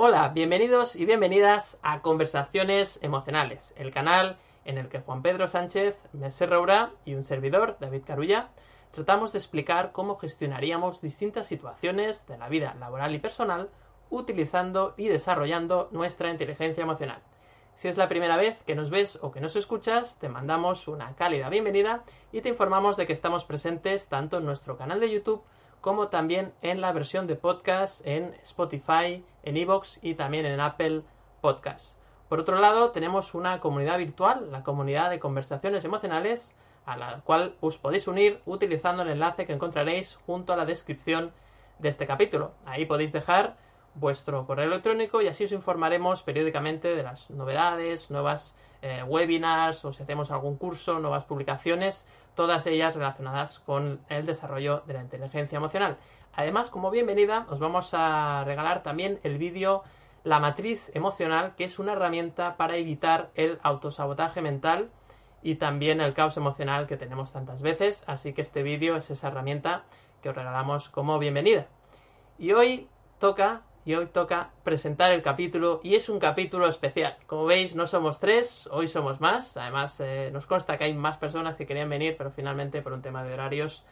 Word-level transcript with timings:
Hola, 0.00 0.28
bienvenidos 0.28 0.94
y 0.94 1.06
bienvenidas 1.06 1.80
a 1.82 2.02
Conversaciones 2.02 3.00
Emocionales, 3.02 3.74
el 3.76 3.90
canal 3.90 4.36
en 4.64 4.78
el 4.78 4.88
que 4.88 5.00
Juan 5.00 5.22
Pedro 5.22 5.48
Sánchez, 5.48 6.00
Merced 6.12 6.48
Roura 6.48 6.92
y 7.04 7.14
un 7.14 7.24
servidor, 7.24 7.78
David 7.80 8.02
Carulla, 8.06 8.50
tratamos 8.92 9.32
de 9.32 9.38
explicar 9.38 9.90
cómo 9.90 10.16
gestionaríamos 10.16 11.00
distintas 11.00 11.48
situaciones 11.48 12.28
de 12.28 12.38
la 12.38 12.48
vida 12.48 12.76
laboral 12.78 13.12
y 13.12 13.18
personal 13.18 13.70
utilizando 14.08 14.94
y 14.96 15.08
desarrollando 15.08 15.88
nuestra 15.90 16.30
inteligencia 16.30 16.84
emocional. 16.84 17.20
Si 17.74 17.88
es 17.88 17.96
la 17.96 18.08
primera 18.08 18.36
vez 18.36 18.62
que 18.62 18.76
nos 18.76 18.90
ves 18.90 19.18
o 19.20 19.32
que 19.32 19.40
nos 19.40 19.56
escuchas, 19.56 20.16
te 20.20 20.28
mandamos 20.28 20.86
una 20.86 21.16
cálida 21.16 21.48
bienvenida 21.48 22.04
y 22.30 22.40
te 22.40 22.50
informamos 22.50 22.96
de 22.96 23.08
que 23.08 23.12
estamos 23.12 23.44
presentes 23.44 24.06
tanto 24.06 24.38
en 24.38 24.44
nuestro 24.44 24.76
canal 24.76 25.00
de 25.00 25.10
YouTube 25.10 25.42
como 25.80 26.08
también 26.08 26.52
en 26.62 26.80
la 26.80 26.92
versión 26.92 27.26
de 27.26 27.36
podcast 27.36 28.04
en 28.06 28.34
Spotify, 28.42 29.24
en 29.48 29.56
Evox 29.56 29.98
y 30.02 30.14
también 30.14 30.44
en 30.46 30.60
Apple 30.60 31.02
Podcast. 31.40 31.96
Por 32.28 32.40
otro 32.40 32.58
lado, 32.58 32.90
tenemos 32.90 33.34
una 33.34 33.60
comunidad 33.60 33.96
virtual, 33.96 34.52
la 34.52 34.62
comunidad 34.62 35.08
de 35.08 35.18
conversaciones 35.18 35.84
emocionales, 35.84 36.54
a 36.84 36.96
la 36.96 37.20
cual 37.20 37.54
os 37.60 37.78
podéis 37.78 38.06
unir 38.06 38.40
utilizando 38.44 39.02
el 39.02 39.10
enlace 39.10 39.46
que 39.46 39.54
encontraréis 39.54 40.16
junto 40.26 40.52
a 40.52 40.56
la 40.56 40.66
descripción 40.66 41.32
de 41.78 41.88
este 41.88 42.06
capítulo. 42.06 42.52
Ahí 42.66 42.84
podéis 42.84 43.12
dejar 43.12 43.56
vuestro 43.94 44.46
correo 44.46 44.66
electrónico 44.66 45.22
y 45.22 45.28
así 45.28 45.44
os 45.44 45.52
informaremos 45.52 46.22
periódicamente 46.22 46.94
de 46.94 47.02
las 47.02 47.30
novedades, 47.30 48.10
nuevas 48.10 48.54
eh, 48.82 49.02
webinars 49.02 49.84
o 49.84 49.92
si 49.92 50.02
hacemos 50.02 50.30
algún 50.30 50.56
curso, 50.56 50.98
nuevas 50.98 51.24
publicaciones, 51.24 52.06
todas 52.34 52.66
ellas 52.66 52.94
relacionadas 52.94 53.58
con 53.58 54.00
el 54.08 54.26
desarrollo 54.26 54.82
de 54.86 54.94
la 54.94 55.00
inteligencia 55.00 55.56
emocional. 55.56 55.96
Además, 56.38 56.70
como 56.70 56.92
bienvenida, 56.92 57.48
os 57.50 57.58
vamos 57.58 57.90
a 57.94 58.44
regalar 58.44 58.84
también 58.84 59.18
el 59.24 59.38
vídeo 59.38 59.82
La 60.22 60.38
matriz 60.38 60.88
emocional, 60.94 61.56
que 61.56 61.64
es 61.64 61.80
una 61.80 61.94
herramienta 61.94 62.56
para 62.56 62.76
evitar 62.76 63.30
el 63.34 63.58
autosabotaje 63.64 64.40
mental 64.40 64.88
y 65.42 65.56
también 65.56 66.00
el 66.00 66.14
caos 66.14 66.36
emocional 66.36 66.86
que 66.86 66.96
tenemos 66.96 67.32
tantas 67.32 67.60
veces. 67.60 68.04
Así 68.06 68.34
que 68.34 68.42
este 68.42 68.62
vídeo 68.62 68.94
es 68.94 69.10
esa 69.10 69.26
herramienta 69.26 69.82
que 70.22 70.28
os 70.28 70.36
regalamos 70.36 70.88
como 70.90 71.18
bienvenida. 71.18 71.66
Y 72.38 72.52
hoy 72.52 72.86
toca 73.18 73.62
y 73.84 73.96
hoy 73.96 74.06
toca 74.06 74.50
presentar 74.62 75.10
el 75.10 75.22
capítulo 75.22 75.80
y 75.82 75.96
es 75.96 76.08
un 76.08 76.20
capítulo 76.20 76.68
especial. 76.68 77.16
Como 77.26 77.46
veis, 77.46 77.74
no 77.74 77.88
somos 77.88 78.20
tres, 78.20 78.68
hoy 78.70 78.86
somos 78.86 79.20
más. 79.20 79.56
Además, 79.56 79.98
eh, 79.98 80.30
nos 80.32 80.46
consta 80.46 80.78
que 80.78 80.84
hay 80.84 80.94
más 80.94 81.16
personas 81.16 81.56
que 81.56 81.66
querían 81.66 81.90
venir, 81.90 82.14
pero 82.16 82.30
finalmente 82.30 82.80
por 82.80 82.92
un 82.92 83.02
tema 83.02 83.24
de 83.24 83.34
horarios 83.34 83.84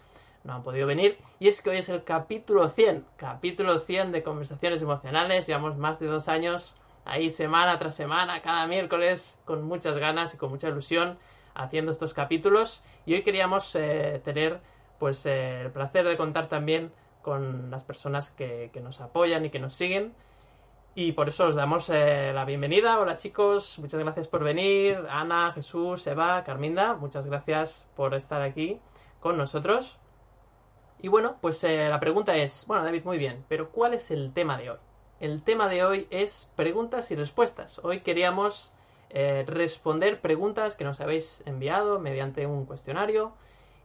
no 0.46 0.54
han 0.54 0.62
podido 0.62 0.86
venir. 0.86 1.18
Y 1.38 1.48
es 1.48 1.60
que 1.60 1.70
hoy 1.70 1.78
es 1.78 1.88
el 1.88 2.04
capítulo 2.04 2.68
100, 2.68 3.04
capítulo 3.16 3.78
100 3.78 4.12
de 4.12 4.22
conversaciones 4.22 4.80
emocionales. 4.80 5.46
Llevamos 5.46 5.76
más 5.76 5.98
de 5.98 6.06
dos 6.06 6.28
años 6.28 6.76
ahí 7.04 7.30
semana 7.30 7.78
tras 7.78 7.94
semana, 7.94 8.40
cada 8.42 8.66
miércoles, 8.66 9.38
con 9.44 9.64
muchas 9.64 9.98
ganas 9.98 10.34
y 10.34 10.36
con 10.36 10.50
mucha 10.50 10.68
ilusión 10.68 11.18
haciendo 11.54 11.92
estos 11.92 12.14
capítulos. 12.14 12.82
Y 13.04 13.14
hoy 13.14 13.22
queríamos 13.22 13.74
eh, 13.74 14.20
tener 14.24 14.60
pues 14.98 15.26
eh, 15.26 15.62
el 15.62 15.70
placer 15.72 16.06
de 16.06 16.16
contar 16.16 16.46
también 16.46 16.92
con 17.22 17.70
las 17.70 17.82
personas 17.82 18.30
que, 18.30 18.70
nos 18.82 19.00
apoyan 19.00 19.44
y 19.44 19.50
que 19.50 19.58
nos 19.58 19.74
siguen. 19.74 20.14
Y 20.94 21.12
por 21.12 21.28
eso 21.28 21.46
os 21.46 21.54
damos 21.54 21.90
eh, 21.90 22.32
la 22.32 22.44
bienvenida. 22.44 22.98
Hola 22.98 23.16
chicos, 23.16 23.78
muchas 23.78 24.00
gracias 24.00 24.28
por 24.28 24.42
venir. 24.42 25.04
Ana, 25.10 25.52
Jesús, 25.52 26.06
Eva, 26.06 26.42
Carminda, 26.44 26.94
muchas 26.94 27.26
gracias 27.26 27.86
por 27.96 28.14
estar 28.14 28.40
aquí 28.40 28.80
con 29.20 29.36
nosotros. 29.36 29.98
Y 31.00 31.08
bueno, 31.08 31.36
pues 31.40 31.62
eh, 31.64 31.88
la 31.88 32.00
pregunta 32.00 32.36
es, 32.36 32.64
bueno 32.66 32.82
David, 32.84 33.04
muy 33.04 33.18
bien, 33.18 33.44
pero 33.48 33.70
¿cuál 33.70 33.94
es 33.94 34.10
el 34.10 34.32
tema 34.32 34.56
de 34.56 34.70
hoy? 34.70 34.78
El 35.20 35.42
tema 35.42 35.68
de 35.68 35.84
hoy 35.84 36.06
es 36.10 36.50
preguntas 36.56 37.10
y 37.10 37.16
respuestas. 37.16 37.78
Hoy 37.82 38.00
queríamos 38.00 38.72
eh, 39.10 39.44
responder 39.46 40.20
preguntas 40.20 40.74
que 40.74 40.84
nos 40.84 41.00
habéis 41.00 41.42
enviado 41.46 42.00
mediante 42.00 42.46
un 42.46 42.64
cuestionario 42.64 43.32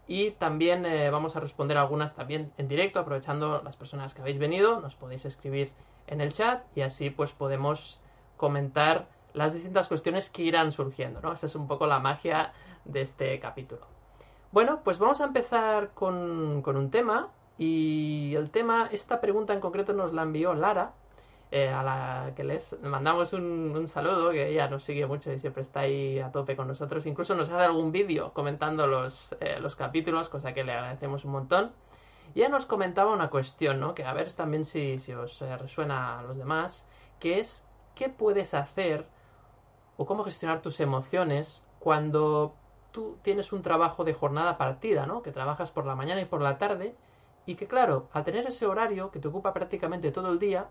y 0.08 0.32
también 0.32 0.86
eh, 0.86 1.10
vamos 1.10 1.36
a 1.36 1.42
responder 1.42 1.78
algunas 1.78 2.16
también 2.16 2.52
en 2.58 2.68
directo, 2.68 3.00
aprovechando 3.00 3.62
las 3.62 3.78
personas 3.78 4.14
que 4.14 4.22
habéis 4.22 4.40
venido, 4.40 4.80
nos 4.80 4.96
podéis 4.96 5.26
escribir 5.26 5.72
en 6.08 6.22
el 6.22 6.34
chat 6.34 6.64
y 6.76 6.82
así 6.82 7.10
pues 7.10 7.34
podemos 7.34 8.00
comentar 8.38 9.08
las 9.34 9.54
distintas 9.54 9.88
cuestiones 9.88 10.30
que 10.30 10.44
irán 10.44 10.72
surgiendo, 10.72 11.22
¿no? 11.22 11.34
Esa 11.34 11.46
es 11.46 11.56
un 11.56 11.68
poco 11.68 11.88
la 11.88 12.00
magia 12.00 12.52
de 12.86 13.02
este 13.02 13.40
capítulo. 13.40 13.91
Bueno, 14.52 14.82
pues 14.84 15.00
vamos 15.00 15.22
a 15.22 15.26
empezar 15.26 15.92
con, 15.94 16.62
con 16.62 16.76
un 16.76 16.92
tema 16.92 17.30
y 17.58 18.36
el 18.36 18.52
tema, 18.52 18.90
esta 18.92 19.22
pregunta 19.22 19.54
en 19.54 19.62
concreto 19.62 19.94
nos 19.94 20.12
la 20.12 20.24
envió 20.24 20.54
Lara, 20.54 20.92
eh, 21.52 21.70
a 21.70 21.84
la 21.84 22.34
que 22.36 22.44
les 22.44 22.82
mandamos 22.82 23.32
un, 23.32 23.88
saludo, 23.88 24.32
que 24.32 24.50
ella 24.50 24.68
nos 24.68 24.84
sigue 24.84 25.06
mucho 25.06 25.32
y 25.32 25.40
siempre 25.40 25.64
está 25.64 25.82
ahí 25.82 26.20
a 26.20 26.34
tope 26.34 26.58
con 26.58 26.68
nosotros. 26.68 27.06
Incluso 27.06 27.34
nos 27.34 27.50
hace 27.50 27.64
algún 27.64 27.94
vídeo 27.94 28.34
comentando 28.34 28.88
los, 28.88 29.34
eh, 29.40 29.58
los 29.62 29.78
capítulos, 29.78 30.28
cosa 30.28 30.54
que 30.54 30.66
le 30.66 30.74
agradecemos 30.74 31.24
un 31.24 31.32
montón. 31.32 31.72
Y 32.36 32.40
ella 32.42 32.50
nos 32.50 32.66
comentaba 32.66 33.14
una 33.14 33.30
cuestión, 33.30 33.80
¿no? 33.80 33.94
Que 33.94 34.04
a 34.04 34.14
ver 34.14 34.34
también 34.34 34.66
si, 34.66 35.00
si 35.00 35.14
os 35.14 35.42
eh, 35.42 35.56
resuena 35.56 36.20
a 36.20 36.24
los 36.24 36.38
demás, 36.38 36.86
que 37.20 37.40
es 37.40 37.66
qué 37.96 38.10
puedes 38.10 38.54
hacer 38.54 39.06
o 39.96 40.06
cómo 40.06 40.26
gestionar 40.26 40.62
tus 40.62 40.82
emociones 40.82 41.66
cuando 41.80 42.56
tú 42.92 43.18
tienes 43.22 43.54
un 43.54 43.62
trabajo 43.62 44.04
de 44.04 44.14
jornada 44.14 44.58
partida, 44.58 45.06
¿no? 45.06 45.22
Que 45.22 45.32
trabajas 45.32 45.72
por 45.72 45.86
la 45.86 45.96
mañana 45.96 46.22
y 46.22 46.26
por 46.26 46.42
la 46.42 46.58
tarde 46.58 46.96
y 47.46 47.56
que 47.56 47.68
claro, 47.68 48.08
al 48.14 48.24
tener 48.24 48.46
ese 48.48 48.66
horario 48.68 49.12
que 49.12 49.20
te 49.20 49.28
ocupa 49.28 49.54
prácticamente 49.54 50.12
todo 50.12 50.32
el 50.32 50.40
día, 50.40 50.68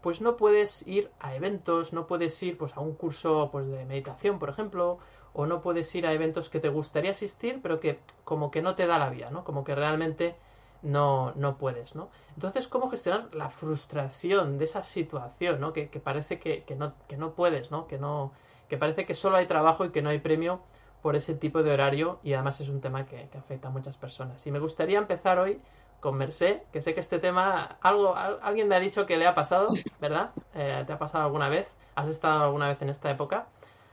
pues 0.00 0.20
no 0.20 0.36
puedes 0.36 0.86
ir 0.86 1.10
a 1.20 1.34
eventos, 1.34 1.92
no 1.92 2.06
puedes 2.06 2.42
ir 2.42 2.56
pues 2.56 2.76
a 2.76 2.80
un 2.80 2.94
curso 2.94 3.48
pues 3.52 3.66
de 3.66 3.84
meditación, 3.84 4.38
por 4.38 4.48
ejemplo, 4.48 4.98
o 5.32 5.46
no 5.46 5.60
puedes 5.60 5.94
ir 5.94 6.06
a 6.06 6.12
eventos 6.12 6.48
que 6.48 6.60
te 6.60 6.68
gustaría 6.68 7.12
asistir, 7.12 7.60
pero 7.62 7.80
que 7.80 8.00
como 8.24 8.50
que 8.50 8.62
no 8.62 8.74
te 8.74 8.86
da 8.86 8.98
la 8.98 9.10
vida, 9.10 9.30
¿no? 9.30 9.44
Como 9.44 9.64
que 9.64 9.74
realmente 9.74 10.36
no, 10.82 11.32
no 11.36 11.56
puedes, 11.58 11.94
¿no? 11.94 12.10
Entonces, 12.34 12.68
¿cómo 12.68 12.90
gestionar 12.90 13.34
la 13.34 13.50
frustración 13.50 14.58
de 14.58 14.64
esa 14.64 14.82
situación, 14.82 15.60
¿no? 15.60 15.72
Que, 15.72 15.86
parece 16.02 16.38
que, 16.38 16.64
no, 16.76 16.94
que 17.06 17.16
no 17.16 17.32
puedes, 17.32 17.70
¿no? 17.70 17.86
Que 17.86 17.98
no, 17.98 18.32
que 18.68 18.78
parece 18.78 19.04
que 19.06 19.14
solo 19.14 19.36
hay 19.36 19.46
trabajo 19.46 19.84
y 19.84 19.90
que 19.90 20.02
no 20.02 20.10
hay 20.10 20.18
premio 20.20 20.60
por 21.02 21.16
ese 21.16 21.34
tipo 21.34 21.62
de 21.62 21.72
horario 21.72 22.18
y 22.22 22.34
además 22.34 22.60
es 22.60 22.68
un 22.68 22.80
tema 22.80 23.06
que, 23.06 23.28
afecta 23.36 23.68
a 23.68 23.70
muchas 23.70 23.96
personas. 23.96 24.46
Y 24.46 24.50
me 24.50 24.58
gustaría 24.58 24.98
empezar 24.98 25.38
hoy 25.38 25.60
con 26.00 26.16
Mercé, 26.16 26.62
que 26.72 26.80
sé 26.80 26.94
que 26.94 27.00
este 27.00 27.18
tema, 27.18 27.78
algo, 27.80 28.14
alguien 28.16 28.68
me 28.68 28.76
ha 28.76 28.80
dicho 28.80 29.06
que 29.06 29.16
le 29.16 29.26
ha 29.26 29.34
pasado, 29.34 29.68
¿verdad? 30.00 30.30
Eh, 30.54 30.84
¿Te 30.86 30.92
ha 30.92 30.98
pasado 30.98 31.24
alguna 31.24 31.48
vez? 31.48 31.68
¿Has 31.94 32.08
estado 32.08 32.42
alguna 32.44 32.68
vez 32.68 32.80
en 32.82 32.88
esta 32.88 33.10
época? 33.10 33.46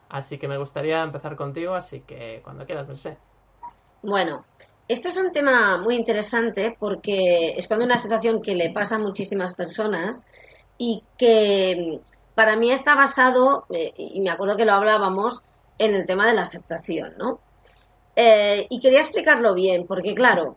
Así 0.09 0.37
que 0.37 0.47
me 0.47 0.57
gustaría 0.57 1.03
empezar 1.03 1.35
contigo, 1.35 1.73
así 1.75 2.01
que 2.01 2.41
cuando 2.43 2.65
quieras, 2.65 2.87
Mercé. 2.87 3.17
Bueno, 4.01 4.45
este 4.87 5.09
es 5.09 5.17
un 5.17 5.33
tema 5.33 5.77
muy 5.77 5.95
interesante 5.95 6.77
porque 6.79 7.49
es 7.57 7.67
cuando 7.67 7.85
una 7.85 7.97
situación 7.97 8.41
que 8.41 8.55
le 8.55 8.69
pasa 8.71 8.95
a 8.95 8.99
muchísimas 8.99 9.53
personas 9.53 10.27
y 10.77 11.03
que 11.17 11.99
para 12.35 12.55
mí 12.55 12.71
está 12.71 12.95
basado, 12.95 13.65
eh, 13.69 13.93
y 13.97 14.21
me 14.21 14.29
acuerdo 14.29 14.55
que 14.55 14.63
lo 14.63 14.73
hablábamos, 14.73 15.43
en 15.77 15.93
el 15.93 16.05
tema 16.05 16.27
de 16.27 16.33
la 16.33 16.43
aceptación, 16.43 17.13
¿no? 17.17 17.39
Eh, 18.15 18.65
y 18.69 18.79
quería 18.79 18.99
explicarlo 18.99 19.53
bien, 19.53 19.85
porque 19.85 20.15
claro, 20.15 20.55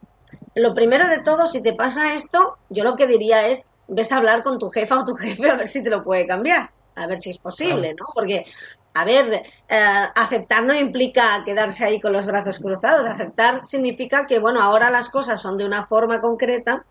lo 0.55 0.75
primero 0.75 1.09
de 1.09 1.21
todo, 1.21 1.47
si 1.47 1.63
te 1.63 1.75
pasa 1.75 2.15
esto, 2.15 2.57
yo 2.71 2.85
lo 2.85 2.97
que 2.97 3.07
diría 3.07 3.49
es, 3.49 3.69
ves 3.87 4.13
a 4.13 4.17
hablar 4.17 4.43
con 4.43 4.59
tu 4.59 4.71
jefa 4.71 4.99
o 4.99 5.05
tu 5.05 5.15
jefe 5.15 5.51
a 5.51 5.57
ver 5.57 5.69
si 5.69 5.83
te 5.83 5.91
lo 5.91 6.03
puede 6.03 6.27
cambiar, 6.27 6.71
a 6.95 7.07
ver 7.07 7.19
si 7.19 7.31
es 7.31 7.39
posible, 7.39 7.95
¿no? 7.95 8.07
Porque, 8.15 8.47
a 8.95 9.05
ver, 9.05 9.43
eh, 9.69 10.05
aceptar 10.15 10.65
no 10.65 10.75
implica 10.75 11.43
quedarse 11.45 11.85
ahí 11.85 12.01
con 12.01 12.13
los 12.13 12.27
brazos 12.27 12.61
cruzados, 12.61 13.07
aceptar 13.07 13.65
significa 13.65 14.27
que, 14.27 14.39
bueno, 14.39 14.63
ahora 14.63 14.91
las 14.91 15.11
cosas 15.11 15.41
son 15.41 15.59
de 15.59 15.67
una 15.67 15.87
forma 15.87 16.21
concreta 16.21 16.85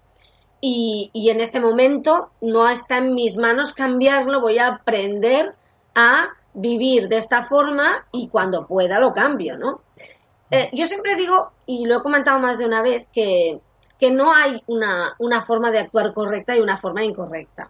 y, 0.62 1.10
y 1.14 1.30
en 1.30 1.40
este 1.42 1.62
momento 1.62 2.30
no 2.42 2.70
está 2.70 3.00
en 3.00 3.16
mis 3.16 3.38
manos 3.38 3.74
cambiarlo, 3.74 4.42
voy 4.42 4.60
a 4.60 4.68
aprender 4.68 5.56
a 5.96 6.30
vivir 6.54 7.08
de 7.08 7.18
esta 7.18 7.44
forma 7.44 8.06
y 8.12 8.30
cuando 8.30 8.68
pueda 8.68 9.00
lo 9.00 9.14
cambio, 9.14 9.58
¿no? 9.58 9.82
Eh, 10.52 10.70
yo 10.74 10.86
siempre 10.86 11.16
digo, 11.16 11.52
y 11.66 11.86
lo 11.86 11.98
he 11.98 12.02
comentado 12.02 12.40
más 12.40 12.58
de 12.58 12.66
una 12.66 12.82
vez, 12.82 13.08
que 13.14 13.62
que 14.00 14.12
no 14.12 14.34
hay 14.34 14.64
una, 14.68 15.16
una 15.20 15.46
forma 15.46 15.72
de 15.72 15.80
actuar 15.80 16.14
correcta 16.14 16.56
y 16.56 16.62
una 16.62 16.78
forma 16.78 17.04
incorrecta. 17.04 17.70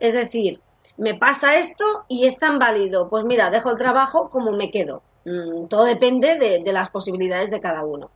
Es 0.00 0.14
decir, 0.14 0.60
me 0.96 1.14
pasa 1.14 1.56
esto 1.56 2.04
y 2.08 2.26
es 2.26 2.38
tan 2.38 2.58
válido. 2.58 3.10
Pues 3.10 3.24
mira, 3.24 3.50
dejo 3.50 3.70
el 3.70 3.76
trabajo 3.76 4.30
como 4.30 4.52
me 4.52 4.70
quedo. 4.70 5.02
Mm, 5.26 5.66
todo 5.66 5.84
depende 5.84 6.38
de, 6.38 6.72
las 6.72 6.88
posibilidades 6.90 7.50
de 7.50 7.60
cada 7.60 7.84
uno. 7.84 8.10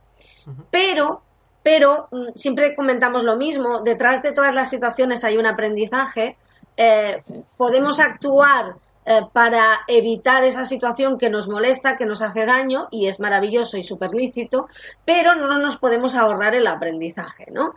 Pero, 0.71 1.21
pero 1.61 2.07
mm, 2.11 2.29
siempre 2.35 2.75
comentamos 2.75 3.23
lo 3.23 3.37
mismo. 3.37 3.81
Detrás 3.83 4.23
de 4.23 4.31
todas 4.31 4.55
las 4.55 4.69
situaciones 4.69 5.23
hay 5.23 5.37
un 5.37 5.45
aprendizaje. 5.45 6.37
Eh, 6.77 7.21
podemos 7.57 7.99
actuar 7.99 8.75
eh, 9.03 9.21
para 9.33 9.79
evitar 9.87 10.43
esa 10.43 10.63
situación 10.63 11.17
que 11.17 11.29
nos 11.29 11.47
molesta, 11.49 11.97
que 11.97 12.05
nos 12.05 12.21
hace 12.21 12.45
daño 12.45 12.87
y 12.91 13.07
es 13.07 13.19
maravilloso 13.19 13.77
y 13.77 13.83
súper 13.83 14.11
lícito, 14.11 14.67
pero 15.05 15.33
no 15.33 15.57
nos 15.57 15.77
podemos 15.77 16.15
ahorrar 16.15 16.53
el 16.53 16.67
aprendizaje, 16.67 17.47
¿no? 17.51 17.75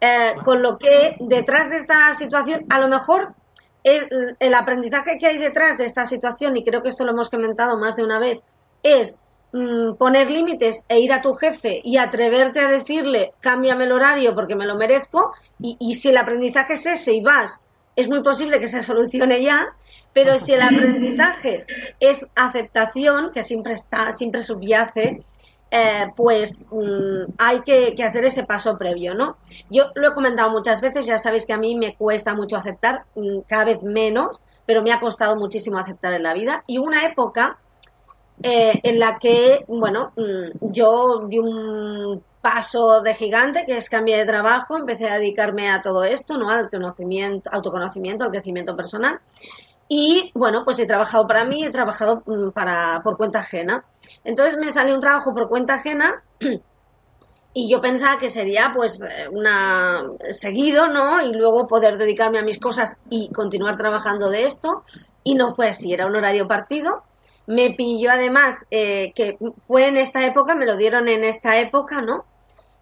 Eh, 0.00 0.34
con 0.44 0.62
lo 0.62 0.78
que 0.78 1.16
detrás 1.20 1.68
de 1.68 1.76
esta 1.76 2.12
situación, 2.14 2.64
a 2.70 2.80
lo 2.80 2.88
mejor 2.88 3.34
es 3.84 4.06
el 4.38 4.54
aprendizaje 4.54 5.18
que 5.18 5.26
hay 5.26 5.38
detrás 5.38 5.76
de 5.76 5.84
esta 5.84 6.06
situación, 6.06 6.56
y 6.56 6.64
creo 6.64 6.82
que 6.82 6.88
esto 6.88 7.04
lo 7.04 7.12
hemos 7.12 7.28
comentado 7.28 7.78
más 7.78 7.96
de 7.96 8.04
una 8.04 8.18
vez, 8.18 8.40
es 8.82 9.20
mm, 9.52 9.94
poner 9.94 10.30
límites 10.30 10.84
e 10.88 11.00
ir 11.00 11.12
a 11.12 11.20
tu 11.20 11.34
jefe 11.34 11.80
y 11.84 11.98
atreverte 11.98 12.60
a 12.60 12.68
decirle, 12.68 13.34
cámbiame 13.40 13.84
el 13.84 13.92
horario 13.92 14.34
porque 14.34 14.56
me 14.56 14.66
lo 14.66 14.76
merezco, 14.76 15.32
y, 15.60 15.76
y 15.78 15.94
si 15.94 16.08
el 16.08 16.16
aprendizaje 16.16 16.74
es 16.74 16.86
ese 16.86 17.12
y 17.12 17.22
vas, 17.22 17.60
es 17.96 18.08
muy 18.08 18.22
posible 18.22 18.60
que 18.60 18.66
se 18.66 18.82
solucione 18.82 19.42
ya, 19.42 19.74
pero 20.12 20.38
si 20.38 20.52
el 20.52 20.62
aprendizaje 20.62 21.66
es 22.00 22.26
aceptación, 22.34 23.30
que 23.32 23.42
siempre 23.42 23.74
está, 23.74 24.12
siempre 24.12 24.42
subyace, 24.42 25.22
eh, 25.70 26.06
pues 26.16 26.66
mm, 26.70 27.32
hay 27.38 27.62
que, 27.62 27.94
hacer 28.04 28.24
ese 28.24 28.44
paso 28.44 28.76
previo, 28.76 29.14
¿no? 29.14 29.36
Yo 29.70 29.90
lo 29.94 30.08
he 30.08 30.14
comentado 30.14 30.50
muchas 30.50 30.80
veces, 30.82 31.06
ya 31.06 31.18
sabéis 31.18 31.46
que 31.46 31.54
a 31.54 31.58
mí 31.58 31.74
me 31.74 31.94
cuesta 31.94 32.34
mucho 32.34 32.56
aceptar, 32.56 33.04
mm, 33.14 33.40
cada 33.46 33.64
vez 33.64 33.82
menos, 33.82 34.40
pero 34.66 34.82
me 34.82 34.92
ha 34.92 35.00
costado 35.00 35.36
muchísimo 35.36 35.78
aceptar 35.78 36.12
en 36.12 36.22
la 36.22 36.34
vida. 36.34 36.62
Y 36.66 36.78
una 36.78 37.06
época 37.06 37.58
eh, 38.42 38.80
en 38.82 38.98
la 38.98 39.18
que, 39.18 39.64
bueno, 39.68 40.12
mm, 40.16 40.72
yo 40.72 41.26
di 41.28 41.38
un 41.38 42.22
paso 42.40 43.00
de 43.00 43.14
gigante, 43.14 43.64
que 43.66 43.76
es 43.76 43.88
cambié 43.88 44.18
de 44.18 44.26
trabajo, 44.26 44.76
empecé 44.76 45.08
a 45.08 45.14
dedicarme 45.14 45.70
a 45.70 45.80
todo 45.80 46.02
esto, 46.04 46.36
¿no? 46.36 46.50
Al 46.50 46.68
conocimiento, 46.70 47.48
autoconocimiento, 47.52 48.24
al 48.24 48.30
crecimiento 48.30 48.76
personal. 48.76 49.20
Y 49.88 50.32
bueno, 50.34 50.64
pues 50.64 50.78
he 50.78 50.86
trabajado 50.86 51.26
para 51.26 51.44
mí, 51.44 51.64
he 51.64 51.70
trabajado 51.70 52.22
mm, 52.26 52.50
para, 52.50 53.00
por 53.02 53.16
cuenta 53.16 53.40
ajena. 53.40 53.84
Entonces 54.24 54.58
me 54.58 54.70
salió 54.70 54.94
un 54.94 55.00
trabajo 55.00 55.32
por 55.34 55.48
cuenta 55.48 55.74
ajena 55.74 56.22
y 57.54 57.70
yo 57.70 57.80
pensaba 57.80 58.18
que 58.18 58.30
sería 58.30 58.72
pues 58.74 59.02
eh, 59.02 59.28
una 59.30 60.02
seguido, 60.30 60.88
¿no? 60.88 61.20
Y 61.22 61.32
luego 61.32 61.68
poder 61.68 61.98
dedicarme 61.98 62.38
a 62.38 62.42
mis 62.42 62.58
cosas 62.58 62.98
y 63.08 63.30
continuar 63.32 63.76
trabajando 63.76 64.30
de 64.30 64.44
esto. 64.44 64.82
Y 65.24 65.34
no 65.34 65.54
fue 65.54 65.68
así, 65.68 65.92
era 65.92 66.06
un 66.06 66.16
horario 66.16 66.48
partido. 66.48 67.02
Me 67.46 67.74
pilló 67.74 68.10
además 68.10 68.66
eh, 68.70 69.12
que 69.14 69.36
fue 69.66 69.88
en 69.88 69.96
esta 69.96 70.24
época, 70.26 70.54
me 70.54 70.66
lo 70.66 70.76
dieron 70.76 71.08
en 71.08 71.24
esta 71.24 71.58
época, 71.58 72.02
¿no? 72.02 72.24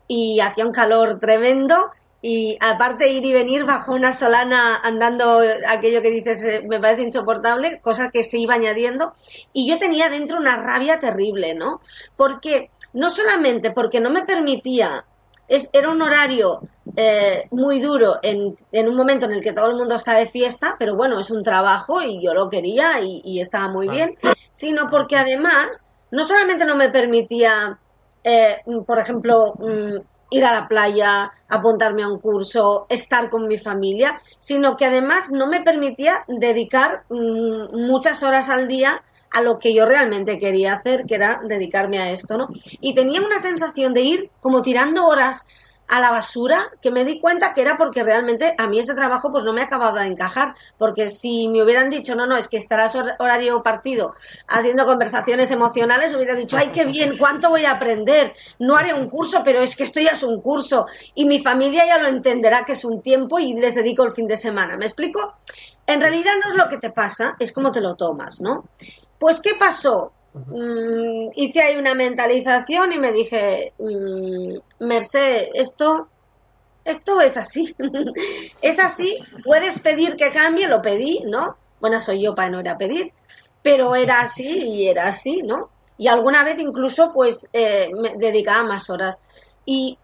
Y 0.06 0.40
hacía 0.40 0.66
un 0.66 0.72
calor 0.72 1.18
tremendo 1.20 1.90
y 2.22 2.58
aparte 2.60 3.10
ir 3.10 3.24
y 3.24 3.32
venir 3.32 3.64
bajo 3.64 3.94
una 3.94 4.12
solana 4.12 4.76
andando 4.76 5.40
aquello 5.66 6.02
que 6.02 6.10
dices 6.10 6.44
eh, 6.44 6.66
me 6.68 6.78
parece 6.78 7.02
insoportable, 7.02 7.80
cosa 7.80 8.10
que 8.10 8.22
se 8.22 8.38
iba 8.38 8.54
añadiendo. 8.54 9.14
Y 9.52 9.68
yo 9.68 9.78
tenía 9.78 10.10
dentro 10.10 10.38
una 10.38 10.62
rabia 10.62 10.98
terrible, 10.98 11.54
¿no? 11.54 11.80
Porque, 12.16 12.70
no 12.92 13.08
solamente 13.08 13.70
porque 13.70 14.00
no 14.00 14.10
me 14.10 14.24
permitía, 14.24 15.06
es, 15.50 15.68
era 15.72 15.90
un 15.90 16.00
horario 16.00 16.60
eh, 16.96 17.48
muy 17.50 17.80
duro 17.80 18.18
en, 18.22 18.56
en, 18.70 18.88
un 18.88 18.96
momento 18.96 19.26
en 19.26 19.32
el 19.32 19.42
que 19.42 19.52
todo 19.52 19.68
el 19.68 19.76
mundo 19.76 19.96
está 19.96 20.14
de 20.14 20.26
fiesta, 20.26 20.76
pero 20.78 20.96
bueno, 20.96 21.18
es 21.18 21.30
un 21.30 21.42
trabajo 21.42 22.00
y 22.02 22.24
yo 22.24 22.32
lo 22.32 22.48
quería 22.48 23.00
y, 23.02 23.40
estaba 23.40 23.68
muy 23.68 23.88
bien, 23.88 24.14
sino 24.50 24.88
porque 24.88 25.16
además 25.16 25.84
no 26.12 26.22
solamente 26.22 26.64
no 26.64 26.76
me 26.76 26.90
permitía, 26.90 27.78
eh, 28.22 28.58
por 28.86 28.98
ejemplo, 28.98 29.54
mm, 29.58 29.96
ir 30.30 30.44
a 30.44 30.52
la 30.52 30.68
playa, 30.68 31.32
apuntarme 31.48 32.04
a 32.04 32.08
un 32.08 32.20
curso, 32.20 32.86
estar 32.88 33.28
con 33.28 33.48
mi 33.48 33.58
familia, 33.58 34.20
sino 34.38 34.76
que 34.76 34.86
además 34.86 35.32
no 35.32 35.48
me 35.48 35.62
permitía 35.62 36.24
dedicar 36.28 37.02
mm, 37.08 37.76
muchas 37.86 38.22
horas 38.22 38.48
al 38.48 38.68
día 38.68 39.02
a 39.30 39.42
lo 39.42 39.58
que 39.58 39.74
yo 39.74 39.86
realmente 39.86 40.38
quería 40.38 40.74
hacer, 40.74 41.04
que 41.06 41.14
era 41.14 41.40
dedicarme 41.46 41.98
a 41.98 42.10
esto, 42.10 42.36
¿no? 42.36 42.48
Y 42.80 42.94
tenía 42.94 43.20
una 43.20 43.38
sensación 43.38 43.94
de 43.94 44.02
ir 44.02 44.30
como 44.40 44.62
tirando 44.62 45.06
horas 45.06 45.46
a 45.90 46.00
la 46.00 46.12
basura 46.12 46.70
que 46.80 46.92
me 46.92 47.04
di 47.04 47.20
cuenta 47.20 47.52
que 47.52 47.62
era 47.62 47.76
porque 47.76 48.04
realmente 48.04 48.54
a 48.56 48.68
mí 48.68 48.78
ese 48.78 48.94
trabajo 48.94 49.32
pues 49.32 49.42
no 49.42 49.52
me 49.52 49.62
acababa 49.62 50.02
de 50.02 50.08
encajar 50.08 50.54
porque 50.78 51.10
si 51.10 51.48
me 51.48 51.64
hubieran 51.64 51.90
dicho 51.90 52.14
no 52.14 52.26
no 52.26 52.36
es 52.36 52.46
que 52.46 52.58
estarás 52.58 52.96
horario 53.18 53.62
partido 53.64 54.14
haciendo 54.46 54.86
conversaciones 54.86 55.50
emocionales 55.50 56.14
hubiera 56.14 56.36
dicho 56.36 56.56
ay 56.56 56.70
qué 56.72 56.84
bien 56.84 57.18
cuánto 57.18 57.50
voy 57.50 57.64
a 57.64 57.72
aprender 57.72 58.32
no 58.60 58.76
haré 58.76 58.94
un 58.94 59.10
curso 59.10 59.42
pero 59.44 59.62
es 59.62 59.74
que 59.74 59.82
esto 59.82 59.98
ya 59.98 60.12
es 60.12 60.22
un 60.22 60.40
curso 60.40 60.86
y 61.16 61.24
mi 61.24 61.42
familia 61.42 61.84
ya 61.84 61.98
lo 61.98 62.06
entenderá 62.06 62.64
que 62.64 62.72
es 62.72 62.84
un 62.84 63.02
tiempo 63.02 63.40
y 63.40 63.54
les 63.54 63.74
dedico 63.74 64.04
el 64.04 64.12
fin 64.12 64.28
de 64.28 64.36
semana 64.36 64.76
¿me 64.76 64.86
explico? 64.86 65.34
en 65.88 66.00
realidad 66.00 66.34
no 66.40 66.52
es 66.52 66.56
lo 66.56 66.68
que 66.68 66.78
te 66.78 66.92
pasa 66.92 67.34
es 67.40 67.52
como 67.52 67.72
te 67.72 67.80
lo 67.80 67.96
tomas 67.96 68.40
¿no? 68.40 68.64
Pues 69.20 69.40
¿qué 69.40 69.54
pasó? 69.54 70.12
Mm, 70.32 71.30
hice 71.34 71.60
ahí 71.60 71.76
una 71.76 71.94
mentalización 71.94 72.92
y 72.92 72.98
me 72.98 73.12
dije, 73.12 73.74
mm, 73.78 74.84
Merced, 74.84 75.50
esto, 75.54 76.08
esto 76.84 77.20
es 77.20 77.36
así. 77.36 77.76
es 78.62 78.78
así, 78.78 79.18
puedes 79.44 79.78
pedir 79.80 80.16
que 80.16 80.32
cambie, 80.32 80.66
lo 80.66 80.80
pedí, 80.80 81.22
¿no? 81.26 81.56
Bueno, 81.80 82.00
soy 82.00 82.22
yo 82.22 82.34
para 82.34 82.50
no 82.50 82.60
ir 82.60 82.68
a 82.68 82.78
pedir, 82.78 83.12
pero 83.62 83.94
era 83.94 84.20
así 84.20 84.48
y 84.48 84.88
era 84.88 85.08
así, 85.08 85.42
¿no? 85.42 85.68
Y 85.98 86.08
alguna 86.08 86.42
vez 86.42 86.58
incluso 86.58 87.12
pues 87.12 87.46
eh, 87.52 87.90
me 87.94 88.16
dedicaba 88.16 88.62
más 88.64 88.88
horas. 88.88 89.20
Y 89.66 89.98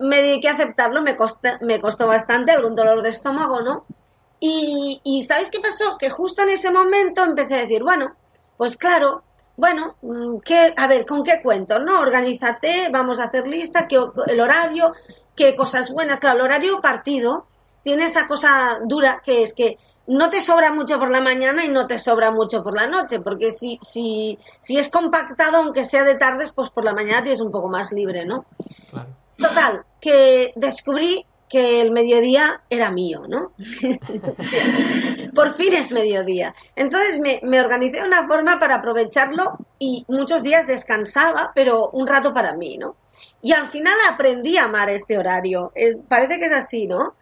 me 0.00 0.20
dediqué 0.20 0.48
a 0.48 0.54
aceptarlo, 0.54 1.00
me, 1.00 1.16
costó, 1.16 1.48
me 1.60 1.80
costó 1.80 2.08
bastante, 2.08 2.50
algún 2.50 2.74
dolor 2.74 3.02
de 3.02 3.10
estómago, 3.10 3.60
¿no? 3.60 3.84
Y, 4.40 5.00
y 5.04 5.22
¿sabéis 5.22 5.50
qué 5.50 5.60
pasó? 5.60 5.96
Que 5.96 6.10
justo 6.10 6.42
en 6.42 6.50
ese 6.50 6.72
momento 6.72 7.22
empecé 7.22 7.54
a 7.54 7.58
decir, 7.58 7.84
bueno, 7.84 8.16
pues 8.58 8.76
claro, 8.76 9.22
bueno, 9.56 9.96
mm, 10.02 10.40
¿qué, 10.44 10.74
a 10.76 10.86
ver, 10.86 11.06
¿con 11.06 11.24
qué 11.24 11.40
cuento? 11.42 11.78
¿No? 11.78 12.00
Organízate, 12.00 12.90
vamos 12.92 13.18
a 13.18 13.24
hacer 13.24 13.46
lista, 13.46 13.88
qué, 13.88 13.98
el 14.26 14.40
horario, 14.40 14.92
qué 15.34 15.56
cosas 15.56 15.92
buenas. 15.92 16.20
Claro, 16.20 16.36
el 16.36 16.44
horario 16.44 16.80
partido 16.80 17.46
tiene 17.82 18.04
esa 18.04 18.26
cosa 18.26 18.78
dura 18.84 19.22
que 19.24 19.42
es 19.42 19.54
que 19.54 19.78
no 20.08 20.30
te 20.30 20.40
sobra 20.40 20.72
mucho 20.72 20.98
por 20.98 21.10
la 21.10 21.20
mañana 21.20 21.64
y 21.64 21.68
no 21.68 21.86
te 21.86 21.98
sobra 21.98 22.30
mucho 22.30 22.62
por 22.62 22.74
la 22.74 22.86
noche, 22.86 23.20
porque 23.20 23.50
si, 23.50 23.78
si, 23.82 24.38
si 24.58 24.78
es 24.78 24.90
compactado, 24.90 25.58
aunque 25.58 25.84
sea 25.84 26.02
de 26.04 26.16
tardes, 26.16 26.52
pues 26.52 26.70
por 26.70 26.84
la 26.84 26.94
mañana 26.94 27.22
tienes 27.22 27.40
un 27.40 27.52
poco 27.52 27.68
más 27.68 27.92
libre, 27.92 28.24
¿no? 28.24 28.44
Total, 29.38 29.84
que 30.00 30.52
descubrí 30.56 31.24
que 31.48 31.80
el 31.80 31.90
mediodía 31.90 32.60
era 32.68 32.90
mío, 32.90 33.22
¿no? 33.28 33.52
Por 35.34 35.54
fin 35.54 35.74
es 35.74 35.92
mediodía. 35.92 36.54
Entonces 36.76 37.20
me, 37.20 37.40
me, 37.42 37.60
organicé 37.60 37.98
de 37.98 38.06
una 38.06 38.26
forma 38.26 38.58
para 38.58 38.76
aprovecharlo 38.76 39.58
y 39.78 40.04
muchos 40.08 40.42
días 40.42 40.66
descansaba, 40.66 41.52
pero 41.54 41.90
un 41.90 42.06
rato 42.06 42.32
para 42.34 42.54
mí, 42.54 42.78
¿no? 42.78 42.96
Y 43.42 43.52
al 43.52 43.68
final 43.68 43.96
aprendí 44.08 44.56
a 44.56 44.64
amar 44.64 44.90
este 44.90 45.18
horario. 45.18 45.72
parece 46.08 46.38
que 46.38 46.46
es 46.46 46.52
así, 46.52 46.86
¿no? 46.86 47.14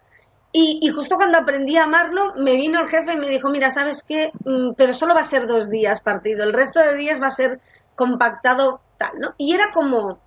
Y, 0.52 0.78
y, 0.80 0.88
justo 0.88 1.16
cuando 1.16 1.38
aprendí 1.38 1.76
a 1.76 1.84
amarlo, 1.84 2.32
me 2.36 2.56
vino 2.56 2.80
el 2.80 2.88
jefe 2.88 3.12
y 3.12 3.18
me 3.18 3.28
dijo, 3.28 3.50
mira, 3.50 3.68
¿sabes 3.68 4.02
qué? 4.02 4.30
Mm, 4.44 4.72
pero 4.74 4.94
solo 4.94 5.14
va 5.14 5.20
a 5.20 5.24
ser 5.24 5.46
dos 5.46 5.68
días 5.68 6.00
partido, 6.00 6.44
el 6.44 6.54
resto 6.54 6.80
de 6.80 6.96
días 6.96 7.20
va 7.20 7.26
a 7.26 7.30
ser 7.32 7.60
compactado 7.94 8.80
tal, 8.96 9.12
¿no? 9.18 9.34
Y 9.36 9.54
era 9.54 9.70
como, 9.74 10.18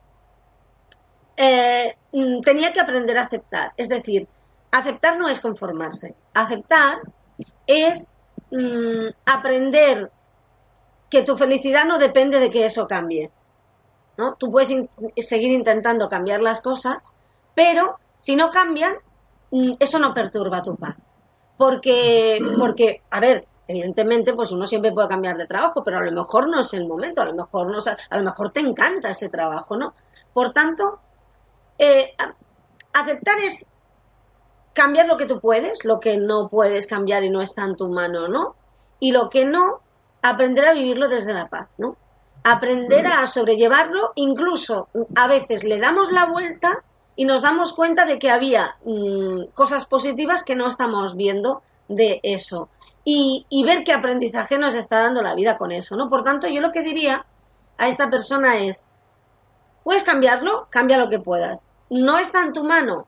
eh, 1.42 1.96
mm, 2.12 2.42
tenía 2.42 2.74
que 2.74 2.82
aprender 2.82 3.18
a 3.18 3.22
aceptar. 3.22 3.72
Es 3.78 3.88
decir, 3.88 4.28
aceptar 4.72 5.18
no 5.18 5.30
es 5.30 5.40
conformarse. 5.40 6.14
Aceptar 6.34 7.00
es 7.66 8.14
mm, 8.52 9.08
aprender 9.26 10.12
que 11.10 11.24
tu 11.24 11.38
felicidad 11.38 11.86
no 11.86 11.98
depende 11.98 12.40
de 12.40 12.50
que 12.50 12.66
eso 12.66 12.88
cambie. 12.88 13.32
¿no? 14.18 14.36
Tú 14.36 14.52
puedes 14.52 14.70
seguir 15.16 15.52
intentando 15.52 16.10
cambiar 16.10 16.42
las 16.42 16.62
cosas, 16.62 16.98
pero 17.56 17.98
si 18.20 18.36
no 18.36 18.50
cambian, 18.50 18.96
mm, 19.52 19.76
eso 19.80 19.98
no 19.98 20.14
perturba 20.14 20.62
tu 20.62 20.76
paz. 20.76 20.98
Porque, 21.58 22.40
porque, 22.58 23.02
a 23.12 23.22
ver, 23.22 23.48
evidentemente, 23.66 24.34
pues 24.34 24.52
uno 24.52 24.66
siempre 24.66 24.92
puede 24.92 25.08
cambiar 25.08 25.38
de 25.38 25.48
trabajo, 25.48 25.84
pero 25.86 26.00
a 26.00 26.04
lo 26.04 26.12
mejor 26.12 26.50
no 26.50 26.60
es 26.60 26.74
el 26.74 26.86
momento, 26.86 27.22
a 27.22 27.26
lo 27.26 27.34
mejor 27.34 27.68
no, 27.68 27.78
a 28.10 28.18
lo 28.18 28.24
mejor 28.26 28.50
te 28.52 28.60
encanta 28.60 29.10
ese 29.10 29.30
trabajo, 29.30 29.78
¿no? 29.78 29.94
Por 30.34 30.52
tanto, 30.52 31.00
eh, 31.80 32.14
aceptar 32.94 33.40
es 33.40 33.66
cambiar 34.74 35.08
lo 35.08 35.18
que 35.18 35.26
tú 35.26 35.40
puedes, 35.40 35.84
lo 35.86 36.00
que 36.00 36.18
no 36.18 36.50
puedes 36.50 36.88
cambiar 36.88 37.24
y 37.24 37.30
no 37.30 37.42
está 37.42 37.66
en 37.66 37.76
tu 37.76 37.90
mano, 37.90 38.28
¿no? 38.28 38.56
Y 39.00 39.12
lo 39.12 39.30
que 39.30 39.46
no, 39.46 39.80
aprender 40.22 40.66
a 40.66 40.74
vivirlo 40.74 41.08
desde 41.08 41.34
la 41.34 41.48
paz, 41.48 41.70
¿no? 41.78 41.98
Aprender 42.44 43.08
a 43.08 43.26
sobrellevarlo, 43.28 44.12
incluso 44.16 44.88
a 45.16 45.28
veces 45.28 45.64
le 45.64 45.80
damos 45.80 46.12
la 46.12 46.26
vuelta 46.26 46.84
y 47.16 47.26
nos 47.26 47.42
damos 47.42 47.74
cuenta 47.74 48.06
de 48.06 48.20
que 48.20 48.30
había 48.30 48.78
mm, 48.86 49.48
cosas 49.54 49.86
positivas 49.86 50.44
que 50.44 50.56
no 50.56 50.68
estamos 50.68 51.16
viendo 51.16 51.62
de 51.88 52.20
eso. 52.24 52.70
Y, 53.04 53.46
y, 53.50 53.64
ver 53.64 53.84
qué 53.84 53.94
aprendizaje 53.94 54.58
nos 54.58 54.76
está 54.76 55.00
dando 55.00 55.22
la 55.22 55.36
vida 55.36 55.58
con 55.58 55.72
eso, 55.72 55.96
¿no? 55.96 56.10
Por 56.10 56.24
tanto, 56.24 56.48
yo 56.48 56.62
lo 56.62 56.72
que 56.72 56.84
diría 56.84 57.26
a 57.78 57.88
esta 57.88 58.10
persona 58.10 58.60
es, 58.60 58.86
¿puedes 59.84 60.04
cambiarlo? 60.04 60.68
Cambia 60.70 60.98
lo 60.98 61.10
que 61.10 61.20
puedas. 61.20 61.66
No 61.90 62.18
está 62.18 62.44
en 62.44 62.54
tu 62.54 62.64
mano. 62.64 63.08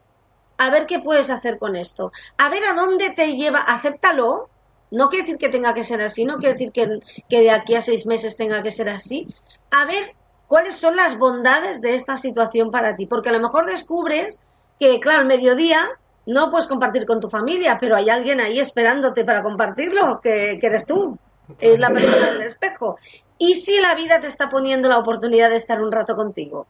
A 0.57 0.69
ver 0.69 0.85
qué 0.85 0.99
puedes 0.99 1.29
hacer 1.29 1.57
con 1.57 1.75
esto. 1.75 2.11
A 2.37 2.49
ver 2.49 2.63
a 2.65 2.73
dónde 2.73 3.11
te 3.11 3.35
lleva. 3.35 3.59
Acéptalo. 3.59 4.49
No 4.91 5.09
quiere 5.09 5.23
decir 5.23 5.37
que 5.37 5.49
tenga 5.49 5.73
que 5.73 5.83
ser 5.83 6.01
así, 6.01 6.25
no 6.25 6.35
quiere 6.37 6.51
decir 6.51 6.73
que, 6.73 6.99
que 7.29 7.39
de 7.39 7.51
aquí 7.51 7.75
a 7.75 7.81
seis 7.81 8.05
meses 8.05 8.35
tenga 8.35 8.61
que 8.61 8.71
ser 8.71 8.89
así. 8.89 9.25
A 9.71 9.85
ver 9.85 10.15
cuáles 10.47 10.75
son 10.75 10.97
las 10.97 11.17
bondades 11.17 11.79
de 11.79 11.93
esta 11.93 12.17
situación 12.17 12.71
para 12.71 12.97
ti. 12.97 13.05
Porque 13.05 13.29
a 13.29 13.31
lo 13.31 13.39
mejor 13.39 13.67
descubres 13.67 14.41
que, 14.79 14.99
claro, 14.99 15.21
al 15.21 15.27
mediodía 15.27 15.87
no 16.25 16.51
puedes 16.51 16.67
compartir 16.67 17.05
con 17.05 17.19
tu 17.19 17.29
familia, 17.29 17.77
pero 17.79 17.95
hay 17.95 18.09
alguien 18.09 18.39
ahí 18.39 18.59
esperándote 18.59 19.23
para 19.23 19.43
compartirlo, 19.43 20.19
que, 20.21 20.59
eres 20.61 20.85
tú, 20.85 21.17
es 21.59 21.79
la 21.79 21.89
persona 21.89 22.31
del 22.31 22.41
espejo. 22.41 22.97
¿Y 23.37 23.55
si 23.55 23.79
la 23.79 23.95
vida 23.95 24.19
te 24.19 24.27
está 24.27 24.49
poniendo 24.49 24.87
la 24.89 24.99
oportunidad 24.99 25.49
de 25.49 25.55
estar 25.55 25.81
un 25.81 25.91
rato 25.91 26.15
contigo? 26.15 26.67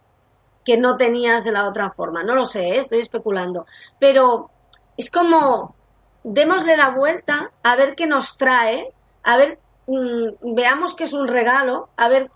Que 0.71 0.77
no 0.77 0.95
tenías 0.95 1.43
de 1.43 1.51
la 1.51 1.67
otra 1.67 1.91
forma. 1.91 2.23
No 2.23 2.33
lo 2.33 2.45
sé, 2.45 2.61
¿eh? 2.61 2.77
estoy 2.77 2.99
especulando. 2.99 3.65
Pero 3.99 4.49
es 4.95 5.11
como, 5.11 5.75
démosle 6.23 6.77
la 6.77 6.91
vuelta 6.91 7.51
a 7.61 7.75
ver 7.75 7.93
qué 7.93 8.07
nos 8.07 8.37
trae, 8.37 8.93
a 9.21 9.35
ver, 9.35 9.59
mm, 9.87 10.55
veamos 10.55 10.93
que 10.93 11.03
es 11.03 11.11
un 11.11 11.27
regalo, 11.27 11.89
a 11.97 12.07
ver 12.07 12.31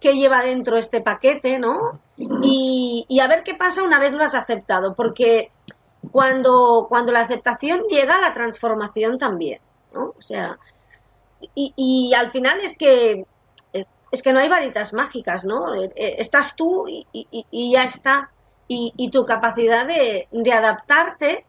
qué 0.00 0.14
lleva 0.14 0.42
dentro 0.42 0.78
este 0.78 1.02
paquete, 1.02 1.58
¿no? 1.58 2.00
Y, 2.16 3.04
y 3.08 3.20
a 3.20 3.28
ver 3.28 3.42
qué 3.42 3.54
pasa 3.54 3.82
una 3.82 3.98
vez 3.98 4.14
lo 4.14 4.24
has 4.24 4.34
aceptado, 4.34 4.94
porque 4.94 5.50
cuando, 6.10 6.86
cuando 6.88 7.12
la 7.12 7.20
aceptación 7.20 7.82
llega, 7.90 8.22
la 8.22 8.32
transformación 8.32 9.18
también, 9.18 9.60
¿no? 9.92 10.14
O 10.18 10.22
sea, 10.22 10.58
y, 11.54 11.74
y 11.76 12.14
al 12.14 12.30
final 12.30 12.58
es 12.60 12.78
que 12.78 13.26
es, 14.10 14.22
que 14.22 14.32
no 14.32 14.40
hay 14.40 14.48
varitas 14.48 14.92
mágicas, 14.92 15.44
¿no? 15.44 15.74
Eh, 15.74 15.92
eh, 15.96 16.16
estás 16.18 16.56
tú 16.56 16.86
y, 16.88 17.06
y, 17.12 17.72
ya 17.72 17.84
está. 17.84 18.30
Y, 18.68 19.10
tu 19.10 19.24
capacidad 19.24 19.86
de, 19.86 20.26
de 20.32 20.52
adaptarte 20.52 21.44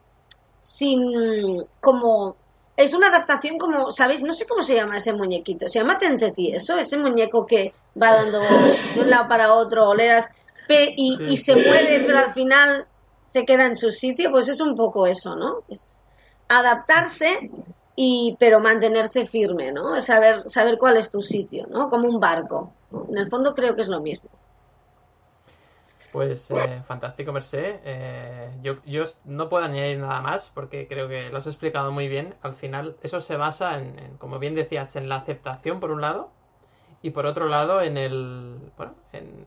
sin 0.61 1.63
como 1.79 2.35
es 2.75 2.93
una 2.93 3.07
adaptación 3.07 3.57
como, 3.57 3.89
¿sabéis? 3.89 4.21
No 4.21 4.31
sé 4.33 4.45
cómo 4.45 4.61
se 4.61 4.75
llama 4.75 4.97
ese 4.97 5.13
muñequito. 5.13 5.67
Se 5.67 5.79
llama 5.79 5.97
Tenteti, 5.97 6.51
eso, 6.51 6.77
ese 6.77 6.99
muñeco 6.99 7.47
que 7.47 7.73
va 7.99 8.13
dando 8.13 8.39
de 8.39 9.01
un 9.01 9.09
lado 9.09 9.27
para 9.27 9.53
otro, 9.53 9.95
le 9.95 10.07
das 10.07 10.29
y, 10.69 11.31
y 11.31 11.37
se 11.37 11.55
mueve, 11.55 12.03
pero 12.05 12.19
al 12.19 12.33
final 12.33 12.85
se 13.29 13.45
queda 13.45 13.65
en 13.65 13.75
su 13.75 13.91
sitio, 13.91 14.31
pues 14.31 14.47
es 14.47 14.61
un 14.61 14.75
poco 14.75 15.07
eso, 15.07 15.35
¿no? 15.35 15.63
Es 15.69 15.93
adaptarse 16.49 17.49
y 17.99 18.37
pero 18.39 18.59
mantenerse 18.59 19.25
firme, 19.25 19.71
¿no? 19.71 19.99
Saber 20.01 20.43
saber 20.47 20.77
cuál 20.77 20.97
es 20.97 21.09
tu 21.09 21.23
sitio, 21.23 21.65
¿no? 21.67 21.89
Como 21.89 22.07
un 22.07 22.19
barco. 22.19 22.71
En 23.09 23.17
el 23.17 23.27
fondo 23.27 23.55
creo 23.55 23.75
que 23.75 23.81
es 23.81 23.87
lo 23.87 23.99
mismo. 24.01 24.29
Pues 26.11 26.51
eh, 26.51 26.83
fantástico, 26.85 27.33
Mercé. 27.33 27.79
Eh, 27.83 28.51
yo, 28.61 28.75
yo 28.85 29.05
no 29.25 29.49
puedo 29.49 29.65
añadir 29.65 29.97
nada 29.97 30.21
más 30.21 30.51
porque 30.53 30.87
creo 30.87 31.07
que 31.07 31.29
lo 31.29 31.39
has 31.39 31.47
explicado 31.47 31.91
muy 31.91 32.07
bien. 32.07 32.35
Al 32.43 32.53
final, 32.53 32.97
eso 33.01 33.19
se 33.19 33.35
basa 33.35 33.79
en, 33.79 34.15
como 34.19 34.37
bien 34.37 34.53
decías, 34.53 34.95
en 34.95 35.09
la 35.09 35.15
aceptación 35.15 35.79
por 35.79 35.89
un 35.89 36.01
lado 36.01 36.29
y 37.01 37.09
por 37.09 37.25
otro 37.25 37.47
lado 37.47 37.81
en 37.81 37.97
el, 37.97 38.59
bueno, 38.77 38.93
en, 39.11 39.43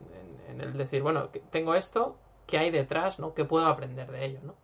en 0.49 0.61
el 0.61 0.77
decir, 0.77 1.03
bueno, 1.03 1.29
tengo 1.53 1.77
esto, 1.77 2.17
qué 2.49 2.59
hay 2.59 2.71
detrás, 2.73 3.21
¿no? 3.21 3.33
¿Qué 3.33 3.45
puedo 3.45 3.67
aprender 3.67 4.11
de 4.11 4.25
ello, 4.25 4.41
¿no? 4.43 4.55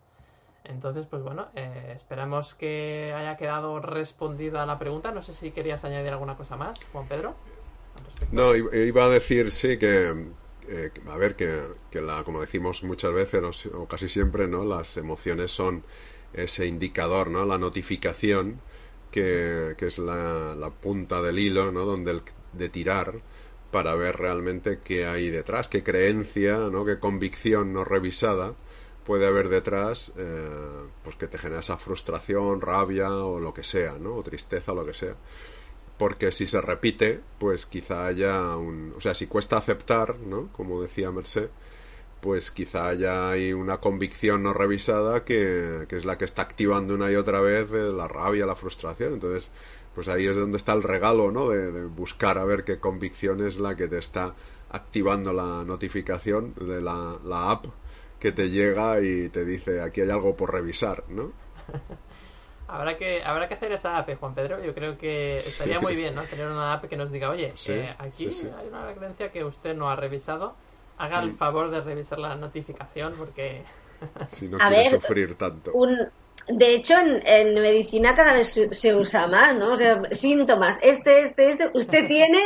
Entonces, 0.68 1.06
pues 1.08 1.23
bueno, 1.23 1.49
eh, 1.54 1.92
esperamos 1.94 2.54
que 2.54 3.12
haya 3.16 3.37
quedado 3.37 3.80
respondida 3.80 4.66
la 4.66 4.78
pregunta. 4.78 5.12
No 5.12 5.23
sé 5.23 5.35
si 5.35 5.50
querías 5.50 5.85
añadir 5.85 6.11
alguna 6.11 6.37
cosa 6.37 6.56
más, 6.56 6.78
Juan 6.92 7.06
Pedro. 7.08 7.35
No, 8.32 8.54
iba 8.54 9.04
a 9.04 9.08
decir, 9.08 9.50
sí, 9.52 9.78
que, 9.78 10.14
eh, 10.68 10.90
a 11.08 11.16
ver, 11.16 11.37
que, 11.37 12.00
la, 12.00 12.25
como 12.25 12.40
decimos 12.40 12.82
muchas 12.82 13.12
veces, 13.12 13.66
o 13.66 13.87
casi 13.87 14.08
siempre, 14.08 14.49
¿no? 14.49 14.64
Las 14.64 14.96
emociones 14.96 15.50
son 15.50 15.85
ese 16.32 16.66
indicador, 16.66 17.30
¿no? 17.30 17.46
La 17.46 17.58
notificación, 17.58 18.61
que, 19.11 19.75
que 19.78 19.87
es 19.87 19.99
la, 19.99 20.54
la, 20.54 20.70
punta 20.70 21.23
del 21.23 21.38
hilo, 21.38 21.73
¿no? 21.73 21.85
Donde 21.85 22.11
el, 22.11 22.23
de 22.52 22.68
tirar 22.68 23.14
para 23.70 23.94
ver 23.94 24.16
realmente 24.16 24.80
qué 24.82 25.06
hay 25.06 25.30
detrás, 25.30 25.68
qué 25.68 25.82
creencia, 25.82 26.56
¿no? 26.70 26.85
qué 26.85 26.99
convicción 26.99 27.73
no 27.73 27.85
revisada 27.85 28.54
puede 29.06 29.26
haber 29.26 29.48
detrás, 29.48 30.12
eh, 30.16 30.48
pues 31.04 31.16
que 31.16 31.28
te 31.28 31.38
genera 31.38 31.60
esa 31.60 31.78
frustración, 31.78 32.60
rabia 32.60 33.10
o 33.10 33.40
lo 33.40 33.54
que 33.54 33.62
sea, 33.62 33.96
¿no? 33.98 34.16
O 34.16 34.22
tristeza 34.22 34.72
o 34.72 34.75
lo 34.75 34.84
que 34.84 34.94
sea. 34.94 35.14
Porque 35.98 36.32
si 36.32 36.46
se 36.46 36.60
repite, 36.60 37.20
pues 37.38 37.66
quizá 37.66 38.06
haya 38.06 38.56
un... 38.56 38.92
O 38.96 39.00
sea, 39.00 39.14
si 39.14 39.26
cuesta 39.26 39.56
aceptar, 39.56 40.18
¿no? 40.18 40.52
Como 40.52 40.82
decía 40.82 41.10
Merced, 41.10 41.48
pues 42.20 42.50
quizá 42.50 42.88
haya 42.88 43.30
hay 43.30 43.52
una 43.52 43.78
convicción 43.78 44.42
no 44.42 44.52
revisada 44.52 45.25
que, 45.25 45.86
que 45.88 45.96
es 45.96 46.04
la 46.04 46.18
que 46.18 46.25
está 46.25 46.42
activando 46.42 46.94
una 46.94 47.10
y 47.10 47.16
otra 47.16 47.40
vez 47.40 47.72
eh, 47.72 47.92
la 47.92 48.08
rabia, 48.08 48.46
la 48.46 48.56
frustración. 48.56 49.14
Entonces, 49.14 49.50
pues 49.96 50.08
ahí 50.08 50.26
es 50.26 50.36
donde 50.36 50.58
está 50.58 50.75
el 50.75 50.82
regalo, 50.82 51.32
¿no? 51.32 51.48
De, 51.48 51.86
buscar 51.86 52.36
a 52.36 52.44
ver 52.44 52.64
qué 52.64 52.78
convicción 52.78 53.46
es 53.46 53.58
la 53.58 53.76
que 53.76 53.88
te 53.88 53.96
está 53.96 54.34
activando 54.68 55.32
la 55.32 55.64
notificación 55.64 56.52
de 56.60 56.82
la, 56.82 57.18
app 57.50 57.66
que 58.18 58.32
te 58.32 58.50
llega 58.50 59.00
y 59.00 59.28
te 59.28 59.44
dice 59.44 59.80
aquí 59.82 60.00
hay 60.00 60.11
algo 60.11 60.37
por 60.37 60.52
revisar, 60.52 61.04
¿no? 61.08 61.32
habrá 62.68 62.96
que 62.96 63.23
habrá 63.23 63.49
que 63.49 63.54
hacer 63.54 63.73
esa 63.73 63.99
app, 63.99 64.08
Juan 64.18 64.35
Pedro. 64.35 64.62
Yo 64.64 64.75
creo 64.75 64.96
que 64.99 65.32
estaría 65.32 65.80
muy 65.80 65.96
bien, 65.96 66.14
¿no? 66.14 66.23
Tener 66.25 66.49
una 66.49 66.75
app 66.75 66.85
que 66.87 66.96
nos 66.96 67.11
diga, 67.11 67.30
oye, 67.30 67.52
eh, 67.68 67.94
aquí 67.99 68.26
hay 68.26 68.68
una 68.68 68.92
creencia 68.94 69.30
que 69.30 69.44
usted 69.44 69.75
no 69.75 69.90
ha 69.90 69.96
revisado. 69.96 70.54
Haga 70.99 71.20
el 71.20 71.32
mm. 71.32 71.37
favor 71.37 71.70
de 71.70 71.82
revisar 71.82 72.18
la 72.18 72.37
notificación 72.37 73.14
porque 73.18 73.62
si 74.28 74.49
no 74.49 74.58
quiere 74.58 74.90
sufrir 74.90 75.37
tanto. 75.37 75.73
Un, 75.73 76.08
de 76.49 76.75
hecho, 76.75 76.95
en, 76.99 77.55
medicina 77.55 78.15
cada 78.15 78.33
vez 78.33 78.61
se, 78.71 78.95
usa 78.95 79.26
más, 79.26 79.55
¿no? 79.57 79.73
O 79.73 79.76
sea, 79.76 80.03
síntomas, 80.12 80.79
este, 80.81 81.23
este, 81.23 81.50
este. 81.50 81.71
Usted 81.75 82.07
tiene 82.09 82.41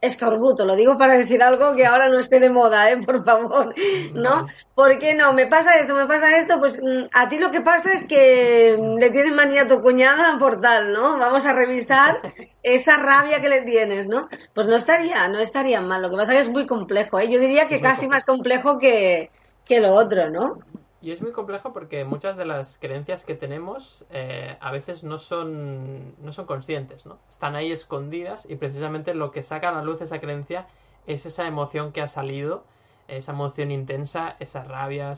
escorbuto, 0.00 0.64
lo 0.64 0.74
digo 0.74 0.98
para 0.98 1.16
decir 1.16 1.42
algo 1.42 1.76
que 1.76 1.86
ahora 1.86 2.08
no 2.08 2.18
esté 2.18 2.40
de 2.40 2.50
moda, 2.50 2.90
¿eh? 2.90 2.98
Por 2.98 3.24
favor, 3.24 3.72
¿no? 4.14 4.46
¿Por 4.74 4.98
qué 4.98 5.14
no? 5.14 5.32
Me 5.32 5.46
pasa 5.46 5.78
esto, 5.78 5.94
me 5.94 6.06
pasa 6.06 6.38
esto, 6.38 6.58
pues 6.58 6.82
mm, 6.82 7.04
a 7.12 7.28
ti 7.28 7.38
lo 7.38 7.52
que 7.52 7.60
pasa 7.60 7.92
es 7.92 8.04
que 8.04 8.76
le 8.98 9.10
tienes 9.10 9.32
manía 9.32 9.62
a 9.62 9.66
tu 9.68 9.80
cuñada 9.80 10.38
por 10.38 10.60
tal, 10.60 10.92
¿no? 10.92 11.16
Vamos 11.18 11.46
a 11.46 11.52
revisar 11.52 12.20
esa 12.64 12.96
rabia 12.96 13.40
que 13.40 13.48
le 13.48 13.62
tienes, 13.62 14.08
¿no? 14.08 14.28
Pues 14.54 14.66
no 14.66 14.74
estaría, 14.74 15.28
no 15.28 15.38
estaría 15.38 15.80
mal. 15.80 16.02
Lo 16.02 16.10
que 16.10 16.16
pasa 16.16 16.32
es 16.32 16.38
que 16.38 16.46
es 16.46 16.52
muy 16.52 16.66
complejo, 16.66 17.20
¿eh? 17.20 17.30
Yo 17.30 17.38
diría 17.38 17.68
que 17.68 17.80
casi 17.80 18.08
más 18.08 18.24
complejo 18.24 18.78
que, 18.78 19.30
que 19.64 19.80
lo 19.80 19.94
otro, 19.94 20.30
¿no? 20.30 20.58
Y 21.02 21.10
es 21.10 21.20
muy 21.20 21.32
complejo 21.32 21.72
porque 21.72 22.04
muchas 22.04 22.36
de 22.36 22.46
las 22.46 22.78
creencias 22.78 23.24
que 23.24 23.34
tenemos 23.34 24.06
eh, 24.10 24.56
a 24.60 24.70
veces 24.72 25.04
no 25.04 25.18
son, 25.18 26.14
no 26.18 26.32
son 26.32 26.46
conscientes, 26.46 27.04
¿no? 27.04 27.18
Están 27.28 27.54
ahí 27.54 27.70
escondidas 27.70 28.46
y 28.48 28.56
precisamente 28.56 29.14
lo 29.14 29.30
que 29.30 29.42
saca 29.42 29.68
a 29.68 29.72
la 29.72 29.82
luz 29.82 30.00
esa 30.00 30.20
creencia 30.20 30.66
es 31.06 31.26
esa 31.26 31.46
emoción 31.46 31.92
que 31.92 32.00
ha 32.00 32.08
salido, 32.08 32.64
esa 33.08 33.32
emoción 33.32 33.70
intensa, 33.70 34.36
esa 34.40 34.64
rabia, 34.64 35.12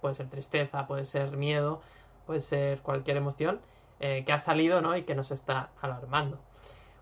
puede 0.00 0.14
ser 0.14 0.28
tristeza, 0.28 0.86
puede 0.86 1.06
ser 1.06 1.36
miedo, 1.36 1.80
puede 2.26 2.40
ser 2.40 2.80
cualquier 2.80 3.16
emoción 3.16 3.60
eh, 4.00 4.24
que 4.26 4.32
ha 4.32 4.38
salido, 4.38 4.82
¿no? 4.82 4.96
Y 4.96 5.04
que 5.04 5.14
nos 5.14 5.30
está 5.30 5.70
alarmando. 5.80 6.38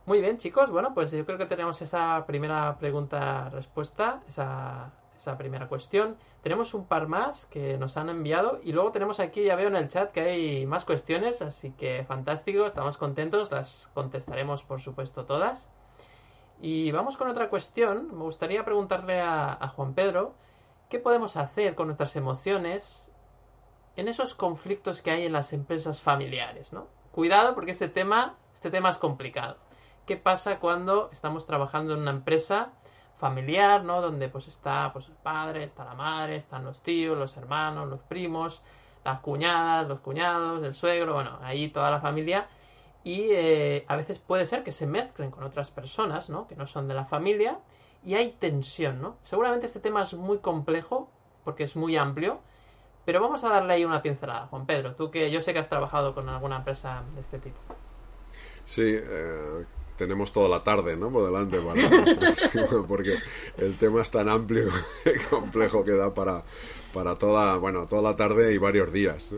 Muy 0.06 0.20
bien, 0.20 0.38
chicos. 0.38 0.70
Bueno, 0.70 0.94
pues 0.94 1.10
yo 1.10 1.26
creo 1.26 1.38
que 1.38 1.46
tenemos 1.46 1.82
esa 1.82 2.24
primera 2.26 2.76
pregunta-respuesta, 2.78 4.22
esa 4.28 4.92
esa 5.16 5.36
primera 5.38 5.68
cuestión. 5.68 6.16
Tenemos 6.42 6.74
un 6.74 6.86
par 6.86 7.06
más 7.06 7.46
que 7.46 7.78
nos 7.78 7.96
han 7.96 8.08
enviado 8.08 8.60
y 8.62 8.72
luego 8.72 8.92
tenemos 8.92 9.20
aquí, 9.20 9.44
ya 9.44 9.56
veo 9.56 9.68
en 9.68 9.76
el 9.76 9.88
chat 9.88 10.10
que 10.10 10.20
hay 10.20 10.66
más 10.66 10.84
cuestiones, 10.84 11.42
así 11.42 11.72
que 11.72 12.04
fantástico, 12.04 12.66
estamos 12.66 12.96
contentos, 12.96 13.50
las 13.50 13.88
contestaremos 13.94 14.62
por 14.64 14.80
supuesto 14.80 15.24
todas. 15.24 15.68
Y 16.60 16.92
vamos 16.92 17.16
con 17.16 17.28
otra 17.28 17.50
cuestión, 17.50 18.08
me 18.16 18.22
gustaría 18.22 18.64
preguntarle 18.64 19.20
a, 19.20 19.72
Juan 19.74 19.94
Pedro, 19.94 20.34
¿qué 20.88 21.00
podemos 21.00 21.36
hacer 21.36 21.74
con 21.74 21.88
nuestras 21.88 22.14
emociones 22.14 23.12
en 23.96 24.08
esos 24.08 24.34
conflictos 24.34 25.02
que 25.02 25.10
hay 25.10 25.26
en 25.26 25.32
las 25.32 25.52
empresas 25.52 26.00
familiares, 26.00 26.72
¿no? 26.72 26.86
Cuidado 27.10 27.54
porque 27.54 27.72
este 27.72 27.88
tema, 27.88 28.36
este 28.54 28.70
tema 28.70 28.90
es 28.90 28.98
complicado. 28.98 29.56
¿Qué 30.06 30.16
pasa 30.16 30.60
cuando 30.60 31.10
estamos 31.12 31.46
trabajando 31.46 31.94
en 31.94 32.00
una 32.00 32.10
empresa 32.12 32.72
familiar, 33.22 33.84
¿no? 33.84 34.02
Donde 34.02 34.28
pues 34.28 34.48
está 34.48 34.92
pues 34.92 35.06
el 35.06 35.14
padre, 35.14 35.62
está 35.62 35.84
la 35.84 35.94
madre, 35.94 36.34
están 36.34 36.64
los 36.64 36.82
tíos, 36.82 37.16
los 37.16 37.36
hermanos, 37.36 37.88
los 37.88 38.00
primos, 38.00 38.62
las 39.04 39.20
cuñadas, 39.20 39.86
los 39.86 40.00
cuñados, 40.00 40.64
el 40.64 40.74
suegro, 40.74 41.14
bueno, 41.14 41.38
ahí 41.40 41.68
toda 41.68 41.92
la 41.92 42.00
familia. 42.00 42.48
Y 43.04 43.28
eh, 43.30 43.84
a 43.86 43.94
veces 43.94 44.18
puede 44.18 44.44
ser 44.44 44.64
que 44.64 44.72
se 44.72 44.88
mezclen 44.88 45.30
con 45.30 45.44
otras 45.44 45.70
personas, 45.70 46.30
¿no? 46.30 46.48
Que 46.48 46.56
no 46.56 46.66
son 46.66 46.88
de 46.88 46.94
la 46.94 47.04
familia 47.04 47.60
y 48.04 48.16
hay 48.16 48.32
tensión, 48.32 49.00
¿no? 49.00 49.16
Seguramente 49.22 49.66
este 49.66 49.78
tema 49.78 50.02
es 50.02 50.14
muy 50.14 50.38
complejo 50.38 51.08
porque 51.44 51.62
es 51.62 51.76
muy 51.76 51.96
amplio, 51.96 52.40
Pero 53.04 53.20
vamos 53.20 53.44
a 53.44 53.48
darle 53.48 53.74
ahí 53.74 53.84
una 53.84 54.00
pincelada, 54.02 54.46
Juan 54.46 54.66
Pedro, 54.66 54.94
tú 54.94 55.10
que 55.10 55.30
yo 55.30 55.40
sé 55.42 55.52
que 55.52 55.58
has 55.60 55.68
trabajado 55.68 56.14
con 56.14 56.28
alguna 56.28 56.56
empresa 56.58 57.02
de 57.14 57.20
este 57.20 57.38
tipo. 57.38 57.58
Sí, 58.64 58.96
eh, 58.96 59.64
tenemos 60.02 60.32
toda 60.32 60.48
la 60.48 60.62
tarde, 60.62 60.96
¿no? 60.96 61.10
Por 61.10 61.24
delante, 61.24 61.58
porque 62.88 63.16
el 63.56 63.76
tema 63.78 64.02
es 64.02 64.10
tan 64.10 64.28
amplio 64.28 64.68
y 65.04 65.18
complejo 65.30 65.84
que 65.84 65.92
da 65.92 66.14
para, 66.14 66.44
para 66.92 67.16
toda, 67.16 67.56
bueno, 67.58 67.86
toda 67.86 68.02
la 68.02 68.16
tarde 68.16 68.52
y 68.52 68.58
varios 68.58 68.92
días, 68.92 69.30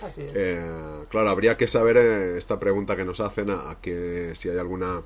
Así 0.00 0.22
es. 0.22 0.30
Eh, 0.32 0.64
claro, 1.08 1.28
habría 1.30 1.56
que 1.56 1.66
saber 1.66 1.96
eh, 1.96 2.38
esta 2.38 2.60
pregunta 2.60 2.94
que 2.94 3.04
nos 3.04 3.18
hacen 3.18 3.50
a, 3.50 3.78
que 3.82 4.32
si 4.36 4.48
hay 4.48 4.58
alguna 4.58 5.02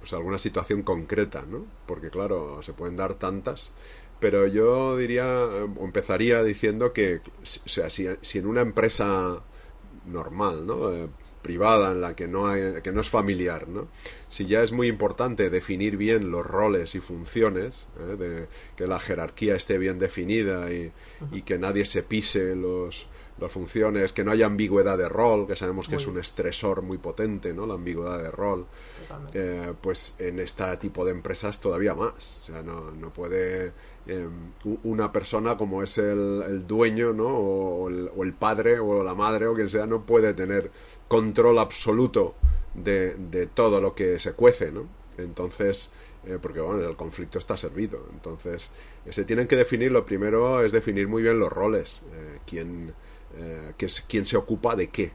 pues 0.00 0.12
alguna 0.12 0.38
situación 0.38 0.82
concreta, 0.82 1.44
¿no? 1.48 1.64
Porque 1.86 2.10
claro, 2.10 2.62
se 2.62 2.74
pueden 2.74 2.94
dar 2.94 3.14
tantas 3.14 3.72
pero 4.20 4.46
yo 4.46 4.96
diría, 4.96 5.26
o 5.26 5.84
empezaría 5.84 6.42
diciendo 6.42 6.92
que, 6.92 7.20
o 7.42 7.68
sea, 7.68 7.88
si, 7.88 8.06
en 8.06 8.46
una 8.46 8.62
empresa 8.62 9.42
normal, 10.06 10.66
¿no? 10.66 10.92
Eh, 10.92 11.08
privada 11.42 11.92
en 11.92 12.00
la 12.00 12.14
que 12.14 12.28
no 12.28 12.48
hay, 12.48 12.82
que 12.82 12.92
no 12.92 13.00
es 13.00 13.08
familiar, 13.08 13.68
¿no? 13.68 13.88
Si 14.28 14.46
ya 14.46 14.62
es 14.62 14.72
muy 14.72 14.88
importante 14.88 15.50
definir 15.50 15.96
bien 15.96 16.30
los 16.30 16.46
roles 16.46 16.94
y 16.94 17.00
funciones, 17.00 17.86
¿eh? 17.98 18.16
de 18.16 18.46
que 18.76 18.86
la 18.86 18.98
jerarquía 18.98 19.54
esté 19.54 19.78
bien 19.78 19.98
definida 19.98 20.72
y, 20.72 20.92
y 21.32 21.42
que 21.42 21.58
nadie 21.58 21.84
se 21.84 22.02
pise 22.02 22.54
los, 22.54 23.06
las 23.40 23.52
funciones, 23.52 24.12
que 24.12 24.24
no 24.24 24.32
haya 24.32 24.46
ambigüedad 24.46 24.98
de 24.98 25.08
rol, 25.08 25.46
que 25.46 25.56
sabemos 25.56 25.88
que 25.88 25.96
es 25.96 26.06
un 26.06 26.18
estresor 26.18 26.82
muy 26.82 26.98
potente, 26.98 27.52
¿no? 27.54 27.66
La 27.66 27.74
ambigüedad 27.74 28.18
de 28.18 28.30
rol. 28.30 28.66
Eh, 29.32 29.72
pues 29.80 30.14
en 30.18 30.38
este 30.40 30.76
tipo 30.78 31.04
de 31.04 31.12
empresas 31.12 31.60
todavía 31.60 31.94
más. 31.94 32.40
O 32.42 32.46
sea, 32.46 32.62
no, 32.62 32.90
no 32.90 33.12
puede 33.12 33.72
eh, 34.08 34.28
una 34.84 35.12
persona 35.12 35.56
como 35.56 35.82
es 35.82 35.98
el, 35.98 36.66
dueño, 36.66 37.12
¿no? 37.12 37.28
O 37.28 37.88
el, 37.88 38.32
padre 38.32 38.80
o 38.80 39.04
la 39.04 39.14
madre 39.14 39.46
o 39.46 39.54
quien 39.54 39.68
sea, 39.68 39.86
no 39.86 40.06
puede 40.06 40.34
tener 40.34 40.70
control 41.08 41.58
absoluto 41.58 42.34
de, 42.74 43.48
todo 43.54 43.80
lo 43.80 43.94
que 43.94 44.18
se 44.18 44.32
cuece, 44.32 44.72
¿no? 44.72 44.88
Entonces, 45.18 45.90
eh, 46.26 46.38
porque 46.40 46.60
bueno, 46.60 46.88
el 46.88 46.96
conflicto 46.96 47.38
está 47.38 47.56
servido. 47.56 48.06
Entonces, 48.12 48.70
se 49.10 49.24
tienen 49.24 49.46
que 49.46 49.56
definir, 49.56 49.92
lo 49.92 50.06
primero 50.06 50.64
es 50.64 50.72
definir 50.72 51.06
muy 51.08 51.22
bien 51.22 51.38
los 51.38 51.52
roles, 51.52 52.02
quién, 52.46 52.94
quién 54.08 54.26
se 54.26 54.36
ocupa 54.36 54.74
de 54.74 54.88
qué, 54.88 55.12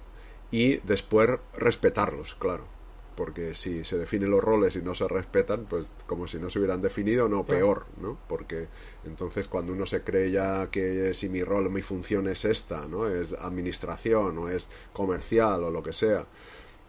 y 0.52 0.78
después 0.78 1.30
respetarlos, 1.58 2.36
claro 2.36 2.73
porque 3.15 3.55
si 3.55 3.84
se 3.84 3.98
definen 3.98 4.32
los 4.32 4.43
roles 4.43 4.75
y 4.75 4.82
no 4.82 4.96
se 4.96 5.08
respetan, 5.08 5.65
pues 5.65 5.91
como 6.05 6.27
si 6.27 6.38
no 6.38 6.50
se 6.50 6.60
hubieran 6.60 6.82
definido, 6.82 7.27
no, 7.27 7.46
peor, 7.46 7.86
¿no? 8.01 8.17
Porque 8.27 8.67
entonces 9.05 9.48
cuando 9.48 9.74
uno 9.74 9.86
se 9.86 10.01
cree 10.01 10.32
ya 10.32 10.70
que 10.70 11.13
si 11.13 11.29
mi 11.29 11.43
rol, 11.43 11.70
mi 11.70 11.82
función 11.82 12.27
es 12.27 12.46
esta, 12.46 12.88
¿no? 12.88 13.08
Es 13.08 13.34
administración 13.34 14.38
o 14.38 14.50
es 14.50 14.67
comercial 14.93 15.63
o 15.63 15.72
lo 15.72 15.84
que 15.84 15.93
sea, 15.93 16.25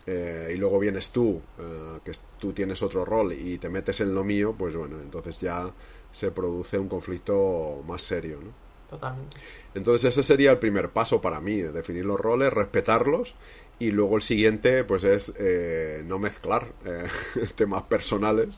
eh, 0.06 0.52
y 0.54 0.56
luego 0.56 0.78
vienes 0.78 1.10
tú, 1.10 1.40
eh, 1.58 1.98
que 2.04 2.12
tú 2.38 2.52
tienes 2.52 2.82
otro 2.82 3.04
rol 3.04 3.32
y 3.32 3.56
te 3.58 3.70
metes 3.70 4.00
en 4.00 4.14
lo 4.14 4.22
mío, 4.22 4.54
pues 4.56 4.76
bueno, 4.76 5.00
entonces 5.00 5.40
ya 5.40 5.72
se 6.12 6.30
produce 6.30 6.78
un 6.78 6.88
conflicto 6.88 7.82
más 7.86 8.02
serio, 8.02 8.38
¿no? 8.42 8.64
Totalmente. 8.88 9.38
Entonces 9.74 10.10
ese 10.10 10.22
sería 10.22 10.50
el 10.50 10.58
primer 10.58 10.90
paso 10.90 11.20
para 11.20 11.40
mí, 11.40 11.62
definir 11.62 12.04
los 12.04 12.20
roles, 12.20 12.52
respetarlos 12.52 13.34
y 13.78 13.90
luego 13.90 14.16
el 14.16 14.22
siguiente 14.22 14.84
pues 14.84 15.04
es 15.04 15.32
eh, 15.38 16.02
no 16.06 16.18
mezclar 16.18 16.72
eh, 16.84 17.04
temas 17.54 17.82
personales 17.84 18.48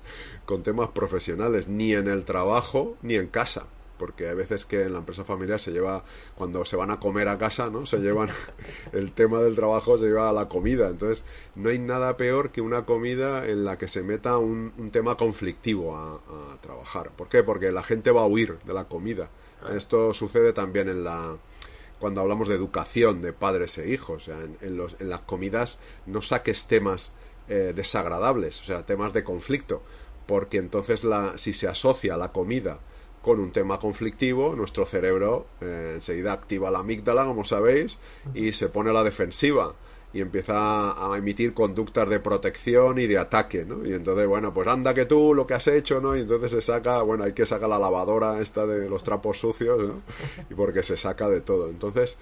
con 0.45 0.63
temas 0.63 0.91
profesionales, 0.91 1.69
ni 1.69 1.95
en 1.95 2.09
el 2.09 2.25
trabajo 2.25 2.97
ni 3.03 3.17
en 3.17 3.29
casa. 3.29 3.67
Porque 3.99 4.29
hay 4.29 4.35
veces 4.35 4.67
que 4.67 4.83
en 4.83 4.93
la 4.93 4.99
empresa 4.99 5.25
familiar 5.25 5.59
se 5.59 5.73
lleva, 5.73 6.05
cuando 6.35 6.67
se 6.67 6.77
van 6.77 6.91
a 6.91 7.01
comer 7.01 7.29
a 7.29 7.39
casa, 7.39 7.71
¿no? 7.71 7.87
Se 7.87 7.99
llevan, 7.99 8.29
el 8.93 9.13
tema 9.13 9.41
del 9.41 9.55
trabajo 9.55 9.97
se 9.97 10.05
lleva 10.05 10.29
a 10.29 10.35
la 10.35 10.49
comida. 10.49 10.89
Entonces, 10.91 11.25
no 11.55 11.71
hay 11.71 11.79
nada 11.79 12.19
peor 12.19 12.51
que 12.51 12.61
una 12.61 12.85
comida 12.85 13.47
en 13.47 13.65
la 13.65 13.79
que 13.79 13.89
se 13.89 14.03
meta 14.03 14.37
un, 14.37 14.91
tema 14.93 15.17
conflictivo 15.17 15.97
a, 15.97 16.17
a 16.53 16.61
trabajar. 16.61 17.11
¿Por 17.17 17.31
qué? 17.31 17.43
Porque 17.43 17.73
la 17.73 17.83
gente 17.83 18.11
va 18.11 18.21
a 18.21 18.27
huir 18.27 18.59
de 18.67 18.75
la 18.75 18.85
comida 18.85 19.31
esto 19.75 20.13
sucede 20.15 20.53
también 20.53 20.89
en 20.89 21.05
la 21.05 21.37
cuando 21.99 22.21
hablamos 22.21 22.49
de 22.49 22.55
educación 22.55 23.23
de 23.23 23.33
padres 23.33 23.79
e 23.79 23.91
hijos. 23.91 24.29
O 24.29 24.33
sea, 24.33 24.39
en, 24.61 24.77
los, 24.77 24.97
en 25.01 25.09
las 25.09 25.21
comidas 25.21 25.79
no 26.07 26.23
saques 26.23 26.67
temas 26.67 27.13
eh, 27.49 27.73
desagradables, 27.75 28.61
o 28.61 28.65
sea, 28.65 28.85
temas 28.85 29.13
de 29.13 29.25
conflicto, 29.25 29.83
porque 30.27 30.59
entonces 30.59 31.05
la, 31.05 31.39
si 31.39 31.53
se 31.53 31.69
asocia 31.69 32.17
la 32.17 32.33
comida 32.33 32.81
con 33.23 33.41
un 33.41 33.53
tema 33.53 33.79
conflictivo, 33.79 34.55
nuestro 34.55 34.87
cerebro 34.87 35.47
eh, 35.61 35.93
enseguida 35.97 36.33
activa 36.33 36.71
la 36.71 36.81
amígdala, 36.81 37.25
como 37.25 37.45
sabéis, 37.45 37.99
y 38.35 38.53
se 38.53 38.69
pone 38.69 38.91
a 38.91 38.93
la 38.93 39.05
defensiva 39.05 39.75
y 40.17 40.23
empieza 40.23 41.13
a 41.13 41.19
emitir 41.19 41.53
conductas 41.53 42.09
de 42.09 42.21
protección 42.21 42.99
y 42.99 43.07
de 43.07 43.19
ataque, 43.19 43.67
¿no? 43.67 43.85
Y 43.87 43.93
entonces, 43.93 44.27
bueno, 44.27 44.55
pues 44.55 44.67
anda 44.67 44.95
que 44.95 45.05
tú 45.05 45.35
lo 45.35 45.47
que 45.47 45.53
has 45.53 45.67
hecho, 45.67 46.01
¿no? 46.01 46.17
Y 46.17 46.21
entonces 46.21 46.53
se 46.53 46.63
saca, 46.63 47.03
bueno, 47.03 47.25
hay 47.25 47.35
que 47.35 47.45
sacar 47.45 47.69
la 47.69 47.79
lavadora 47.79 48.41
esta 48.41 48.65
de 48.67 48.89
los 48.89 49.05
trapos 49.05 49.39
sucios, 49.39 49.79
¿no? 49.79 50.01
Y 50.49 50.55
porque 50.55 50.83
se 50.83 50.97
saca 50.97 51.29
de 51.29 51.43
todo. 51.43 51.69
Entonces, 51.69 52.17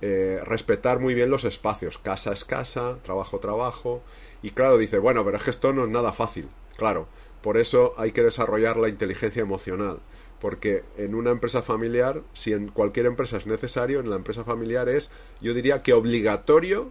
eh, 0.00 0.40
respetar 0.44 0.98
muy 0.98 1.14
bien 1.14 1.30
los 1.30 1.44
espacios. 1.44 1.98
Casa 1.98 2.32
es 2.32 2.44
casa, 2.44 2.98
trabajo, 3.02 3.38
trabajo. 3.38 4.02
Y 4.42 4.50
claro, 4.50 4.76
dice, 4.76 4.98
bueno, 4.98 5.24
pero 5.24 5.36
es 5.36 5.44
que 5.44 5.50
esto 5.50 5.72
no 5.72 5.84
es 5.84 5.90
nada 5.90 6.12
fácil. 6.12 6.48
Claro, 6.76 7.06
por 7.42 7.58
eso 7.58 7.94
hay 7.96 8.10
que 8.10 8.24
desarrollar 8.24 8.76
la 8.76 8.88
inteligencia 8.88 9.42
emocional. 9.42 10.00
Porque 10.40 10.82
en 10.96 11.14
una 11.14 11.30
empresa 11.30 11.62
familiar, 11.62 12.22
si 12.32 12.54
en 12.54 12.68
cualquier 12.70 13.06
empresa 13.06 13.36
es 13.36 13.46
necesario, 13.46 14.00
en 14.00 14.10
la 14.10 14.16
empresa 14.16 14.42
familiar 14.42 14.88
es, 14.88 15.12
yo 15.40 15.54
diría 15.54 15.84
que 15.84 15.92
obligatorio 15.92 16.90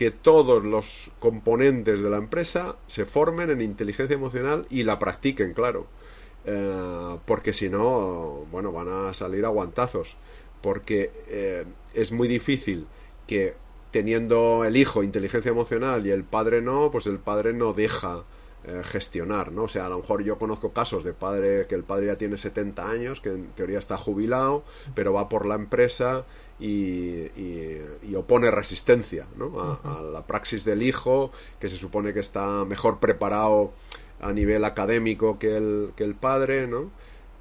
que 0.00 0.10
todos 0.10 0.64
los 0.64 1.10
componentes 1.18 2.00
de 2.00 2.08
la 2.08 2.16
empresa 2.16 2.76
se 2.86 3.04
formen 3.04 3.50
en 3.50 3.60
inteligencia 3.60 4.14
emocional 4.14 4.64
y 4.70 4.84
la 4.84 4.98
practiquen, 4.98 5.52
claro. 5.52 5.88
Eh, 6.46 7.18
porque 7.26 7.52
si 7.52 7.68
no, 7.68 8.46
bueno, 8.50 8.72
van 8.72 8.88
a 8.88 9.12
salir 9.12 9.44
aguantazos. 9.44 10.16
Porque 10.62 11.10
eh, 11.28 11.66
es 11.92 12.12
muy 12.12 12.28
difícil 12.28 12.86
que 13.26 13.56
teniendo 13.90 14.64
el 14.64 14.78
hijo 14.78 15.02
inteligencia 15.02 15.50
emocional 15.50 16.06
y 16.06 16.12
el 16.12 16.24
padre 16.24 16.62
no, 16.62 16.90
pues 16.90 17.06
el 17.06 17.18
padre 17.18 17.52
no 17.52 17.74
deja 17.74 18.24
eh, 18.64 18.80
gestionar, 18.82 19.52
¿no? 19.52 19.64
O 19.64 19.68
sea, 19.68 19.84
a 19.84 19.90
lo 19.90 19.98
mejor 19.98 20.22
yo 20.22 20.38
conozco 20.38 20.72
casos 20.72 21.04
de 21.04 21.12
padre 21.12 21.66
que 21.66 21.74
el 21.74 21.84
padre 21.84 22.06
ya 22.06 22.16
tiene 22.16 22.38
70 22.38 22.90
años, 22.90 23.20
que 23.20 23.28
en 23.28 23.48
teoría 23.48 23.78
está 23.78 23.98
jubilado, 23.98 24.64
pero 24.94 25.12
va 25.12 25.28
por 25.28 25.44
la 25.44 25.56
empresa 25.56 26.24
y, 26.60 28.14
opone 28.14 28.50
resistencia 28.50 29.26
a, 29.82 30.02
la 30.02 30.26
praxis 30.26 30.64
del 30.64 30.82
hijo, 30.82 31.32
que 31.58 31.68
se 31.68 31.76
supone 31.76 32.12
que 32.12 32.20
está 32.20 32.64
mejor 32.64 32.98
preparado 32.98 33.72
a 34.20 34.32
nivel 34.32 34.64
académico 34.64 35.38
que 35.38 35.56
el, 35.56 35.92
que 35.96 36.04
el 36.04 36.14
padre, 36.14 36.66
¿no? 36.66 36.90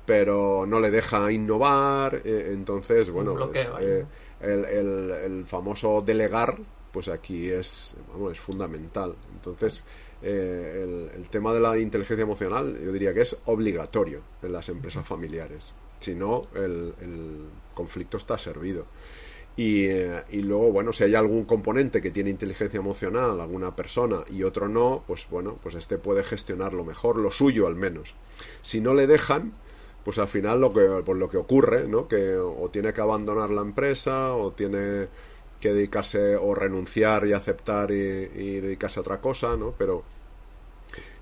pero 0.05 0.65
no 0.65 0.79
le 0.79 0.89
deja 0.89 1.31
innovar, 1.31 2.21
eh, 2.25 2.49
entonces, 2.51 3.11
bueno, 3.11 3.35
pues, 3.35 3.69
eh, 3.79 4.05
el, 4.39 5.11
el, 5.11 5.45
famoso 5.45 6.01
delegar, 6.01 6.55
pues 6.91 7.09
aquí 7.09 7.47
es, 7.49 7.95
vamos, 8.11 8.31
es 8.31 8.39
fundamental. 8.39 9.13
Entonces, 9.35 9.83
eh, 10.21 11.11
el, 11.15 11.29
tema 11.29 11.53
de 11.53 11.59
la 11.59 11.77
inteligencia 11.77 12.23
emocional, 12.23 12.77
yo 12.83 12.91
diría 12.91 13.13
que 13.13 13.21
es 13.21 13.37
obligatorio 13.45 14.21
en 14.41 14.51
las 14.51 14.67
empresas 14.69 15.07
familiares. 15.07 15.73
Si 15.99 16.15
no, 16.15 16.47
el, 16.55 17.45
conflicto 17.73 18.17
está 18.17 18.37
servido. 18.37 18.87
Eh, 19.61 20.23
y, 20.31 20.41
luego, 20.41 20.71
bueno, 20.71 20.93
si 20.93 21.03
hay 21.03 21.15
algún 21.15 21.43
componente 21.43 22.01
que 22.01 22.11
tiene 22.11 22.29
inteligencia 22.29 22.79
emocional, 22.79 23.41
alguna 23.41 23.75
persona, 23.75 24.23
y 24.31 24.43
otro 24.43 24.69
no, 24.69 25.03
pues 25.05 25.27
bueno, 25.29 25.57
pues 25.61 25.75
este 25.75 25.97
puede 25.97 26.23
gestionarlo 26.23 26.85
mejor, 26.85 27.17
lo 27.17 27.29
suyo 27.29 27.67
al 27.67 27.75
menos. 27.75 28.15
Si 28.61 28.79
no 28.79 28.93
le 28.93 29.05
dejan, 29.05 29.51
pues 30.05 30.17
al 30.17 30.29
final 30.29 30.61
lo 30.61 30.71
que, 30.71 31.03
pues 31.05 31.17
lo 31.17 31.29
que 31.29 31.35
ocurre, 31.35 31.89
¿no? 31.89 32.07
Que 32.07 32.37
o 32.37 32.69
tiene 32.69 32.93
que 32.93 33.01
abandonar 33.01 33.49
la 33.49 33.61
empresa, 33.61 34.33
o 34.33 34.53
tiene 34.53 35.07
que 35.59 35.73
dedicarse 35.73 36.37
o 36.37 36.55
renunciar 36.55 37.27
y 37.27 37.33
aceptar 37.33 37.91
y, 37.91 37.95
y 37.95 38.59
dedicarse 38.61 38.99
a 38.99 39.01
otra 39.01 39.19
cosa, 39.19 39.57
¿no? 39.57 39.73
Pero 39.77 40.03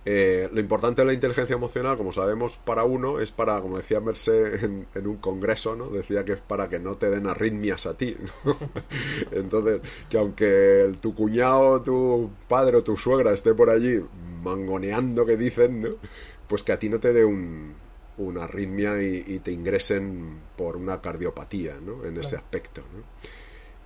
eh, 0.10 0.48
lo 0.54 0.62
importante 0.62 1.02
de 1.02 1.06
la 1.06 1.12
inteligencia 1.12 1.54
emocional, 1.54 1.98
como 1.98 2.14
sabemos, 2.14 2.58
para 2.64 2.86
uno 2.86 3.20
es 3.20 3.34
para, 3.34 3.60
como 3.60 3.76
decía 3.76 4.00
Merced 4.00 4.64
en, 4.64 4.88
un 5.06 5.18
congreso, 5.18 5.76
¿no? 5.76 5.90
Decía 5.90 6.24
que 6.24 6.32
es 6.32 6.40
para 6.40 6.70
que 6.70 6.80
no 6.80 6.96
te 6.96 7.10
den 7.10 7.28
arritmias 7.28 7.86
a 7.86 7.98
ti. 7.98 8.16
Entonces, 9.32 9.82
que 10.10 10.18
aunque 10.18 10.94
tu 11.02 11.14
cuñado, 11.14 11.82
tu 11.82 12.30
padre 12.48 12.78
o 12.78 12.84
tu 12.86 12.96
suegra 12.96 13.34
esté 13.34 13.54
por 13.54 13.70
allí 13.70 14.02
mangoneando 14.42 15.26
que 15.26 15.36
dicen, 15.36 15.82
¿no? 15.82 15.90
Pues 16.48 16.64
que 16.64 16.72
a 16.72 16.80
ti 16.80 16.88
no 16.88 17.02
te 17.02 17.12
dé 17.12 17.26
un, 17.26 17.74
una 18.18 18.46
arritmia 18.46 19.02
y, 19.02 19.40
te 19.40 19.52
ingresen 19.52 20.40
por 20.56 20.78
una 20.78 21.02
cardiopatía, 21.02 21.80
¿no? 21.86 22.06
En 22.06 22.18
ese 22.18 22.38
aspecto, 22.38 22.82
¿no? 22.94 23.04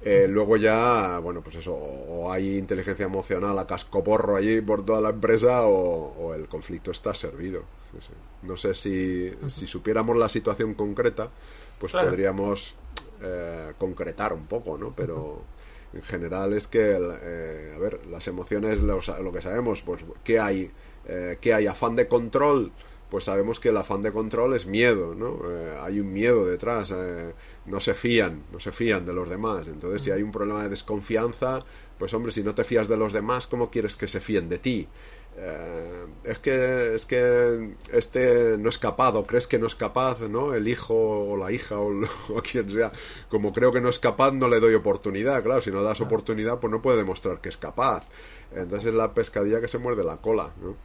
Eh, 0.03 0.27
luego 0.27 0.57
ya, 0.57 1.19
bueno, 1.19 1.41
pues 1.41 1.57
eso, 1.57 1.73
o 1.73 2.31
hay 2.31 2.57
inteligencia 2.57 3.05
emocional 3.05 3.57
a 3.59 3.67
cascoporro 3.67 4.35
allí 4.35 4.59
por 4.61 4.83
toda 4.83 4.99
la 4.99 5.09
empresa 5.09 5.67
o, 5.67 6.33
el 6.33 6.47
conflicto 6.47 6.91
está 6.91 7.13
servido. 7.13 7.63
No 8.41 8.57
sé 8.57 8.73
si, 8.73 9.31
si, 9.47 9.67
supiéramos 9.67 10.17
la 10.17 10.29
situación 10.29 10.73
concreta, 10.73 11.29
pues 11.77 11.91
podríamos 11.91 12.75
eh, 13.23 13.73
concretar 13.77 14.33
un 14.33 14.47
poco, 14.47 14.79
¿no? 14.79 14.93
Pero 14.95 15.41
en 15.93 16.01
general 16.01 16.53
es 16.53 16.67
que, 16.67 16.97
eh, 17.21 17.73
a 17.75 17.77
ver, 17.77 18.07
las 18.07 18.27
emociones, 18.27 18.79
lo, 18.79 18.99
lo, 19.21 19.31
que 19.31 19.41
sabemos, 19.41 19.83
pues, 19.83 20.03
¿qué 20.23 20.39
hay? 20.39 20.71
Eh, 21.07 21.37
¿Qué 21.39 21.53
hay? 21.53 21.67
¿Afán 21.67 21.95
de 21.95 22.07
control? 22.07 22.71
Pues 23.11 23.25
sabemos 23.25 23.59
que 23.59 23.69
el 23.69 23.77
afán 23.77 24.01
de 24.01 24.11
control 24.11 24.55
es 24.55 24.65
miedo, 24.65 25.13
¿no? 25.13 25.41
Hay 25.81 25.99
un 25.99 26.13
miedo 26.13 26.45
detrás, 26.45 26.93
no 27.65 27.79
se 27.79 27.93
fían, 27.93 28.43
no 28.51 28.59
se 28.59 28.71
fían 28.71 29.05
de 29.05 29.13
los 29.13 29.29
demás. 29.29 29.67
Entonces, 29.67 30.01
si 30.01 30.11
hay 30.11 30.23
un 30.23 30.31
problema 30.31 30.63
de 30.63 30.69
desconfianza, 30.69 31.63
pues 31.97 32.13
hombre, 32.13 32.31
si 32.31 32.43
no 32.43 32.55
te 32.55 32.63
fías 32.63 32.87
de 32.87 32.97
los 32.97 33.13
demás, 33.13 33.47
¿cómo 33.47 33.69
quieres 33.69 33.95
que 33.95 34.07
se 34.07 34.21
fíen 34.21 34.49
de 34.49 34.57
ti? 34.57 34.87
Eh, 35.37 36.05
es 36.25 36.39
que 36.39 36.93
es 36.93 37.05
que 37.05 37.75
este 37.93 38.57
no 38.57 38.69
es 38.69 38.77
capaz 38.77 39.13
o 39.15 39.25
crees 39.25 39.47
que 39.47 39.57
no 39.59 39.67
es 39.67 39.75
capaz 39.75 40.19
no 40.19 40.53
el 40.53 40.67
hijo 40.67 40.93
o 40.93 41.37
la 41.37 41.53
hija 41.53 41.79
o, 41.79 41.89
o, 42.29 42.41
quien 42.41 42.69
sea 42.69 42.91
como 43.29 43.53
creo 43.53 43.71
que 43.71 43.79
no 43.79 43.87
es 43.87 43.97
capaz 43.97 44.33
no 44.33 44.49
le 44.49 44.59
doy 44.59 44.73
oportunidad 44.73 45.41
claro 45.41 45.61
si 45.61 45.71
no 45.71 45.83
das 45.83 46.01
oportunidad 46.01 46.59
pues 46.59 46.69
no 46.69 46.81
puede 46.81 46.97
demostrar 46.97 47.39
que 47.39 47.47
es 47.47 47.55
capaz 47.55 48.09
entonces 48.53 48.87
es 48.89 48.93
la 48.93 49.13
pescadilla 49.13 49.61
que 49.61 49.69
se 49.69 49.77
muerde 49.77 50.03
la 50.03 50.17
cola 50.17 50.51
¿no? 50.61 50.75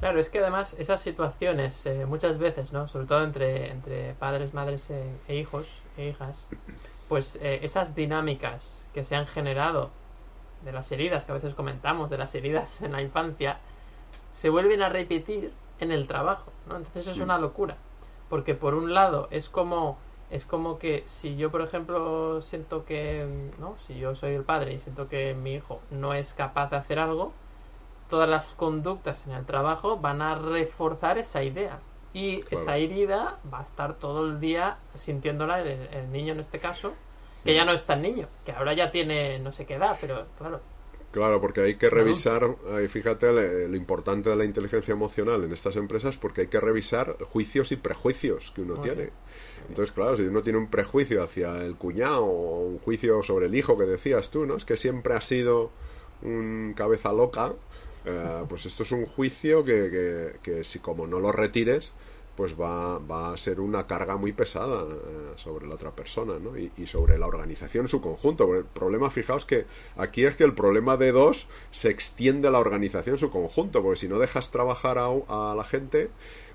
Claro 0.00 0.18
es 0.18 0.28
que 0.28 0.40
además 0.40 0.74
esas 0.78 1.00
situaciones 1.00 1.86
eh, 1.86 2.06
muchas 2.06 2.38
veces 2.38 2.72
no 2.72 2.88
sobre 2.88 3.06
todo 3.06 3.22
entre 3.22 3.70
entre 3.70 4.14
padres 4.14 4.54
madres 4.54 4.90
e, 4.90 5.04
e 5.28 5.36
hijos 5.36 5.68
e 5.96 6.08
hijas 6.08 6.48
pues 7.08 7.36
eh, 7.42 7.60
esas 7.62 7.94
dinámicas 7.94 8.84
que 8.94 9.04
se 9.04 9.16
han 9.16 9.26
generado 9.26 9.90
de 10.64 10.72
las 10.72 10.92
heridas 10.92 11.24
que 11.24 11.32
a 11.32 11.34
veces 11.34 11.54
comentamos, 11.54 12.10
de 12.10 12.18
las 12.18 12.34
heridas 12.34 12.82
en 12.82 12.92
la 12.92 13.02
infancia, 13.02 13.58
se 14.32 14.48
vuelven 14.48 14.82
a 14.82 14.88
repetir 14.88 15.52
en 15.80 15.90
el 15.90 16.06
trabajo, 16.06 16.52
¿no? 16.68 16.76
Entonces 16.76 17.06
es 17.06 17.18
una 17.18 17.38
locura, 17.38 17.76
porque 18.28 18.54
por 18.54 18.74
un 18.74 18.94
lado 18.94 19.28
es 19.30 19.48
como 19.48 19.98
es 20.30 20.44
como 20.44 20.78
que 20.78 21.02
si 21.06 21.36
yo, 21.36 21.50
por 21.50 21.60
ejemplo, 21.60 22.40
siento 22.40 22.84
que, 22.84 23.26
¿no? 23.58 23.76
Si 23.88 23.98
yo 23.98 24.14
soy 24.14 24.34
el 24.34 24.44
padre 24.44 24.74
y 24.74 24.78
siento 24.78 25.08
que 25.08 25.34
mi 25.34 25.54
hijo 25.54 25.80
no 25.90 26.14
es 26.14 26.34
capaz 26.34 26.70
de 26.70 26.76
hacer 26.76 27.00
algo, 27.00 27.32
todas 28.10 28.28
las 28.28 28.54
conductas 28.54 29.26
en 29.26 29.32
el 29.32 29.46
trabajo 29.46 29.96
van 29.96 30.20
a 30.20 30.34
reforzar 30.34 31.18
esa 31.18 31.42
idea. 31.42 31.78
Y 32.12 32.42
claro. 32.42 32.62
esa 32.62 32.76
herida 32.76 33.38
va 33.52 33.60
a 33.60 33.62
estar 33.62 33.94
todo 33.94 34.26
el 34.26 34.40
día 34.40 34.78
sintiéndola 34.96 35.60
el, 35.60 35.88
el 35.92 36.12
niño 36.12 36.32
en 36.32 36.40
este 36.40 36.58
caso, 36.58 36.92
que 37.44 37.54
ya 37.54 37.64
no 37.64 37.72
es 37.72 37.86
tan 37.86 38.02
niño, 38.02 38.26
que 38.44 38.52
ahora 38.52 38.74
ya 38.74 38.90
tiene 38.90 39.38
no 39.38 39.52
sé 39.52 39.64
qué 39.64 39.74
edad, 39.74 39.96
pero 40.00 40.26
claro. 40.36 40.60
Claro, 41.12 41.40
porque 41.40 41.62
hay 41.62 41.74
que 41.74 41.90
revisar, 41.90 42.56
ahí 42.72 42.86
fíjate 42.86 43.32
lo, 43.32 43.76
importante 43.76 44.30
de 44.30 44.36
la 44.36 44.44
inteligencia 44.44 44.92
emocional 44.92 45.42
en 45.42 45.52
estas 45.52 45.74
empresas, 45.74 46.16
porque 46.16 46.42
hay 46.42 46.46
que 46.46 46.60
revisar 46.60 47.16
juicios 47.24 47.72
y 47.72 47.76
prejuicios 47.76 48.52
que 48.54 48.62
uno 48.62 48.74
Muy 48.74 48.84
tiene. 48.84 49.02
Bien. 49.02 49.12
Entonces, 49.68 49.92
claro, 49.92 50.16
si 50.16 50.22
uno 50.22 50.40
tiene 50.42 50.60
un 50.60 50.68
prejuicio 50.68 51.24
hacia 51.24 51.58
el 51.64 51.74
cuñado 51.74 52.24
o 52.24 52.60
un 52.60 52.78
juicio 52.78 53.24
sobre 53.24 53.46
el 53.46 53.56
hijo 53.56 53.76
que 53.76 53.86
decías 53.86 54.30
tú, 54.30 54.46
¿no? 54.46 54.54
Es 54.54 54.64
que 54.64 54.76
siempre 54.76 55.14
ha 55.14 55.20
sido 55.20 55.72
un 56.22 56.74
cabeza 56.76 57.12
loca, 57.12 57.54
eh, 58.04 58.44
pues 58.48 58.66
esto 58.66 58.82
es 58.82 58.92
un 58.92 59.06
juicio 59.06 59.64
que, 59.64 59.90
que, 59.90 60.36
que 60.42 60.64
si 60.64 60.78
como 60.78 61.06
no 61.06 61.20
lo 61.20 61.32
retires, 61.32 61.92
pues 62.40 62.58
va, 62.58 62.98
va, 62.98 63.34
a 63.34 63.36
ser 63.36 63.60
una 63.60 63.86
carga 63.86 64.16
muy 64.16 64.32
pesada 64.32 64.84
eh, 64.84 65.32
sobre 65.36 65.66
la 65.66 65.74
otra 65.74 65.90
persona 65.90 66.38
¿no? 66.38 66.56
y, 66.56 66.72
y, 66.78 66.86
sobre 66.86 67.18
la 67.18 67.26
organización 67.26 67.84
en 67.84 67.88
su 67.88 68.00
conjunto. 68.00 68.54
El 68.54 68.64
problema, 68.64 69.10
fijaos 69.10 69.44
que 69.44 69.66
aquí 69.96 70.24
es 70.24 70.36
que 70.36 70.44
el 70.44 70.54
problema 70.54 70.96
de 70.96 71.12
dos 71.12 71.48
se 71.70 71.90
extiende 71.90 72.48
a 72.48 72.50
la 72.50 72.58
organización 72.58 73.16
en 73.16 73.18
su 73.18 73.30
conjunto, 73.30 73.82
porque 73.82 74.00
si 74.00 74.08
no 74.08 74.18
dejas 74.18 74.50
trabajar 74.50 74.96
a, 74.98 75.54
la 75.54 75.64
gente, 75.64 76.08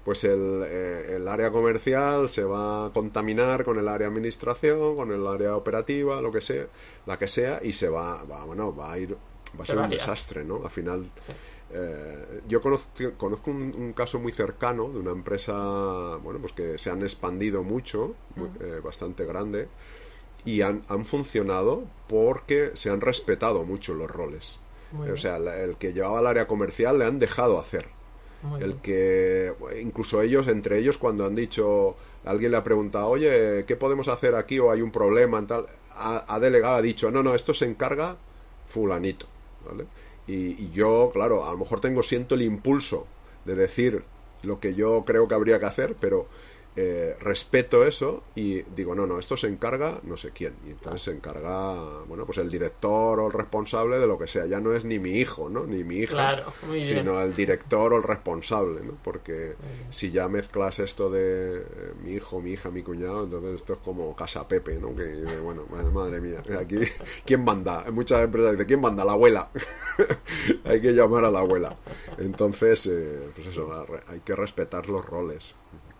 pues 0.03 0.23
el, 0.23 0.63
eh, 0.65 1.17
el, 1.17 1.27
área 1.27 1.51
comercial 1.51 2.29
se 2.29 2.43
va 2.45 2.87
a 2.87 2.89
contaminar 2.91 3.63
con 3.63 3.77
el 3.77 3.87
área 3.87 4.07
administración, 4.07 4.95
con 4.95 5.11
el 5.11 5.27
área 5.27 5.55
operativa, 5.55 6.19
lo 6.19 6.31
que 6.31 6.41
sea, 6.41 6.65
la 7.05 7.19
que 7.19 7.27
sea, 7.27 7.59
y 7.63 7.73
se 7.73 7.89
va, 7.89 8.23
va 8.23 8.43
bueno, 8.45 8.75
va 8.75 8.93
a 8.93 8.97
ir, 8.97 9.15
va 9.59 9.63
a 9.63 9.67
ser 9.67 9.77
un 9.77 9.89
desastre, 9.89 10.43
¿no? 10.43 10.61
Al 10.63 10.71
final. 10.71 11.09
Sí. 11.25 11.33
Eh, 11.71 12.41
yo 12.47 12.61
conozco, 12.61 13.13
conozco 13.17 13.51
un, 13.51 13.73
un, 13.75 13.93
caso 13.93 14.19
muy 14.19 14.31
cercano 14.31 14.87
de 14.89 14.99
una 14.99 15.11
empresa, 15.11 16.17
bueno, 16.23 16.39
pues 16.39 16.53
que 16.53 16.77
se 16.77 16.91
han 16.91 17.01
expandido 17.01 17.63
mucho, 17.63 18.15
muy, 18.35 18.49
eh, 18.59 18.79
bastante 18.83 19.25
grande, 19.25 19.67
y 20.45 20.61
han, 20.61 20.83
han, 20.87 21.05
funcionado 21.05 21.83
porque 22.07 22.71
se 22.75 22.91
han 22.91 23.01
respetado 23.01 23.63
mucho 23.65 23.95
los 23.95 24.09
roles. 24.09 24.59
Muy 24.91 25.09
o 25.09 25.17
sea, 25.17 25.37
el 25.37 25.75
que 25.77 25.91
llevaba 25.91 26.19
el 26.19 26.27
área 26.27 26.47
comercial 26.47 26.99
le 26.99 27.05
han 27.05 27.17
dejado 27.17 27.59
hacer. 27.59 27.87
Muy 28.43 28.61
el 28.61 28.73
bien. 28.73 28.81
que, 28.81 29.53
incluso 29.81 30.21
ellos, 30.21 30.47
entre 30.47 30.77
ellos, 30.77 30.99
cuando 30.99 31.25
han 31.25 31.33
dicho, 31.33 31.95
alguien 32.23 32.51
le 32.51 32.57
ha 32.57 32.63
preguntado, 32.63 33.07
oye, 33.07 33.65
¿qué 33.65 33.75
podemos 33.75 34.07
hacer 34.07 34.35
aquí 34.35 34.59
o 34.59 34.71
hay 34.71 34.81
un 34.81 34.91
problema? 34.91 35.39
En 35.39 35.47
tal, 35.47 35.65
ha, 35.91 36.23
ha 36.33 36.39
delegado, 36.39 36.75
ha 36.75 36.81
dicho, 36.81 37.09
no, 37.09 37.23
no, 37.23 37.33
esto 37.33 37.55
se 37.55 37.65
encarga 37.65 38.17
fulanito. 38.69 39.25
¿Vale? 39.65 39.85
Y, 40.27 40.63
y, 40.63 40.71
yo, 40.73 41.11
claro, 41.13 41.45
a 41.45 41.51
lo 41.51 41.57
mejor 41.57 41.79
tengo, 41.79 42.01
siento 42.03 42.35
el 42.35 42.41
impulso 42.41 43.05
de 43.45 43.55
decir 43.55 44.03
lo 44.43 44.59
que 44.59 44.73
yo 44.73 45.03
creo 45.05 45.27
que 45.27 45.35
habría 45.35 45.59
que 45.59 45.65
hacer, 45.65 45.95
pero 45.99 46.27
eh, 46.75 47.15
respeto 47.19 47.85
eso 47.85 48.23
y 48.35 48.61
digo, 48.63 48.95
no, 48.95 49.07
no, 49.07 49.19
esto 49.19 49.37
se 49.37 49.47
encarga 49.47 49.99
no 50.03 50.17
sé 50.17 50.31
quién. 50.31 50.55
Y 50.65 50.71
entonces 50.71 51.01
se 51.03 51.11
encarga, 51.11 52.03
bueno, 52.07 52.25
pues 52.25 52.37
el 52.37 52.49
director 52.49 53.19
o 53.19 53.27
el 53.27 53.33
responsable 53.33 53.99
de 53.99 54.07
lo 54.07 54.17
que 54.17 54.27
sea. 54.27 54.45
Ya 54.45 54.59
no 54.59 54.73
es 54.73 54.85
ni 54.85 54.99
mi 54.99 55.11
hijo, 55.11 55.49
¿no? 55.49 55.65
Ni 55.65 55.83
mi 55.83 55.97
hija, 55.97 56.13
claro, 56.13 56.53
sino 56.79 57.21
el 57.21 57.33
director 57.33 57.93
o 57.93 57.97
el 57.97 58.03
responsable, 58.03 58.81
¿no? 58.81 58.97
Porque 59.03 59.55
si 59.89 60.11
ya 60.11 60.27
mezclas 60.27 60.79
esto 60.79 61.09
de 61.09 61.61
eh, 61.61 61.93
mi 62.03 62.11
hijo, 62.11 62.41
mi 62.41 62.51
hija, 62.51 62.69
mi 62.69 62.83
cuñado, 62.83 63.23
entonces 63.23 63.55
esto 63.55 63.73
es 63.73 63.79
como 63.79 64.15
Casa 64.15 64.47
Pepe, 64.47 64.77
¿no? 64.77 64.95
Que, 64.95 65.23
bueno, 65.43 65.65
madre 65.93 66.21
mía, 66.21 66.43
aquí, 66.59 66.79
¿quién 67.25 67.43
manda? 67.43 67.83
En 67.87 67.93
muchas 67.93 68.23
empresas 68.23 68.53
dice, 68.53 68.65
¿quién 68.65 68.81
manda? 68.81 69.05
La 69.05 69.13
abuela. 69.13 69.49
hay 70.63 70.81
que 70.81 70.93
llamar 70.93 71.25
a 71.25 71.31
la 71.31 71.39
abuela. 71.39 71.77
Entonces, 72.17 72.87
eh, 72.87 73.29
pues 73.33 73.47
eso, 73.47 73.69
hay 74.07 74.19
que 74.21 74.35
respetar 74.35 74.87
los 74.89 75.05
roles. 75.05 75.55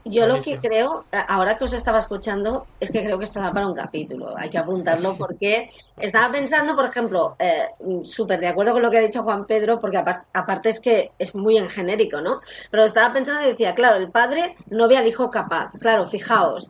Yo 0.08 0.28
lo 0.28 0.40
que 0.40 0.60
creo, 0.60 1.06
ahora 1.12 1.58
que 1.58 1.64
os 1.64 1.74
estaba 1.74 1.98
escuchando, 1.98 2.68
es 2.80 2.92
que 2.92 3.04
creo 3.04 3.18
que 3.18 3.24
estaba 3.24 3.52
para 3.52 3.68
un 3.68 3.74
capítulo. 3.74 4.38
Hay 4.38 4.52
que 4.52 4.60
apuntarlo 4.60 5.18
porque 5.18 5.68
estaba 5.98 6.32
pensando, 6.32 6.76
por 6.76 6.86
ejemplo, 6.86 7.36
eh, 7.40 7.70
súper 8.04 8.40
de 8.40 8.48
acuerdo 8.48 8.74
con 8.74 8.84
lo 8.84 8.92
que 8.92 9.00
ha 9.00 9.02
dicho 9.02 9.24
Juan 9.24 9.46
Pedro, 9.46 9.80
porque 9.80 9.98
aparte 9.98 10.70
es 10.70 10.80
que 10.80 11.12
es 11.18 11.34
muy 11.34 11.58
en 11.58 11.70
genérico, 11.70 12.22
¿no? 12.22 12.40
Pero 12.70 12.84
estaba 12.84 13.12
pensando 13.14 13.42
y 13.42 13.52
decía, 13.52 13.74
claro, 13.74 13.98
el 13.98 14.12
padre 14.12 14.56
no 14.70 14.88
ve 14.88 14.96
al 14.96 15.08
hijo 15.08 15.32
capaz. 15.32 15.72
Claro, 15.80 16.06
fijaos, 16.06 16.70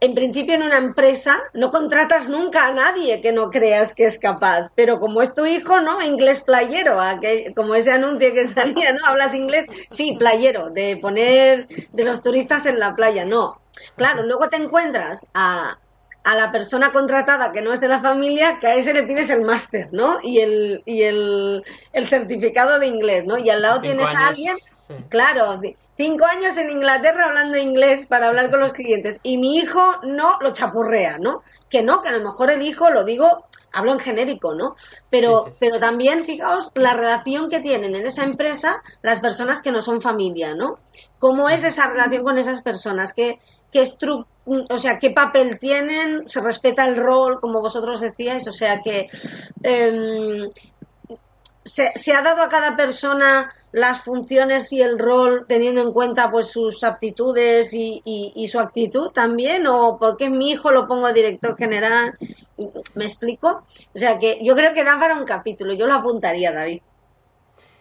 en 0.00 0.14
principio 0.14 0.54
en 0.54 0.62
una 0.62 0.78
empresa 0.78 1.38
no 1.54 1.70
contratas 1.70 2.28
nunca 2.28 2.66
a 2.66 2.72
nadie 2.72 3.20
que 3.20 3.32
no 3.32 3.50
creas 3.50 3.94
que 3.94 4.04
es 4.04 4.18
capaz, 4.18 4.70
pero 4.74 5.00
como 5.00 5.22
es 5.22 5.34
tu 5.34 5.44
hijo, 5.44 5.80
¿no? 5.80 6.00
Inglés 6.02 6.40
playero, 6.42 6.98
como 7.56 7.74
ese 7.74 7.92
anuncio 7.92 8.32
que 8.32 8.44
salía, 8.44 8.92
¿no? 8.92 9.04
Hablas 9.04 9.34
inglés, 9.34 9.66
sí, 9.90 10.16
playero, 10.18 10.70
de 10.70 10.98
poner 10.98 11.66
de 11.92 12.04
los 12.04 12.22
turistas 12.22 12.66
en 12.66 12.78
la 12.78 12.94
playa, 12.94 13.24
no. 13.24 13.60
Claro, 13.96 14.22
luego 14.22 14.48
te 14.48 14.56
encuentras 14.56 15.26
a, 15.34 15.78
a 16.24 16.34
la 16.34 16.52
persona 16.52 16.92
contratada 16.92 17.52
que 17.52 17.62
no 17.62 17.72
es 17.72 17.80
de 17.80 17.88
la 17.88 18.00
familia, 18.00 18.58
que 18.60 18.68
a 18.68 18.74
ese 18.74 18.94
le 18.94 19.02
pides 19.02 19.30
el 19.30 19.42
máster, 19.42 19.88
¿no? 19.92 20.18
Y 20.22 20.38
el, 20.38 20.82
y 20.84 21.02
el, 21.02 21.64
el 21.92 22.06
certificado 22.06 22.78
de 22.78 22.86
inglés, 22.86 23.24
¿no? 23.24 23.36
Y 23.36 23.50
al 23.50 23.62
lado 23.62 23.80
tienes 23.80 24.06
años, 24.06 24.20
a 24.20 24.28
alguien, 24.28 24.56
sí. 24.88 24.94
claro, 25.08 25.60
cinco 25.96 26.24
años 26.24 26.56
en 26.56 26.70
Inglaterra 26.70 27.26
hablando 27.26 27.58
inglés 27.58 28.06
para 28.06 28.28
hablar 28.28 28.50
con 28.50 28.60
los 28.60 28.72
clientes 28.72 29.20
y 29.22 29.36
mi 29.36 29.58
hijo 29.58 30.00
no 30.02 30.38
lo 30.40 30.52
chapurrea, 30.52 31.18
¿no? 31.18 31.42
Que 31.68 31.82
no, 31.82 32.02
que 32.02 32.08
a 32.08 32.16
lo 32.16 32.24
mejor 32.24 32.50
el 32.50 32.62
hijo, 32.62 32.90
lo 32.90 33.04
digo, 33.04 33.46
hablo 33.72 33.92
en 33.92 34.00
genérico, 34.00 34.54
¿no? 34.54 34.76
Pero, 35.10 35.38
sí, 35.38 35.44
sí, 35.46 35.50
sí. 35.50 35.56
pero 35.60 35.80
también, 35.80 36.24
fijaos, 36.24 36.70
la 36.74 36.94
relación 36.94 37.48
que 37.48 37.60
tienen 37.60 37.94
en 37.94 38.06
esa 38.06 38.24
empresa 38.24 38.82
las 39.02 39.20
personas 39.20 39.62
que 39.62 39.72
no 39.72 39.80
son 39.80 40.00
familia, 40.00 40.54
¿no? 40.54 40.78
¿Cómo 41.18 41.48
es 41.48 41.64
esa 41.64 41.88
relación 41.88 42.24
con 42.24 42.38
esas 42.38 42.62
personas? 42.62 43.12
¿Qué, 43.12 43.38
qué 43.72 43.84
o 44.46 44.78
sea, 44.78 44.98
qué 44.98 45.10
papel 45.10 45.58
tienen? 45.58 46.28
¿Se 46.28 46.40
respeta 46.40 46.84
el 46.84 46.96
rol, 46.96 47.40
como 47.40 47.60
vosotros 47.60 48.00
decíais? 48.00 48.46
O 48.48 48.52
sea, 48.52 48.80
que... 48.82 49.08
Eh, 49.62 50.48
se, 51.68 51.92
se, 51.94 52.12
ha 52.14 52.22
dado 52.22 52.42
a 52.42 52.48
cada 52.48 52.76
persona 52.76 53.52
las 53.72 54.00
funciones 54.00 54.72
y 54.72 54.80
el 54.80 54.98
rol 54.98 55.44
teniendo 55.46 55.82
en 55.82 55.92
cuenta 55.92 56.30
pues 56.30 56.50
sus 56.50 56.82
aptitudes 56.84 57.72
y, 57.74 58.00
y, 58.04 58.32
y 58.34 58.46
su 58.48 58.58
actitud 58.58 59.10
también 59.10 59.66
o 59.66 59.98
por 59.98 60.16
qué 60.16 60.30
mi 60.30 60.50
hijo 60.50 60.70
lo 60.70 60.86
pongo 60.86 61.12
director 61.12 61.56
general 61.56 62.16
me 62.94 63.04
explico 63.04 63.64
o 63.94 63.98
sea 63.98 64.18
que 64.18 64.38
yo 64.42 64.54
creo 64.54 64.72
que 64.74 64.84
da 64.84 64.98
para 64.98 65.14
un 65.16 65.24
capítulo. 65.24 65.74
Yo 65.74 65.86
lo 65.86 65.94
apuntaría 65.94 66.52
David. 66.52 66.80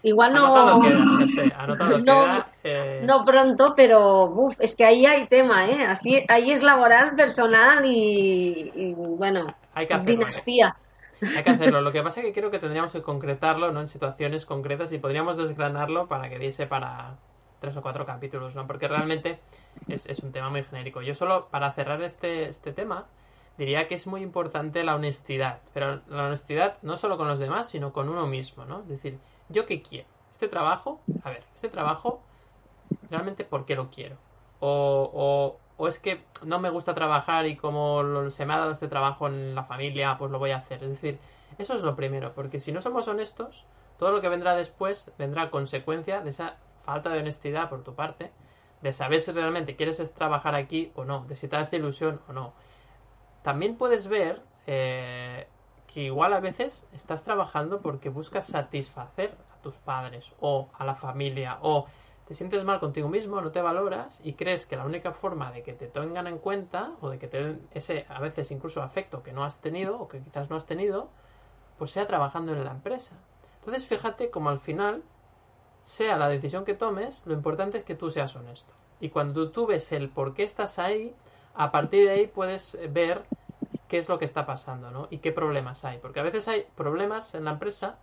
Igual 0.04 0.34
no 0.34 0.82
queda, 0.82 1.00
no, 1.00 1.28
sé, 1.28 1.46
no, 2.04 2.24
queda, 2.24 2.48
eh... 2.64 3.02
no, 3.04 3.26
pronto 3.26 3.74
pero 3.76 4.26
uf, 4.26 4.56
es 4.60 4.76
que 4.76 4.86
ahí 4.86 5.06
hay 5.06 5.28
tema 5.28 5.66
eh 5.70 5.84
así 5.86 6.24
ahí 6.28 6.52
es 6.52 6.62
laboral 6.62 7.16
personal 7.16 7.84
y, 7.84 8.72
y 8.76 8.94
bueno 8.94 9.56
hay 9.74 9.88
que 9.88 9.94
hacerlo, 9.96 10.12
dinastía. 10.12 10.76
eh. 10.80 10.87
Hay 11.22 11.44
que 11.44 11.50
hacerlo. 11.50 11.82
Lo 11.82 11.92
que 11.92 12.02
pasa 12.04 12.22
es 12.22 12.26
que 12.26 12.34
creo 12.34 12.52
que 12.52 12.60
tendríamos 12.60 12.92
que 12.92 13.02
concretarlo 13.02 13.72
¿no? 13.72 13.82
en 13.82 13.88
situaciones 13.88 14.46
concretas 14.46 14.92
y 14.92 14.98
podríamos 14.98 15.38
desgranarlo 15.38 16.08
para 16.08 16.30
que 16.30 16.40
diese 16.40 16.68
para 16.68 17.16
tres 17.60 17.76
o 17.76 17.82
cuatro 17.82 18.06
capítulos, 18.06 18.56
¿no? 18.56 18.68
Porque 18.68 18.88
realmente 18.88 19.40
es, 19.88 20.06
es 20.06 20.20
un 20.20 20.32
tema 20.32 20.50
muy 20.50 20.64
genérico. 20.64 21.02
Yo 21.02 21.16
solo, 21.16 21.48
para 21.50 21.72
cerrar 21.74 22.02
este, 22.04 22.50
este 22.50 22.72
tema, 22.72 23.06
diría 23.58 23.88
que 23.88 23.96
es 23.96 24.08
muy 24.08 24.22
importante 24.22 24.84
la 24.84 24.96
honestidad, 24.96 25.60
pero 25.74 26.02
la 26.08 26.26
honestidad 26.26 26.78
no 26.82 26.98
solo 26.98 27.18
con 27.18 27.28
los 27.28 27.40
demás, 27.40 27.70
sino 27.70 27.92
con 27.94 28.10
uno 28.10 28.28
mismo, 28.28 28.66
¿no? 28.66 28.82
Es 28.82 28.90
decir, 28.90 29.18
¿yo 29.50 29.66
qué 29.66 29.82
quiero? 29.82 30.08
Este 30.32 30.48
trabajo, 30.48 31.02
a 31.24 31.30
ver, 31.32 31.44
este 31.56 31.70
trabajo, 31.70 32.22
realmente, 33.10 33.44
¿por 33.44 33.66
qué 33.66 33.76
lo 33.76 33.90
quiero? 33.90 34.16
O, 34.60 35.10
o, 35.14 35.58
o 35.78 35.88
es 35.88 36.00
que 36.00 36.24
no 36.44 36.60
me 36.60 36.70
gusta 36.70 36.94
trabajar 36.94 37.46
y 37.46 37.56
como 37.56 38.30
se 38.32 38.46
me 38.46 38.54
ha 38.54 38.58
dado 38.58 38.72
este 38.72 38.88
trabajo 38.88 39.28
en 39.28 39.56
la 39.56 39.64
familia, 39.64 40.18
pues 40.18 40.32
lo 40.32 40.40
voy 40.40 40.52
a 40.52 40.58
hacer. 40.58 40.84
Es 40.84 40.90
decir, 40.90 41.20
eso 41.58 41.76
es 41.76 41.82
lo 41.84 41.96
primero, 41.96 42.34
porque 42.34 42.60
si 42.60 42.72
no 42.72 42.82
somos 42.82 43.08
honestos, 43.08 43.66
todo 43.98 44.12
lo 44.12 44.22
que 44.22 44.30
vendrá 44.30 44.56
después 44.56 45.12
vendrá 45.18 45.50
consecuencia 45.50 46.22
de 46.22 46.32
esa 46.32 46.58
falta 46.84 47.10
de 47.10 47.20
honestidad 47.20 47.70
por 47.70 47.84
tu 47.84 47.94
parte, 47.94 48.32
de 48.82 48.94
saber 48.94 49.22
si 49.22 49.32
realmente 49.32 49.76
quieres 49.76 50.14
trabajar 50.14 50.56
aquí 50.56 50.92
o 50.96 51.06
no, 51.06 51.26
de 51.28 51.36
si 51.36 51.48
te 51.48 51.56
hace 51.56 51.78
ilusión 51.78 52.22
o 52.28 52.34
no. 52.34 52.54
También 53.44 53.78
puedes 53.78 54.08
ver 54.08 54.42
eh, 54.66 55.48
que 55.88 56.04
igual 56.04 56.34
a 56.34 56.40
veces 56.40 56.88
estás 56.94 57.24
trabajando 57.24 57.82
porque 57.82 58.10
buscas 58.10 58.46
satisfacer 58.46 59.36
a 59.54 59.62
tus 59.62 59.78
padres 59.78 60.34
o 60.40 60.70
a 60.78 60.86
la 60.86 60.96
familia 60.96 61.58
o 61.62 61.88
te 62.28 62.34
sientes 62.34 62.66
mal 62.66 62.82
contigo 62.82 63.08
mismo, 63.08 63.40
no 63.40 63.52
te 63.52 63.62
valoras 63.62 64.20
y 64.22 64.34
crees 64.34 64.66
que 64.66 64.76
la 64.76 64.86
única 64.86 65.14
forma 65.14 65.52
de 65.52 65.64
que 65.64 65.72
te 65.72 65.88
tengan 65.88 66.28
en 66.28 66.40
cuenta 66.40 66.92
o 67.00 67.10
de 67.10 67.20
que 67.20 67.28
te 67.28 67.42
den 67.42 67.68
ese 67.74 68.06
a 68.10 68.20
veces 68.20 68.52
incluso 68.52 68.82
afecto 68.82 69.24
que 69.24 69.32
no 69.32 69.46
has 69.46 69.62
tenido 69.62 69.98
o 69.98 70.10
que 70.10 70.20
quizás 70.20 70.50
no 70.50 70.58
has 70.58 70.66
tenido, 70.66 71.10
pues 71.78 71.92
sea 71.92 72.06
trabajando 72.06 72.52
en 72.52 72.66
la 72.66 72.72
empresa. 72.72 73.16
Entonces 73.60 73.88
fíjate 73.88 74.30
como 74.30 74.50
al 74.50 74.60
final, 74.60 75.04
sea 75.86 76.18
la 76.18 76.28
decisión 76.28 76.66
que 76.66 76.74
tomes, 76.74 77.26
lo 77.26 77.34
importante 77.34 77.78
es 77.78 77.86
que 77.86 77.96
tú 77.96 78.12
seas 78.12 78.36
honesto. 78.36 78.74
Y 79.00 79.10
cuando 79.10 79.52
tú 79.52 79.66
ves 79.66 79.94
el 79.94 80.10
por 80.10 80.34
qué 80.34 80.44
estás 80.44 80.80
ahí, 80.80 81.16
a 81.56 81.72
partir 81.72 82.06
de 82.06 82.12
ahí 82.12 82.28
puedes 82.28 82.78
ver 82.90 83.24
qué 83.88 84.00
es 84.00 84.10
lo 84.10 84.20
que 84.20 84.26
está 84.26 84.46
pasando, 84.46 84.92
¿no? 84.92 85.08
Y 85.12 85.20
qué 85.20 85.32
problemas 85.32 85.86
hay. 85.86 86.00
Porque 86.00 86.20
a 86.20 86.24
veces 86.24 86.48
hay 86.50 86.66
problemas 86.76 87.36
en 87.36 87.46
la 87.46 87.52
empresa 87.52 87.98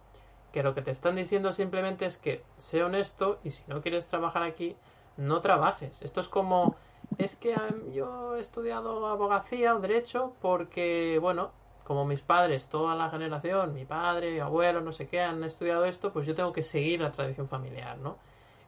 que 0.55 0.63
lo 0.63 0.73
que 0.73 0.83
te 0.83 0.93
están 0.93 1.17
diciendo 1.17 1.53
simplemente 1.53 2.07
es 2.07 2.17
que 2.17 2.45
sé 2.59 2.85
honesto 2.85 3.41
y 3.43 3.51
si 3.51 3.65
no 3.67 3.83
quieres 3.83 4.09
trabajar 4.09 4.45
aquí, 4.45 4.77
no 5.17 5.41
trabajes. 5.41 6.01
Esto 6.01 6.21
es 6.21 6.29
como, 6.29 6.77
es 7.19 7.35
que 7.35 7.57
yo 7.93 8.37
he 8.37 8.41
estudiado 8.41 9.09
abogacía 9.09 9.75
o 9.75 9.81
derecho 9.81 10.33
porque, 10.41 11.19
bueno, 11.21 11.51
como 11.83 12.05
mis 12.05 12.21
padres, 12.21 12.67
toda 12.67 12.95
la 12.95 13.11
generación, 13.11 13.75
mi 13.75 13.85
padre, 13.85 14.31
mi 14.31 14.39
abuelo, 14.39 14.81
no 14.81 14.93
sé 14.93 15.09
qué, 15.09 15.21
han 15.21 15.43
estudiado 15.43 15.87
esto, 15.87 16.13
pues 16.13 16.25
yo 16.25 16.37
tengo 16.37 16.53
que 16.53 16.63
seguir 16.63 17.01
la 17.01 17.11
tradición 17.11 17.49
familiar, 17.49 17.99
¿no? 17.99 18.17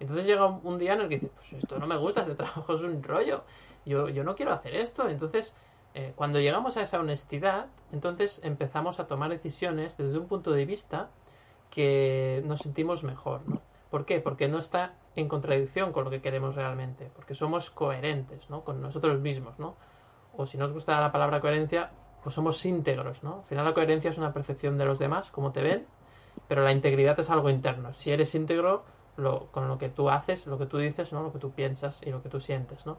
Entonces 0.01 0.27
llega 0.27 0.45
un 0.45 0.79
día 0.79 0.95
en 0.95 1.03
el 1.03 1.09
que 1.09 1.21
dices, 1.21 1.31
pues 1.37 1.53
esto 1.53 1.79
no 1.79 1.87
me 1.87 1.97
gusta, 1.97 2.23
este 2.23 2.35
trabajo 2.43 2.75
es 2.75 2.81
un 2.81 3.01
rollo 3.01 3.45
yo, 3.87 4.09
yo 4.09 4.25
no 4.25 4.35
quiero 4.35 4.53
hacer 4.53 4.75
esto. 4.75 5.09
Entonces, 5.09 5.55
eh, 5.95 6.13
cuando 6.17 6.41
llegamos 6.41 6.77
a 6.77 6.83
esa 6.83 6.99
honestidad, 6.99 7.67
entonces 7.93 8.41
empezamos 8.43 8.99
a 8.99 9.07
tomar 9.07 9.31
decisiones 9.31 9.97
desde 9.97 10.19
un 10.19 10.27
punto 10.27 10.51
de 10.51 10.67
vista 10.67 11.09
que 11.71 12.43
nos 12.47 12.61
sentimos 12.61 13.05
mejor, 13.05 13.43
¿no? 13.47 13.61
¿Por 13.91 14.05
qué? 14.05 14.21
Porque 14.21 14.49
no 14.49 14.59
está 14.59 14.95
en 15.15 15.29
contradicción 15.29 15.93
con 15.93 16.05
lo 16.05 16.11
que 16.11 16.21
queremos 16.21 16.55
realmente, 16.55 17.11
porque 17.15 17.35
somos 17.35 17.71
coherentes, 17.71 18.51
¿no? 18.51 18.65
Con 18.65 18.81
nosotros 18.81 19.21
mismos, 19.21 19.59
¿no? 19.59 19.77
O 20.37 20.47
si 20.47 20.59
nos 20.59 20.73
gusta 20.73 21.01
la 21.01 21.13
palabra 21.13 21.41
coherencia, 21.41 21.91
pues 22.23 22.35
somos 22.35 22.65
íntegros, 22.67 23.23
¿no? 23.23 23.37
Al 23.37 23.45
final 23.45 23.65
la 23.65 23.75
coherencia 23.75 24.11
es 24.11 24.19
una 24.19 24.33
percepción 24.33 24.77
de 24.79 24.85
los 24.85 24.99
demás, 24.99 25.31
como 25.31 25.53
te 25.53 25.63
ven, 25.63 25.87
pero 26.49 26.63
la 26.63 26.73
integridad 26.73 27.19
es 27.21 27.31
algo 27.31 27.51
interno. 27.51 27.93
Si 27.93 28.11
eres 28.11 28.35
íntegro 28.35 28.85
con 29.51 29.69
lo 29.69 29.79
que 29.79 29.89
tú 29.89 30.11
haces, 30.11 30.47
lo 30.47 30.59
que 30.59 30.67
tú 30.67 30.79
dices, 30.79 31.13
¿no? 31.13 31.23
Lo 31.23 31.33
que 31.33 31.39
tú 31.39 31.53
piensas 31.53 32.03
y 32.05 32.11
lo 32.11 32.23
que 32.23 32.29
tú 32.29 32.41
sientes, 32.41 32.85
¿no? 32.85 32.99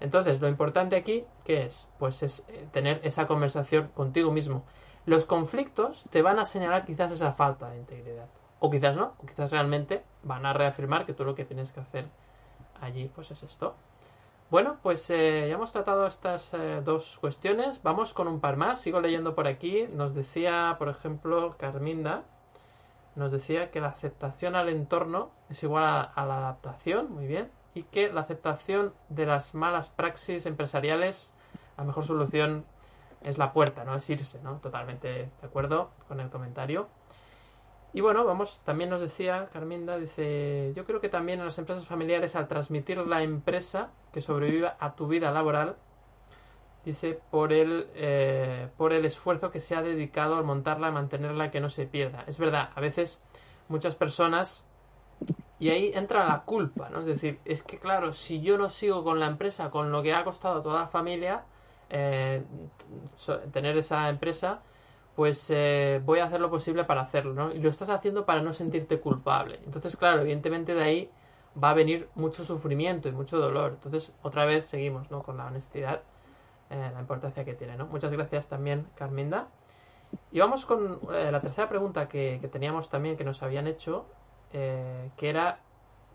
Entonces, 0.00 0.40
lo 0.40 0.48
importante 0.48 0.96
aquí, 0.96 1.24
¿qué 1.44 1.64
es? 1.64 1.86
Pues 1.98 2.22
es 2.22 2.44
eh, 2.48 2.66
tener 2.72 3.00
esa 3.02 3.26
conversación 3.26 3.88
contigo 3.88 4.32
mismo. 4.32 4.64
Los 5.06 5.26
conflictos 5.26 6.04
te 6.10 6.22
van 6.22 6.38
a 6.38 6.44
señalar 6.44 6.84
quizás 6.84 7.12
esa 7.12 7.32
falta 7.32 7.70
de 7.70 7.78
integridad. 7.78 8.28
O 8.58 8.70
quizás 8.70 8.94
no, 8.96 9.14
o 9.18 9.26
quizás 9.26 9.50
realmente 9.50 10.02
van 10.22 10.44
a 10.44 10.52
reafirmar 10.52 11.06
que 11.06 11.14
tú 11.14 11.24
lo 11.24 11.34
que 11.34 11.44
tienes 11.44 11.72
que 11.72 11.80
hacer 11.80 12.06
allí, 12.80 13.10
pues 13.14 13.30
es 13.30 13.42
esto. 13.42 13.74
Bueno, 14.50 14.76
pues 14.82 15.08
eh, 15.10 15.46
ya 15.48 15.54
hemos 15.54 15.72
tratado 15.72 16.06
estas 16.06 16.52
eh, 16.54 16.82
dos 16.84 17.18
cuestiones. 17.20 17.82
Vamos 17.82 18.12
con 18.12 18.26
un 18.28 18.40
par 18.40 18.56
más. 18.56 18.80
Sigo 18.80 19.00
leyendo 19.00 19.34
por 19.34 19.46
aquí. 19.46 19.86
Nos 19.92 20.14
decía, 20.14 20.74
por 20.78 20.88
ejemplo, 20.88 21.56
Carminda, 21.56 22.22
nos 23.14 23.32
decía 23.32 23.70
que 23.70 23.80
la 23.80 23.88
aceptación 23.88 24.56
al 24.56 24.68
entorno 24.68 25.30
es 25.48 25.62
igual 25.62 26.10
a 26.14 26.26
la 26.26 26.38
adaptación. 26.38 27.12
Muy 27.12 27.26
bien 27.26 27.48
y 27.74 27.84
que 27.84 28.12
la 28.12 28.22
aceptación 28.22 28.92
de 29.08 29.26
las 29.26 29.54
malas 29.54 29.88
praxis 29.90 30.46
empresariales, 30.46 31.32
la 31.76 31.84
mejor 31.84 32.04
solución 32.04 32.64
es 33.22 33.38
la 33.38 33.52
puerta, 33.52 33.84
¿no? 33.84 33.96
Es 33.96 34.08
irse, 34.10 34.40
¿no? 34.42 34.58
Totalmente 34.58 35.08
de 35.08 35.30
acuerdo 35.42 35.90
con 36.08 36.20
el 36.20 36.30
comentario. 36.30 36.88
Y 37.92 38.00
bueno, 38.00 38.24
vamos, 38.24 38.60
también 38.64 38.88
nos 38.88 39.00
decía 39.00 39.48
Carminda, 39.52 39.98
dice, 39.98 40.72
yo 40.76 40.84
creo 40.84 41.00
que 41.00 41.08
también 41.08 41.40
en 41.40 41.46
las 41.46 41.58
empresas 41.58 41.84
familiares 41.86 42.36
al 42.36 42.46
transmitir 42.46 42.98
la 42.98 43.22
empresa 43.22 43.90
que 44.12 44.20
sobreviva 44.20 44.76
a 44.78 44.94
tu 44.94 45.08
vida 45.08 45.32
laboral, 45.32 45.76
dice, 46.84 47.20
por 47.30 47.52
el, 47.52 47.88
eh, 47.94 48.68
por 48.76 48.92
el 48.92 49.04
esfuerzo 49.04 49.50
que 49.50 49.58
se 49.58 49.74
ha 49.74 49.82
dedicado 49.82 50.36
al 50.36 50.44
montarla, 50.44 50.88
a 50.88 50.92
mantenerla, 50.92 51.50
que 51.50 51.60
no 51.60 51.68
se 51.68 51.86
pierda. 51.86 52.24
Es 52.28 52.38
verdad, 52.38 52.70
a 52.74 52.80
veces 52.80 53.20
muchas 53.68 53.96
personas 53.96 54.64
y 55.58 55.68
ahí 55.68 55.90
entra 55.94 56.26
la 56.26 56.42
culpa, 56.42 56.88
¿no? 56.90 57.00
Es 57.00 57.06
decir, 57.06 57.38
es 57.44 57.62
que 57.62 57.78
claro, 57.78 58.12
si 58.12 58.40
yo 58.40 58.56
no 58.56 58.68
sigo 58.68 59.04
con 59.04 59.20
la 59.20 59.26
empresa, 59.26 59.70
con 59.70 59.92
lo 59.92 60.02
que 60.02 60.14
ha 60.14 60.24
costado 60.24 60.60
a 60.60 60.62
toda 60.62 60.80
la 60.80 60.86
familia 60.88 61.44
eh, 61.90 62.42
tener 63.52 63.76
esa 63.76 64.08
empresa, 64.08 64.60
pues 65.14 65.46
eh, 65.50 66.00
voy 66.04 66.20
a 66.20 66.24
hacer 66.24 66.40
lo 66.40 66.50
posible 66.50 66.84
para 66.84 67.02
hacerlo, 67.02 67.34
¿no? 67.34 67.52
Y 67.52 67.58
lo 67.58 67.68
estás 67.68 67.90
haciendo 67.90 68.24
para 68.24 68.42
no 68.42 68.52
sentirte 68.52 69.00
culpable. 69.00 69.60
Entonces, 69.64 69.96
claro, 69.96 70.22
evidentemente 70.22 70.74
de 70.74 70.82
ahí 70.82 71.10
va 71.62 71.70
a 71.70 71.74
venir 71.74 72.08
mucho 72.14 72.44
sufrimiento 72.44 73.08
y 73.08 73.12
mucho 73.12 73.38
dolor. 73.38 73.72
Entonces, 73.74 74.12
otra 74.22 74.44
vez 74.44 74.66
seguimos, 74.66 75.10
¿no? 75.10 75.22
Con 75.22 75.36
la 75.36 75.46
honestidad, 75.46 76.02
eh, 76.70 76.90
la 76.92 77.00
importancia 77.00 77.44
que 77.44 77.54
tiene, 77.54 77.76
¿no? 77.76 77.86
Muchas 77.86 78.12
gracias 78.12 78.48
también, 78.48 78.86
Carminda. 78.94 79.48
Y 80.32 80.40
vamos 80.40 80.66
con 80.66 80.98
la 81.08 81.40
tercera 81.40 81.68
pregunta 81.68 82.08
que, 82.08 82.38
que, 82.40 82.48
teníamos 82.48 82.88
también, 82.90 83.16
que 83.16 83.22
nos 83.22 83.44
habían 83.44 83.68
hecho, 83.68 84.06
que 84.50 85.10
era 85.20 85.60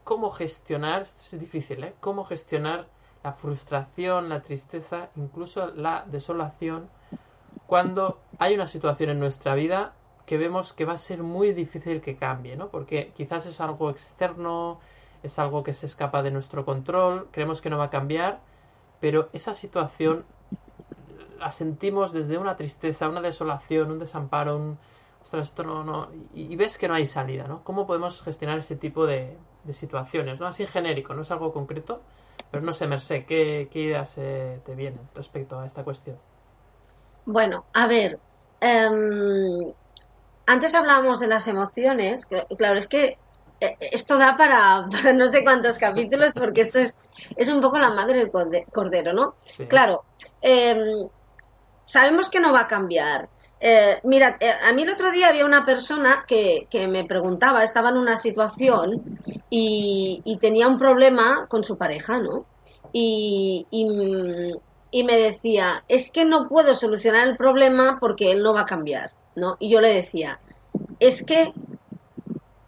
cómo 0.06 0.30
gestionar, 0.30 1.02
esto 1.02 1.36
es 1.36 1.42
difícil, 1.42 1.84
¿eh? 1.84 1.94
cómo 2.00 2.24
gestionar 2.24 2.88
la 3.26 3.34
frustración, 3.34 4.30
la 4.30 4.42
tristeza, 4.42 5.10
incluso 5.16 5.72
la 5.74 6.06
desolación, 6.06 6.88
cuando 7.66 8.20
hay 8.38 8.54
una 8.54 8.68
situación 8.68 9.10
en 9.10 9.20
nuestra 9.20 9.56
vida 9.56 9.94
que 10.28 10.38
vemos 10.38 10.74
que 10.74 10.86
va 10.86 10.94
a 10.94 10.98
ser 10.98 11.24
muy 11.24 11.52
difícil 11.52 12.02
que 12.02 12.18
cambie, 12.18 12.56
¿no? 12.56 12.70
Porque 12.70 13.12
quizás 13.16 13.48
es 13.48 13.60
algo 13.62 13.90
externo, 13.90 14.80
es 15.24 15.40
algo 15.40 15.64
que 15.64 15.74
se 15.74 15.88
escapa 15.88 16.22
de 16.22 16.30
nuestro 16.30 16.66
control, 16.66 17.28
creemos 17.32 17.62
que 17.62 17.72
no 17.72 17.80
va 17.80 17.86
a 17.86 17.90
cambiar, 17.90 18.42
pero 19.00 19.30
esa 19.34 19.56
situación 19.56 20.24
la 21.40 21.52
sentimos 21.52 22.14
desde 22.14 22.38
una 22.38 22.56
tristeza, 22.56 23.10
una 23.10 23.22
desolación, 23.22 23.90
un 23.90 23.98
desamparo, 23.98 24.56
un, 24.56 24.78
esto 25.34 25.64
no, 25.64 26.10
y, 26.36 26.56
ves 26.56 26.78
que 26.78 26.88
no 26.88 26.94
hay 26.94 27.08
salida, 27.08 27.48
¿no? 27.48 27.64
¿Cómo 27.64 27.88
podemos 27.88 28.22
gestionar 28.22 28.60
ese 28.60 28.76
tipo 28.76 29.08
de, 29.08 29.36
situaciones, 29.72 30.40
¿no? 30.40 30.46
Así 30.46 30.68
genérico, 30.68 31.16
no 31.16 31.24
es 31.24 31.32
algo 31.32 31.52
concreto, 31.52 32.02
pero 32.52 32.64
no 32.64 32.74
sé, 32.74 32.88
Merced, 32.88 33.26
¿qué, 33.26 33.70
ideas 33.74 34.14
eh, 34.18 34.60
te 34.66 34.76
vienen 34.76 35.02
respecto 35.14 35.60
a 35.60 35.66
esta 35.66 35.84
cuestión? 35.84 36.18
Bueno, 37.26 37.66
a 37.74 37.88
ver, 37.88 38.20
em, 38.60 39.74
antes 40.46 40.76
hablábamos 40.76 41.20
de 41.20 41.28
las 41.28 41.48
emociones, 41.48 42.28
claro, 42.58 42.78
es 42.78 42.88
que 42.88 43.18
eh, 43.60 43.78
esto 43.80 44.18
da 44.18 44.38
para, 44.38 44.88
para, 44.92 45.14
no 45.14 45.28
sé 45.28 45.44
cuántos 45.44 45.78
capítulos, 45.78 46.34
porque 46.38 46.62
esto 46.62 46.80
es, 46.80 47.02
es 47.36 47.50
un 47.50 47.62
poco 47.62 47.80
la 47.80 47.92
madre 47.92 48.18
del 48.20 48.32
cordero, 48.72 49.14
¿no? 49.14 49.36
Claro, 49.68 50.06
em, 50.42 51.10
sabemos 51.86 52.30
que 52.30 52.40
no 52.40 52.54
va 52.54 52.62
a 52.62 52.68
cambiar, 52.68 53.30
eh, 53.60 54.00
mira, 54.04 54.38
eh, 54.40 54.52
a 54.52 54.74
mí 54.74 54.84
el 54.84 54.92
otro 54.92 55.12
día 55.12 55.30
había 55.30 55.46
una 55.46 55.66
persona 55.66 56.26
que, 56.28 56.68
me 56.88 57.06
preguntaba, 57.06 57.64
estaba 57.64 57.90
en 57.90 57.98
una 57.98 58.18
situación 58.18 59.18
y, 59.58 60.38
tenía 60.40 60.68
un 60.68 60.78
problema 60.78 61.48
con 61.48 61.64
su 61.64 61.78
pareja, 61.78 62.20
¿no? 62.20 62.46
Y, 62.92 63.66
y, 63.72 65.04
me 65.04 65.18
decía, 65.18 65.84
es 65.88 66.12
que 66.12 66.26
no 66.26 66.48
puedo 66.48 66.76
solucionar 66.76 67.28
el 67.28 67.38
problema 67.38 67.98
porque 68.00 68.32
él 68.32 68.44
no 68.44 68.54
va 68.54 68.62
a 68.62 68.66
cambiar, 68.66 69.12
¿no? 69.36 69.58
Y 69.60 69.70
yo 69.70 69.82
le 69.82 69.94
decía, 69.94 70.40
es 71.00 71.26
que 71.26 71.54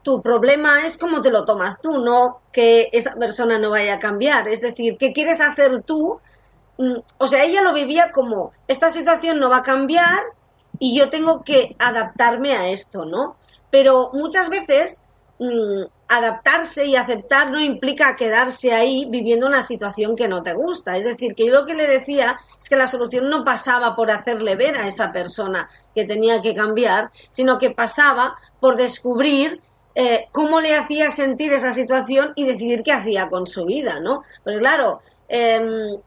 tu 0.02 0.22
problema 0.22 0.86
es 0.86 0.98
cómo 0.98 1.22
te 1.22 1.32
lo 1.32 1.46
tomas 1.46 1.82
tú, 1.82 1.98
no 1.98 2.40
que 2.52 2.90
esa 2.94 3.16
persona 3.16 3.60
no 3.60 3.70
vaya 3.70 3.96
a 3.96 4.00
cambiar. 4.00 4.48
Es 4.48 4.62
decir, 4.62 4.98
¿qué 4.98 5.12
quieres 5.14 5.42
hacer 5.42 5.84
tú? 5.84 6.20
Mm, 6.78 7.00
o 7.18 7.28
sea, 7.28 7.44
ella 7.44 7.62
lo 7.62 7.74
vivía 7.74 8.12
como, 8.12 8.52
esta 8.68 8.92
situación 8.92 9.40
no 9.40 9.50
va 9.50 9.58
a 9.58 9.64
cambiar, 9.64 10.24
y 10.80 10.98
yo 10.98 11.10
tengo 11.10 11.44
que 11.44 11.76
adaptarme 11.80 12.54
a 12.54 12.70
esto, 12.70 13.06
¿no? 13.06 13.36
Pero 13.72 14.12
muchas 14.14 14.50
veces 14.50 15.04
mm, 15.40 15.80
adaptarse 16.08 16.86
y 16.86 16.96
aceptar 16.96 17.52
no 17.52 17.60
implica 17.60 18.16
quedarse 18.16 18.74
ahí 18.74 19.08
viviendo 19.10 19.46
una 19.46 19.62
situación 19.62 20.16
que 20.16 20.28
no 20.28 20.42
te 20.42 20.54
gusta. 20.54 20.96
Es 20.96 21.06
decir, 21.06 21.36
que 21.36 21.46
yo 21.48 21.54
lo 21.54 21.66
que 21.66 21.74
le 21.74 21.88
decía 21.88 22.40
es 22.58 22.70
que 22.70 22.76
la 22.76 22.88
solución 22.88 23.30
no 23.30 23.44
pasaba 23.44 23.96
por 23.96 24.10
hacerle 24.12 24.56
ver 24.56 24.76
a 24.78 24.88
esa 24.88 25.12
persona 25.12 25.70
que 25.94 26.06
tenía 26.06 26.42
que 26.42 26.56
cambiar, 26.56 27.12
sino 27.30 27.58
que 27.58 27.72
pasaba 27.72 28.36
por 28.60 28.78
descubrir 28.78 29.62
eh, 29.96 30.28
cómo 30.32 30.62
le 30.62 30.76
hacía 30.76 31.10
sentir 31.10 31.52
esa 31.54 31.72
situación 31.72 32.34
y 32.36 32.46
decidir 32.46 32.84
qué 32.84 32.92
hacía 32.92 33.30
con 33.30 33.48
su 33.48 33.66
vida, 33.66 34.00
¿no? 34.00 34.22
Pero 34.44 34.60
claro, 34.60 35.02
em, 35.28 35.98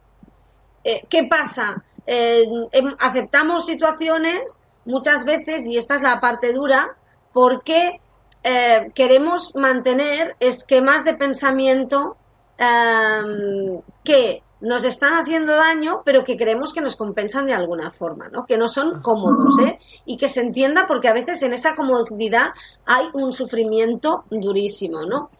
eh, 0.85 1.03
¿qué 1.09 1.25
pasa? 1.29 1.83
Em, 2.07 2.95
aceptamos 2.99 3.67
situaciones 3.67 4.63
muchas 4.85 5.25
veces, 5.25 5.67
y 5.67 5.77
esta 5.77 5.97
es 5.97 6.03
la 6.03 6.21
parte 6.21 6.53
dura, 6.53 6.97
porque 7.33 8.01
eh, 8.43 8.91
queremos 8.95 9.55
mantener 9.55 10.37
esquemas 10.41 11.05
de 11.05 11.15
pensamiento 11.15 12.17
em, 12.57 13.81
que 14.03 14.43
nos 14.61 14.85
están 14.85 15.15
haciendo 15.15 15.55
daño, 15.55 16.03
pero 16.05 16.25
que 16.25 16.37
creemos 16.37 16.73
que 16.73 16.81
nos 16.81 16.97
compensan 16.97 17.47
de 17.47 17.55
alguna 17.55 17.91
forma, 17.91 18.29
¿no? 18.29 18.45
Que 18.47 18.59
no 18.59 18.69
son 18.69 19.01
cómodos, 19.01 19.59
¿eh? 19.61 19.79
Y 20.05 20.17
que 20.17 20.29
se 20.29 20.43
entienda 20.43 20.87
porque 20.87 21.09
a 21.09 21.15
veces 21.15 21.43
en 21.43 21.53
esa 21.53 21.75
comodidad 21.75 22.49
hay 22.85 23.07
un 23.15 23.33
sufrimiento 23.33 24.25
durísimo, 24.31 25.03
¿no? 25.03 25.31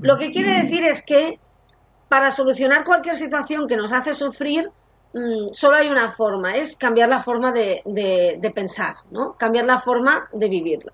Lo 0.00 0.18
que 0.18 0.30
quiere 0.30 0.54
decir 0.62 0.84
es 0.84 1.04
que 1.04 1.38
para 2.08 2.30
solucionar 2.30 2.84
cualquier 2.84 3.16
situación 3.16 3.68
que 3.68 3.76
nos 3.76 3.92
hace 3.92 4.14
sufrir, 4.14 4.70
mm, 5.14 5.52
solo 5.52 5.76
hay 5.76 5.88
una 5.88 6.10
forma, 6.10 6.56
es 6.56 6.76
cambiar 6.76 7.08
la 7.08 7.20
forma 7.20 7.52
de, 7.52 7.82
de 7.84 8.50
pensar, 8.50 8.96
¿no? 9.10 9.34
Cambiar 9.38 9.64
la 9.64 9.78
forma 9.78 10.28
de 10.32 10.48
vivirla. 10.48 10.92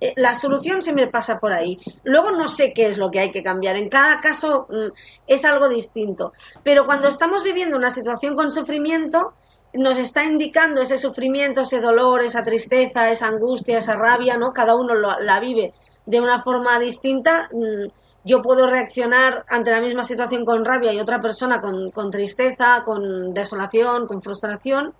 Eh, 0.00 0.12
la 0.16 0.34
solución 0.34 0.82
siempre 0.82 1.08
pasa 1.08 1.38
por 1.38 1.52
ahí. 1.52 1.78
Luego 2.04 2.30
no 2.30 2.48
sé 2.48 2.72
qué 2.74 2.86
es 2.86 2.98
lo 2.98 3.10
que 3.10 3.20
hay 3.20 3.32
que 3.32 3.42
cambiar. 3.42 3.76
En 3.76 3.88
cada 3.88 4.20
caso 4.20 4.66
mm, 4.68 4.92
es 5.26 5.44
algo 5.44 5.68
distinto. 5.68 6.32
Pero 6.62 6.86
cuando 6.86 7.08
estamos 7.08 7.42
viviendo 7.42 7.76
una 7.76 7.90
situación 7.90 8.34
con 8.34 8.50
sufrimiento, 8.50 9.32
nos 9.72 9.98
está 9.98 10.24
indicando 10.24 10.80
ese 10.80 10.98
sufrimiento, 10.98 11.62
ese 11.62 11.80
dolor, 11.80 12.22
esa 12.22 12.42
tristeza, 12.42 13.10
esa 13.10 13.26
angustia, 13.26 13.78
esa 13.78 13.94
rabia, 13.94 14.36
¿no? 14.36 14.52
Cada 14.52 14.74
uno 14.74 14.94
la 14.94 15.40
vive 15.40 15.72
de 16.06 16.20
una 16.20 16.42
forma 16.42 16.78
distinta. 16.78 17.48
Mm, 17.52 17.88
yo 18.24 18.42
puedo 18.42 18.66
reaccionar 18.66 19.44
ante 19.48 19.70
la 19.70 19.80
misma 19.80 20.02
situación 20.02 20.44
con 20.44 20.64
rabia 20.64 20.92
y 20.92 20.98
otra 20.98 21.20
persona 21.20 21.60
con, 21.60 22.10
tristeza, 22.10 22.82
con 22.84 23.32
desolación, 23.32 24.08
con 24.08 24.20
frustración, 24.20 24.94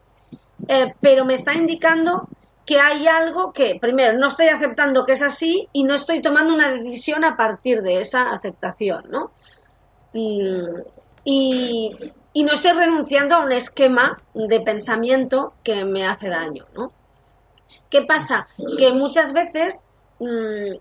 eh, 0.69 0.95
pero 1.01 1.25
me 1.25 1.35
está 1.35 1.53
indicando 1.55 2.29
que 2.67 2.81
hay 2.81 3.07
algo 3.07 3.53
que, 3.53 3.79
primero, 3.81 4.19
no 4.19 4.27
estoy 4.27 4.49
aceptando 4.49 5.07
que 5.07 5.13
es 5.13 5.23
así 5.23 5.69
y 5.73 5.85
no 5.85 5.95
estoy 5.95 6.21
tomando 6.21 6.53
una 6.53 6.73
decisión 6.73 7.25
a 7.25 7.37
partir 7.37 7.81
de 7.81 8.01
esa 8.01 8.31
aceptación, 8.31 9.05
¿no? 9.09 9.31
Y, 10.13 11.91
no 12.35 12.53
estoy 12.53 12.73
renunciando 12.73 13.37
a 13.37 13.45
un 13.45 13.53
esquema 13.53 14.19
de 14.35 14.61
pensamiento 14.61 15.55
que 15.63 15.85
me 15.85 16.07
hace 16.07 16.29
daño, 16.29 16.67
¿no? 16.75 16.93
¿Qué 17.89 18.03
pasa? 18.03 18.49
Que 18.77 18.93
muchas 18.93 19.33
veces 19.33 19.87
mm, 20.19 20.75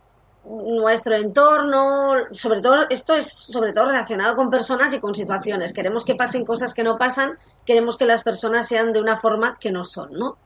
nuestro 0.75 1.15
entorno, 1.15 2.13
sobre 2.31 2.61
todo, 2.61 2.87
esto 2.89 3.13
es 3.13 3.27
sobre 3.27 3.73
todo 3.73 3.85
relacionado 3.85 4.35
con 4.35 4.49
personas 4.49 4.91
y 4.93 4.99
con 4.99 5.13
situaciones. 5.13 5.71
Queremos 5.71 6.03
que 6.03 6.15
pasen 6.15 6.45
cosas 6.45 6.73
que 6.73 6.83
no 6.83 6.97
pasan, 6.97 7.37
queremos 7.63 7.95
que 7.95 8.05
las 8.05 8.23
personas 8.23 8.67
sean 8.67 8.91
de 8.91 9.01
una 9.01 9.17
forma 9.17 9.57
que 9.59 9.71
no 9.71 9.83
son, 9.85 10.13
¿no? 10.13 10.37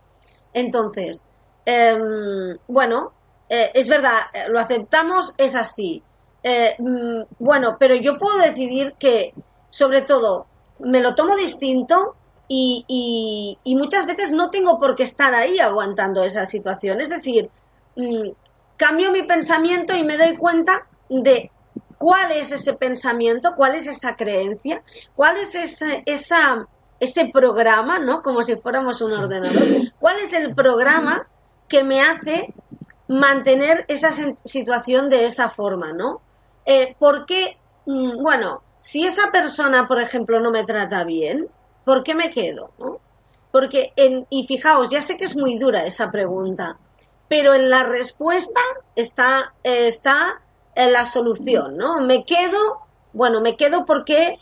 Entonces, 0.54 1.28
em, 1.69 2.58
bueno, 2.67 3.13
eh, 3.47 3.71
es 3.73 3.88
verdad, 3.88 4.19
eh, 4.34 4.45
lo 4.49 4.60
aceptamos, 4.60 5.34
es 5.38 5.55
así. 5.55 6.01
Eh, 6.43 6.75
mm, 6.79 7.21
bueno, 7.39 7.77
pero 7.79 7.95
yo 7.95 8.17
puedo 8.17 8.38
decidir 8.39 8.93
que, 8.97 9.34
sobre 9.69 10.03
todo, 10.03 10.47
me 10.79 11.01
lo 11.01 11.15
tomo 11.15 11.36
distinto 11.36 12.15
y, 12.47 13.58
y, 13.63 13.75
muchas 13.75 14.08
veces 14.08 14.32
no 14.32 14.49
tengo 14.49 14.79
por 14.79 14.95
qué 14.95 15.03
estar 15.03 15.34
ahí 15.36 15.60
aguantando 15.60 16.23
esa 16.23 16.45
situación. 16.45 17.01
Es 17.01 17.10
decir, 17.10 17.51
mm, 17.95 18.29
cambio 18.77 19.12
mi 19.12 19.23
pensamiento 19.23 19.95
y 19.95 20.03
me 20.03 20.17
doy 20.17 20.38
cuenta 20.38 20.88
de 21.10 21.51
cuál 21.97 22.32
es 22.32 22.51
ese 22.51 22.73
pensamiento, 22.73 23.53
cuál 23.55 23.75
es 23.75 23.88
esa 23.88 24.15
creencia, 24.15 24.82
cuál 25.15 25.38
es 25.38 25.53
esa, 25.53 25.88
esa 26.05 26.67
ese 26.99 27.29
programa, 27.29 27.99
¿no? 27.99 28.21
Como 28.21 28.41
si 28.41 28.55
fuéramos 28.58 29.01
un 29.01 29.13
ordenador. 29.13 29.91
¿Cuál 29.99 30.19
es 30.19 30.34
el 30.34 30.53
programa 30.53 31.27
que 31.69 31.84
me 31.84 32.01
hace 32.01 32.53
mantener 33.08 33.86
esa 33.88 34.12
situación 34.12 35.10
de 35.10 35.25
esa 35.25 35.49
forma, 35.49 35.93
¿no? 35.93 36.21
Eh, 36.65 36.95
¿Por 36.99 37.25
qué? 37.25 37.58
Mm, 37.86 38.21
bueno, 38.21 38.62
si 38.82 39.05
esa 39.05 39.32
persona, 39.32 39.88
por 39.88 40.01
ejemplo, 40.01 40.39
no 40.39 40.51
me 40.51 40.65
trata 40.65 41.03
bien, 41.03 41.47
¿por 41.86 42.03
qué 42.03 42.13
me 42.13 42.32
quedo? 42.32 42.71
Porque, 43.51 43.93
en, 43.95 44.27
y 44.29 44.45
fijaos, 44.45 44.89
ya 44.89 45.01
sé 45.01 45.17
que 45.17 45.25
es 45.25 45.36
muy 45.36 45.58
dura 45.58 45.86
esa 45.86 46.12
pregunta, 46.12 46.77
pero 47.27 47.53
en 47.53 47.69
la 47.69 47.84
respuesta 47.84 48.62
está, 48.95 49.53
está 49.63 50.41
en 50.75 50.93
la 50.93 51.05
solución, 51.05 51.77
¿no? 51.77 52.01
Me 52.01 52.25
quedo, 52.25 52.79
bueno, 53.13 53.41
me 53.41 53.58
quedo 53.58 53.86
porque 53.86 54.36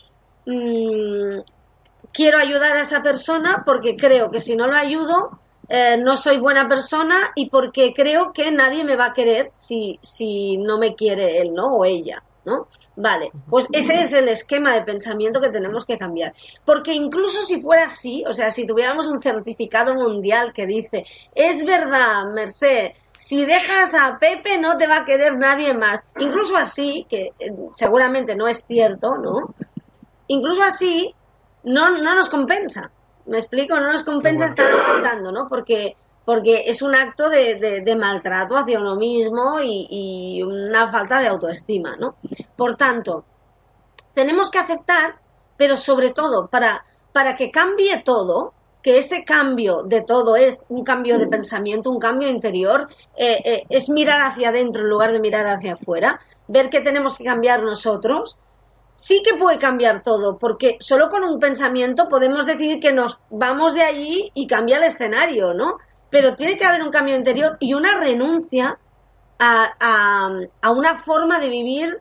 mm, 0.46 1.40
quiero 2.12 2.38
ayudar 2.38 2.76
a 2.76 2.82
esa 2.82 3.02
persona 3.02 3.62
porque 3.64 3.96
creo 3.96 4.30
que 4.30 4.40
si 4.40 4.56
no 4.56 4.66
lo 4.66 4.76
ayudo, 4.76 5.38
eh, 5.68 5.98
no 5.98 6.16
soy 6.16 6.38
buena 6.38 6.68
persona 6.68 7.30
y 7.34 7.50
porque 7.50 7.92
creo 7.94 8.32
que 8.32 8.50
nadie 8.50 8.84
me 8.84 8.96
va 8.96 9.06
a 9.06 9.12
querer 9.12 9.50
si, 9.52 9.98
si 10.02 10.56
no 10.56 10.78
me 10.78 10.94
quiere 10.94 11.40
él, 11.40 11.52
¿no? 11.52 11.76
O 11.76 11.84
ella, 11.84 12.22
¿no? 12.44 12.68
Vale, 12.96 13.30
pues 13.50 13.68
ese 13.72 14.00
es 14.00 14.12
el 14.14 14.28
esquema 14.28 14.74
de 14.74 14.82
pensamiento 14.82 15.40
que 15.40 15.50
tenemos 15.50 15.84
que 15.84 15.98
cambiar. 15.98 16.32
Porque 16.64 16.94
incluso 16.94 17.42
si 17.42 17.60
fuera 17.60 17.84
así, 17.84 18.24
o 18.26 18.32
sea, 18.32 18.50
si 18.50 18.66
tuviéramos 18.66 19.06
un 19.08 19.20
certificado 19.20 19.94
mundial 19.94 20.52
que 20.54 20.66
dice, 20.66 21.04
es 21.34 21.64
verdad, 21.64 22.32
Merced, 22.32 22.92
si 23.18 23.44
dejas 23.44 23.94
a 23.94 24.18
Pepe 24.18 24.58
no 24.58 24.78
te 24.78 24.86
va 24.86 24.98
a 24.98 25.04
querer 25.04 25.36
nadie 25.36 25.74
más. 25.74 26.02
Incluso 26.18 26.56
así, 26.56 27.04
que 27.10 27.32
eh, 27.38 27.52
seguramente 27.72 28.36
no 28.36 28.46
es 28.46 28.64
cierto, 28.64 29.18
¿no? 29.18 29.54
Incluso 30.28 30.62
así, 30.62 31.14
no, 31.64 31.98
no 31.98 32.14
nos 32.14 32.30
compensa. 32.30 32.90
¿Me 33.28 33.38
explico? 33.38 33.78
No 33.78 33.92
nos 33.92 34.04
compensa 34.04 34.46
estar 34.46 34.70
aguantando, 34.70 35.30
¿no? 35.30 35.48
Porque, 35.48 35.96
porque 36.24 36.64
es 36.66 36.82
un 36.82 36.94
acto 36.94 37.28
de, 37.28 37.82
de, 37.84 37.96
maltrato 37.96 38.56
hacia 38.56 38.78
uno 38.78 38.96
mismo 38.96 39.60
y, 39.62 39.86
y, 39.90 40.42
una 40.42 40.90
falta 40.90 41.20
de 41.20 41.28
autoestima, 41.28 41.96
¿no? 41.96 42.16
Por 42.56 42.76
tanto, 42.76 43.24
tenemos 44.14 44.50
que 44.50 44.58
aceptar, 44.58 45.16
pero 45.56 45.76
sobre 45.76 46.10
todo, 46.10 46.48
para, 46.48 46.84
para 47.12 47.36
que 47.36 47.50
cambie 47.50 48.02
todo, 48.02 48.54
que 48.82 48.96
ese 48.96 49.24
cambio 49.24 49.82
de 49.82 50.02
todo 50.02 50.36
es 50.36 50.64
un 50.70 50.84
cambio 50.84 51.18
de 51.18 51.26
pensamiento, 51.26 51.90
un 51.90 51.98
cambio 51.98 52.28
interior, 52.28 52.88
eh, 53.16 53.42
eh, 53.44 53.66
es 53.68 53.90
mirar 53.90 54.22
hacia 54.22 54.48
adentro 54.48 54.82
en 54.82 54.88
lugar 54.88 55.12
de 55.12 55.20
mirar 55.20 55.46
hacia 55.46 55.74
afuera, 55.74 56.20
ver 56.46 56.70
que 56.70 56.80
tenemos 56.80 57.18
que 57.18 57.24
cambiar 57.24 57.62
nosotros, 57.62 58.38
sí 58.98 59.22
que 59.24 59.34
puede 59.34 59.58
cambiar 59.58 60.02
todo, 60.02 60.38
porque 60.38 60.76
solo 60.80 61.08
con 61.08 61.22
un 61.22 61.38
pensamiento 61.38 62.08
podemos 62.08 62.46
decidir 62.46 62.80
que 62.80 62.92
nos 62.92 63.18
vamos 63.30 63.72
de 63.72 63.82
allí 63.82 64.32
y 64.34 64.48
cambia 64.48 64.78
el 64.78 64.84
escenario, 64.84 65.54
¿no? 65.54 65.76
Pero 66.10 66.34
tiene 66.34 66.58
que 66.58 66.64
haber 66.64 66.82
un 66.82 66.90
cambio 66.90 67.14
interior 67.14 67.56
y 67.60 67.74
una 67.74 67.96
renuncia 67.96 68.76
a, 69.38 70.40
a, 70.60 70.70
una 70.70 70.96
forma 70.96 71.38
de 71.38 71.48
vivir 71.48 72.00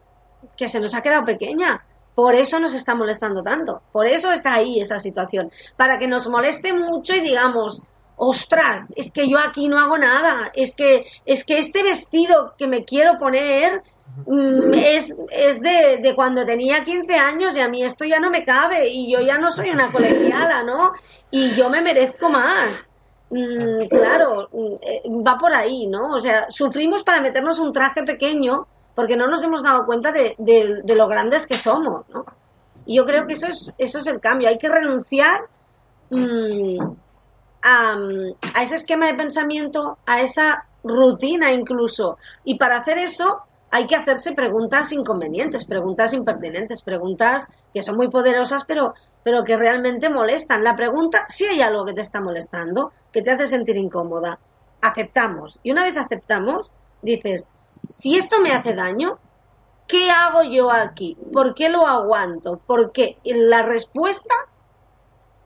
que 0.58 0.68
se 0.68 0.80
nos 0.80 0.96
ha 0.96 1.04
quedado 1.04 1.24
pequeña. 1.24 1.86
Por 2.16 2.34
eso 2.34 2.60
nos 2.60 2.74
está 2.74 2.96
molestando 2.96 3.44
tanto. 3.44 3.84
Por 3.92 4.08
eso 4.08 4.32
está 4.32 4.56
ahí 4.56 4.80
esa 4.80 4.98
situación. 4.98 5.52
Para 5.76 6.00
que 6.00 6.08
nos 6.08 6.28
moleste 6.28 6.74
mucho 6.74 7.14
y 7.14 7.20
digamos, 7.20 7.84
ostras, 8.17 8.93
es 8.97 9.12
que 9.12 9.30
yo 9.30 9.39
aquí 9.39 9.69
no 9.69 9.80
hago 9.80 9.97
nada. 9.97 10.51
Es 10.53 10.75
que, 10.75 11.06
es 11.25 11.45
que 11.45 11.58
este 11.58 11.84
vestido 11.84 12.53
que 12.58 12.67
me 12.67 12.84
quiero 12.84 13.17
poner 13.17 13.82
Mm, 14.25 14.73
es, 14.73 15.15
es 15.30 15.62
de, 15.62 15.99
de, 16.01 16.15
cuando 16.15 16.43
tenía 16.45 16.84
15 16.84 17.13
años 17.15 17.56
y 17.56 17.60
a 17.60 17.67
mí 17.67 17.84
esto 17.84 18.03
ya 18.03 18.19
no 18.19 18.32
me 18.32 18.43
cabe 18.43 18.89
y 18.89 19.12
yo 19.12 19.19
ya 19.19 19.38
no 19.38 19.51
soy 19.51 19.69
una 19.69 19.91
colegiala, 19.91 20.63
¿no? 20.63 20.93
Y 21.30 21.56
yo 21.56 21.70
me 21.70 21.82
merezco 21.82 22.30
más. 22.30 22.84
Mm, 23.30 23.88
claro, 23.89 24.49
mm, 24.51 24.74
eh, 24.82 25.01
va 25.26 25.38
por 25.38 25.53
ahí, 25.53 25.88
¿no? 25.88 26.15
O 26.15 26.20
sea, 26.20 26.49
sufrimos 26.49 27.03
para 27.03 27.22
meternos 27.22 27.59
un 27.59 27.72
traje 27.72 28.03
pequeño 28.03 28.65
porque 28.95 29.15
no 29.15 29.28
nos 29.28 29.43
hemos 29.43 29.61
dado 29.61 29.86
cuenta 29.86 30.11
de, 30.11 30.36
de, 30.39 30.95
lo 30.95 31.07
grandes 31.07 31.45
que 31.45 31.53
somos, 31.53 32.09
¿no? 32.09 32.26
Y 32.88 32.97
yo 32.97 33.05
creo 33.05 33.28
que 33.28 33.34
eso 33.34 33.47
es, 33.47 33.76
eso 33.78 33.99
es 33.99 34.07
el 34.07 34.20
cambio. 34.20 34.49
Hay 34.49 34.57
que 34.57 34.70
renunciar 34.70 35.41
a, 37.68 37.97
a 38.53 38.63
ese 38.63 38.76
esquema 38.76 39.07
de 39.07 39.15
pensamiento, 39.15 39.97
a 40.05 40.22
esa 40.22 40.65
rutina 40.84 41.51
incluso. 41.51 42.18
Y 42.45 42.57
para 42.57 42.78
hacer 42.78 42.97
eso 42.97 43.41
hay 43.70 43.86
que 43.86 43.95
hacerse 43.95 44.34
preguntas 44.34 44.93
inconvenientes, 44.93 45.65
preguntas 45.65 46.13
impertinentes, 46.13 46.82
preguntas 46.82 47.47
que 47.74 47.84
son 47.84 47.97
muy 47.97 48.09
poderosas, 48.09 48.63
pero, 48.63 48.93
pero 49.24 49.43
que 49.43 49.57
realmente 49.57 50.09
molestan. 50.09 50.63
La 50.63 50.78
pregunta, 50.78 51.26
si 51.28 51.45
hay 51.45 51.61
algo 51.61 51.84
que 51.84 51.93
te 51.93 52.01
está 52.01 52.22
molestando, 52.22 52.93
que 53.11 53.22
te 53.22 53.32
hace 53.32 53.47
sentir 53.47 53.76
incómoda, 53.76 54.39
aceptamos. 54.82 55.59
Y 55.63 55.72
una 55.72 55.84
vez 55.84 55.97
aceptamos, 55.97 56.72
dices, 57.01 57.49
si 57.88 58.15
esto 58.15 58.39
me 58.39 58.53
hace 58.53 58.74
daño, 58.74 59.20
¿qué 59.88 60.09
hago 60.09 60.43
yo 60.43 60.72
aquí? 60.72 61.18
¿Por 61.34 61.53
qué 61.53 61.68
lo 61.68 61.86
aguanto? 61.86 62.61
Porque 62.65 63.18
la 63.26 63.63
respuesta 63.63 64.34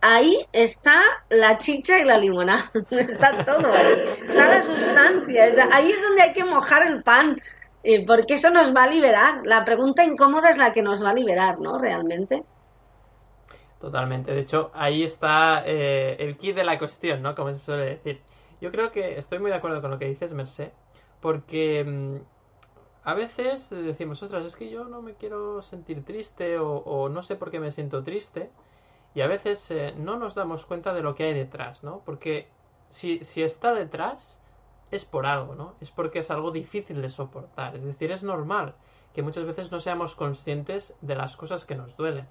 ahí 0.02 0.46
está 0.52 1.00
la 1.30 1.58
chicha 1.58 2.00
y 2.00 2.06
la 2.06 2.18
limonada, 2.18 2.72
está 2.92 3.46
todo 3.46 3.72
ahí, 3.72 4.04
está 4.26 4.50
la 4.50 4.64
sustancia, 4.64 5.44
ahí 5.72 5.92
es 5.92 6.02
donde 6.02 6.22
hay 6.22 6.34
que 6.34 6.44
mojar 6.44 6.88
el 6.88 7.04
pan, 7.04 7.40
eh, 7.84 8.06
porque 8.06 8.36
eso 8.36 8.50
nos 8.50 8.76
va 8.76 8.84
a 8.84 8.90
liberar. 8.90 9.42
La 9.46 9.64
pregunta 9.64 10.04
incómoda 10.04 10.50
es 10.50 10.58
la 10.58 10.74
que 10.74 10.82
nos 10.82 11.04
va 11.04 11.12
a 11.12 11.14
liberar, 11.14 11.60
¿no? 11.60 11.80
Realmente. 11.80 12.44
Totalmente. 13.80 14.32
De 14.32 14.42
hecho, 14.42 14.70
ahí 14.76 15.04
está 15.04 15.64
eh, 15.66 16.16
el 16.20 16.38
kit 16.38 16.56
de 16.56 16.64
la 16.64 16.78
cuestión, 16.78 17.22
¿no? 17.24 17.34
Como 17.34 17.50
se 17.52 17.58
suele 17.58 17.86
decir. 17.86 18.22
Yo 18.62 18.72
creo 18.72 18.92
que 18.92 19.18
estoy 19.18 19.40
muy 19.40 19.50
de 19.50 19.58
acuerdo 19.58 19.82
con 19.82 19.90
lo 19.90 19.98
que 19.98 20.06
dices, 20.06 20.36
Mercé, 20.36 20.72
porque 21.20 21.84
mm, 21.84 22.18
a 23.04 23.16
veces 23.16 23.72
decimos, 23.72 24.22
ostras, 24.22 24.46
es 24.46 24.56
que 24.56 24.70
yo 24.70 24.84
no 24.86 25.02
me 25.02 25.16
quiero 25.16 25.64
sentir 25.64 26.06
triste 26.06 26.60
o, 26.60 27.10
no 27.10 27.24
sé 27.24 27.36
por 27.36 27.50
qué 27.50 27.60
me 27.60 27.72
siento 27.72 28.04
triste. 28.04 28.52
Y 29.14 29.22
a 29.22 29.28
veces 29.28 29.70
eh, 29.72 29.94
no 29.98 30.18
nos 30.18 30.36
damos 30.36 30.66
cuenta 30.66 30.94
de 30.94 31.02
lo 31.02 31.16
que 31.16 31.26
hay 31.26 31.34
detrás, 31.34 31.84
¿no? 31.84 32.02
Porque 32.06 32.48
si, 32.88 33.24
si 33.24 33.44
está 33.44 33.74
detrás, 33.74 34.40
es 34.92 35.06
por 35.06 35.26
algo, 35.26 35.56
¿no? 35.56 35.76
Es 35.82 35.92
porque 35.92 36.20
es 36.20 36.32
algo 36.32 36.52
difícil 36.52 37.02
de 37.02 37.10
soportar. 37.10 37.76
Es 37.76 37.84
decir, 37.84 38.12
es 38.12 38.24
normal 38.24 38.76
que 39.14 39.22
muchas 39.22 39.46
veces 39.46 39.72
no 39.72 39.80
seamos 39.80 40.16
conscientes 40.16 40.94
de 41.02 41.16
las 41.16 41.36
cosas 41.36 41.66
que 41.66 41.76
nos 41.76 41.98
duelen 41.98 42.28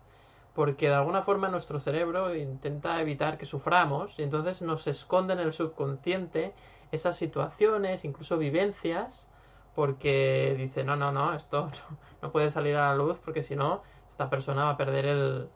porque 0.55 0.89
de 0.89 0.95
alguna 0.95 1.23
forma 1.23 1.49
nuestro 1.49 1.79
cerebro 1.79 2.35
intenta 2.35 3.01
evitar 3.01 3.39
que 3.39 3.47
suframos 3.47 4.19
y 4.19 4.23
entonces 4.23 4.63
nos 4.63 4.87
esconde 4.87 5.35
en 5.35 5.41
el 5.41 5.53
subconsciente 5.53 6.53
esas 6.93 7.17
situaciones, 7.17 8.05
incluso 8.05 8.37
vivencias, 8.37 9.29
porque 9.75 10.55
dice, 10.59 10.83
no, 10.83 10.97
no, 10.97 11.13
no, 11.13 11.35
esto 11.35 11.71
no, 12.23 12.33
puede 12.33 12.51
salir 12.51 12.77
a 12.77 12.91
la 12.91 12.97
luz 12.97 13.19
porque 13.25 13.43
si 13.43 13.55
no, 13.55 13.83
esta 14.11 14.29
persona 14.29 14.65
va 14.65 14.71
a 14.71 14.77
perder 14.77 15.07
el, 15.07 15.49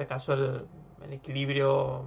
este 0.00 0.06
caso, 0.06 0.32
el, 0.32 0.66
equilibrio 1.10 2.04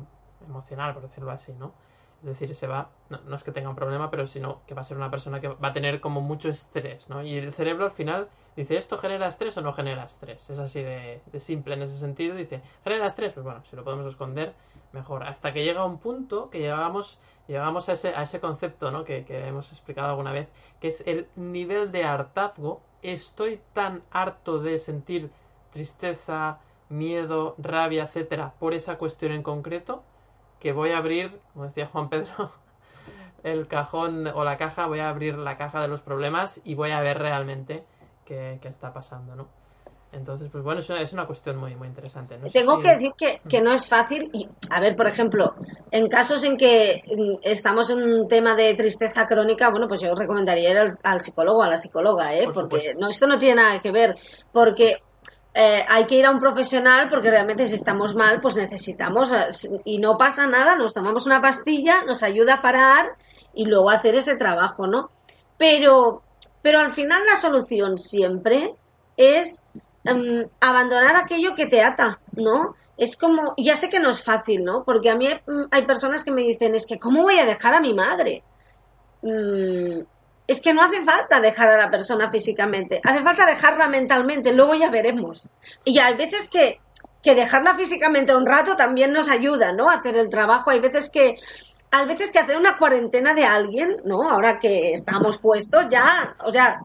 emocional, 0.47 0.93
por 0.93 1.03
decirlo 1.03 1.29
así, 1.29 1.53
¿no? 1.53 1.73
Es 2.21 2.27
decir, 2.27 2.55
se 2.55 2.65
va, 2.65 2.89
no, 3.09 3.35
es 3.35 3.43
que 3.43 3.51
tenga 3.51 3.69
un 3.69 3.75
problema, 3.75 4.09
pero 4.09 4.25
sino 4.25 4.61
que 4.65 4.73
va 4.73 4.81
a 4.81 4.83
ser 4.83 4.97
una 4.97 5.11
persona 5.11 5.39
que 5.39 5.49
va 5.49 5.67
a 5.67 5.73
tener 5.73 5.99
como 5.99 6.21
mucho 6.21 6.49
estrés, 6.49 7.07
¿no? 7.07 7.21
Y 7.21 7.37
el 7.37 7.53
cerebro 7.53 7.85
al 7.85 7.91
final 7.91 8.29
dice, 8.55 8.77
¿esto 8.77 8.97
genera 8.97 9.27
estrés 9.27 9.57
o 9.57 9.61
no 9.61 9.73
genera 9.73 10.05
estrés? 10.05 10.49
Es 10.49 10.57
así 10.57 10.81
de, 10.81 11.21
simple 11.39 11.75
en 11.75 11.83
ese 11.83 11.97
sentido. 11.97 12.35
Dice, 12.35 12.61
¿genera 12.83 13.05
estrés? 13.05 13.33
Pues 13.33 13.43
bueno, 13.43 13.61
si 13.69 13.75
lo 13.75 13.83
podemos 13.83 14.07
esconder, 14.07 14.53
mejor. 14.91 15.23
Hasta 15.23 15.53
que 15.53 15.63
llega 15.63 15.85
un 15.85 15.99
punto 15.99 16.49
que 16.49 16.59
llegamos, 16.59 17.19
llegamos 17.47 17.89
a, 17.89 17.93
ese, 17.93 18.15
a 18.15 18.23
ese 18.23 18.39
concepto, 18.39 18.89
¿no? 18.89 19.03
Que 19.03 19.25
hemos 19.29 19.71
explicado 19.71 20.09
alguna 20.09 20.31
vez, 20.31 20.47
que 20.79 20.87
es 20.87 21.05
el 21.05 21.27
nivel 21.35 21.91
de 21.91 22.05
hartazgo. 22.05 22.81
Estoy 23.03 23.59
tan 23.73 24.01
harto 24.11 24.59
de 24.59 24.79
sentir 24.79 25.29
tristeza, 25.71 26.59
miedo, 26.93 27.55
rabia, 27.57 28.03
etcétera, 28.03 28.53
por 28.59 28.73
esa 28.73 28.97
cuestión 28.97 29.31
en 29.33 29.43
concreto, 29.43 30.03
que 30.59 30.71
voy 30.71 30.91
a 30.91 30.97
abrir, 30.97 31.39
como 31.51 31.65
decía 31.65 31.87
Juan 31.87 32.09
Pedro, 32.09 32.51
el 33.43 33.67
cajón 33.67 34.27
o 34.27 34.43
la 34.43 34.57
caja, 34.57 34.87
voy 34.87 34.99
a 34.99 35.09
abrir 35.09 35.37
la 35.37 35.57
caja 35.57 35.81
de 35.81 35.89
los 35.89 36.01
problemas 36.01 36.61
y 36.63 36.75
voy 36.75 36.91
a 36.91 37.01
ver 37.01 37.17
realmente 37.19 37.83
qué, 38.25 38.59
está 38.63 38.93
pasando, 38.93 39.35
¿no? 39.35 39.47
Entonces, 40.13 40.47
pues 40.51 40.63
bueno, 40.63 40.79
es 40.79 41.13
una, 41.13 41.25
cuestión 41.25 41.57
muy, 41.57 41.75
muy 41.75 41.87
interesante. 41.87 42.37
Tengo 42.53 42.79
que 42.79 42.89
decir 42.89 43.11
que, 43.17 43.41
que, 43.49 43.61
no 43.61 43.73
es 43.73 43.89
fácil. 43.89 44.29
Y, 44.31 44.47
a 44.69 44.79
ver, 44.79 44.95
por 44.95 45.07
ejemplo, 45.07 45.55
en 45.89 46.07
casos 46.07 46.43
en 46.43 46.55
que 46.55 47.01
mm, 47.07 47.39
estamos 47.41 47.89
en 47.89 48.03
un 48.03 48.27
tema 48.27 48.55
de 48.55 48.75
tristeza 48.75 49.25
crónica, 49.25 49.71
bueno, 49.71 49.87
pues 49.87 50.01
yo 50.01 50.13
recomendaría 50.13 50.69
ir 50.69 50.77
al, 50.77 50.91
al 51.01 51.19
psicólogo, 51.19 51.63
a 51.63 51.67
la 51.67 51.77
psicóloga, 51.77 52.35
¿eh? 52.35 52.47
porque 52.53 52.93
no, 52.95 53.09
esto 53.09 53.25
no 53.25 53.39
tiene 53.39 53.55
nada 53.55 53.81
que 53.81 53.91
ver. 53.91 54.15
Porque 54.51 54.97
eh, 55.55 55.85
hay 55.87 56.07
que 56.07 56.15
ir 56.15 56.25
a 56.25 56.31
un 56.31 56.39
profesional 56.39 57.07
porque 57.07 57.29
realmente 57.29 57.65
si 57.67 57.75
estamos 57.75 58.15
mal, 58.15 58.41
pues 58.41 58.55
necesitamos, 58.55 59.31
eh, 59.31 59.49
y 59.85 59.99
no 59.99 60.17
pasa 60.17 60.47
nada, 60.47 60.75
nos 60.75 60.95
tomamos 60.95 61.27
una 61.27 61.41
pastilla, 61.41 62.03
nos 62.03 62.23
ayuda 62.23 62.55
a 62.55 62.61
parar 62.61 63.11
y 63.53 63.65
luego 63.65 63.91
hacer 63.91 64.15
ese 64.15 64.35
trabajo, 64.35 64.87
¿no? 64.87 65.11
Pero, 65.57 66.23
pero 66.63 66.79
al 66.79 66.91
final 66.91 67.21
la 67.29 67.35
solución 67.35 67.99
siempre 67.99 68.73
es 69.15 69.63
em, 70.05 70.47
abandonar 70.59 71.15
aquello 71.15 71.53
que 71.55 71.67
te 71.67 71.83
ata, 71.83 72.19
¿no? 72.31 72.75
Es 72.97 73.15
como, 73.15 73.53
ya 73.57 73.75
sé 73.75 73.89
que 73.89 73.99
no 73.99 74.09
es 74.09 74.23
fácil, 74.23 74.63
¿no? 74.63 74.83
Porque 74.83 75.11
a 75.11 75.15
mí 75.15 75.27
hay, 75.69 75.85
personas 75.85 76.23
que 76.23 76.31
me 76.31 76.41
dicen, 76.41 76.73
es 76.73 76.87
que, 76.87 76.99
¿cómo 76.99 77.21
voy 77.21 77.37
a 77.37 77.45
dejar 77.45 77.75
a 77.75 77.81
mi 77.81 77.93
madre? 77.93 78.43
Mm, 79.21 80.01
es 80.47 80.61
que 80.61 80.73
no 80.73 80.81
hace 80.81 81.01
falta 81.01 81.39
dejar 81.39 81.69
a 81.69 81.77
la 81.77 81.91
persona 81.91 82.29
físicamente, 82.29 83.01
hace 83.03 83.23
falta 83.23 83.45
dejarla 83.45 83.87
mentalmente, 83.87 84.53
luego 84.53 84.75
ya 84.75 84.89
veremos. 84.89 85.49
Y 85.85 85.99
hay 85.99 86.15
veces 86.15 86.49
que, 86.49 86.79
que 87.21 87.35
dejarla 87.35 87.75
físicamente 87.75 88.35
un 88.35 88.45
rato 88.45 88.75
también 88.75 89.13
nos 89.13 89.29
ayuda, 89.29 89.71
¿no? 89.71 89.89
Hacer 89.89 90.17
el 90.17 90.29
trabajo. 90.29 90.69
Hay 90.69 90.81
veces 90.81 91.09
que, 91.09 91.37
hay 91.89 92.07
veces 92.07 92.31
que 92.31 92.39
hacer 92.39 92.57
una 92.57 92.77
cuarentena 92.77 93.33
de 93.33 93.45
alguien, 93.45 93.97
¿no? 94.03 94.29
Ahora 94.29 94.57
que 94.57 94.93
estamos 94.93 95.37
puestos 95.37 95.87
ya, 95.89 96.35
o 96.43 96.51
sea, 96.51 96.81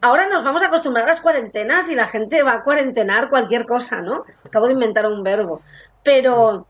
ahora 0.00 0.28
nos 0.28 0.44
vamos 0.44 0.62
a 0.62 0.68
acostumbrar 0.68 1.04
a 1.04 1.08
las 1.08 1.20
cuarentenas 1.20 1.90
y 1.90 1.96
la 1.96 2.06
gente 2.06 2.42
va 2.42 2.52
a 2.52 2.62
cuarentenar 2.62 3.30
cualquier 3.30 3.66
cosa, 3.66 4.00
¿no? 4.00 4.24
Acabo 4.44 4.66
de 4.66 4.74
inventar 4.74 5.06
un 5.06 5.24
verbo. 5.24 5.60
Pero, 6.04 6.66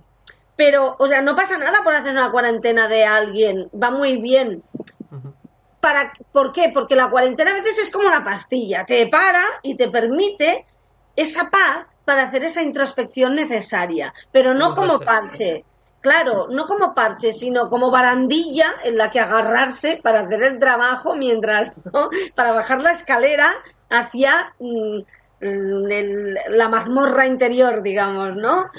pero, 0.57 0.97
o 0.99 1.07
sea, 1.07 1.21
no 1.21 1.37
pasa 1.37 1.59
nada 1.59 1.83
por 1.85 1.95
hacer 1.95 2.13
una 2.13 2.31
cuarentena 2.31 2.89
de 2.89 3.05
alguien, 3.05 3.69
va 3.81 3.91
muy 3.91 4.17
bien. 4.17 4.63
¿Por 6.33 6.53
qué? 6.53 6.71
Porque 6.73 6.97
la 6.97 7.11
cuarentena 7.11 7.51
a 7.51 7.55
veces 7.55 7.79
es 7.79 7.91
como 7.91 8.09
una 8.09 8.25
pastilla, 8.25 8.85
te 8.85 9.07
para 9.07 9.43
y 9.63 9.77
te 9.77 9.89
permite 9.89 10.65
esa 11.17 11.51
paz 11.51 11.97
para 12.05 12.25
hacer 12.25 12.45
esa 12.45 12.63
introspección 12.63 13.35
necesaria, 13.35 14.13
pero 14.33 14.55
no 14.55 14.75
como 14.75 14.99
parche. 15.01 15.65
Claro, 16.01 16.49
no 16.51 16.67
como 16.67 16.95
parche, 16.95 17.33
sino 17.33 17.71
como 17.71 17.91
barandilla 17.91 18.75
en 18.85 18.99
la 18.99 19.09
que 19.09 19.21
agarrarse 19.21 20.01
para 20.03 20.21
hacer 20.21 20.43
el 20.43 20.59
trabajo 20.59 21.17
mientras, 21.17 21.73
¿no? 21.87 22.11
Para 22.35 22.53
bajar 22.53 22.83
la 22.83 22.91
escalera 22.91 23.51
hacia 23.89 24.55
mm, 24.59 25.01
la 25.41 26.69
mazmorra 26.69 27.27
interior, 27.27 27.83
digamos, 27.83 28.37
¿no? 28.37 28.71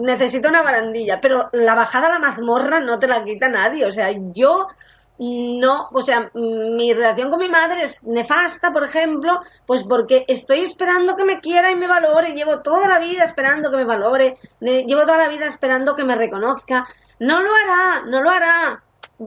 Necesito 0.00 0.48
una 0.48 0.62
barandilla, 0.62 1.20
pero 1.20 1.48
la 1.52 1.74
bajada 1.74 2.08
a 2.08 2.12
la 2.12 2.18
mazmorra 2.18 2.80
no 2.80 2.98
te 2.98 3.06
la 3.06 3.24
quita 3.24 3.48
nadie. 3.48 3.86
O 3.86 3.92
sea, 3.92 4.10
yo 4.32 4.68
no, 5.16 5.88
o 5.92 6.02
sea, 6.02 6.30
mi 6.34 6.92
relación 6.92 7.30
con 7.30 7.38
mi 7.38 7.48
madre 7.48 7.84
es 7.84 8.04
nefasta, 8.04 8.72
por 8.72 8.84
ejemplo, 8.84 9.40
pues 9.64 9.84
porque 9.84 10.24
estoy 10.26 10.60
esperando 10.60 11.16
que 11.16 11.24
me 11.24 11.38
quiera 11.38 11.70
y 11.70 11.76
me 11.76 11.86
valore, 11.86 12.32
llevo 12.32 12.62
toda 12.62 12.88
la 12.88 12.98
vida 12.98 13.22
esperando 13.22 13.70
que 13.70 13.76
me 13.76 13.84
valore, 13.84 14.36
llevo 14.60 15.02
toda 15.02 15.18
la 15.18 15.28
vida 15.28 15.46
esperando 15.46 15.94
que 15.94 16.04
me 16.04 16.16
reconozca. 16.16 16.86
No 17.20 17.40
lo 17.42 17.50
hará, 17.54 18.02
no 18.06 18.22
lo 18.22 18.30
hará. 18.30 18.82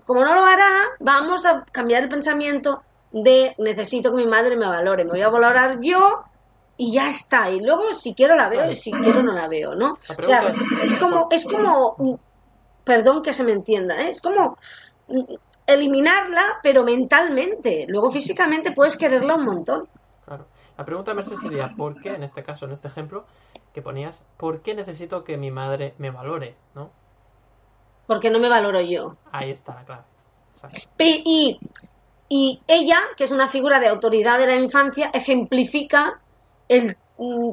Como 0.06 0.26
no 0.26 0.36
lo 0.36 0.46
hará, 0.46 0.70
vamos 1.00 1.46
a 1.46 1.64
cambiar 1.72 2.04
el 2.04 2.10
pensamiento 2.10 2.82
de 3.12 3.56
necesito 3.58 4.10
que 4.10 4.18
mi 4.18 4.28
madre 4.28 4.58
me 4.58 4.68
valore, 4.68 5.06
me 5.06 5.12
voy 5.12 5.22
a 5.22 5.30
valorar 5.30 5.80
yo 5.82 6.24
y 6.76 6.92
ya 6.92 7.08
está. 7.08 7.50
Y 7.50 7.62
luego 7.62 7.94
si 7.94 8.14
quiero 8.14 8.36
la 8.36 8.50
veo 8.50 8.70
y 8.70 8.76
si 8.76 8.92
quiero 8.92 9.24
no 9.24 9.32
la 9.32 9.48
veo, 9.48 9.74
¿no? 9.74 9.94
O 9.94 10.24
sea, 10.24 10.48
es 10.84 10.98
como, 10.98 11.30
es 11.32 11.46
como, 11.46 12.20
perdón 12.84 13.24
que 13.24 13.32
se 13.32 13.46
me 13.46 13.54
entienda, 13.54 14.02
¿eh? 14.02 14.10
es 14.10 14.20
como 14.20 14.58
eliminarla, 15.68 16.60
pero 16.64 16.84
mentalmente. 16.84 17.86
Luego 17.88 18.10
físicamente 18.10 18.72
puedes 18.72 18.98
quererla 18.98 19.36
un 19.36 19.46
montón. 19.46 19.88
Claro. 20.26 20.48
La 20.78 20.86
pregunta, 20.86 21.14
Mercedes, 21.14 21.42
sería, 21.42 21.70
¿por 21.76 22.00
qué, 22.02 22.10
en 22.10 22.24
este 22.24 22.44
caso, 22.44 22.66
en 22.66 22.72
este 22.72 22.88
ejemplo 22.88 23.26
que 23.74 23.82
ponías, 23.82 24.24
¿por 24.38 24.62
qué 24.62 24.76
necesito 24.76 25.24
que 25.24 25.38
mi 25.38 25.52
madre 25.52 25.94
me 25.98 26.12
valore? 26.12 26.56
¿No? 26.76 26.92
Porque 28.06 28.30
no 28.30 28.40
me 28.40 28.48
valoro 28.48 28.80
yo. 28.82 29.18
Ahí 29.32 29.52
está 29.52 29.74
la 29.74 29.86
clave. 29.86 30.04
Y, 30.98 31.60
y 32.30 32.62
ella, 32.68 33.00
que 33.16 33.24
es 33.24 33.32
una 33.32 33.48
figura 33.48 33.80
de 33.80 33.88
autoridad 33.88 34.38
de 34.38 34.48
la 34.48 34.56
infancia, 34.56 35.10
ejemplifica 35.14 36.22
el 36.68 36.96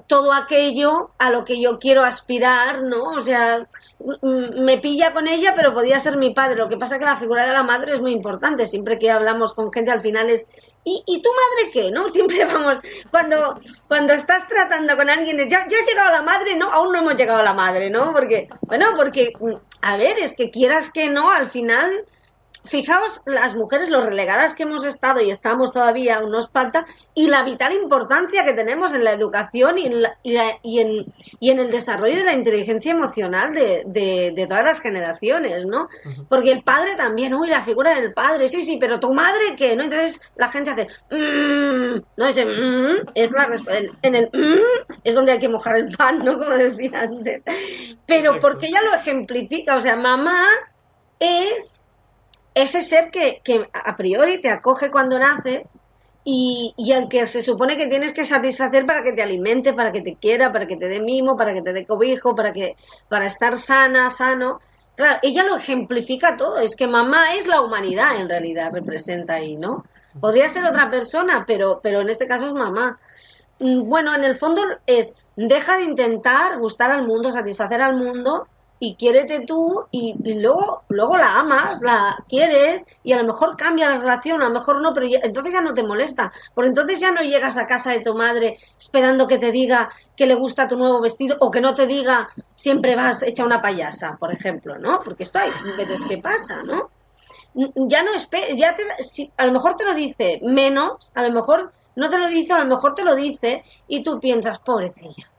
todo 0.07 0.33
aquello 0.33 1.11
a 1.19 1.31
lo 1.31 1.45
que 1.45 1.61
yo 1.61 1.79
quiero 1.79 2.05
aspirar, 2.05 2.83
¿no? 2.83 3.13
O 3.13 3.21
sea, 3.23 3.67
mm, 3.99 4.63
me 4.63 4.77
pilla 4.79 5.15
con 5.15 5.27
ella, 5.27 5.55
pero 5.57 5.73
podía 5.73 5.99
ser 5.99 6.19
mi 6.19 6.35
padre. 6.35 6.57
Lo 6.57 6.69
que 6.69 6.77
pasa 6.77 6.97
es 6.97 6.99
que 7.01 7.07
la 7.07 7.17
figura 7.17 7.47
de 7.47 7.53
la 7.53 7.63
madre 7.63 7.95
es 7.95 8.01
muy 8.01 8.13
importante. 8.13 8.67
Siempre 8.67 8.99
que 8.99 9.11
hablamos 9.11 9.55
con 9.55 9.73
gente 9.73 9.91
al 9.91 10.01
final 10.01 10.29
es, 10.29 10.47
¿y, 10.85 11.03
y 11.07 11.23
tu 11.23 11.31
madre 11.31 11.71
qué? 11.73 11.91
¿No? 11.91 12.09
Siempre 12.15 12.45
vamos, 12.45 12.79
cuando, 13.11 13.59
cuando 13.89 14.13
estás 14.13 14.47
tratando 14.49 14.97
con 14.97 15.09
alguien, 15.09 15.39
¿ya, 15.49 15.67
¿ya 15.67 15.79
has 15.79 15.87
llegado 15.87 16.09
a 16.09 16.13
la 16.13 16.23
madre? 16.23 16.57
No, 16.57 16.71
aún 16.71 16.93
no 16.93 16.99
hemos 16.99 17.17
llegado 17.17 17.41
a 17.41 17.45
la 17.45 17.55
madre, 17.55 17.89
¿no? 17.89 18.13
Porque, 18.13 18.49
bueno, 18.63 18.93
porque, 18.95 19.33
mm, 19.41 19.55
a 19.81 19.97
ver, 19.97 20.19
es 20.19 20.37
que 20.37 20.51
quieras 20.51 20.91
que 20.91 21.09
no, 21.09 21.31
al 21.31 21.47
final 21.47 22.05
fijaos 22.65 23.23
las 23.27 23.55
mujeres, 23.55 23.91
lo 23.91 24.03
relegadas 24.03 24.55
que 24.55 24.63
hemos 24.63 24.85
estado 24.85 25.21
y 25.21 25.31
estamos 25.31 25.73
todavía, 25.73 26.23
unos 26.23 26.51
falta, 26.51 26.87
y 27.15 27.29
la 27.29 27.45
vital 27.45 27.73
importancia 27.75 28.45
que 28.45 28.55
tenemos 28.55 28.95
en 28.95 29.05
la 29.05 29.13
educación 29.13 29.79
y 29.79 29.87
en, 29.87 30.03
y, 30.63 30.79
en, 30.79 31.07
y 31.41 31.51
en, 31.51 31.59
el 31.59 31.71
desarrollo 31.71 32.17
de 32.17 32.25
la 32.25 32.33
inteligencia 32.33 32.93
emocional 32.93 33.53
de, 33.53 33.85
de, 34.35 34.47
todas 34.47 34.65
las 34.65 34.81
generaciones, 34.81 35.67
¿no? 35.67 35.89
Porque 36.29 36.53
el 36.53 36.63
padre 36.63 36.97
también, 36.97 37.35
uy, 37.35 37.49
la 37.49 37.63
figura 37.63 37.95
del 37.95 38.13
padre, 38.13 38.49
sí, 38.49 38.63
sí, 38.63 38.79
pero 38.81 39.01
tu 39.01 39.13
madre, 39.13 39.55
¿qué? 39.57 39.77
¿No? 39.77 39.85
Entonces 39.85 40.21
la 40.37 40.49
gente 40.49 40.71
hace, 40.71 40.89
mmm, 41.11 42.01
no 42.17 42.27
dice, 42.27 42.47
mmm, 42.47 43.09
es 43.15 43.31
la 43.33 43.45
en 44.03 44.15
el 44.15 44.31
mmm, 44.33 44.95
es 45.05 45.15
donde 45.15 45.33
hay 45.33 45.39
que 45.39 45.49
mojar 45.49 45.77
el 45.77 45.95
pan, 45.97 46.19
¿no? 46.19 46.39
Como 46.39 46.51
decías 46.51 47.13
antes. 47.13 47.43
Pero 48.07 48.39
porque 48.41 48.67
ella 48.67 48.81
lo 48.83 48.95
ejemplifica, 48.95 49.77
o 49.77 49.81
sea, 49.81 49.97
mamá 49.97 50.47
es 51.19 51.84
ese 52.55 52.83
ser 52.83 53.11
que, 53.11 53.41
que 53.43 53.69
a 53.73 53.97
priori 53.97 54.41
te 54.41 54.49
acoge 54.49 54.91
cuando 54.91 55.19
naces 55.19 55.63
y, 56.25 56.73
y, 56.77 56.93
al 56.93 57.09
que 57.09 57.27
se 57.27 57.43
supone 57.43 57.77
que 57.77 57.89
tienes 57.89 58.15
que 58.15 58.25
satisfacer 58.25 58.87
para 58.87 59.03
que 59.03 59.13
te 59.13 59.23
alimente, 59.23 59.75
para 59.75 59.93
que 59.93 60.01
te 60.01 60.17
quiera, 60.17 60.53
para 60.53 60.67
que 60.67 60.77
te 60.77 60.89
dé 60.89 61.01
mimo, 61.01 61.37
para 61.37 61.53
que 61.53 61.61
te 61.61 61.73
dé 61.73 61.85
cobijo, 61.85 62.35
para 62.35 62.53
que 62.53 62.77
para 63.09 63.27
estar 63.27 63.59
sana, 63.59 64.09
sano. 64.09 64.61
Claro, 64.97 65.19
ella 65.23 65.43
lo 65.45 65.57
ejemplifica 65.57 66.37
todo. 66.37 66.59
Es 66.59 66.77
que 66.77 66.87
mamá 66.87 67.35
es 67.35 67.47
la 67.47 67.61
humanidad, 67.61 68.19
en 68.19 68.29
realidad, 68.29 68.71
representa 68.73 69.35
ahí, 69.35 69.57
¿no? 69.57 69.85
Podría 70.19 70.49
ser 70.49 70.65
otra 70.65 70.91
persona, 70.91 71.45
pero, 71.47 71.81
pero 71.83 72.01
en 72.01 72.09
este 72.09 72.27
caso 72.27 72.47
es 72.47 72.55
mamá. 72.55 72.99
Mm, 73.59 73.89
bueno, 73.89 74.15
en 74.15 74.25
el 74.25 74.37
fondo 74.37 74.63
es, 74.87 75.17
deja 75.37 75.77
de 75.77 75.85
intentar 75.85 76.59
gustar 76.59 76.91
al 76.91 77.07
mundo, 77.07 77.33
satisfacer 77.33 77.83
al 77.83 77.97
mundo 77.97 78.47
y 78.85 78.97
quiérete 78.97 79.47
tú 79.47 79.87
y, 79.91 80.15
luego, 80.41 80.83
luego 80.89 81.17
la 81.17 81.39
amas, 81.39 81.81
la 81.81 82.23
quieres 82.29 82.85
y 83.03 83.13
a 83.13 83.17
lo 83.17 83.25
mejor 83.25 83.57
cambia 83.57 83.89
la 83.89 83.99
relación, 83.99 84.43
a 84.43 84.49
lo 84.49 84.53
mejor 84.53 84.83
no, 84.83 84.93
pero 84.93 85.07
entonces 85.23 85.55
ya 85.55 85.63
no 85.63 85.73
te 85.73 85.83
molesta, 85.83 86.31
porque 86.55 86.69
entonces 86.69 87.01
ya 87.01 87.11
no 87.11 87.23
llegas 87.23 87.57
a 87.57 87.67
casa 87.67 87.93
de 87.93 88.01
tu 88.01 88.15
madre 88.15 88.59
esperando 88.79 89.27
que 89.27 89.39
te 89.39 89.51
diga 89.51 89.89
que 90.15 90.27
le 90.27 90.35
gusta 90.35 90.69
tu 90.69 90.77
nuevo 90.77 91.01
vestido 91.01 91.39
o 91.41 91.51
que 91.51 91.63
no 91.63 91.73
te 91.73 91.87
diga 91.87 92.29
siempre 92.55 92.95
vas 92.95 93.23
hecha 93.23 93.47
una 93.47 93.63
payasa, 93.63 94.19
por 94.21 94.31
ejemplo, 94.31 94.79
¿no? 94.79 95.01
Porque 95.03 95.23
esto 95.23 95.39
hay 95.39 95.51
veces 95.79 96.05
que 96.05 96.19
pasa, 96.19 96.63
¿no? 96.63 96.91
Ya 97.55 98.03
no 98.03 98.11
ya 98.55 98.77
a 99.39 99.47
lo 99.47 99.53
mejor 99.53 99.77
te 99.77 99.85
lo 99.87 99.95
dice 99.95 100.41
menos, 100.43 101.11
a 101.15 101.23
lo 101.23 101.33
mejor 101.33 101.73
no 101.97 102.11
te 102.11 102.19
lo 102.19 102.29
dice, 102.29 102.53
a 102.53 102.59
lo 102.59 102.67
mejor 102.67 102.95
te 102.95 103.03
lo 103.03 103.15
dice 103.15 103.63
y 103.89 104.03
tú 104.03 104.21
piensas, 104.21 104.59
pobrecilla, 104.59 105.31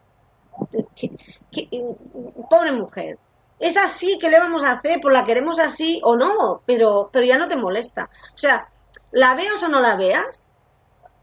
pobre 2.50 2.72
mujer, 2.72 3.20
es 3.60 3.78
así, 3.78 4.18
¿qué 4.20 4.30
le 4.30 4.39
vamos 4.39 4.64
a 4.64 4.74
hacer? 4.74 4.99
Pues 5.01 5.14
la 5.14 5.24
queremos 5.24 5.60
así 5.60 6.01
o 6.03 6.16
no, 6.16 6.62
pero, 6.66 7.10
pero 7.12 7.26
ya 7.26 7.38
no 7.38 7.47
te 7.47 7.56
molesta. 7.56 8.10
O 8.34 8.38
sea, 8.38 8.70
la 9.12 9.34
veas 9.36 9.64
o 9.64 9.70
no 9.70 9.80
la 9.80 9.95
veas, 9.95 10.49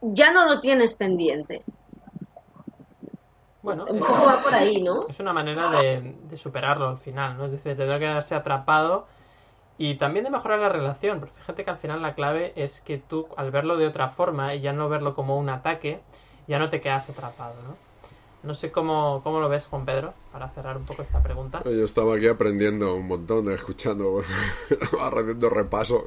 ya 0.01 0.33
no 0.33 0.47
lo 0.47 0.61
tienes 0.61 0.95
pendiente. 0.95 1.63
Bueno, 3.63 3.85
un 3.89 4.01
poco 4.01 4.25
va 4.27 4.43
por 4.43 4.53
ahí, 4.53 4.83
¿no? 4.83 5.07
Es 5.09 5.21
una 5.21 5.33
manera 5.33 5.71
de, 5.71 6.37
superarlo 6.37 6.89
al 6.89 6.99
final, 6.99 7.39
¿no? 7.39 7.45
Es 7.45 7.53
decir, 7.53 7.77
te 7.77 7.87
que 7.87 7.99
quedarse 7.99 8.35
atrapado 8.35 9.07
y 9.79 9.97
también 9.97 10.25
de 10.25 10.31
mejorar 10.31 10.59
la 10.59 10.69
relación. 10.69 11.21
Pero 11.21 11.33
fíjate 11.33 11.65
que 11.65 11.71
al 11.71 11.79
final 11.79 12.03
la 12.03 12.15
clave 12.15 12.53
es 12.57 12.81
que 12.81 12.99
tú, 12.99 13.29
al 13.37 13.53
verlo 13.53 13.77
de 13.77 13.87
otra 13.87 14.09
forma 14.09 14.55
y 14.55 14.61
ya 14.61 14.73
no 14.73 14.89
verlo 14.89 15.15
como 15.15 15.39
un 15.39 15.49
ataque, 15.49 16.01
ya 16.49 16.59
no 16.59 16.71
te 16.71 16.81
quedas 16.81 17.09
atrapado, 17.09 17.55
¿no? 17.63 17.92
No 18.43 18.55
sé 18.55 18.73
cómo, 18.73 19.21
cómo 19.23 19.41
lo 19.41 19.49
ves, 19.49 19.67
Juan 19.67 19.85
Pedro, 19.85 20.15
para 20.33 20.49
cerrar 20.49 20.77
un 20.77 20.85
poco 20.85 21.03
esta 21.03 21.23
pregunta. 21.23 21.63
Yo 21.65 21.85
estaba 21.85 22.17
aquí 22.17 22.27
aprendiendo 22.27 22.95
un 22.95 23.07
montón, 23.07 23.51
escuchando, 23.53 24.23
haciendo 25.01 25.49
repaso. 25.49 26.05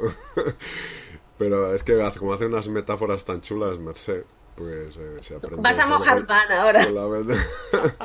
Pero 1.38 1.74
es 1.74 1.84
que 1.84 1.98
como 2.20 2.34
hace 2.34 2.46
unas 2.46 2.68
metáforas 2.68 3.24
tan 3.24 3.42
chulas, 3.42 3.80
Merced, 3.80 4.24
pues 4.56 4.98
eh, 4.98 5.18
se 5.22 5.36
aprende. 5.36 5.62
Vas 5.62 5.80
a 5.80 5.88
mojar 5.88 6.26
pan 6.26 6.52
ahora. 6.52 6.86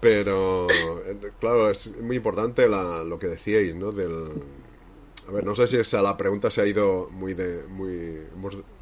Pero, 0.00 0.68
eh, 0.70 1.30
claro, 1.38 1.70
es 1.70 1.96
muy 2.00 2.16
importante 2.16 2.68
lo 2.68 3.18
que 3.20 3.28
decíais, 3.28 3.74
¿no? 3.76 3.92
Del, 3.92 4.32
a 5.28 5.30
ver, 5.30 5.44
no 5.44 5.54
sé 5.54 5.66
si 5.66 5.76
esa, 5.76 6.02
la 6.02 6.16
pregunta 6.16 6.50
se 6.50 6.60
ha 6.62 6.66
ido 6.66 7.08
muy 7.10 7.34
de. 7.34 7.64
Muy, 7.68 8.18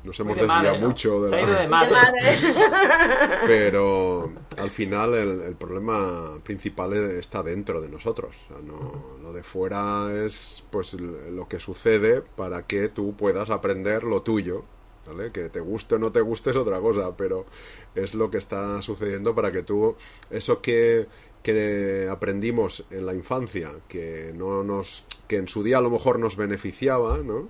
nos 0.04 0.18
hemos 0.20 0.36
desviado 0.36 0.78
mucho. 0.78 1.22
De 1.22 1.28
se 1.28 1.34
ha 1.36 1.42
ido 1.42 1.54
de 1.54 1.68
madre. 1.68 1.94
Pero 3.46 4.32
al 4.56 4.70
final 4.70 5.14
el, 5.14 5.56
problema 5.56 6.38
principal 6.42 6.94
está 6.94 7.42
dentro 7.42 7.80
de 7.80 7.88
nosotros. 7.88 8.34
no, 8.64 9.18
lo 9.22 9.32
de 9.32 9.42
fuera 9.42 10.08
es 10.24 10.64
pues 10.70 10.94
lo 10.94 11.46
que 11.48 11.60
sucede 11.60 12.22
para 12.22 12.66
que 12.66 12.88
tú 12.88 13.14
puedas 13.16 13.50
aprender 13.50 14.04
lo 14.04 14.22
tuyo. 14.22 14.64
¿Vale? 15.06 15.32
Que 15.32 15.48
te 15.48 15.60
guste 15.60 15.96
o 15.96 15.98
no 15.98 16.12
te 16.12 16.20
guste 16.20 16.50
es 16.50 16.56
otra 16.56 16.78
cosa, 16.78 17.16
pero 17.16 17.46
es 17.94 18.14
lo 18.14 18.30
que 18.30 18.38
está 18.38 18.80
sucediendo 18.82 19.34
para 19.34 19.50
que 19.50 19.62
tú, 19.62 19.96
eso 20.30 20.60
que, 20.60 21.08
que 21.42 22.08
aprendimos 22.10 22.84
en 22.90 23.06
la 23.06 23.14
infancia, 23.14 23.72
que 23.88 24.32
no 24.36 24.62
nos 24.64 25.04
que 25.28 25.36
en 25.36 25.48
su 25.48 25.62
día 25.62 25.78
a 25.78 25.80
lo 25.80 25.90
mejor 25.90 26.18
nos 26.18 26.36
beneficiaba, 26.36 27.18
¿no? 27.18 27.48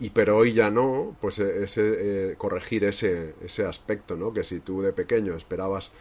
Y 0.00 0.10
pero 0.10 0.36
hoy 0.36 0.52
ya 0.54 0.70
no, 0.70 1.16
pues 1.20 1.38
e, 1.38 1.64
ese, 1.64 2.32
eh, 2.32 2.34
corregir 2.36 2.84
ese, 2.84 3.34
ese 3.42 3.64
aspecto, 3.64 4.16
¿no? 4.16 4.32
Que 4.32 4.44
si 4.44 4.60
tú 4.60 4.82
de 4.82 4.92
pequeño 4.92 5.34
esperabas 5.36 5.92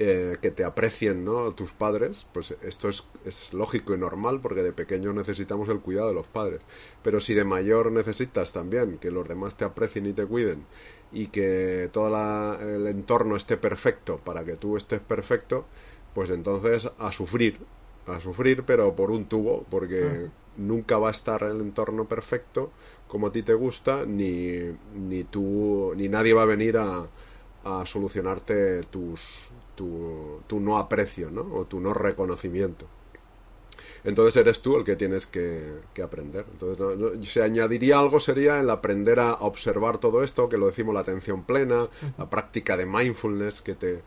eh, 0.00 0.36
que 0.40 0.50
te 0.50 0.64
aprecien, 0.64 1.24
¿no? 1.24 1.52
Tus 1.52 1.72
padres, 1.72 2.26
pues 2.32 2.54
esto 2.62 2.88
es, 2.88 3.04
es 3.24 3.52
lógico 3.52 3.94
y 3.94 3.98
normal 3.98 4.40
porque 4.40 4.62
de 4.62 4.72
pequeño 4.72 5.12
necesitamos 5.12 5.68
el 5.68 5.80
cuidado 5.80 6.08
de 6.08 6.14
los 6.14 6.28
padres. 6.28 6.60
Pero 7.02 7.20
si 7.20 7.34
de 7.34 7.44
mayor 7.44 7.92
necesitas 7.92 8.52
también 8.52 8.98
que 8.98 9.10
los 9.10 9.28
demás 9.28 9.56
te 9.56 9.64
aprecien 9.64 10.06
y 10.06 10.12
te 10.12 10.24
cuiden 10.26 10.66
y 11.12 11.28
que 11.28 11.90
todo 11.92 12.08
el 12.60 12.86
entorno 12.86 13.36
esté 13.36 13.56
perfecto 13.56 14.20
para 14.24 14.44
que 14.44 14.56
tú 14.56 14.76
estés 14.76 15.00
perfecto, 15.00 15.66
pues 16.18 16.30
entonces 16.30 16.90
a 16.98 17.12
sufrir, 17.12 17.60
a 18.08 18.20
sufrir, 18.20 18.64
pero 18.64 18.96
por 18.96 19.12
un 19.12 19.26
tubo, 19.26 19.64
porque 19.70 20.26
nunca 20.56 20.98
va 20.98 21.10
a 21.10 21.12
estar 21.12 21.44
el 21.44 21.60
entorno 21.60 22.08
perfecto 22.08 22.72
como 23.06 23.28
a 23.28 23.30
ti 23.30 23.44
te 23.44 23.54
gusta, 23.54 24.04
ni, 24.04 24.58
ni 24.96 25.22
tú, 25.22 25.92
ni 25.94 26.08
nadie 26.08 26.34
va 26.34 26.42
a 26.42 26.46
venir 26.46 26.76
a, 26.76 27.06
a 27.62 27.86
solucionarte 27.86 28.82
tus, 28.82 29.20
tu, 29.76 30.40
tu 30.48 30.58
no 30.58 30.78
aprecio, 30.78 31.30
¿no? 31.30 31.42
O 31.54 31.66
tu 31.66 31.78
no 31.78 31.94
reconocimiento. 31.94 32.86
Entonces 34.02 34.36
eres 34.36 34.60
tú 34.60 34.76
el 34.76 34.82
que 34.82 34.96
tienes 34.96 35.28
que, 35.28 35.72
que 35.94 36.02
aprender. 36.02 36.46
Entonces, 36.50 37.30
se 37.30 37.44
añadiría 37.44 38.00
algo 38.00 38.18
sería 38.18 38.58
el 38.58 38.70
aprender 38.70 39.20
a 39.20 39.34
observar 39.34 39.98
todo 39.98 40.24
esto, 40.24 40.48
que 40.48 40.58
lo 40.58 40.66
decimos 40.66 40.94
la 40.94 41.00
atención 41.00 41.44
plena, 41.44 41.88
la 42.18 42.28
práctica 42.28 42.76
de 42.76 42.86
mindfulness 42.86 43.62
que 43.62 43.76
te, 43.76 44.02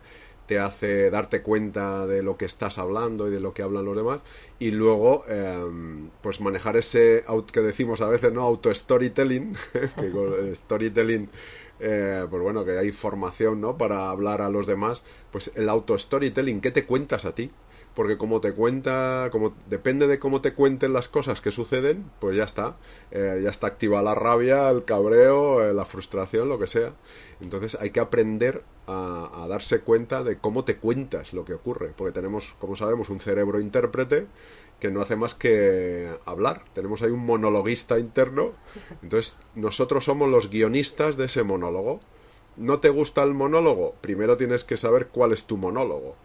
te 0.46 0.58
hace 0.58 1.10
darte 1.10 1.42
cuenta 1.42 2.06
de 2.06 2.22
lo 2.22 2.36
que 2.36 2.44
estás 2.44 2.78
hablando 2.78 3.28
y 3.28 3.30
de 3.30 3.40
lo 3.40 3.54
que 3.54 3.62
hablan 3.62 3.84
los 3.84 3.96
demás 3.96 4.20
y 4.58 4.70
luego 4.70 5.24
em, 5.28 6.10
pues 6.20 6.40
manejar 6.40 6.76
ese 6.76 7.24
que 7.52 7.60
decimos 7.60 8.00
a 8.00 8.08
veces 8.08 8.32
no 8.32 8.42
auto 8.42 8.72
storytelling 8.74 9.54
storytelling 10.54 11.28
eh, 11.80 12.26
pues 12.28 12.42
bueno 12.42 12.64
que 12.64 12.78
hay 12.78 12.92
formación 12.92 13.60
no 13.60 13.76
para 13.76 14.10
hablar 14.10 14.42
a 14.42 14.50
los 14.50 14.66
demás 14.66 15.02
pues 15.30 15.50
el 15.54 15.68
auto 15.68 15.96
storytelling 15.96 16.60
qué 16.60 16.70
te 16.70 16.84
cuentas 16.84 17.24
a 17.24 17.34
ti 17.34 17.50
porque 17.94 18.16
como 18.16 18.40
te 18.40 18.52
cuenta, 18.52 19.28
como 19.30 19.54
depende 19.68 20.06
de 20.06 20.18
cómo 20.18 20.40
te 20.40 20.54
cuenten 20.54 20.92
las 20.92 21.08
cosas 21.08 21.40
que 21.40 21.50
suceden, 21.50 22.10
pues 22.20 22.36
ya 22.36 22.44
está, 22.44 22.76
eh, 23.10 23.40
ya 23.42 23.50
está 23.50 23.66
activa 23.66 24.02
la 24.02 24.14
rabia, 24.14 24.70
el 24.70 24.84
cabreo, 24.84 25.62
eh, 25.62 25.74
la 25.74 25.84
frustración, 25.84 26.48
lo 26.48 26.58
que 26.58 26.66
sea. 26.66 26.94
Entonces 27.40 27.76
hay 27.80 27.90
que 27.90 28.00
aprender 28.00 28.62
a, 28.86 29.46
darse 29.48 29.80
cuenta 29.80 30.22
de 30.22 30.38
cómo 30.38 30.64
te 30.64 30.76
cuentas 30.76 31.32
lo 31.32 31.44
que 31.44 31.54
ocurre, 31.54 31.92
porque 31.96 32.12
tenemos, 32.12 32.54
como 32.58 32.76
sabemos, 32.76 33.10
un 33.10 33.20
cerebro 33.20 33.60
intérprete 33.60 34.26
que 34.80 34.90
no 34.90 35.00
hace 35.00 35.16
más 35.16 35.34
que 35.34 36.16
hablar. 36.24 36.64
Tenemos 36.72 37.02
ahí 37.02 37.10
un 37.10 37.24
monologuista 37.24 37.98
interno. 37.98 38.52
Entonces 39.02 39.36
nosotros 39.54 40.04
somos 40.04 40.28
los 40.28 40.50
guionistas 40.50 41.16
de 41.16 41.26
ese 41.26 41.44
monólogo. 41.44 42.00
¿No 42.56 42.80
te 42.80 42.88
gusta 42.88 43.22
el 43.22 43.32
monólogo? 43.32 43.94
Primero 44.00 44.36
tienes 44.36 44.64
que 44.64 44.76
saber 44.76 45.08
cuál 45.08 45.32
es 45.32 45.44
tu 45.44 45.56
monólogo 45.56 46.16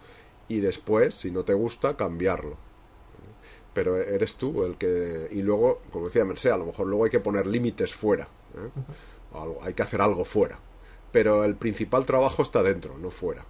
y 0.48 0.60
después, 0.60 1.16
si 1.16 1.32
no 1.32 1.44
te 1.44 1.54
gusta, 1.54 1.96
cambiarlo. 1.96 2.58
Pero 3.74 3.98
eres 3.98 4.36
tú 4.36 4.64
el 4.64 4.78
que... 4.78 5.28
Y 5.32 5.42
luego, 5.42 5.82
como 5.92 6.06
decía 6.06 6.26
Merced, 6.26 6.50
a 6.50 6.58
lo 6.58 6.66
mejor 6.66 6.88
luego 6.88 7.06
hay 7.06 7.12
que 7.12 7.20
poner 7.20 7.46
límites 7.46 7.94
fuera. 7.94 8.28
¿eh? 8.56 8.70
hay 9.62 9.74
que 9.74 9.84
hacer 9.84 10.02
algo 10.02 10.26
fuera. 10.26 10.58
Pero 11.12 11.44
el 11.44 11.56
principal 11.56 12.06
trabajo 12.06 12.42
está 12.42 12.64
dentro, 12.64 12.98
no 12.98 13.12
fuera. 13.12 13.46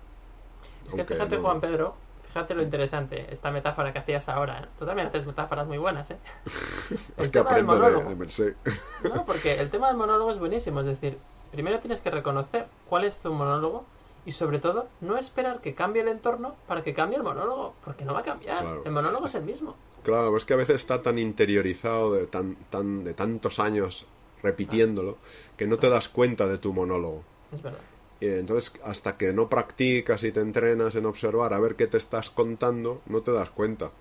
Es 0.86 0.94
que 0.94 1.04
fíjate, 1.06 1.38
Juan 1.38 1.60
Pedro, 1.60 1.96
fíjate 2.28 2.56
lo 2.56 2.62
interesante, 2.62 3.26
esta 3.32 3.52
metáfora 3.52 3.92
que 3.94 4.00
hacías 4.00 4.28
ahora. 4.30 4.60
¿eh? 4.60 4.68
Tú 4.78 4.86
también 4.86 5.08
haces 5.08 5.26
metáforas 5.26 5.68
muy 5.68 5.78
buenas, 5.78 6.12
¿eh? 6.12 6.18
es 7.18 7.30
que 7.30 7.40
aprendo 7.40 7.80
de, 7.80 8.04
de 8.04 8.16
Merced. 8.16 8.56
no, 9.04 9.26
porque 9.26 9.60
el 9.60 9.70
tema 9.70 9.88
del 9.88 9.98
monólogo 9.98 10.32
es 10.32 10.40
buenísimo. 10.40 10.82
Es 10.82 10.86
decir, 10.86 11.18
primero 11.52 11.80
tienes 11.80 12.02
que 12.02 12.10
reconocer 12.10 12.68
cuál 12.90 13.06
es 13.06 13.20
tu 13.20 13.34
monólogo 13.34 13.86
y 14.28 14.34
sobre 14.34 14.60
todo, 14.60 14.90
no 15.00 15.18
esperar 15.18 15.62
que 15.62 15.74
cambie 15.74 16.02
el 16.02 16.10
entorno 16.10 16.58
para 16.68 16.84
que 16.84 16.94
cambie 16.94 17.16
el 17.16 17.24
monólogo, 17.24 17.76
porque 17.86 18.04
no 18.04 18.14
va 18.14 18.20
a 18.20 18.24
cambiar. 18.24 18.82
El 18.84 18.92
monólogo 18.92 19.26
es 19.26 19.36
el 19.36 19.46
mismo. 19.46 19.78
Claro, 20.04 20.36
es 20.36 20.44
que 20.44 20.54
a 20.54 20.58
veces 20.58 20.76
está 20.76 21.02
tan 21.02 21.18
interiorizado 21.18 22.12
de, 22.12 22.28
tan, 22.28 22.58
tan, 22.70 23.06
de 23.06 23.14
tantos 23.14 23.58
años 23.58 24.06
repitiéndolo 24.44 25.18
que 25.56 25.66
no 25.66 25.80
te 25.80 25.90
das 25.90 26.10
cuenta 26.10 26.46
de 26.46 26.58
tu 26.58 26.74
monólogo. 26.74 27.24
Es 27.54 27.62
verdad. 27.62 27.80
Y 28.20 28.28
entonces, 28.28 28.74
hasta 28.84 29.16
que 29.16 29.32
no 29.32 29.48
practicas 29.48 30.22
y 30.26 30.34
te 30.34 30.42
entrenas 30.42 30.96
en 30.96 31.06
observar 31.06 31.54
a 31.54 31.60
ver 31.62 31.78
qué 31.78 31.88
te 31.88 31.96
estás 31.96 32.30
contando, 32.30 33.02
no 33.06 33.22
te 33.22 33.32
das 33.32 33.50
cuenta. 33.52 33.92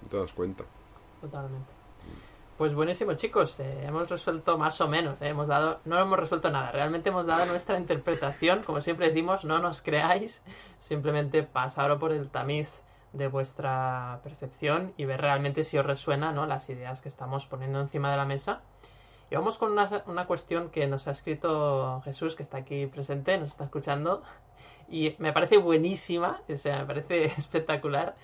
No 0.00 0.08
te 0.08 0.16
das 0.16 0.32
cuenta. 0.32 0.64
Totalmente. 1.20 1.81
Pues 2.62 2.74
buenísimo, 2.74 3.14
chicos. 3.14 3.58
Eh, 3.58 3.86
hemos 3.86 4.08
resuelto 4.08 4.56
más 4.56 4.80
o 4.80 4.86
menos. 4.86 5.20
eh, 5.20 5.26
hemos 5.26 5.48
dado, 5.48 5.80
no 5.84 5.98
hemos 5.98 6.16
resuelto 6.16 6.48
nada. 6.48 6.70
Realmente 6.70 7.08
hemos 7.08 7.26
dado 7.26 7.44
nuestra 7.46 7.76
interpretación. 7.76 8.62
Como 8.62 8.80
siempre 8.80 9.08
decimos, 9.08 9.44
no 9.44 9.58
nos 9.58 9.82
creáis. 9.82 10.44
Simplemente 10.78 11.42
pasaros 11.42 11.98
por 11.98 12.12
el 12.12 12.30
tamiz 12.30 12.70
de 13.12 13.26
vuestra 13.26 14.20
percepción 14.22 14.94
y 14.96 15.06
ver 15.06 15.20
realmente 15.20 15.64
si 15.64 15.76
os 15.76 15.84
resuena 15.84 16.30
¿no? 16.30 16.46
las 16.46 16.70
ideas 16.70 17.00
que 17.00 17.08
estamos 17.08 17.46
poniendo 17.46 17.80
encima 17.80 18.12
de 18.12 18.16
la 18.16 18.26
mesa. 18.26 18.60
Y 19.28 19.34
vamos 19.34 19.58
con 19.58 19.72
una, 19.72 19.88
una 20.06 20.28
cuestión 20.28 20.70
que 20.70 20.86
nos 20.86 21.08
ha 21.08 21.10
escrito 21.10 22.00
Jesús, 22.04 22.36
que 22.36 22.44
está 22.44 22.58
aquí 22.58 22.86
presente, 22.86 23.38
nos 23.38 23.48
está 23.48 23.64
escuchando. 23.64 24.22
Y 24.88 25.16
me 25.18 25.32
parece 25.32 25.56
buenísima, 25.56 26.42
o 26.48 26.56
sea, 26.56 26.78
me 26.78 26.86
parece 26.86 27.24
espectacular, 27.36 28.14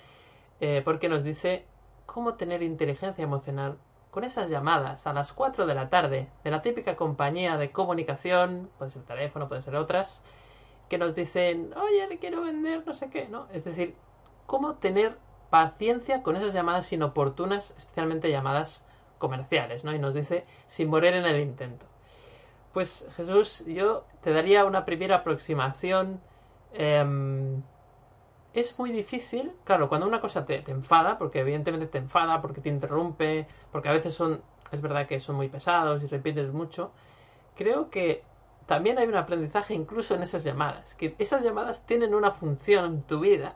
eh, 0.61 0.81
porque 0.85 1.09
nos 1.09 1.25
dice 1.25 1.65
cómo 2.05 2.35
tener 2.35 2.63
inteligencia 2.63 3.21
emocional 3.21 3.77
con 4.11 4.23
esas 4.23 4.49
llamadas 4.49 5.05
a 5.07 5.13
las 5.13 5.33
4 5.33 5.65
de 5.67 5.75
la 5.75 5.89
tarde 5.89 6.27
de 6.43 6.51
la 6.51 6.61
típica 6.61 6.95
compañía 6.95 7.57
de 7.57 7.71
comunicación, 7.71 8.69
puede 8.77 8.91
ser 8.91 9.03
teléfono, 9.03 9.47
puede 9.47 9.61
ser 9.61 9.75
otras, 9.75 10.21
que 10.89 10.97
nos 10.97 11.13
dicen, 11.15 11.73
oye, 11.75 12.07
le 12.07 12.17
quiero 12.17 12.41
vender 12.41 12.83
no 12.85 12.93
sé 12.93 13.09
qué, 13.09 13.27
¿no? 13.27 13.47
Es 13.53 13.63
decir, 13.63 13.95
cómo 14.47 14.75
tener 14.75 15.17
paciencia 15.49 16.23
con 16.23 16.35
esas 16.35 16.53
llamadas 16.53 16.91
inoportunas, 16.91 17.73
especialmente 17.77 18.31
llamadas 18.31 18.83
comerciales, 19.19 19.83
¿no? 19.83 19.93
Y 19.93 19.99
nos 19.99 20.13
dice, 20.15 20.45
sin 20.67 20.89
morir 20.89 21.13
en 21.13 21.25
el 21.25 21.39
intento. 21.39 21.85
Pues 22.73 23.07
Jesús, 23.15 23.63
yo 23.67 24.05
te 24.21 24.31
daría 24.31 24.65
una 24.65 24.85
primera 24.85 25.17
aproximación. 25.17 26.21
em, 26.73 27.63
es 28.53 28.77
muy 28.79 28.91
difícil, 28.91 29.51
claro, 29.63 29.89
cuando 29.89 30.07
una 30.07 30.21
cosa 30.21 30.45
te, 30.45 30.61
te 30.61 30.71
enfada, 30.71 31.17
porque 31.17 31.39
evidentemente 31.39 31.87
te 31.87 31.99
enfada, 31.99 32.41
porque 32.41 32.61
te 32.61 32.69
interrumpe, 32.69 33.47
porque 33.71 33.89
a 33.89 33.93
veces 33.93 34.15
son, 34.15 34.41
es 34.71 34.81
verdad 34.81 35.07
que 35.07 35.19
son 35.19 35.35
muy 35.35 35.49
pesados 35.49 36.01
y 36.03 36.07
repites 36.07 36.51
mucho, 36.51 36.91
creo 37.55 37.89
que 37.89 38.23
también 38.65 38.97
hay 38.97 39.07
un 39.07 39.15
aprendizaje 39.15 39.73
incluso 39.73 40.15
en 40.15 40.23
esas 40.23 40.43
llamadas, 40.43 40.95
que 40.95 41.15
esas 41.19 41.43
llamadas 41.43 41.85
tienen 41.85 42.15
una 42.15 42.31
función 42.31 42.85
en 42.85 43.01
tu 43.03 43.19
vida, 43.19 43.55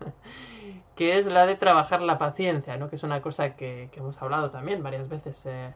que 0.96 1.18
es 1.18 1.26
la 1.26 1.46
de 1.46 1.56
trabajar 1.56 2.00
la 2.00 2.18
paciencia, 2.18 2.76
¿no? 2.76 2.88
Que 2.88 2.96
es 2.96 3.02
una 3.02 3.22
cosa 3.22 3.56
que, 3.56 3.90
hemos 3.94 4.20
hablado 4.22 4.50
también 4.50 4.82
varias 4.82 5.08
veces 5.08 5.44
eh, 5.46 5.74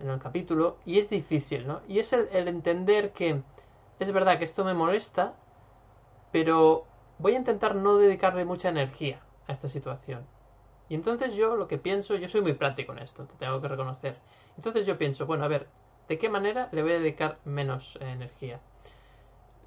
en 0.00 0.08
el 0.08 0.18
capítulo, 0.18 0.78
y 0.84 0.98
es 0.98 1.10
difícil, 1.10 1.66
¿no? 1.66 1.80
Y 1.88 1.98
es 1.98 2.12
el 2.12 2.48
entender 2.48 3.12
que 3.12 3.42
es 3.98 4.12
verdad 4.12 4.38
que 4.38 4.44
esto 4.44 4.64
me 4.64 4.74
molesta, 4.74 5.34
pero 6.32 6.86
voy 7.24 7.36
a 7.36 7.38
intentar 7.38 7.74
no 7.74 7.96
dedicarle 7.96 8.44
mucha 8.44 8.68
energía 8.68 9.18
a 9.48 9.52
esta 9.52 9.66
situación. 9.66 10.26
Y 10.90 10.94
entonces 10.94 11.32
yo 11.32 11.56
lo 11.56 11.66
que 11.68 11.78
pienso, 11.78 12.16
yo 12.16 12.28
soy 12.28 12.42
muy 12.42 12.52
práctico 12.52 12.92
en 12.92 12.98
esto, 12.98 13.24
te 13.24 13.34
tengo 13.36 13.62
que 13.62 13.68
reconocer. 13.68 14.18
Entonces 14.58 14.84
yo 14.84 14.98
pienso, 14.98 15.24
bueno, 15.24 15.42
a 15.44 15.48
ver, 15.48 15.66
¿de 16.06 16.18
qué 16.18 16.28
manera 16.28 16.68
le 16.70 16.82
voy 16.82 16.92
a 16.92 16.98
dedicar 16.98 17.38
menos 17.46 17.96
energía? 18.02 18.60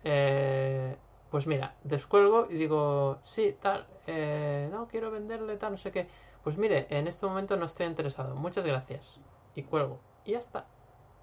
Eh, 0.04 0.96
pues 1.32 1.48
mira, 1.48 1.74
descuelgo 1.84 2.46
y 2.48 2.54
digo, 2.54 3.18
sí, 3.24 3.58
tal, 3.60 3.88
eh, 4.06 4.70
no 4.72 4.88
quiero 4.88 5.10
venderle 5.10 5.58
tal, 5.58 5.72
no 5.72 5.78
sé 5.80 5.92
qué. 5.92 6.08
Pues 6.44 6.60
mire, 6.60 6.86
en 6.92 7.08
este 7.08 7.26
momento 7.26 7.58
no 7.58 7.66
estoy 7.66 7.88
interesado, 7.88 8.36
muchas 8.36 8.68
gracias. 8.68 9.20
Y 9.56 9.64
cuelgo. 9.64 10.00
Y 10.26 10.34
ya 10.34 10.40
está. 10.40 10.68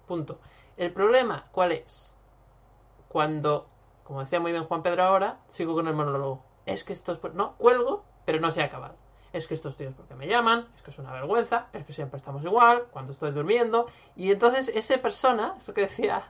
Punto. 0.05 0.41
El 0.75 0.91
problema, 0.91 1.47
¿cuál 1.53 1.71
es? 1.71 2.13
Cuando, 3.07 3.69
como 4.05 4.21
decía 4.21 4.39
muy 4.39 4.51
bien 4.51 4.65
Juan 4.65 4.83
Pedro 4.83 5.03
ahora, 5.03 5.39
sigo 5.47 5.73
con 5.73 5.87
el 5.87 5.95
monólogo. 5.95 6.43
Es 6.67 6.83
que 6.83 6.93
esto 6.93 7.11
es... 7.11 7.33
No, 7.33 7.55
cuelgo, 7.57 8.05
pero 8.23 8.39
no 8.39 8.51
se 8.51 8.61
ha 8.61 8.65
acabado. 8.65 8.95
Es 9.33 9.47
que 9.47 9.55
estos 9.55 9.75
tíos 9.75 9.95
porque 9.95 10.13
me 10.13 10.27
llaman, 10.27 10.67
es 10.75 10.83
que 10.83 10.91
es 10.91 10.99
una 10.99 11.11
vergüenza, 11.11 11.67
es 11.73 11.83
que 11.85 11.91
siempre 11.91 12.19
estamos 12.19 12.43
igual, 12.43 12.85
cuando 12.91 13.13
estoy 13.13 13.31
durmiendo. 13.31 13.87
Y 14.15 14.31
entonces 14.31 14.69
esa 14.69 14.99
persona, 14.99 15.55
es 15.57 15.67
lo 15.67 15.73
que 15.73 15.81
decía, 15.81 16.23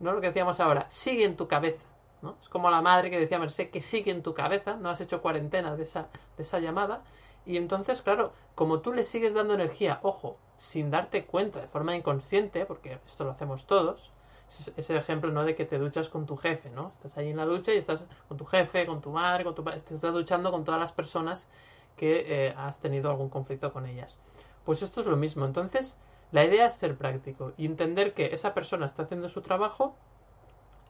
no 0.00 0.12
lo 0.12 0.22
que 0.22 0.28
decíamos 0.28 0.58
ahora, 0.58 0.86
sigue 0.88 1.24
en 1.24 1.36
tu 1.36 1.48
cabeza. 1.48 1.84
¿no? 2.22 2.38
Es 2.42 2.48
como 2.48 2.70
la 2.70 2.80
madre 2.80 3.10
que 3.10 3.20
decía 3.20 3.38
Merced 3.38 3.70
que 3.70 3.82
sigue 3.82 4.10
en 4.10 4.22
tu 4.22 4.32
cabeza, 4.32 4.76
no 4.76 4.88
has 4.88 5.00
hecho 5.02 5.20
cuarentena 5.20 5.76
de 5.76 5.82
esa, 5.82 6.08
de 6.38 6.42
esa 6.42 6.60
llamada. 6.60 7.02
Y 7.44 7.58
entonces, 7.58 8.00
claro, 8.00 8.32
como 8.54 8.80
tú 8.80 8.94
le 8.94 9.04
sigues 9.04 9.34
dando 9.34 9.52
energía, 9.52 10.00
ojo, 10.02 10.38
sin 10.56 10.90
darte 10.90 11.26
cuenta, 11.26 11.60
de 11.60 11.68
forma 11.68 11.94
inconsciente, 11.94 12.64
porque 12.64 12.98
esto 13.06 13.24
lo 13.24 13.32
hacemos 13.32 13.66
todos, 13.66 14.12
ese 14.76 14.96
ejemplo 14.96 15.30
no 15.30 15.44
de 15.44 15.54
que 15.54 15.64
te 15.64 15.78
duchas 15.78 16.08
con 16.08 16.26
tu 16.26 16.36
jefe, 16.36 16.70
¿no? 16.70 16.88
Estás 16.90 17.16
ahí 17.18 17.30
en 17.30 17.36
la 17.36 17.44
ducha 17.46 17.72
y 17.74 17.78
estás 17.78 18.06
con 18.28 18.36
tu 18.36 18.44
jefe, 18.44 18.86
con 18.86 19.00
tu 19.00 19.10
madre, 19.10 19.44
con 19.44 19.54
tu 19.54 19.64
pa- 19.64 19.72
te 19.78 19.94
estás 19.94 20.12
duchando 20.12 20.50
con 20.50 20.64
todas 20.64 20.80
las 20.80 20.92
personas 20.92 21.48
que 21.96 22.46
eh, 22.48 22.54
has 22.56 22.80
tenido 22.80 23.10
algún 23.10 23.28
conflicto 23.28 23.72
con 23.72 23.86
ellas. 23.86 24.18
Pues 24.64 24.82
esto 24.82 25.00
es 25.00 25.06
lo 25.06 25.16
mismo. 25.16 25.44
Entonces, 25.44 25.96
la 26.32 26.44
idea 26.44 26.66
es 26.66 26.74
ser 26.74 26.96
práctico 26.96 27.52
y 27.56 27.66
entender 27.66 28.14
que 28.14 28.26
esa 28.34 28.54
persona 28.54 28.86
está 28.86 29.02
haciendo 29.04 29.28
su 29.28 29.40
trabajo, 29.42 29.94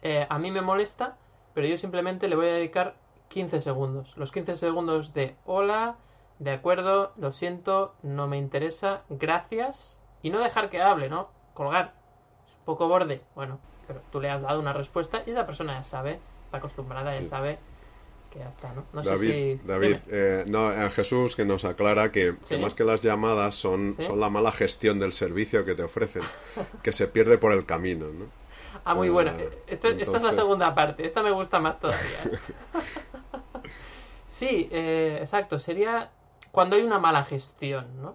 eh, 0.03 0.27
a 0.29 0.39
mí 0.39 0.51
me 0.51 0.61
molesta, 0.61 1.17
pero 1.55 1.67
yo 1.67 1.77
simplemente 1.77 2.29
le 2.29 2.37
voy 2.37 2.47
a 2.49 2.53
dedicar 2.53 2.95
15 3.29 3.61
segundos. 3.61 4.17
Los 4.17 4.33
15 4.33 4.57
segundos 4.57 5.13
de 5.15 5.37
hola, 5.45 5.97
de 6.39 6.53
acuerdo, 6.53 7.13
lo 7.17 7.33
siento, 7.33 7.95
no 8.03 8.29
me 8.29 8.39
interesa, 8.39 9.03
gracias, 9.09 9.99
y 10.23 10.31
no 10.31 10.39
dejar 10.41 10.71
que 10.71 10.81
hable, 10.83 11.09
¿no? 11.09 11.29
Colgar. 11.55 11.95
Poco 12.69 12.87
borde. 12.87 13.23
Bueno, 13.35 13.59
pero 13.87 14.03
tú 14.13 14.21
le 14.21 14.29
has 14.29 14.43
dado 14.43 14.61
una 14.61 14.75
respuesta 14.75 15.23
y 15.27 15.31
esa 15.31 15.47
persona 15.47 15.79
ya 15.79 15.85
sabe, 15.85 16.19
está 16.45 16.59
acostumbrada, 16.59 17.19
ya 17.19 17.27
sabe 17.27 17.59
que 18.31 18.41
ya 18.41 18.51
está, 18.51 18.75
¿no? 18.75 18.85
No 18.93 19.01
David, 19.03 19.29
sé 19.31 19.59
si... 19.59 19.67
David 19.67 19.97
eh, 20.09 20.45
no, 20.47 20.71
eh, 20.71 20.91
Jesús 20.91 21.35
que 21.35 21.47
nos 21.47 21.65
aclara 21.65 22.13
que, 22.13 22.35
que 22.47 22.57
Sí. 22.57 22.59
más 22.59 22.75
que 22.75 22.85
las 22.85 23.01
llamadas 23.01 23.55
son, 23.55 23.95
Sí. 23.97 24.05
son 24.05 24.21
la 24.21 24.29
mala 24.29 24.53
gestión 24.53 24.99
del 24.99 25.15
servicio 25.15 25.65
que 25.65 25.75
te 25.75 25.83
ofrecen, 25.83 26.21
que 26.83 26.93
se 26.93 27.09
pierde 27.09 27.39
por 27.39 27.53
el 27.53 27.65
camino, 27.65 28.09
¿no? 28.09 28.27
Ah, 28.85 28.95
muy 28.95 29.09
Eh, 29.09 29.13
buena. 29.13 29.33
Esto- 29.67 29.89
Esta 29.89 30.17
es 30.19 30.23
la 30.23 30.35
segunda 30.35 30.75
parte. 30.75 31.07
Esta 31.07 31.23
me 31.23 31.31
gusta 31.31 31.59
más 31.59 31.81
todavía. 31.81 32.03
sí, 34.27 34.69
eh, 34.71 35.17
exacto. 35.23 35.59
Sería 35.59 36.11
cuando 36.53 36.77
hay 36.77 36.83
una 36.83 36.99
mala 36.99 37.25
gestión, 37.25 37.87
¿no? 38.03 38.15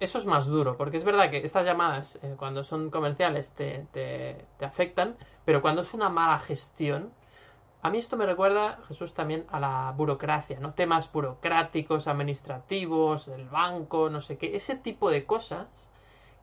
Eso 0.00 0.18
es 0.18 0.24
más 0.26 0.46
duro, 0.46 0.76
porque 0.76 0.96
es 0.96 1.04
verdad 1.04 1.30
que 1.30 1.38
estas 1.38 1.64
llamadas, 1.66 2.18
eh, 2.22 2.34
cuando 2.38 2.64
son 2.64 2.90
comerciales, 2.90 3.52
te, 3.52 3.86
te- 3.92 4.46
te 4.58 4.64
afectan, 4.64 5.16
pero 5.44 5.60
cuando 5.62 5.80
es 5.82 5.92
una 5.94 6.08
mala 6.10 6.38
gestión, 6.38 7.12
a 7.82 7.90
mí 7.90 7.98
esto 7.98 8.16
me 8.16 8.26
recuerda, 8.26 8.80
Jesús, 8.88 9.14
también 9.14 9.46
a 9.50 9.60
la 9.60 9.92
burocracia, 9.96 10.60
¿no? 10.60 10.72
Temas 10.74 11.12
burocráticos, 11.12 12.08
administrativos, 12.08 13.28
el 13.28 13.48
banco, 13.48 14.10
no 14.10 14.20
sé 14.22 14.38
qué, 14.38 14.56
ese 14.56 14.76
tipo 14.76 15.10
de 15.10 15.26
cosas 15.26 15.68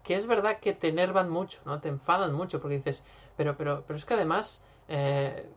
que 0.03 0.15
es 0.15 0.27
verdad 0.27 0.59
que 0.59 0.73
te 0.73 0.89
enervan 0.89 1.29
mucho, 1.29 1.61
¿no? 1.65 1.79
Te 1.79 1.89
enfadan 1.89 2.33
mucho 2.33 2.59
porque 2.61 2.77
dices, 2.77 3.03
pero, 3.37 3.55
pero, 3.57 3.83
pero 3.87 3.97
es 3.97 4.05
que 4.05 4.13
además 4.15 4.61
eh, 4.89 5.49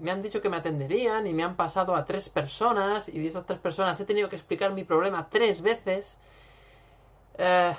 me 0.00 0.10
han 0.10 0.22
dicho 0.22 0.40
que 0.42 0.50
me 0.50 0.56
atenderían 0.58 1.26
y 1.26 1.32
me 1.34 1.42
han 1.44 1.56
pasado 1.56 1.96
a 1.96 2.04
tres 2.04 2.28
personas 2.28 3.08
y 3.08 3.18
de 3.18 3.26
esas 3.26 3.46
tres 3.46 3.58
personas 3.58 3.98
he 4.00 4.04
tenido 4.04 4.28
que 4.28 4.36
explicar 4.36 4.72
mi 4.72 4.84
problema 4.84 5.28
tres 5.30 5.62
veces. 5.62 6.18
Eh, 7.36 7.74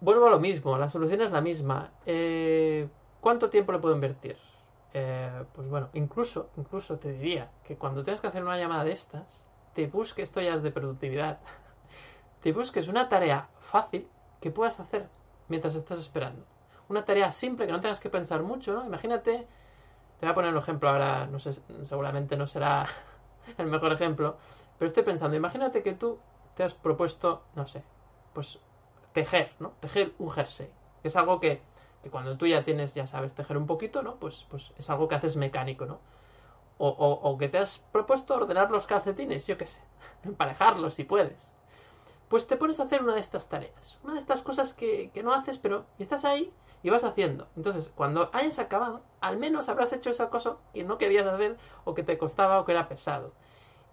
vuelvo 0.00 0.26
a 0.26 0.30
lo 0.30 0.38
mismo, 0.40 0.78
la 0.78 0.88
solución 0.88 1.22
es 1.22 1.30
la 1.32 1.40
misma. 1.40 1.90
Eh, 2.06 2.88
¿Cuánto 3.20 3.50
tiempo 3.50 3.72
le 3.72 3.78
puedo 3.78 3.94
invertir? 3.94 4.36
Eh, 4.94 5.44
pues 5.54 5.68
bueno, 5.68 5.88
incluso, 5.94 6.50
incluso 6.56 6.98
te 6.98 7.12
diría 7.12 7.50
que 7.64 7.76
cuando 7.76 8.04
tengas 8.04 8.20
que 8.20 8.26
hacer 8.26 8.42
una 8.42 8.58
llamada 8.58 8.84
de 8.84 8.92
estas, 8.92 9.46
te 9.74 9.86
busques, 9.86 10.24
esto 10.24 10.40
ya 10.40 10.54
es 10.54 10.62
de 10.62 10.70
productividad, 10.70 11.38
te 12.42 12.52
busques 12.52 12.88
una 12.88 13.08
tarea 13.08 13.48
fácil 13.60 14.06
que 14.40 14.50
puedas 14.50 14.78
hacer 14.80 15.08
mientras 15.48 15.74
estás 15.74 15.98
esperando. 15.98 16.44
Una 16.88 17.04
tarea 17.04 17.30
simple 17.30 17.66
que 17.66 17.72
no 17.72 17.80
tengas 17.80 18.00
que 18.00 18.10
pensar 18.10 18.42
mucho, 18.42 18.74
¿no? 18.74 18.84
Imagínate, 18.84 19.46
te 20.20 20.26
voy 20.26 20.30
a 20.30 20.34
poner 20.34 20.52
un 20.52 20.58
ejemplo 20.58 20.90
ahora, 20.90 21.26
no 21.26 21.38
sé, 21.38 21.54
seguramente 21.84 22.36
no 22.36 22.46
será 22.46 22.86
el 23.58 23.66
mejor 23.66 23.92
ejemplo, 23.92 24.36
pero 24.78 24.86
estoy 24.86 25.02
pensando, 25.04 25.36
imagínate 25.36 25.82
que 25.82 25.92
tú 25.92 26.18
te 26.54 26.64
has 26.64 26.74
propuesto, 26.74 27.42
no 27.54 27.66
sé, 27.66 27.82
pues 28.34 28.58
tejer, 29.12 29.52
¿no? 29.60 29.72
Tejer 29.80 30.12
un 30.18 30.30
jersey, 30.30 30.70
es 31.02 31.16
algo 31.16 31.40
que, 31.40 31.60
que 32.02 32.10
cuando 32.10 32.36
tú 32.36 32.46
ya 32.46 32.64
tienes, 32.64 32.94
ya 32.94 33.06
sabes 33.06 33.34
tejer 33.34 33.56
un 33.56 33.66
poquito, 33.66 34.02
¿no? 34.02 34.16
Pues, 34.16 34.46
pues 34.50 34.72
es 34.78 34.90
algo 34.90 35.08
que 35.08 35.14
haces 35.16 35.36
mecánico, 35.36 35.86
¿no? 35.86 36.00
O, 36.78 36.88
o, 36.88 37.30
o 37.30 37.38
que 37.38 37.48
te 37.48 37.58
has 37.58 37.78
propuesto 37.78 38.34
ordenar 38.34 38.70
los 38.70 38.86
calcetines, 38.86 39.46
yo 39.46 39.56
qué 39.58 39.66
sé, 39.66 39.80
emparejarlos 40.24 40.94
si 40.94 41.04
puedes 41.04 41.52
pues 42.28 42.46
te 42.46 42.56
pones 42.56 42.80
a 42.80 42.84
hacer 42.84 43.02
una 43.02 43.14
de 43.14 43.20
estas 43.20 43.48
tareas, 43.48 43.98
una 44.02 44.14
de 44.14 44.18
estas 44.18 44.42
cosas 44.42 44.72
que, 44.74 45.10
que 45.12 45.22
no 45.22 45.32
haces, 45.34 45.58
pero 45.58 45.84
estás 45.98 46.24
ahí 46.24 46.52
y 46.82 46.90
vas 46.90 47.04
haciendo. 47.04 47.46
Entonces, 47.56 47.92
cuando 47.94 48.30
hayas 48.32 48.58
acabado, 48.58 49.02
al 49.20 49.36
menos 49.38 49.68
habrás 49.68 49.92
hecho 49.92 50.10
esa 50.10 50.30
cosa 50.30 50.56
que 50.72 50.82
no 50.84 50.98
querías 50.98 51.26
hacer 51.26 51.58
o 51.84 51.94
que 51.94 52.02
te 52.02 52.16
costaba 52.18 52.58
o 52.60 52.64
que 52.64 52.72
era 52.72 52.88
pesado. 52.88 53.32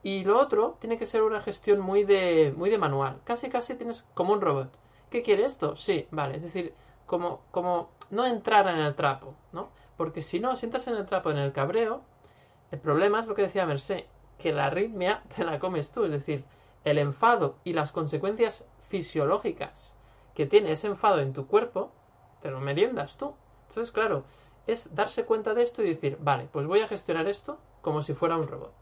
Y 0.03 0.23
lo 0.25 0.39
otro 0.39 0.77
tiene 0.79 0.97
que 0.97 1.05
ser 1.05 1.23
una 1.23 1.41
gestión 1.41 1.79
muy 1.81 2.03
de, 2.05 2.53
muy 2.55 2.69
de 2.69 2.77
manual. 2.77 3.19
Casi, 3.25 3.49
casi 3.49 3.75
tienes 3.75 4.07
como 4.13 4.33
un 4.33 4.41
robot. 4.41 4.69
¿Qué 5.09 5.21
quiere 5.21 5.45
esto? 5.45 5.75
Sí, 5.75 6.07
vale. 6.11 6.37
Es 6.37 6.43
decir, 6.43 6.73
como, 7.05 7.41
como 7.51 7.89
no 8.11 8.25
entrar 8.25 8.67
en 8.67 8.77
el 8.79 8.95
trapo, 8.95 9.35
¿no? 9.51 9.69
Porque 9.97 10.21
si 10.21 10.39
no, 10.39 10.55
si 10.55 10.65
entras 10.65 10.87
en 10.87 10.95
el 10.95 11.05
trapo, 11.05 11.31
en 11.31 11.37
el 11.37 11.51
cabreo, 11.51 12.01
el 12.71 12.79
problema 12.79 13.19
es 13.19 13.27
lo 13.27 13.35
que 13.35 13.43
decía 13.43 13.65
Mercé, 13.65 14.07
que 14.37 14.53
la 14.53 14.65
arritmia 14.67 15.23
te 15.35 15.43
la 15.43 15.59
comes 15.59 15.91
tú. 15.91 16.05
Es 16.05 16.11
decir, 16.11 16.45
el 16.83 16.97
enfado 16.97 17.55
y 17.63 17.73
las 17.73 17.91
consecuencias 17.91 18.65
fisiológicas 18.89 19.95
que 20.35 20.45
tiene 20.45 20.71
ese 20.71 20.87
enfado 20.87 21.19
en 21.19 21.33
tu 21.33 21.47
cuerpo, 21.47 21.91
te 22.41 22.51
lo 22.51 22.59
meriendas 22.59 23.17
tú. 23.17 23.33
Entonces, 23.69 23.91
claro, 23.91 24.23
es 24.67 24.95
darse 24.95 25.25
cuenta 25.25 25.53
de 25.53 25.63
esto 25.63 25.83
y 25.83 25.89
decir, 25.89 26.17
vale, 26.21 26.47
pues 26.51 26.67
voy 26.67 26.81
a 26.81 26.87
gestionar 26.87 27.27
esto 27.27 27.57
como 27.81 28.01
si 28.01 28.13
fuera 28.13 28.37
un 28.37 28.47
robot. 28.47 28.73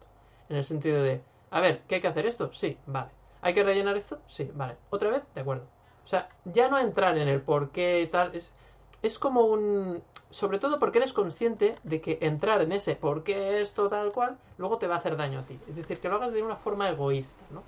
En 0.49 0.57
el 0.57 0.65
sentido 0.65 1.01
de, 1.01 1.21
a 1.51 1.61
ver, 1.61 1.81
¿qué 1.87 1.95
hay 1.95 2.01
que 2.01 2.07
hacer 2.07 2.25
esto? 2.25 2.51
Sí, 2.53 2.77
vale. 2.85 3.09
¿Hay 3.41 3.53
que 3.53 3.63
rellenar 3.63 3.95
esto? 3.97 4.19
Sí, 4.27 4.49
vale. 4.53 4.75
¿Otra 4.89 5.09
vez? 5.09 5.23
De 5.33 5.41
acuerdo. 5.41 5.76
O 6.07 6.09
sea, 6.09 6.29
ya 6.45 6.69
no 6.69 6.79
entrar 6.79 7.17
en 7.17 7.27
el 7.27 7.41
por 7.41 7.71
qué 7.71 7.99
y 7.99 8.07
tal, 8.07 8.33
es, 8.33 8.53
es 9.01 9.19
como 9.19 9.41
un... 9.41 10.01
Sobre 10.29 10.57
todo 10.57 10.79
porque 10.79 10.99
eres 10.99 11.11
consciente 11.11 11.75
de 11.83 11.99
que 11.99 12.17
entrar 12.21 12.61
en 12.61 12.71
ese 12.71 12.95
por 12.95 13.25
qué 13.25 13.61
esto 13.61 13.89
tal 13.89 14.13
cual, 14.13 14.37
luego 14.57 14.77
te 14.77 14.87
va 14.87 14.95
a 14.95 14.97
hacer 14.99 15.17
daño 15.17 15.39
a 15.39 15.43
ti. 15.43 15.59
Es 15.67 15.75
decir, 15.75 15.99
que 15.99 16.07
lo 16.07 16.15
hagas 16.15 16.31
de 16.31 16.41
una 16.41 16.55
forma 16.55 16.89
egoísta, 16.89 17.43
¿no? 17.51 17.61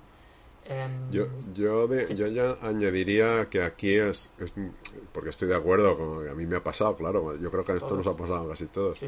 Em, 0.66 1.10
yo, 1.10 1.26
yo, 1.52 1.88
yo 1.92 2.26
ya 2.28 2.56
añadiría 2.62 3.48
que 3.50 3.62
aquí 3.62 3.94
es, 3.94 4.30
porque 5.12 5.30
estoy 5.30 5.48
de 5.48 5.56
acuerdo 5.56 5.96
con 5.96 6.28
a 6.28 6.34
mí 6.34 6.46
me 6.46 6.56
ha 6.56 6.62
pasado, 6.62 6.96
claro, 6.96 7.36
yo 7.38 7.50
creo 7.50 7.64
que 7.64 7.72
esto 7.72 7.96
nos 7.96 8.06
ha 8.06 8.16
pasado 8.16 8.48
casi 8.48 8.66
todos. 8.66 8.98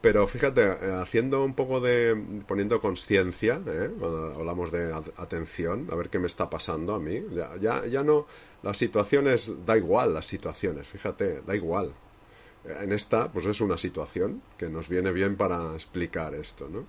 Pero 0.00 0.26
fíjate, 0.26 0.62
eh, 0.62 0.98
haciendo 1.00 1.44
un 1.44 1.54
poco 1.54 1.80
de, 1.80 2.42
poniendo 2.46 2.80
conciencia, 2.80 3.60
¿eh? 3.66 3.90
cuando 3.98 4.34
hablamos 4.34 4.72
de 4.72 4.92
atención, 5.16 5.88
a 5.90 5.94
ver 5.94 6.10
qué 6.10 6.18
me 6.18 6.26
está 6.26 6.50
pasando 6.50 6.94
a 6.94 6.98
mí, 6.98 7.22
ya, 7.32 7.56
ya, 7.56 7.86
ya 7.86 8.02
no, 8.02 8.26
las 8.66 8.76
situaciones, 8.76 9.50
da 9.64 9.76
igual 9.76 10.12
las 10.12 10.26
situaciones, 10.26 10.86
fíjate, 10.88 11.40
da 11.42 11.54
igual. 11.54 11.92
En 12.82 12.92
esta, 12.92 13.30
pues 13.30 13.46
es 13.46 13.60
una 13.60 13.78
situación 13.78 14.42
que 14.58 14.68
nos 14.68 14.88
viene 14.88 15.12
bien 15.12 15.36
para 15.36 15.74
explicar 15.74 16.34
esto, 16.34 16.68
¿no? 16.68 16.84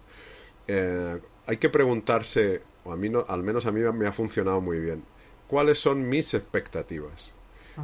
Eh, 0.67 1.19
hay 1.45 1.57
que 1.57 1.69
preguntarse 1.69 2.61
a 2.91 2.95
mí 2.95 3.09
no, 3.09 3.25
al 3.27 3.43
menos 3.43 3.65
a 3.65 3.71
mí 3.71 3.81
me 3.93 4.07
ha 4.07 4.11
funcionado 4.11 4.59
muy 4.59 4.79
bien. 4.79 5.03
¿Cuáles 5.47 5.77
son 5.79 6.09
mis 6.09 6.33
expectativas? 6.33 7.33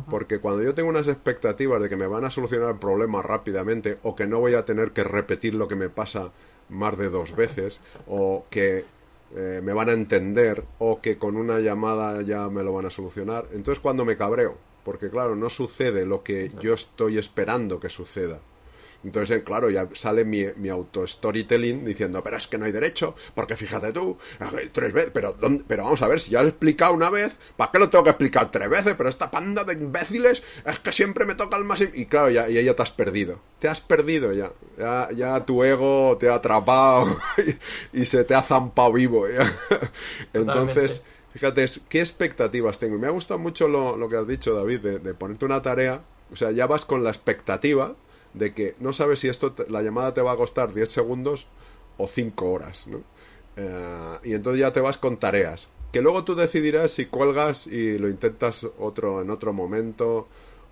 Porque 0.09 0.39
cuando 0.39 0.63
yo 0.63 0.73
tengo 0.73 0.89
unas 0.89 1.07
expectativas 1.07 1.79
de 1.79 1.87
que 1.87 1.95
me 1.95 2.07
van 2.07 2.25
a 2.25 2.31
solucionar 2.31 2.71
el 2.71 2.79
problema 2.79 3.21
rápidamente 3.21 3.99
o 4.01 4.15
que 4.15 4.25
no 4.25 4.39
voy 4.39 4.55
a 4.55 4.65
tener 4.65 4.91
que 4.91 5.03
repetir 5.03 5.53
lo 5.53 5.67
que 5.67 5.75
me 5.75 5.89
pasa 5.89 6.31
más 6.67 6.97
de 6.97 7.09
dos 7.09 7.35
veces 7.35 7.79
o 8.07 8.43
que 8.49 8.85
eh, 9.35 9.61
me 9.63 9.73
van 9.73 9.89
a 9.89 9.93
entender 9.93 10.63
o 10.79 11.01
que 11.01 11.17
con 11.17 11.35
una 11.35 11.59
llamada 11.59 12.21
ya 12.21 12.49
me 12.49 12.63
lo 12.63 12.73
van 12.73 12.85
a 12.85 12.89
solucionar, 12.89 13.47
entonces 13.53 13.81
cuando 13.81 14.05
me 14.05 14.15
cabreo, 14.15 14.57
porque 14.83 15.09
claro, 15.09 15.35
no 15.35 15.49
sucede 15.49 16.05
lo 16.05 16.23
que 16.23 16.51
yo 16.59 16.73
estoy 16.73 17.17
esperando 17.17 17.79
que 17.79 17.89
suceda. 17.89 18.39
Entonces, 19.03 19.43
claro, 19.43 19.69
ya 19.69 19.87
sale 19.93 20.23
mi, 20.23 20.45
mi 20.55 20.69
auto-storytelling 20.69 21.83
diciendo, 21.83 22.23
pero 22.23 22.37
es 22.37 22.47
que 22.47 22.57
no 22.57 22.65
hay 22.65 22.71
derecho, 22.71 23.15
porque 23.35 23.57
fíjate 23.57 23.91
tú, 23.91 24.17
eh, 24.39 24.69
tres 24.71 24.93
veces, 24.93 25.11
pero, 25.13 25.35
pero 25.67 25.83
vamos 25.83 26.01
a 26.01 26.07
ver, 26.07 26.19
si 26.19 26.31
ya 26.31 26.41
lo 26.41 26.47
he 26.47 26.49
explicado 26.49 26.93
una 26.93 27.09
vez, 27.09 27.37
¿para 27.57 27.71
qué 27.71 27.79
lo 27.79 27.89
tengo 27.89 28.05
que 28.05 28.11
explicar 28.11 28.49
tres 28.51 28.69
veces? 28.69 28.95
Pero 28.95 29.09
esta 29.09 29.29
panda 29.29 29.63
de 29.63 29.73
imbéciles 29.73 30.43
es 30.65 30.79
que 30.79 30.91
siempre 30.91 31.25
me 31.25 31.35
toca 31.35 31.57
el 31.57 31.65
más... 31.65 31.81
Y 31.81 32.05
claro, 32.05 32.29
ya, 32.29 32.49
y 32.49 32.63
ya 32.63 32.75
te 32.75 32.81
has 32.81 32.91
perdido. 32.91 33.39
Te 33.59 33.67
has 33.67 33.81
perdido 33.81 34.31
ya. 34.31 34.51
Ya, 34.77 35.09
ya 35.13 35.45
tu 35.45 35.63
ego 35.63 36.17
te 36.19 36.29
ha 36.29 36.35
atrapado 36.35 37.19
y, 37.93 38.05
se 38.05 38.23
te 38.23 38.35
ha 38.35 38.41
zampado 38.41 38.93
vivo. 38.93 39.25
Entonces... 40.33 41.03
Fíjate, 41.33 41.65
¿qué 41.89 41.99
expectativas 41.99 42.77
tengo? 42.77 42.99
Me 42.99 43.07
ha 43.07 43.09
gustado 43.09 43.39
mucho 43.39 43.67
lo, 43.67 43.97
lo 43.97 44.07
que 44.07 44.17
has 44.17 44.27
dicho, 44.27 44.53
David, 44.53 44.81
de, 44.81 44.99
de, 44.99 45.15
ponerte 45.15 45.45
una 45.45 45.63
tarea. 45.63 46.03
O 46.31 46.35
sea, 46.35 46.51
ya 46.51 46.67
vas 46.67 46.85
con 46.85 47.03
la 47.03 47.09
expectativa 47.09 47.95
de 48.33 48.53
que 48.53 48.75
no 48.79 48.93
sabes 48.93 49.19
si 49.19 49.27
esto 49.27 49.53
la 49.69 49.81
llamada 49.81 50.13
te 50.13 50.21
va 50.21 50.31
a 50.31 50.37
costar 50.37 50.73
10 50.73 50.91
segundos 50.91 51.47
o 51.97 52.07
5 52.07 52.51
horas, 52.51 52.87
¿no? 52.87 53.03
Eh, 53.55 54.17
y 54.23 54.33
entonces 54.33 54.59
ya 54.59 54.73
te 54.73 54.81
vas 54.81 54.97
con 54.97 55.17
tareas. 55.17 55.69
Que 55.91 56.01
luego 56.01 56.23
tú 56.23 56.33
decidirás 56.33 56.91
si 56.91 57.05
cuelgas 57.05 57.67
y 57.67 57.99
lo 57.99 58.09
intentas 58.09 58.67
otro 58.79 59.21
en 59.21 59.29
otro 59.29 59.53
momento 59.53 60.27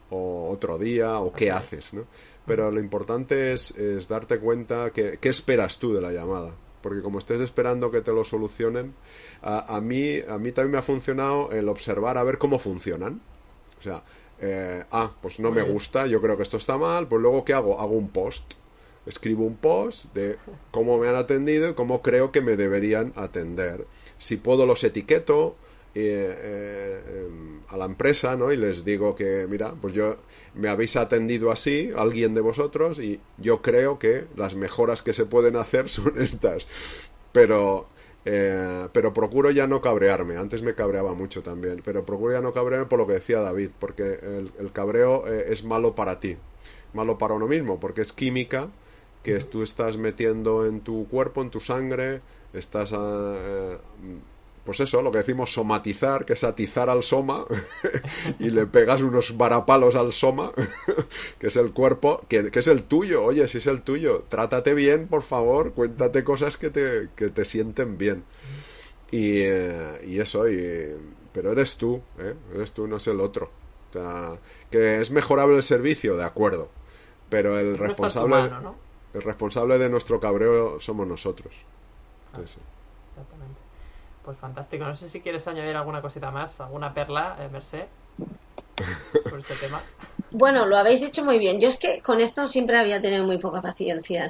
o 0.10 0.50
otro 0.50 0.80
día 0.80 1.20
o 1.20 1.32
qué 1.32 1.52
haces, 1.52 1.94
¿no? 1.94 2.06
Pero 2.46 2.72
lo 2.72 2.80
importante 2.80 3.54
es, 3.54 3.72
es 3.72 4.08
darte 4.08 4.40
cuenta 4.40 4.90
que 4.90 5.20
qué 5.22 5.30
esperas 5.30 5.78
tú 5.78 5.94
de 5.94 6.02
la 6.02 6.12
llamada. 6.12 6.56
Porque 6.82 7.04
como 7.04 7.20
estés 7.20 7.40
esperando 7.40 7.92
que 7.92 8.02
te 8.02 8.12
lo 8.12 8.24
solucionen, 8.24 8.96
a, 9.44 9.76
a, 9.76 9.82
mí, 9.82 10.20
a 10.28 10.40
mí 10.40 10.52
también 10.52 10.72
me 10.72 10.78
ha 10.80 10.82
funcionado 10.82 11.52
el 11.52 11.70
observar 11.70 12.18
a 12.18 12.24
ver 12.24 12.40
cómo 12.40 12.58
funcionan. 12.58 13.22
O 13.80 13.84
sea, 13.84 14.04
eh, 14.42 14.84
ah, 14.92 15.12
pues 15.22 15.40
no 15.40 15.52
me 15.52 15.62
gusta, 15.62 16.08
yo 16.08 16.20
creo 16.20 16.36
que 16.36 16.44
esto 16.44 16.58
está 16.58 16.78
mal, 16.78 17.08
pues 17.08 17.22
luego 17.22 17.46
¿qué 17.46 17.54
hago? 17.54 17.80
Hago 17.80 17.94
un 17.94 18.10
post. 18.10 18.54
Escribo 19.06 19.46
un 19.46 19.56
post 19.56 20.06
de 20.14 20.38
cómo 20.72 20.98
me 20.98 21.08
han 21.08 21.16
atendido 21.16 21.70
y 21.70 21.74
cómo 21.74 22.02
creo 22.02 22.32
que 22.32 22.42
me 22.42 22.56
deberían 22.56 23.14
atender. 23.16 23.86
Si 24.18 24.38
puedo 24.38 24.66
los 24.66 24.84
etiqueto 24.84 25.56
eh, 25.94 26.36
eh, 26.38 27.30
a 27.68 27.78
la 27.78 27.86
empresa, 27.86 28.36
¿no? 28.36 28.52
Y 28.52 28.58
les 28.58 28.84
digo 28.84 29.16
que, 29.16 29.46
mira, 29.50 29.74
pues 29.80 29.94
yo 29.94 30.18
me 30.56 30.70
habéis 30.70 30.96
atendido 30.96 31.52
así, 31.52 31.92
alguien 31.96 32.34
de 32.34 32.42
vosotros, 32.42 33.00
y 33.00 33.20
yo 33.38 33.62
creo 33.62 34.00
que 34.00 34.26
las 34.36 34.56
mejoras 34.56 35.04
que 35.04 35.14
se 35.14 35.26
pueden 35.26 35.56
hacer 35.56 35.90
son 35.90 36.20
estas. 36.20 36.66
Pero 37.32 37.88
eh, 38.26 38.88
pero 38.94 39.14
procuro 39.14 39.52
ya 39.52 39.68
no 39.68 39.82
cabrearme. 39.82 40.38
Antes 40.38 40.62
me 40.62 40.76
cabreaba 40.76 41.14
mucho 41.14 41.42
también. 41.42 41.82
Pero 41.84 42.06
procuro 42.06 42.34
ya 42.34 42.42
no 42.42 42.54
cabrearme 42.54 42.88
por 42.88 43.00
lo 43.00 43.08
que 43.08 43.14
decía 43.14 43.40
David. 43.40 43.72
Porque 43.80 44.20
el, 44.60 44.72
cabreo 44.72 45.28
eh, 45.28 45.46
es 45.50 45.64
malo 45.64 45.96
para 45.96 46.20
ti. 46.20 46.38
Malo 46.94 47.18
para 47.18 47.34
uno 47.34 47.48
mismo. 47.48 47.80
Porque 47.80 48.02
es 48.02 48.14
química 48.14 48.70
que 49.24 49.38
tú 49.40 49.64
estás 49.64 49.98
metiendo 49.98 50.66
en 50.66 50.82
tu 50.82 51.08
cuerpo, 51.08 51.42
en 51.42 51.50
tu 51.50 51.60
sangre. 51.60 52.22
Estás 52.54 52.94
eh, 52.96 53.78
pues 54.66 54.80
eso, 54.80 55.02
lo 55.02 55.12
que 55.12 55.20
decimos 55.20 55.54
somatizar, 55.54 56.26
que 56.26 56.34
es 56.34 56.44
atizar 56.44 56.90
al 56.90 57.04
soma, 57.04 57.46
y 58.40 58.50
le 58.52 58.68
pegas 58.68 59.02
unos 59.02 59.36
varapalos 59.38 59.96
al 59.96 60.12
soma, 60.12 60.52
que 61.40 61.48
es 61.48 61.56
el 61.56 61.72
cuerpo, 61.72 62.24
que, 62.30 62.52
es 62.54 62.68
el 62.68 62.84
tuyo, 62.84 63.24
oye, 63.24 63.48
si 63.48 63.58
es 63.58 63.68
el 63.68 63.82
tuyo, 63.82 64.26
trátate 64.30 64.74
bien, 64.74 65.08
por 65.08 65.24
favor, 65.24 65.74
cuéntate 65.74 66.24
cosas 66.24 66.58
que 66.58 66.70
te, 66.70 67.10
que 67.16 67.30
te 67.30 67.46
sienten 67.46 67.98
bien. 67.98 68.24
Y, 69.10 69.42
eh, 69.42 70.02
y 70.06 70.20
eso, 70.20 70.48
y, 70.48 70.96
pero 71.34 71.52
eres 71.52 71.78
tú, 71.78 72.02
¿eh? 72.20 72.36
eres 72.54 72.72
tú, 72.72 72.88
no 72.88 72.98
es 72.98 73.08
el 73.08 73.20
otro. 73.20 73.50
O 73.90 73.94
sea, 73.94 74.40
que 74.70 75.02
es 75.02 75.12
mejorable 75.12 75.58
el 75.58 75.64
servicio, 75.64 76.16
de 76.16 76.24
acuerdo, 76.24 76.70
pero 77.30 77.60
el 77.60 77.78
responsable, 77.78 78.50
el 79.14 79.22
responsable 79.22 79.78
de 79.78 79.90
nuestro 79.90 80.20
cabreo 80.20 80.80
somos 80.80 81.08
nosotros. 81.08 81.54
Ah, 82.34 82.40
exactamente. 82.42 83.61
Pues 84.24 84.38
fantástico. 84.38 84.86
No 84.86 84.96
sé 84.96 85.10
si 85.10 85.22
quieres 85.22 85.48
añadir 85.48 85.76
alguna 85.76 86.02
cosita 86.02 86.32
más, 86.32 86.60
alguna 86.62 86.94
perla, 86.94 87.38
eh, 87.40 87.50
Merced, 87.52 87.86
sobre 89.24 89.42
este 89.42 89.56
tema. 89.56 89.82
Bueno, 90.34 90.66
lo 90.66 90.78
habéis 90.78 91.02
hecho 91.02 91.26
muy 91.26 91.40
bien. 91.40 91.60
Yo 91.60 91.68
es 91.68 91.78
que 91.78 92.02
con 92.02 92.22
esto 92.22 92.48
siempre 92.48 92.78
había 92.78 93.02
tenido 93.02 93.26
muy 93.26 93.38
poca 93.38 93.62
paciencia. 93.62 94.30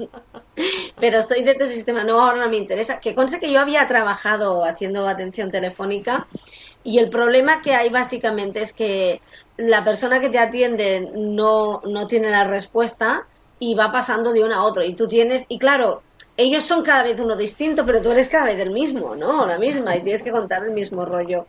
Pero 1.00 1.22
soy 1.22 1.42
de 1.42 1.52
este 1.52 1.66
sistema, 1.66 2.04
no, 2.04 2.20
ahora 2.20 2.44
no 2.44 2.50
me 2.50 2.58
interesa. 2.58 3.00
Que 3.00 3.14
conste 3.14 3.40
que 3.40 3.50
yo 3.50 3.58
había 3.58 3.86
trabajado 3.88 4.66
haciendo 4.66 5.08
atención 5.08 5.50
telefónica 5.50 6.26
y 6.84 6.98
el 6.98 7.08
problema 7.08 7.62
que 7.62 7.74
hay 7.74 7.88
básicamente 7.88 8.60
es 8.60 8.74
que 8.74 9.22
la 9.56 9.82
persona 9.84 10.20
que 10.20 10.28
te 10.28 10.38
atiende 10.38 11.10
no, 11.14 11.80
no 11.80 12.06
tiene 12.06 12.30
la 12.30 12.44
respuesta 12.44 13.26
y 13.58 13.74
va 13.74 13.90
pasando 13.90 14.32
de 14.32 14.44
uno 14.44 14.54
a 14.54 14.64
otro. 14.64 14.84
Y 14.84 14.94
tú 14.94 15.08
tienes, 15.08 15.46
y 15.48 15.58
claro, 15.58 16.02
ellos 16.36 16.64
son 16.64 16.82
cada 16.82 17.02
vez 17.02 17.18
uno 17.18 17.36
distinto, 17.36 17.84
pero 17.86 18.02
tú 18.02 18.10
eres 18.10 18.28
cada 18.28 18.46
vez 18.46 18.58
el 18.58 18.70
mismo, 18.70 19.14
¿no? 19.14 19.46
La 19.46 19.58
misma, 19.58 19.96
y 19.96 20.02
tienes 20.02 20.22
que 20.22 20.30
contar 20.30 20.64
el 20.64 20.72
mismo 20.72 21.04
rollo. 21.04 21.46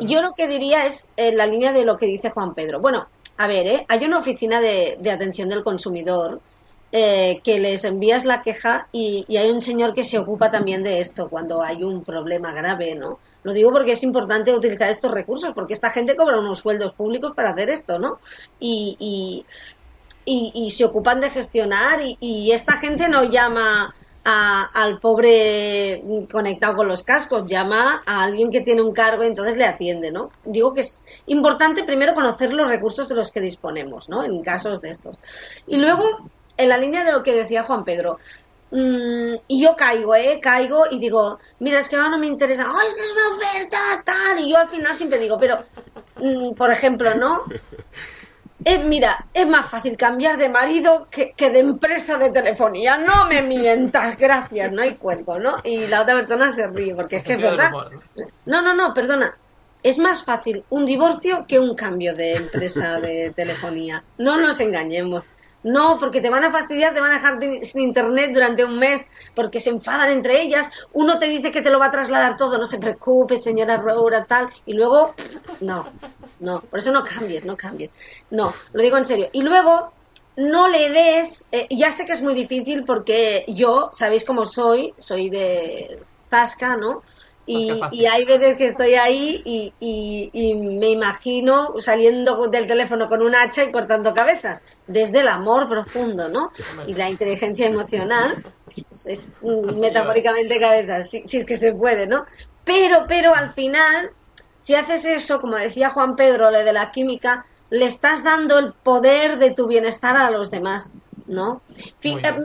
Yo 0.00 0.22
lo 0.22 0.32
que 0.32 0.48
diría 0.48 0.86
es 0.86 1.12
en 1.16 1.36
la 1.36 1.46
línea 1.46 1.72
de 1.72 1.84
lo 1.84 1.96
que 1.96 2.06
dice 2.06 2.30
Juan 2.30 2.54
Pedro. 2.54 2.80
Bueno, 2.80 3.06
a 3.36 3.46
ver, 3.46 3.66
¿eh? 3.66 3.86
hay 3.88 4.04
una 4.04 4.18
oficina 4.18 4.60
de, 4.60 4.98
atención 5.10 5.48
del 5.48 5.64
consumidor 5.64 6.40
eh, 6.92 7.40
que 7.42 7.58
les 7.58 7.84
envías 7.84 8.24
la 8.24 8.42
queja 8.42 8.88
y, 8.92 9.24
y, 9.26 9.36
hay 9.36 9.50
un 9.50 9.60
señor 9.60 9.94
que 9.94 10.04
se 10.04 10.18
ocupa 10.18 10.50
también 10.50 10.84
de 10.84 11.00
esto 11.00 11.28
cuando 11.28 11.62
hay 11.62 11.82
un 11.82 12.02
problema 12.02 12.52
grave, 12.52 12.94
¿no? 12.94 13.18
Lo 13.42 13.52
digo 13.52 13.72
porque 13.72 13.92
es 13.92 14.02
importante 14.02 14.54
utilizar 14.54 14.88
estos 14.88 15.10
recursos, 15.10 15.52
porque 15.54 15.74
esta 15.74 15.90
gente 15.90 16.16
cobra 16.16 16.38
unos 16.38 16.60
sueldos 16.60 16.94
públicos 16.94 17.32
para 17.34 17.50
hacer 17.50 17.68
esto, 17.68 17.98
¿no? 17.98 18.18
Y, 18.58 18.96
y, 18.98 19.44
y 20.54 20.70
se 20.70 20.84
ocupan 20.84 21.20
de 21.20 21.30
gestionar 21.30 22.00
y, 22.02 22.52
esta 22.52 22.72
gente 22.76 23.08
no 23.08 23.24
llama 23.24 23.94
al 24.24 24.98
pobre 25.00 26.02
conectado 26.30 26.76
con 26.76 26.88
los 26.88 27.02
cascos, 27.02 27.44
llama 27.46 28.02
a 28.06 28.24
alguien 28.24 28.50
que 28.50 28.62
tiene 28.62 28.80
un 28.80 28.92
cargo 28.92 29.22
y 29.22 29.26
entonces 29.26 29.56
le 29.56 29.66
atiende, 29.66 30.10
¿no? 30.10 30.30
Digo 30.44 30.72
que 30.72 30.80
es 30.80 31.04
importante 31.26 31.84
primero 31.84 32.14
conocer 32.14 32.52
los 32.52 32.68
recursos 32.68 33.08
de 33.08 33.16
los 33.16 33.30
que 33.30 33.40
disponemos, 33.40 34.08
¿no? 34.08 34.24
En 34.24 34.42
casos 34.42 34.80
de 34.80 34.90
estos. 34.90 35.18
Y 35.66 35.76
luego, 35.76 36.30
en 36.56 36.68
la 36.68 36.78
línea 36.78 37.04
de 37.04 37.12
lo 37.12 37.22
que 37.22 37.34
decía 37.34 37.64
Juan 37.64 37.84
Pedro, 37.84 38.18
mm, 38.70 39.34
y 39.46 39.62
yo 39.62 39.76
caigo, 39.76 40.14
¿eh? 40.14 40.40
Caigo 40.40 40.84
y 40.90 40.98
digo, 40.98 41.38
mira, 41.58 41.78
es 41.80 41.88
que 41.90 41.96
ahora 41.96 42.08
no 42.08 42.18
me 42.18 42.26
interesa, 42.26 42.64
¡ay, 42.66 42.88
es 42.96 43.12
una 43.12 43.36
oferta, 43.36 43.78
tal! 44.04 44.38
Y 44.40 44.50
yo 44.50 44.56
al 44.56 44.68
final 44.68 44.94
siempre 44.94 45.18
digo, 45.18 45.38
pero, 45.38 45.64
mm, 46.16 46.54
por 46.54 46.70
ejemplo, 46.70 47.14
¿no? 47.14 47.42
Eh, 48.64 48.78
mira, 48.78 49.26
es 49.34 49.46
más 49.46 49.68
fácil 49.68 49.96
cambiar 49.96 50.38
de 50.38 50.48
marido 50.48 51.06
que, 51.10 51.32
que 51.32 51.50
de 51.50 51.60
empresa 51.60 52.16
de 52.16 52.30
telefonía. 52.30 52.96
No 52.96 53.26
me 53.26 53.42
mientas, 53.42 54.16
gracias, 54.18 54.72
no 54.72 54.82
hay 54.82 54.94
cuerpo, 54.94 55.38
¿no? 55.38 55.56
Y 55.64 55.86
la 55.86 56.02
otra 56.02 56.14
persona 56.14 56.50
se 56.50 56.66
ríe, 56.68 56.94
porque 56.94 57.16
es 57.16 57.24
que 57.24 57.34
es 57.34 57.40
verdad. 57.40 57.70
No, 58.46 58.62
no, 58.62 58.74
no, 58.74 58.94
perdona. 58.94 59.36
Es 59.82 59.98
más 59.98 60.24
fácil 60.24 60.64
un 60.70 60.86
divorcio 60.86 61.44
que 61.46 61.58
un 61.58 61.74
cambio 61.74 62.14
de 62.14 62.36
empresa 62.36 62.98
de 63.00 63.32
telefonía. 63.36 64.02
No 64.16 64.38
nos 64.40 64.58
engañemos. 64.60 65.24
No, 65.64 65.96
porque 65.98 66.20
te 66.20 66.30
van 66.30 66.44
a 66.44 66.52
fastidiar, 66.52 66.92
te 66.94 67.00
van 67.00 67.10
a 67.12 67.14
dejar 67.14 67.38
de- 67.38 67.64
sin 67.64 67.80
internet 67.82 68.30
durante 68.34 68.64
un 68.64 68.78
mes, 68.78 69.02
porque 69.34 69.60
se 69.60 69.70
enfadan 69.70 70.10
entre 70.10 70.42
ellas. 70.42 70.68
Uno 70.92 71.18
te 71.18 71.26
dice 71.26 71.50
que 71.50 71.62
te 71.62 71.70
lo 71.70 71.78
va 71.78 71.86
a 71.86 71.90
trasladar 71.90 72.36
todo, 72.36 72.58
no 72.58 72.66
se 72.66 72.78
preocupe, 72.78 73.36
señora 73.36 73.76
Roura, 73.78 74.24
tal. 74.26 74.48
Y 74.66 74.74
luego, 74.74 75.14
no, 75.60 75.88
no, 76.38 76.60
por 76.60 76.78
eso 76.78 76.92
no 76.92 77.02
cambies, 77.04 77.44
no 77.44 77.56
cambies. 77.56 77.90
No, 78.30 78.52
lo 78.72 78.82
digo 78.82 78.96
en 78.98 79.04
serio. 79.04 79.28
Y 79.32 79.42
luego, 79.42 79.94
no 80.36 80.68
le 80.68 80.90
des, 80.90 81.46
eh, 81.50 81.66
ya 81.70 81.90
sé 81.92 82.04
que 82.06 82.12
es 82.12 82.22
muy 82.22 82.34
difícil 82.34 82.84
porque 82.84 83.44
yo, 83.48 83.88
sabéis 83.92 84.24
cómo 84.24 84.44
soy, 84.44 84.94
soy 84.98 85.30
de 85.30 85.98
Tasca, 86.28 86.76
¿no? 86.76 87.02
Y, 87.46 88.06
hay 88.06 88.24
veces 88.24 88.56
que 88.56 88.64
estoy 88.66 88.94
ahí 88.94 89.42
y, 89.44 89.74
y- 89.78 90.30
y 90.32 90.54
me 90.54 90.90
imagino 90.90 91.74
saliendo 91.78 92.48
del 92.48 92.66
teléfono 92.66 93.08
con 93.08 93.22
un 93.22 93.34
hacha 93.34 93.64
y 93.64 93.70
cortando 93.72 94.14
cabezas, 94.14 94.62
desde 94.86 95.20
el 95.20 95.28
amor 95.28 95.68
profundo, 95.68 96.28
¿no? 96.28 96.50
Y 96.86 96.94
la 96.94 97.10
inteligencia 97.10 97.66
emocional, 97.66 98.42
es, 98.90 99.06
es, 99.06 99.38
metafóricamente 99.76 100.58
cabezas, 100.58 101.10
si, 101.10 101.22
si 101.26 101.38
es 101.38 101.44
que 101.46 101.56
se 101.56 101.72
puede, 101.72 102.06
¿no? 102.06 102.24
Pero, 102.64 103.04
pero 103.06 103.34
al 103.34 103.52
final, 103.52 104.10
si 104.60 104.74
haces 104.74 105.04
eso, 105.04 105.40
como 105.40 105.56
decía 105.56 105.90
Juan 105.90 106.14
Pedro, 106.16 106.50
lo 106.50 106.58
de 106.58 106.72
la 106.72 106.90
química, 106.90 107.44
le 107.70 107.86
estás 107.86 108.24
dando 108.24 108.58
el 108.58 108.72
poder 108.82 109.38
de 109.38 109.50
tu 109.52 109.66
bienestar 109.66 110.16
a 110.16 110.30
los 110.30 110.50
demás, 110.50 111.04
¿no? 111.26 111.62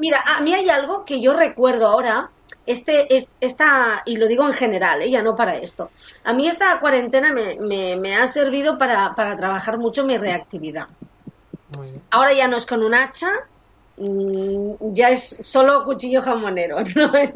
Mira, 0.01 0.21
a 0.25 0.41
mí 0.41 0.53
hay 0.53 0.69
algo 0.69 1.05
que 1.05 1.21
yo 1.21 1.33
recuerdo 1.33 1.87
ahora, 1.87 2.31
este, 2.71 3.13
es- 3.15 3.29
esta, 3.39 4.03
y 4.05 4.17
lo 4.17 4.27
digo 4.27 4.45
en 4.45 4.53
general, 4.53 5.01
¿eh? 5.01 5.11
ya 5.11 5.21
no 5.23 5.35
para 5.35 5.57
esto. 5.57 5.91
A 6.23 6.33
mí 6.33 6.47
esta 6.47 6.79
cuarentena 6.79 7.33
me, 7.33 7.57
me- 7.59 7.95
me 7.97 8.15
ha 8.15 8.27
servido 8.27 8.77
para, 8.77 9.13
para 9.15 9.37
trabajar 9.37 9.77
mucho 9.77 10.05
mi 10.05 10.17
reactividad. 10.17 10.85
Muy 11.69 11.91
bien. 11.91 12.03
Ahora 12.11 12.33
ya 12.33 12.47
no 12.47 12.57
es 12.57 12.65
con 12.65 12.83
un 12.83 12.93
hacha, 12.93 13.27
mm, 13.97 14.93
ya 14.95 15.09
es 15.11 15.37
solo 15.43 15.83
cuchillo 15.83 16.21
jamonero, 16.21 16.77
¿no? 16.95 17.11
Bueno, 17.11 17.31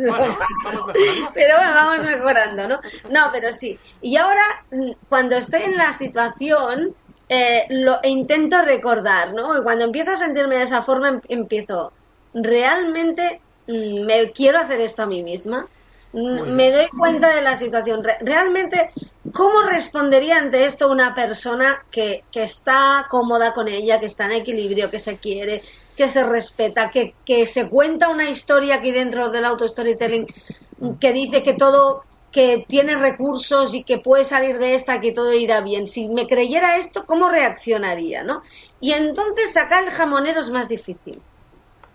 pero 1.34 1.56
bueno, 1.58 1.74
vamos 1.74 2.06
mejorando, 2.06 2.68
¿no? 2.68 2.80
No, 3.10 3.30
pero 3.32 3.52
sí. 3.54 3.80
Y 4.02 4.18
ahora, 4.18 4.44
mm, 4.72 4.92
cuando 5.08 5.36
estoy 5.36 5.64
en 5.64 5.78
la 5.78 5.92
situación, 5.94 6.96
eh, 7.30 7.66
lo 7.70 8.00
intento 8.04 8.62
recordar, 8.62 9.34
¿no? 9.34 9.58
Y 9.60 9.64
cuando 9.64 9.86
empiezo 9.86 10.12
a 10.12 10.18
sentirme 10.18 10.58
de 10.58 10.64
esa 10.64 10.82
forma, 10.82 11.10
em- 11.10 11.22
empiezo, 11.28 11.94
¿realmente 12.34 13.42
me 13.68 14.32
quiero 14.32 14.60
hacer 14.60 14.82
esto 14.82 15.04
a 15.04 15.08
mí 15.08 15.24
misma? 15.24 15.68
Mm. 16.12 16.56
Me 16.56 16.72
doy 16.72 16.88
cuenta 16.98 17.34
de 17.36 17.42
la 17.42 17.56
situación. 17.56 18.04
Re- 18.04 18.18
¿Realmente 18.22 18.92
cómo 19.32 19.64
respondería 19.64 20.38
ante 20.38 20.66
esto 20.66 20.90
una 20.92 21.16
persona 21.16 21.78
que, 21.92 22.26
que 22.32 22.44
está 22.44 23.08
cómoda 23.10 23.54
con 23.54 23.68
ella, 23.68 24.00
que 24.00 24.06
está 24.08 24.26
en 24.26 24.34
equilibrio, 24.34 24.90
que 24.92 25.00
se 25.00 25.18
quiere, 25.20 25.62
que 25.96 26.08
se 26.08 26.24
respeta, 26.24 26.90
que, 26.92 27.16
que 27.26 27.46
se 27.46 27.70
cuenta 27.70 28.10
una 28.10 28.30
historia 28.30 28.76
aquí 28.76 28.92
dentro 28.92 29.30
del 29.30 29.46
auto-storytelling 29.46 30.28
que 31.00 31.14
dice 31.14 31.44
que 31.44 31.54
todo, 31.54 32.04
que 32.32 32.66
tiene 32.68 32.96
recursos 32.98 33.74
y 33.74 33.84
que 33.84 34.00
puede 34.00 34.26
salir 34.26 34.58
de 34.60 34.74
esta, 34.76 35.00
que 35.02 35.12
todo 35.14 35.34
irá 35.34 35.62
bien. 35.62 35.88
Si 35.88 36.10
me 36.10 36.28
creyera 36.28 36.78
esto, 36.78 37.06
¿cómo 37.06 37.30
reaccionaría, 37.30 38.24
no? 38.24 38.42
Y 38.80 38.92
entonces 38.92 39.54
sacar 39.54 39.84
el 39.84 39.92
jamonero 39.92 40.42
es 40.42 40.50
más 40.50 40.68
difícil. 40.68 41.24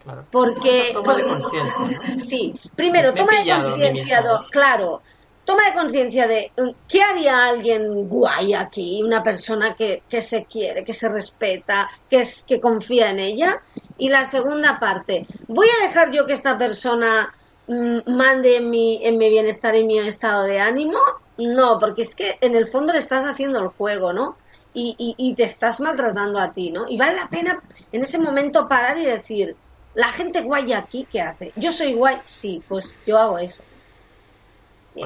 Claro. 0.04 0.24
Porque, 0.30 0.90
toma 0.92 1.16
de 1.16 1.22
conciencia, 1.24 1.64
¿no? 1.64 2.16
Sí, 2.16 2.54
primero, 2.74 3.12
Me 3.12 3.18
toma 3.18 3.42
de 3.42 3.50
conciencia, 3.50 4.22
claro, 4.50 5.02
toma 5.48 5.64
de 5.64 5.72
conciencia 5.72 6.28
de 6.28 6.52
mm, 6.58 6.70
qué 6.86 7.00
haría 7.00 7.46
alguien 7.46 8.06
guay 8.06 8.52
aquí, 8.52 9.02
una 9.02 9.22
persona 9.22 9.74
que, 9.74 10.02
que 10.06 10.20
se 10.20 10.44
quiere, 10.44 10.84
que 10.84 10.92
se 10.92 11.08
respeta, 11.08 11.88
que, 12.10 12.18
es, 12.18 12.42
que 12.42 12.60
confía 12.60 13.08
en 13.08 13.18
ella. 13.18 13.62
Y 13.96 14.10
la 14.10 14.26
segunda 14.26 14.78
parte, 14.78 15.26
¿voy 15.46 15.66
a 15.68 15.86
dejar 15.86 16.10
yo 16.10 16.26
que 16.26 16.34
esta 16.34 16.58
persona 16.58 17.32
mm, 17.66 18.00
mande 18.06 18.58
en 18.58 18.68
mi, 18.68 19.00
en 19.02 19.16
mi 19.16 19.30
bienestar 19.30 19.74
y 19.74 19.84
mi 19.84 19.98
estado 19.98 20.44
de 20.44 20.60
ánimo? 20.60 20.98
No, 21.38 21.78
porque 21.78 22.02
es 22.02 22.14
que 22.14 22.36
en 22.42 22.54
el 22.54 22.66
fondo 22.66 22.92
le 22.92 22.98
estás 22.98 23.24
haciendo 23.24 23.58
el 23.60 23.68
juego, 23.68 24.12
¿no? 24.12 24.36
Y, 24.74 24.96
y, 24.98 25.14
y 25.16 25.34
te 25.34 25.44
estás 25.44 25.80
maltratando 25.80 26.38
a 26.40 26.52
ti, 26.52 26.72
¿no? 26.72 26.84
Y 26.86 26.98
vale 26.98 27.16
la 27.16 27.30
pena 27.30 27.62
en 27.90 28.02
ese 28.02 28.18
momento 28.18 28.68
parar 28.68 28.98
y 28.98 29.06
decir, 29.06 29.56
la 29.98 30.10
gente 30.10 30.42
guay 30.42 30.72
aquí, 30.72 31.08
¿qué 31.10 31.20
hace? 31.20 31.52
Yo 31.56 31.72
soy 31.72 31.94
guay, 31.94 32.20
sí, 32.24 32.62
pues 32.68 32.94
yo 33.04 33.18
hago 33.18 33.36
eso. 33.40 33.64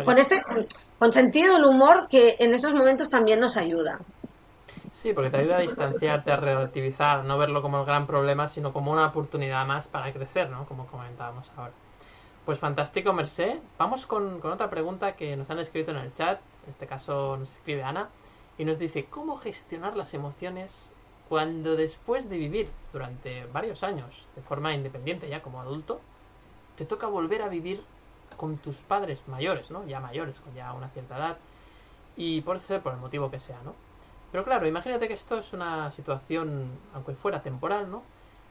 Con 0.04 0.18
este, 0.18 0.42
con 0.98 1.12
sentido 1.14 1.54
del 1.54 1.64
humor 1.64 2.08
que 2.08 2.36
en 2.38 2.52
esos 2.52 2.74
momentos 2.74 3.08
también 3.08 3.40
nos 3.40 3.56
ayuda. 3.56 4.00
Sí, 4.90 5.14
porque 5.14 5.30
te 5.30 5.38
ayuda 5.38 5.56
a 5.56 5.60
distanciarte, 5.60 6.30
a 6.30 6.36
relativizar, 6.36 7.20
a 7.20 7.22
no 7.22 7.38
verlo 7.38 7.62
como 7.62 7.80
el 7.80 7.86
gran 7.86 8.06
problema, 8.06 8.48
sino 8.48 8.74
como 8.74 8.92
una 8.92 9.06
oportunidad 9.06 9.64
más 9.66 9.88
para 9.88 10.12
crecer, 10.12 10.50
¿no? 10.50 10.66
Como 10.66 10.86
comentábamos 10.86 11.50
ahora. 11.56 11.72
Pues 12.44 12.58
fantástico, 12.58 13.14
Mercé. 13.14 13.62
Vamos 13.78 14.06
con, 14.06 14.40
con 14.40 14.52
otra 14.52 14.68
pregunta 14.68 15.12
que 15.12 15.34
nos 15.36 15.48
han 15.48 15.58
escrito 15.58 15.92
en 15.92 15.96
el 15.96 16.12
chat. 16.12 16.38
En 16.66 16.70
este 16.70 16.86
caso 16.86 17.38
nos 17.38 17.50
escribe 17.50 17.82
Ana. 17.82 18.10
Y 18.58 18.66
nos 18.66 18.78
dice, 18.78 19.06
¿cómo 19.06 19.38
gestionar 19.38 19.96
las 19.96 20.12
emociones 20.12 20.91
cuando 21.32 21.76
después 21.76 22.28
de 22.28 22.36
vivir 22.38 22.68
durante 22.92 23.46
varios 23.46 23.82
años 23.90 24.12
de 24.36 24.42
forma 24.42 24.74
independiente 24.74 25.30
ya 25.30 25.40
como 25.42 25.60
adulto, 25.62 25.94
te 26.76 26.86
toca 26.86 27.06
volver 27.08 27.42
a 27.42 27.48
vivir 27.48 27.78
con 28.36 28.58
tus 28.58 28.78
padres 28.92 29.26
mayores, 29.28 29.70
¿no? 29.70 29.86
Ya 29.86 30.00
mayores, 30.00 30.40
con 30.40 30.54
ya 30.54 30.72
una 30.74 30.90
cierta 30.90 31.16
edad. 31.18 31.38
Y 32.16 32.42
por 32.42 32.60
ser 32.60 32.82
por 32.82 32.92
el 32.94 33.00
motivo 33.00 33.30
que 33.30 33.40
sea, 33.40 33.62
¿no? 33.62 33.74
Pero 34.30 34.44
claro, 34.44 34.66
imagínate 34.68 35.08
que 35.08 35.14
esto 35.14 35.38
es 35.38 35.52
una 35.52 35.90
situación, 35.90 36.80
aunque 36.94 37.14
fuera 37.14 37.42
temporal, 37.42 37.90
¿no? 37.90 38.02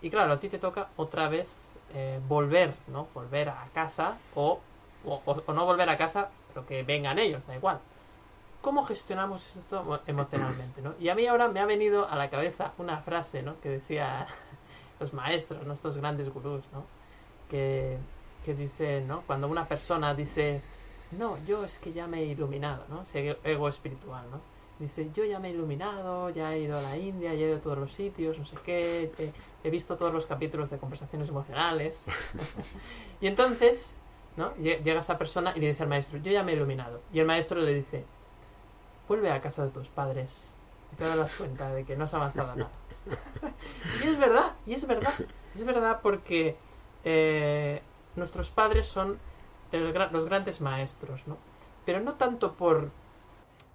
Y 0.02 0.10
claro, 0.10 0.34
a 0.34 0.40
ti 0.40 0.50
te 0.50 0.60
toca 0.60 0.90
otra 0.98 1.30
vez 1.30 1.80
eh, 1.90 2.20
volver, 2.24 2.76
¿no? 2.88 3.10
Volver 3.14 3.50
a 3.50 3.70
casa 3.74 4.20
o, 4.36 4.64
o, 5.04 5.24
o- 5.48 5.54
no 5.54 5.66
volver 5.66 5.90
a 5.90 5.98
casa, 5.98 6.32
pero 6.48 6.66
que 6.66 6.84
vengan 6.84 7.20
ellos, 7.20 7.46
da 7.48 7.56
igual. 7.56 7.82
¿Cómo 8.62 8.84
gestionamos 8.84 9.56
esto 9.56 9.82
emo- 9.84 10.02
emocionalmente, 10.06 10.82
¿no? 10.82 10.94
Y 11.00 11.10
a 11.10 11.16
mí 11.16 11.26
ahora 11.26 11.48
me 11.48 11.60
ha 11.60 11.66
venido 11.66 12.08
a 12.08 12.16
la 12.16 12.30
cabeza 12.30 12.74
una 12.78 13.02
frase, 13.02 13.42
¿no? 13.42 13.60
Que 13.60 13.70
decía 13.70 14.28
los 15.00 15.14
maestros, 15.14 15.66
¿no? 15.66 15.74
Estos 15.74 15.98
grandes 15.98 16.30
gurús, 16.30 16.64
¿no? 16.72 16.86
Que, 17.50 17.98
que 18.46 18.54
dicen, 18.54 19.08
¿no? 19.08 19.22
Cuando 19.26 19.48
una 19.48 19.68
persona 19.68 20.14
dice, 20.14 20.62
no, 21.12 21.44
yo 21.46 21.66
es 21.66 21.80
que 21.80 21.92
ya 21.94 22.08
me 22.08 22.20
he 22.22 22.26
iluminado, 22.26 22.86
¿no? 22.90 23.02
Ese 23.04 23.38
ego 23.44 23.68
espiritual, 23.68 24.30
¿no? 24.32 24.40
Dice, 24.80 25.12
yo 25.12 25.24
ya 25.26 25.40
me 25.40 25.50
he 25.50 25.52
iluminado, 25.52 26.30
ya 26.32 26.54
he 26.56 26.60
ido 26.62 26.78
a 26.78 26.82
la 26.82 26.98
India, 26.98 27.34
ya 27.34 27.46
he 27.46 27.50
ido 27.50 27.58
a 27.58 27.62
todos 27.62 27.78
los 27.78 27.94
sitios, 27.94 28.38
no 28.40 28.46
sé 28.46 28.58
qué, 28.64 29.12
he, 29.18 29.34
he 29.64 29.70
visto 29.70 29.96
todos 29.98 30.12
los 30.14 30.26
capítulos 30.26 30.70
de 30.72 30.78
conversaciones 30.80 31.30
emocionales. 31.30 32.06
y 33.22 33.28
entonces, 33.28 34.00
¿no? 34.38 34.54
Lle- 34.56 34.82
Llega 34.84 35.00
esa 35.02 35.18
persona 35.18 35.54
y 35.56 35.60
le 35.60 35.68
dice 35.68 35.84
al 35.84 35.90
maestro, 35.90 36.18
yo 36.20 36.32
ya 36.32 36.44
me 36.44 36.54
he 36.54 36.56
iluminado. 36.56 37.02
Y 37.14 37.20
el 37.20 37.26
maestro 37.28 37.60
le 37.62 37.74
dice, 37.74 38.06
vuelve 39.12 39.30
a 39.30 39.42
casa 39.42 39.66
de 39.66 39.72
tus 39.72 39.90
padres 39.90 40.58
y 40.94 40.96
te 40.96 41.04
darás 41.04 41.34
cuenta 41.36 41.70
de 41.74 41.84
que 41.84 41.98
no 41.98 42.06
has 42.06 42.14
avanzado 42.14 42.56
nada. 42.56 42.70
y 44.02 44.08
es 44.08 44.18
verdad, 44.18 44.54
y 44.66 44.74
es 44.74 44.88
verdad, 44.88 45.14
es 45.54 45.66
verdad 45.66 46.00
porque 46.02 46.56
eh, 47.04 47.82
nuestros 48.16 48.50
padres 48.50 48.88
son 48.88 49.18
el 49.74 49.94
los 50.14 50.26
grandes 50.26 50.62
maestros, 50.62 51.28
¿no? 51.28 51.36
Pero 51.86 52.00
no 52.00 52.14
tanto 52.14 52.54
por 52.54 52.90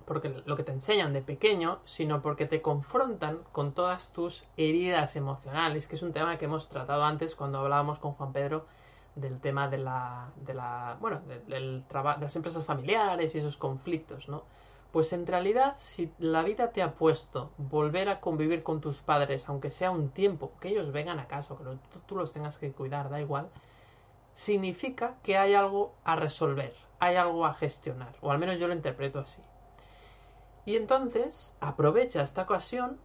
porque 0.06 0.42
lo 0.46 0.56
que 0.56 0.62
te 0.62 0.72
enseñan 0.72 1.12
de 1.12 1.20
pequeño, 1.20 1.80
sino 1.84 2.22
porque 2.22 2.46
te 2.46 2.62
confrontan 2.62 3.40
con 3.52 3.72
todas 3.74 4.12
tus 4.14 4.44
heridas 4.56 5.16
emocionales, 5.16 5.86
que 5.86 5.96
es 5.96 6.02
un 6.02 6.14
tema 6.14 6.38
que 6.38 6.46
hemos 6.46 6.70
tratado 6.70 7.04
antes 7.04 7.34
cuando 7.34 7.58
hablábamos 7.58 7.98
con 7.98 8.12
Juan 8.12 8.32
Pedro 8.32 8.64
del 9.16 9.38
tema 9.38 9.68
de 9.68 9.76
la, 9.78 10.28
de 10.36 10.54
la 10.54 10.96
bueno, 10.98 11.20
de- 11.28 11.40
del 11.40 11.84
trabajo, 11.88 12.20
de 12.20 12.24
las 12.26 12.36
empresas 12.36 12.64
familiares 12.64 13.34
y 13.34 13.38
esos 13.38 13.58
conflictos, 13.58 14.30
¿no? 14.30 14.44
Pues 14.96 15.12
en 15.12 15.26
realidad, 15.26 15.74
si 15.76 16.10
la 16.18 16.42
vida 16.42 16.70
te 16.70 16.82
ha 16.82 16.94
puesto 16.94 17.52
volver 17.58 18.08
a 18.08 18.18
convivir 18.18 18.62
con 18.62 18.80
tus 18.80 19.02
padres, 19.02 19.46
aunque 19.46 19.70
sea 19.70 19.90
un 19.90 20.08
tiempo, 20.08 20.52
que 20.58 20.68
ellos 20.68 20.90
vengan 20.90 21.18
a 21.18 21.28
casa 21.28 21.54
que 21.54 21.64
tú, 22.06 22.16
los 22.16 22.32
tengas 22.32 22.56
que 22.56 22.72
cuidar, 22.72 23.10
da 23.10 23.20
igual, 23.20 23.50
significa 24.32 25.16
que 25.22 25.36
hay 25.36 25.52
algo 25.52 25.92
a 26.02 26.16
resolver, 26.16 26.74
hay 26.98 27.16
algo 27.16 27.44
a 27.44 27.52
gestionar, 27.52 28.16
o 28.22 28.32
al 28.32 28.38
menos 28.38 28.58
yo 28.58 28.68
lo 28.68 28.72
interpreto 28.72 29.18
así. 29.18 29.42
Y 30.64 30.76
entonces 30.76 31.54
aprovecha 31.60 32.22
esta 32.22 32.44
ocasión 32.44 32.98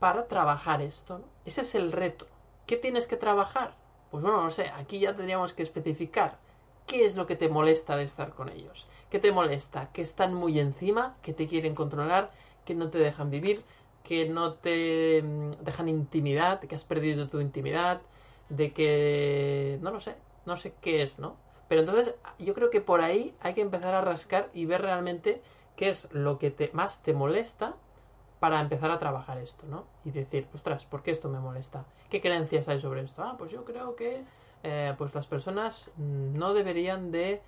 para 0.00 0.26
trabajar 0.26 0.82
esto. 0.82 1.20
Ese 1.44 1.60
es 1.60 1.76
el 1.76 1.92
reto. 1.92 2.26
¿Qué 2.66 2.76
tienes 2.76 3.06
que 3.06 3.16
trabajar? 3.16 3.76
Pues 4.10 4.20
bueno, 4.20 4.42
no 4.42 4.50
sé, 4.50 4.70
aquí 4.70 4.98
ya 4.98 5.14
tendríamos 5.14 5.52
que 5.52 5.62
especificar 5.62 6.38
qué 6.86 7.04
es 7.04 7.16
lo 7.16 7.26
que 7.26 7.36
te 7.36 7.48
molesta 7.48 7.96
de 7.96 8.04
estar 8.04 8.30
con 8.30 8.48
ellos. 8.48 8.86
¿Qué 9.10 9.18
te 9.18 9.32
molesta? 9.32 9.90
Que 9.92 10.02
están 10.02 10.34
muy 10.34 10.58
encima, 10.60 11.16
que 11.22 11.32
te 11.32 11.46
quieren 11.46 11.74
controlar, 11.74 12.30
que 12.64 12.74
no 12.74 12.90
te 12.90 12.98
dejan 12.98 13.30
vivir, 13.30 13.64
que 14.04 14.28
no 14.28 14.54
te 14.54 15.22
mm, 15.22 15.50
dejan 15.62 15.88
intimidad, 15.88 16.60
que 16.60 16.74
has 16.74 16.84
perdido 16.84 17.28
tu 17.28 17.40
intimidad, 17.40 18.00
de 18.48 18.72
que... 18.72 19.78
no 19.82 19.90
lo 19.90 20.00
sé, 20.00 20.14
no 20.44 20.56
sé 20.56 20.74
qué 20.80 21.02
es, 21.02 21.18
¿no? 21.18 21.36
Pero 21.68 21.80
entonces 21.80 22.14
yo 22.38 22.54
creo 22.54 22.70
que 22.70 22.80
por 22.80 23.00
ahí 23.00 23.34
hay 23.40 23.54
que 23.54 23.60
empezar 23.60 23.94
a 23.94 24.00
rascar 24.00 24.50
y 24.54 24.66
ver 24.66 24.82
realmente 24.82 25.42
qué 25.74 25.88
es 25.88 26.08
lo 26.12 26.38
que 26.38 26.50
te, 26.50 26.70
más 26.72 27.02
te 27.02 27.12
molesta 27.12 27.74
para 28.38 28.60
empezar 28.60 28.90
a 28.90 28.98
trabajar 28.98 29.38
esto, 29.38 29.66
¿no? 29.66 29.86
Y 30.04 30.10
decir, 30.10 30.46
ostras, 30.54 30.84
¿por 30.84 31.02
qué 31.02 31.10
esto 31.10 31.28
me 31.28 31.40
molesta? 31.40 31.84
¿Qué 32.10 32.20
creencias 32.20 32.68
hay 32.68 32.80
sobre 32.80 33.02
esto? 33.02 33.22
Ah, 33.22 33.34
pues 33.36 33.50
yo 33.50 33.64
creo 33.64 33.96
que 33.96 34.22
eh, 34.62 34.94
pues 34.98 35.14
las 35.14 35.26
personas 35.26 35.90
no 35.96 36.54
deberían 36.54 37.10
de 37.10 37.40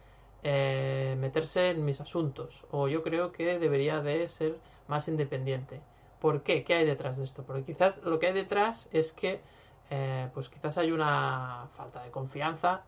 eh, 0.42 1.16
meterse 1.18 1.70
en 1.70 1.84
mis 1.84 2.00
asuntos 2.00 2.64
o 2.70 2.86
yo 2.88 3.02
creo 3.02 3.32
que 3.32 3.58
debería 3.58 4.00
de 4.00 4.28
ser 4.28 4.58
más 4.86 5.08
independiente. 5.08 5.80
¿Por 6.20 6.42
qué? 6.42 6.64
¿Qué 6.64 6.74
hay 6.74 6.86
detrás 6.86 7.16
de 7.16 7.24
esto? 7.24 7.42
Porque 7.44 7.64
quizás 7.64 8.02
lo 8.04 8.18
que 8.18 8.28
hay 8.28 8.32
detrás 8.32 8.88
es 8.92 9.12
que 9.12 9.40
eh, 9.90 10.28
pues 10.34 10.48
quizás 10.48 10.78
hay 10.78 10.92
una 10.92 11.68
falta 11.76 12.02
de 12.02 12.10
confianza 12.10 12.82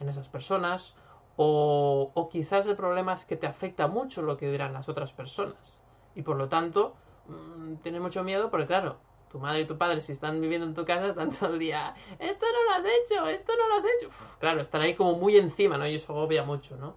en 0.00 0.08
esas 0.08 0.28
personas 0.28 0.94
o, 1.36 2.10
o, 2.14 2.28
quizás 2.28 2.66
el 2.66 2.76
problema 2.76 3.14
es 3.14 3.24
que 3.24 3.36
te 3.36 3.46
afecta 3.46 3.86
mucho 3.86 4.22
lo 4.22 4.36
que 4.36 4.50
dirán 4.50 4.74
las 4.74 4.88
otras 4.88 5.12
personas 5.12 5.80
y 6.14 6.22
por 6.22 6.36
lo 6.36 6.48
tanto 6.48 6.94
mmm, 7.26 7.76
tienes 7.76 8.00
mucho 8.02 8.22
miedo 8.22 8.50
porque 8.50 8.66
claro, 8.66 8.98
tu 9.32 9.38
madre 9.38 9.62
y 9.62 9.66
tu 9.66 9.78
padre 9.78 10.02
si 10.02 10.12
están 10.12 10.40
viviendo 10.40 10.66
en 10.66 10.74
tu 10.74 10.84
casa 10.84 11.08
están 11.08 11.30
todo 11.30 11.54
el 11.54 11.58
día, 11.58 11.94
esto 12.18 12.46
no 12.46 12.64
lo 12.64 12.70
has 12.78 12.84
hecho, 12.84 13.26
esto 13.26 13.52
no 13.56 13.68
lo 13.68 13.74
has 13.76 13.84
hecho. 13.84 14.10
Claro, 14.38 14.60
están 14.60 14.82
ahí 14.82 14.94
como 14.94 15.14
muy 15.14 15.36
encima, 15.36 15.78
¿no? 15.78 15.88
Y 15.88 15.96
eso 15.96 16.12
agobia 16.12 16.44
mucho, 16.44 16.76
¿no? 16.76 16.94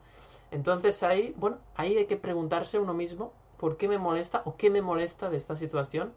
Entonces 0.52 1.02
ahí, 1.02 1.34
bueno, 1.38 1.58
ahí 1.76 1.98
hay 1.98 2.06
que 2.06 2.18
preguntarse 2.18 2.78
uno 2.78 2.94
mismo 2.94 3.34
por 3.58 3.78
qué 3.78 3.88
me 3.88 3.98
molesta 3.98 4.42
o 4.46 4.58
qué 4.58 4.70
me 4.70 4.82
molesta 4.82 5.30
de 5.30 5.38
esta 5.38 5.56
situación 5.56 6.14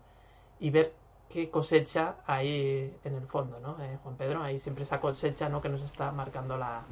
y 0.61 0.71
ver 0.71 0.93
qué 1.29 1.51
cosecha 1.51 2.17
hay 2.27 2.97
en 3.05 3.15
el 3.15 3.27
fondo, 3.27 3.61
¿no? 3.61 3.77
Eh, 3.83 3.99
Juan 4.03 4.17
Pedro, 4.17 4.43
ahí 4.43 4.59
siempre 4.59 4.85
esa 4.85 5.01
cosecha, 5.01 5.49
¿no? 5.49 5.61
Que 5.61 5.69
nos 5.69 5.83
está 5.83 6.11
marcando 6.11 6.57
la, 6.57 6.85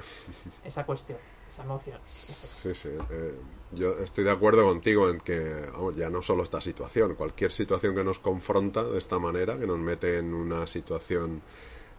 esa 0.64 0.86
cuestión, 0.86 1.18
esa 1.48 1.62
emoción. 1.62 2.00
Sí, 2.06 2.74
sí. 2.74 2.90
Eh, 3.10 3.34
yo 3.72 3.98
estoy 3.98 4.24
de 4.24 4.30
acuerdo 4.30 4.64
contigo 4.64 5.08
en 5.08 5.20
que, 5.20 5.66
ya 5.96 6.10
no 6.10 6.22
solo 6.22 6.42
esta 6.42 6.60
situación, 6.60 7.14
cualquier 7.14 7.52
situación 7.52 7.94
que 7.94 8.04
nos 8.04 8.18
confronta 8.18 8.84
de 8.84 8.98
esta 8.98 9.18
manera, 9.18 9.58
que 9.58 9.66
nos 9.66 9.78
mete 9.78 10.18
en 10.18 10.34
una 10.34 10.66
situación 10.66 11.42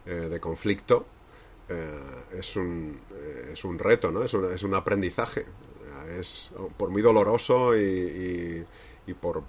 eh, 0.06 0.12
de 0.30 0.40
conflicto, 0.40 1.06
eh, 1.70 2.00
es, 2.34 2.56
un, 2.56 3.00
es 3.52 3.64
un 3.64 3.78
reto, 3.80 4.12
¿no? 4.12 4.24
Es 4.24 4.34
un, 4.34 4.52
es 4.54 4.64
un 4.64 4.74
aprendizaje. 4.74 5.46
Es 6.20 6.52
por 6.78 6.90
muy 6.90 7.02
doloroso 7.02 7.76
y, 7.76 7.82
y, 7.82 8.66
y 9.08 9.14
por 9.14 9.44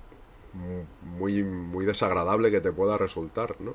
muy, 1.02 1.42
muy 1.42 1.84
desagradable 1.84 2.50
que 2.50 2.60
te 2.60 2.72
pueda 2.72 2.98
resultar, 2.98 3.56
¿no? 3.60 3.74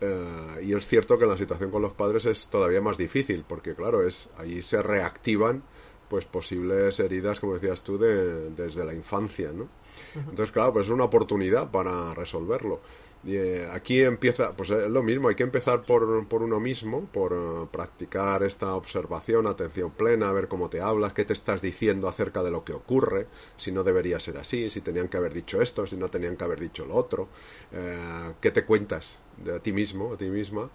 Uh, 0.00 0.60
y 0.60 0.74
es 0.74 0.86
cierto 0.86 1.18
que 1.18 1.24
la 1.24 1.38
situación 1.38 1.70
con 1.70 1.80
los 1.80 1.94
padres 1.94 2.26
es 2.26 2.48
todavía 2.48 2.82
más 2.82 2.98
difícil, 2.98 3.44
porque 3.48 3.74
claro, 3.74 4.06
es 4.06 4.28
ahí 4.36 4.60
se 4.62 4.82
reactivan 4.82 5.62
pues 6.08 6.24
posibles 6.26 7.00
heridas, 7.00 7.40
como 7.40 7.54
decías 7.54 7.82
tú, 7.82 7.98
de, 7.98 8.50
desde 8.50 8.84
la 8.84 8.92
infancia, 8.94 9.52
¿no? 9.52 9.68
Entonces, 10.14 10.52
claro, 10.52 10.74
pues 10.74 10.86
es 10.86 10.92
una 10.92 11.04
oportunidad 11.04 11.70
para 11.70 12.14
resolverlo. 12.14 12.80
Eh, 13.26 13.68
aquí 13.72 14.02
empieza, 14.02 14.52
pues 14.56 14.70
es 14.70 14.88
lo 14.88 15.02
mismo, 15.02 15.28
hay 15.28 15.34
que 15.34 15.42
empezar 15.42 15.82
por, 15.82 16.26
por 16.28 16.42
uno 16.42 16.60
mismo, 16.60 17.06
por 17.06 17.32
uh, 17.32 17.66
practicar 17.66 18.44
esta 18.44 18.74
observación, 18.76 19.48
atención 19.48 19.90
plena, 19.90 20.30
ver 20.30 20.46
cómo 20.46 20.70
te 20.70 20.80
hablas, 20.80 21.12
qué 21.12 21.24
te 21.24 21.32
estás 21.32 21.60
diciendo 21.60 22.06
acerca 22.08 22.44
de 22.44 22.52
lo 22.52 22.64
que 22.64 22.72
ocurre, 22.72 23.26
si 23.56 23.72
no 23.72 23.82
debería 23.82 24.20
ser 24.20 24.36
así, 24.38 24.70
si 24.70 24.80
tenían 24.80 25.08
que 25.08 25.16
haber 25.16 25.34
dicho 25.34 25.60
esto, 25.60 25.88
si 25.88 25.96
no 25.96 26.08
tenían 26.08 26.36
que 26.36 26.44
haber 26.44 26.60
dicho 26.60 26.86
lo 26.86 26.94
otro, 26.94 27.28
eh, 27.72 28.32
qué 28.40 28.52
te 28.52 28.64
cuentas 28.64 29.18
de 29.38 29.58
ti 29.58 29.72
mismo, 29.72 30.12
a 30.12 30.16
ti 30.16 30.26
misma, 30.26 30.70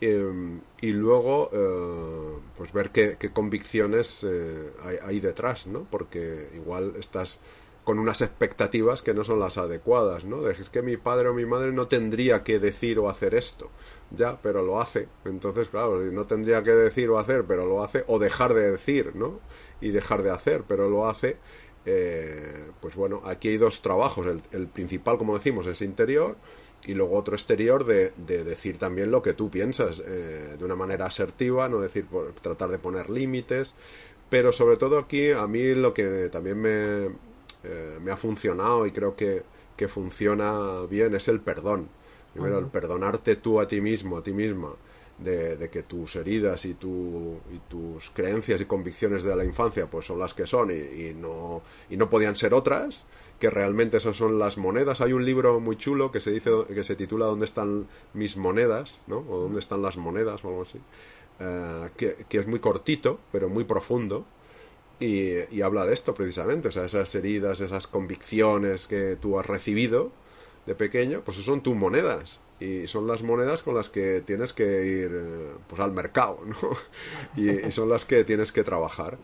eh, 0.00 0.60
y 0.80 0.92
luego 0.92 1.50
eh, 1.52 2.38
pues 2.56 2.72
ver 2.72 2.90
qué, 2.90 3.16
qué 3.18 3.32
convicciones 3.32 4.24
eh, 4.24 4.70
hay, 4.84 4.96
hay, 5.02 5.20
detrás, 5.20 5.66
¿no? 5.66 5.86
Porque 5.90 6.48
igual 6.54 6.94
estás 6.98 7.40
con 7.88 7.98
unas 7.98 8.20
expectativas 8.20 9.00
que 9.00 9.14
no 9.14 9.24
son 9.24 9.40
las 9.40 9.56
adecuadas, 9.56 10.26
¿no? 10.26 10.42
De, 10.42 10.52
es 10.52 10.68
que 10.68 10.82
mi 10.82 10.98
padre 10.98 11.30
o 11.30 11.32
mi 11.32 11.46
madre 11.46 11.72
no 11.72 11.88
tendría 11.88 12.44
que 12.44 12.58
decir 12.58 12.98
o 12.98 13.08
hacer 13.08 13.34
esto, 13.34 13.70
ya, 14.10 14.42
pero 14.42 14.62
lo 14.62 14.78
hace. 14.78 15.08
Entonces, 15.24 15.70
claro, 15.70 15.98
no 15.98 16.26
tendría 16.26 16.62
que 16.62 16.72
decir 16.72 17.08
o 17.08 17.18
hacer, 17.18 17.46
pero 17.48 17.64
lo 17.64 17.82
hace, 17.82 18.04
o 18.06 18.18
dejar 18.18 18.52
de 18.52 18.72
decir, 18.72 19.16
¿no? 19.16 19.40
Y 19.80 19.88
dejar 19.88 20.22
de 20.22 20.30
hacer, 20.30 20.64
pero 20.68 20.90
lo 20.90 21.08
hace. 21.08 21.38
Eh, 21.86 22.66
pues 22.78 22.94
bueno, 22.94 23.22
aquí 23.24 23.48
hay 23.48 23.56
dos 23.56 23.80
trabajos. 23.80 24.26
El, 24.26 24.42
el, 24.52 24.66
principal, 24.66 25.16
como 25.16 25.32
decimos, 25.32 25.66
es 25.66 25.80
interior 25.80 26.36
y 26.84 26.92
luego 26.92 27.16
otro 27.16 27.36
exterior 27.36 27.86
de, 27.86 28.12
de 28.18 28.44
decir 28.44 28.76
también 28.76 29.10
lo 29.10 29.22
que 29.22 29.32
tú 29.32 29.48
piensas 29.48 30.02
eh, 30.04 30.56
de 30.58 30.62
una 30.62 30.76
manera 30.76 31.06
asertiva, 31.06 31.70
no 31.70 31.80
decir, 31.80 32.04
tratar 32.42 32.68
de 32.68 32.78
poner 32.78 33.08
límites. 33.08 33.74
Pero 34.28 34.52
sobre 34.52 34.76
todo 34.76 34.98
aquí, 34.98 35.30
a 35.30 35.46
mí 35.46 35.74
lo 35.74 35.94
que 35.94 36.28
también 36.30 36.60
me, 36.60 37.27
eh, 37.64 37.98
me 38.02 38.10
ha 38.10 38.16
funcionado 38.16 38.86
y 38.86 38.92
creo 38.92 39.16
que, 39.16 39.42
que, 39.76 39.88
funciona 39.88 40.82
bien 40.88 41.14
es 41.14 41.28
el 41.28 41.40
perdón. 41.40 41.88
Primero, 42.32 42.56
uh 42.56 42.60
-huh. 42.60 42.64
el 42.64 42.70
perdonarte 42.70 43.36
tú 43.36 43.60
a 43.60 43.66
ti 43.66 43.80
mismo, 43.80 44.18
a 44.18 44.22
ti 44.22 44.32
misma, 44.32 44.74
de, 45.18 45.56
de 45.56 45.68
que 45.68 45.82
tus 45.82 46.16
heridas 46.16 46.64
y, 46.64 46.74
tu, 46.74 47.40
y, 47.52 47.58
tus 47.68 48.10
creencias 48.10 48.60
y 48.60 48.64
convicciones 48.66 49.24
de 49.24 49.34
la 49.34 49.44
infancia 49.44 49.86
pues 49.90 50.06
son 50.06 50.18
las 50.18 50.34
que 50.34 50.46
son 50.46 50.70
y, 50.70 50.74
y, 50.74 51.14
no, 51.14 51.62
y 51.90 51.96
no 51.96 52.08
podían 52.08 52.36
ser 52.36 52.54
otras, 52.54 53.06
que 53.38 53.50
realmente 53.50 53.96
esas 53.96 54.16
son 54.16 54.38
las 54.38 54.58
monedas. 54.58 55.00
Hay 55.00 55.12
un 55.12 55.24
libro 55.24 55.60
muy 55.60 55.76
chulo 55.76 56.10
que 56.10 56.20
se 56.20 56.30
dice 56.30 56.50
que 56.68 56.82
se 56.82 56.96
titula 56.96 57.26
¿Dónde 57.26 57.44
están 57.44 57.86
mis 58.14 58.36
monedas? 58.36 59.00
¿no? 59.06 59.24
o 59.28 59.40
¿Dónde 59.42 59.60
están 59.60 59.82
las 59.82 59.96
monedas? 59.96 60.44
o 60.44 60.48
algo 60.48 60.62
así. 60.62 60.78
Uh, 61.40 61.88
que, 61.96 62.26
que, 62.28 62.38
es 62.38 62.48
muy 62.48 62.58
cortito, 62.58 63.20
pero 63.30 63.48
muy 63.48 63.62
profundo. 63.62 64.24
Y, 65.00 65.60
habla 65.60 65.86
de 65.86 65.94
esto 65.94 66.12
precisamente, 66.12 66.68
o 66.68 66.70
sea, 66.72 66.84
esas 66.84 67.14
heridas, 67.14 67.60
esas 67.60 67.86
convicciones 67.86 68.86
que 68.86 69.16
tú 69.16 69.38
has 69.38 69.46
recibido 69.46 70.10
de 70.66 70.74
pequeño, 70.74 71.22
pues 71.24 71.36
son 71.38 71.62
tus 71.62 71.76
monedas 71.76 72.40
y 72.58 72.88
son 72.88 73.06
las 73.06 73.22
monedas 73.22 73.62
con 73.62 73.76
las 73.76 73.88
que 73.88 74.22
tienes 74.22 74.52
que 74.52 74.84
ir 74.84 75.10
eh, 75.12 75.52
pues 75.68 75.80
al 75.80 75.92
mercado, 75.92 76.40
¿no? 76.44 76.56
y, 77.40 77.70
son 77.70 77.88
las 77.88 78.04
que 78.04 78.24
tienes 78.24 78.50
que 78.50 78.64
trabajar. 78.64 79.18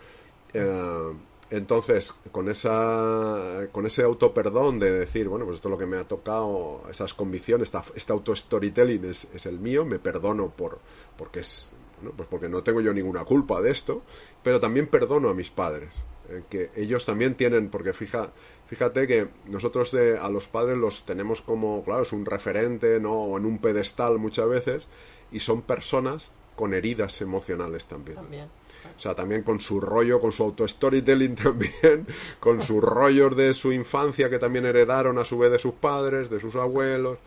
Uh, 0.55 1.15
entonces, 1.51 2.15
con 2.33 2.49
esa 2.49 3.69
con 3.71 3.87
ese 3.87 4.03
autoperdón 4.03 4.79
de 4.79 4.91
decir, 4.91 5.29
bueno, 5.29 5.45
pues 5.45 5.57
esto 5.57 5.69
es 5.69 5.71
lo 5.71 5.79
que 5.79 5.87
me 5.87 5.97
ha 5.97 6.05
tocado, 6.05 6.83
esas 6.89 7.15
convicciones, 7.15 7.69
esta, 7.69 7.83
este 7.95 8.13
auto-storytelling 8.13 9.05
es, 9.05 9.29
es, 9.35 9.47
el 9.47 9.59
mío, 9.59 9.85
me 9.85 9.99
perdono 9.99 10.51
por 10.51 10.79
porque 11.19 11.41
es 11.41 11.74
bueno, 12.01 12.15
pues 12.17 12.29
porque 12.29 12.49
no 12.49 12.63
tengo 12.63 12.81
yo 12.81 12.93
ninguna 12.93 13.25
culpa 13.25 13.61
de 13.61 13.71
esto, 13.71 14.03
pero 14.43 14.61
también 14.61 14.87
perdono 14.87 15.29
a 15.29 15.35
mis 15.35 15.51
padres, 15.51 16.05
eh, 16.29 16.43
que 16.49 16.71
ellos 16.77 17.05
también 17.05 17.35
tienen, 17.35 17.69
porque 17.69 17.93
fija, 17.93 18.33
fíjate 18.67 19.07
que 19.07 19.29
nosotros 19.47 19.93
de, 19.93 20.19
a 20.19 20.29
los 20.29 20.49
padres 20.49 20.77
los 20.79 21.05
tenemos 21.05 21.43
como, 21.43 21.85
claro, 21.85 22.03
es 22.03 22.13
un 22.13 22.25
referente, 22.25 23.01
¿no? 23.01 23.13
O 23.13 23.39
en 23.39 23.45
un 23.45 23.59
pedestal 23.59 24.19
muchas 24.19 24.49
veces, 24.49 24.89
y 25.33 25.41
son 25.41 25.63
personas 25.63 26.31
con 26.57 26.75
heridas 26.75 27.21
emocionales 27.21 27.87
también. 27.87 28.17
También. 28.17 28.49
O 28.97 29.01
sea, 29.01 29.15
también 29.15 29.43
con 29.43 29.61
su 29.61 29.81
rollo, 29.81 30.21
con 30.21 30.33
su 30.33 30.43
auto-storytelling 30.45 31.35
también, 31.43 32.07
con 32.39 32.63
sus 32.63 32.83
rollos 32.83 33.37
de 33.37 33.55
su 33.55 33.73
infancia 33.73 34.31
que 34.31 34.39
también 34.39 34.67
heredaron 34.67 35.19
a 35.19 35.25
su 35.25 35.39
vez 35.39 35.51
de 35.51 35.59
sus 35.59 35.75
padres, 35.75 36.31
de 36.31 36.41
sus 36.41 36.55
abuelos. 36.55 37.19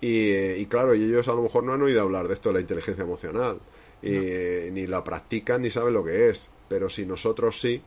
Y, 0.00 0.32
y 0.32 0.66
claro, 0.66 0.94
y 0.94 1.04
ellos 1.04 1.28
a 1.28 1.32
lo 1.32 1.42
mejor 1.42 1.62
no 1.64 1.72
han 1.72 1.82
oído 1.82 2.02
hablar 2.02 2.26
de 2.26 2.34
esto 2.34 2.48
de 2.48 2.54
la 2.54 2.60
inteligencia 2.60 3.04
emocional. 3.04 3.58
Y 4.02 4.10
no. 4.10 4.72
ni 4.72 4.86
la 4.86 5.04
practican 5.04 5.62
ni 5.62 5.70
saben 5.70 5.94
lo 5.94 6.04
que 6.04 6.28
es. 6.30 6.50
Pero 6.68 6.88
si 6.88 7.06
nosotros 7.06 7.60
sí, 7.60 7.82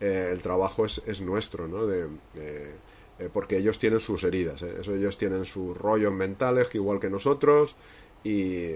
eh, 0.00 0.30
el 0.32 0.40
trabajo 0.40 0.84
es, 0.84 1.02
es, 1.06 1.20
nuestro, 1.20 1.66
¿no? 1.66 1.86
De, 1.86 2.06
eh, 2.36 2.74
eh, 3.18 3.28
porque 3.32 3.56
ellos 3.56 3.78
tienen 3.78 4.00
sus 4.00 4.22
heridas, 4.22 4.62
¿eh? 4.62 4.76
Eso, 4.80 4.94
ellos 4.94 5.18
tienen 5.18 5.44
sus 5.44 5.76
rollos 5.76 6.12
mentales, 6.12 6.68
que 6.68 6.78
igual 6.78 7.00
que 7.00 7.10
nosotros, 7.10 7.74
y 8.22 8.74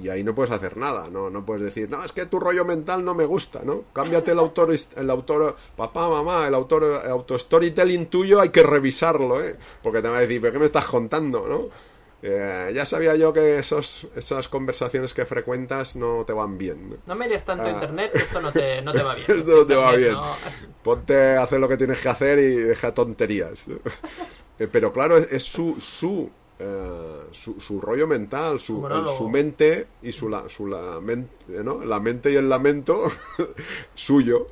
y 0.00 0.08
ahí 0.08 0.22
no 0.22 0.34
puedes 0.34 0.52
hacer 0.52 0.76
nada, 0.76 1.08
¿no? 1.10 1.30
No 1.30 1.44
puedes 1.44 1.64
decir, 1.64 1.88
no, 1.90 2.04
es 2.04 2.12
que 2.12 2.26
tu 2.26 2.38
rollo 2.38 2.64
mental 2.64 3.04
no 3.04 3.14
me 3.14 3.24
gusta, 3.24 3.62
¿no? 3.64 3.84
Cámbiate 3.92 4.32
el 4.32 4.38
autor, 4.38 4.74
el 4.96 5.10
autor, 5.10 5.56
papá, 5.76 6.08
mamá, 6.08 6.46
el 6.46 6.54
autor, 6.54 7.02
el 7.04 7.10
auto-storytelling 7.10 8.06
tuyo 8.06 8.40
hay 8.40 8.50
que 8.50 8.62
revisarlo, 8.62 9.42
¿eh? 9.42 9.56
Porque 9.82 10.02
te 10.02 10.08
va 10.08 10.18
a 10.18 10.20
decir, 10.20 10.40
¿pero 10.40 10.52
qué 10.52 10.58
me 10.58 10.66
estás 10.66 10.86
contando, 10.86 11.46
no? 11.48 11.68
Eh, 12.20 12.72
ya 12.74 12.84
sabía 12.84 13.14
yo 13.14 13.32
que 13.32 13.58
esos, 13.58 14.08
esas 14.16 14.48
conversaciones 14.48 15.14
que 15.14 15.24
frecuentas 15.24 15.94
no 15.94 16.24
te 16.24 16.32
van 16.32 16.58
bien. 16.58 16.98
No, 17.06 17.14
lees 17.14 17.44
tanto 17.44 17.64
uh, 17.64 17.68
internet, 17.68 18.10
esto 18.14 18.40
no 18.40 18.50
te, 18.50 18.82
no 18.82 18.92
te 18.92 19.02
va 19.02 19.14
bien. 19.14 19.26
esto 19.38 19.56
no 19.56 19.66
te 19.66 19.76
va 19.76 19.94
bien. 19.94 20.12
No... 20.14 20.34
Ponte 20.82 21.36
a 21.36 21.42
hacer 21.44 21.60
lo 21.60 21.68
que 21.68 21.76
tienes 21.76 22.00
que 22.00 22.08
hacer 22.08 22.38
y 22.40 22.56
deja 22.56 22.92
tonterías. 22.94 23.64
Eh, 24.60 24.66
pero 24.66 24.92
claro, 24.92 25.16
es, 25.18 25.30
es 25.30 25.44
su, 25.44 25.76
su 25.80 26.28
eh, 26.58 27.22
su, 27.30 27.60
su, 27.60 27.80
rollo 27.80 28.08
mental, 28.08 28.58
su, 28.58 28.66
Su 28.66 28.74
el- 28.74 28.82
monólogo. 28.82 29.16
su 29.16 29.28
mente 29.28 29.86
y 30.02 30.10
su, 30.10 30.28
la, 30.28 30.48
su 30.48 30.66
eh, 30.66 31.62
¿no? 31.62 31.84
la 31.84 32.00
mente 32.00 32.32
y 32.32 32.34
el 32.34 32.48
lamento 32.48 33.04
suyo. 33.94 34.48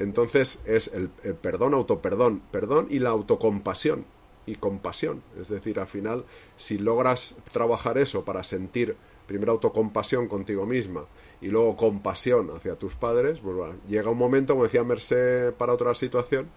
Entonces 0.00 0.60
es 0.66 0.88
el, 0.88 1.10
el 1.22 1.36
perdón, 1.36 1.74
autoperdón, 1.74 2.42
perdón 2.50 2.88
y 2.90 2.98
la 2.98 3.10
autocompasión 3.10 4.04
y 4.48 4.56
compasión. 4.56 5.22
Es 5.40 5.48
decir, 5.48 5.78
al 5.78 5.86
final, 5.86 6.24
si 6.56 6.78
logras 6.78 7.36
trabajar 7.52 7.98
eso 7.98 8.24
para 8.24 8.42
sentir 8.42 8.96
primero 9.26 9.52
autocompasión 9.52 10.26
contigo 10.26 10.64
misma 10.64 11.04
y 11.40 11.48
luego 11.48 11.76
compasión 11.76 12.50
hacia 12.56 12.76
tus 12.76 12.94
padres, 12.94 13.40
pues 13.40 13.54
bueno, 13.54 13.74
llega 13.86 14.10
un 14.10 14.18
momento, 14.18 14.54
como 14.54 14.64
decía 14.64 14.82
Mercé 14.84 15.52
para 15.52 15.74
otra 15.74 15.94
situación, 15.94 16.48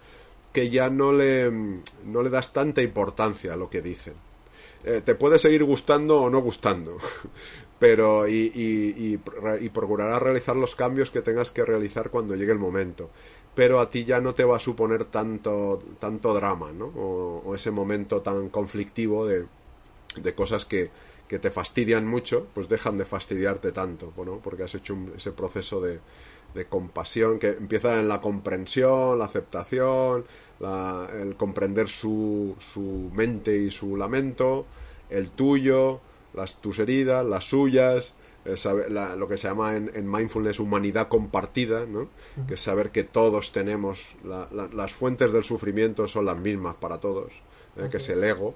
que 0.52 0.70
ya 0.70 0.88
no 0.88 1.12
le, 1.12 1.50
no 1.50 2.22
le 2.22 2.30
das 2.30 2.52
tanta 2.52 2.82
importancia 2.82 3.52
a 3.52 3.56
lo 3.56 3.68
que 3.68 3.82
dicen. 3.82 4.14
Eh, 4.84 5.02
te 5.04 5.14
puede 5.14 5.38
seguir 5.38 5.62
gustando 5.64 6.22
o 6.22 6.30
no 6.30 6.40
gustando, 6.40 6.96
pero 7.78 8.26
y, 8.26 8.50
y, 8.54 9.20
y 9.60 9.68
procurarás 9.68 10.20
realizar 10.22 10.56
los 10.56 10.74
cambios 10.74 11.10
que 11.10 11.22
tengas 11.22 11.50
que 11.50 11.64
realizar 11.64 12.10
cuando 12.10 12.34
llegue 12.34 12.52
el 12.52 12.58
momento. 12.58 13.10
Pero 13.54 13.80
a 13.80 13.90
ti 13.90 14.04
ya 14.04 14.20
no 14.20 14.34
te 14.34 14.44
va 14.44 14.56
a 14.56 14.60
suponer 14.60 15.04
tanto, 15.06 15.78
tanto 15.98 16.32
drama, 16.34 16.72
¿no? 16.72 16.86
O, 16.86 17.54
ese 17.54 17.70
momento 17.70 18.22
tan 18.22 18.48
conflictivo 18.48 19.26
de, 19.26 19.44
de 20.16 20.34
cosas 20.34 20.64
que, 20.64 20.90
que 21.28 21.38
te 21.38 21.50
fastidian 21.50 22.06
mucho, 22.06 22.46
pues 22.54 22.68
dejan 22.68 22.96
de 22.98 23.04
fastidiarte 23.04 23.72
tanto, 23.72 24.12
¿no? 24.24 24.38
Porque 24.38 24.64
has 24.64 24.74
hecho 24.74 24.94
un- 24.94 25.12
ese 25.16 25.32
proceso 25.32 25.80
de, 25.80 26.00
de 26.54 26.66
compasión 26.66 27.38
que 27.38 27.50
empieza 27.50 27.98
en 27.98 28.08
la 28.08 28.20
comprensión, 28.20 29.18
la 29.18 29.26
aceptación, 29.26 30.24
la- 30.60 31.08
el 31.20 31.36
comprender 31.36 31.88
su, 31.88 32.56
su 32.58 33.10
mente 33.14 33.56
y 33.56 33.70
su 33.70 33.96
lamento, 33.96 34.66
el 35.10 35.30
tuyo, 35.30 36.00
las, 36.34 36.58
tus 36.60 36.78
heridas, 36.78 37.24
las 37.24 37.44
suyas, 37.44 38.14
saber- 38.56 38.90
la- 38.90 39.14
lo 39.16 39.28
que 39.28 39.36
se 39.36 39.48
llama 39.48 39.76
en, 39.76 39.90
en 39.94 40.10
mindfulness 40.10 40.58
humanidad 40.60 41.08
compartida, 41.08 41.86
¿no? 41.86 42.08
que 42.48 42.54
es 42.54 42.60
saber 42.60 42.90
que 42.90 43.04
todos 43.04 43.52
tenemos, 43.52 44.04
la- 44.24 44.48
la- 44.52 44.68
las 44.72 44.92
fuentes 44.92 45.32
del 45.32 45.44
sufrimiento 45.44 46.08
son 46.08 46.24
las 46.24 46.36
mismas 46.38 46.74
para 46.76 46.98
todos, 46.98 47.30
¿eh? 47.76 47.88
que 47.90 47.98
es 47.98 48.08
el 48.08 48.22
ego. 48.24 48.54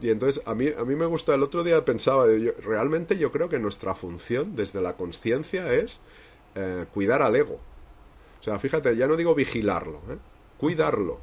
Y 0.00 0.10
entonces 0.10 0.42
a 0.46 0.54
mí, 0.54 0.68
a 0.76 0.84
mí 0.84 0.96
me 0.96 1.06
gusta, 1.06 1.34
el 1.34 1.42
otro 1.42 1.62
día 1.64 1.84
pensaba, 1.84 2.26
yo- 2.32 2.52
realmente 2.62 3.16
yo 3.18 3.30
creo 3.30 3.48
que 3.48 3.58
nuestra 3.58 3.94
función 3.94 4.54
desde 4.56 4.80
la 4.82 4.94
conciencia 4.96 5.72
es 5.72 6.00
eh, 6.54 6.84
cuidar 6.92 7.22
al 7.22 7.34
ego. 7.36 7.58
O 8.40 8.42
sea, 8.44 8.58
fíjate, 8.58 8.96
ya 8.96 9.06
no 9.06 9.16
digo 9.16 9.34
vigilarlo, 9.34 9.98
¿eh? 10.10 10.16
cuidarlo. 10.58 11.18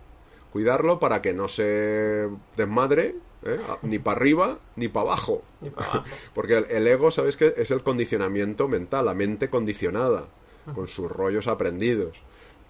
Cuidarlo 0.51 0.99
para 0.99 1.21
que 1.21 1.31
no 1.33 1.47
se 1.47 2.27
desmadre, 2.57 3.15
¿eh? 3.43 3.59
Ni 3.83 3.99
para 3.99 4.17
arriba 4.17 4.59
ni 4.75 4.87
para 4.87 5.07
abajo. 5.07 5.41
Para 5.75 5.87
abajo. 5.89 6.03
Porque 6.33 6.57
el, 6.57 6.65
el 6.69 6.87
ego, 6.87 7.11
¿sabes 7.11 7.37
qué? 7.37 7.53
Es 7.57 7.71
el 7.71 7.83
condicionamiento 7.83 8.67
mental, 8.67 9.05
la 9.05 9.13
mente 9.13 9.49
condicionada, 9.49 10.25
con 10.75 10.87
sus 10.87 11.11
rollos 11.11 11.47
aprendidos. 11.47 12.17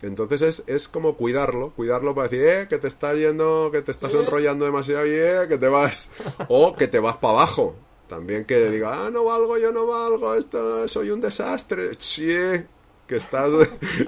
Entonces 0.01 0.41
es, 0.41 0.63
es 0.67 0.87
como 0.87 1.15
cuidarlo, 1.15 1.71
cuidarlo 1.71 2.15
para 2.15 2.29
decir, 2.29 2.45
eh, 2.47 2.67
que 2.69 2.77
te 2.77 2.87
estás 2.87 3.17
yendo, 3.17 3.69
que 3.71 3.81
te 3.81 3.91
estás 3.91 4.13
Eh. 4.13 4.19
enrollando 4.21 4.63
demasiado 4.63 5.05
y 5.05 5.11
eh, 5.11 5.45
que 5.49 5.57
te 5.57 5.67
vas, 5.67 6.11
o 6.47 6.73
que 6.75 6.87
te 6.87 6.99
vas 6.99 7.17
para 7.17 7.33
abajo. 7.33 7.75
También 8.07 8.45
que 8.45 8.69
diga, 8.69 9.05
ah, 9.05 9.09
no 9.11 9.25
valgo, 9.25 9.57
yo 9.57 9.71
no 9.71 9.85
valgo, 9.85 10.33
esto, 10.33 10.87
soy 10.87 11.11
un 11.11 11.19
desastre. 11.21 11.91
Que 13.05 13.17
estás, 13.17 13.49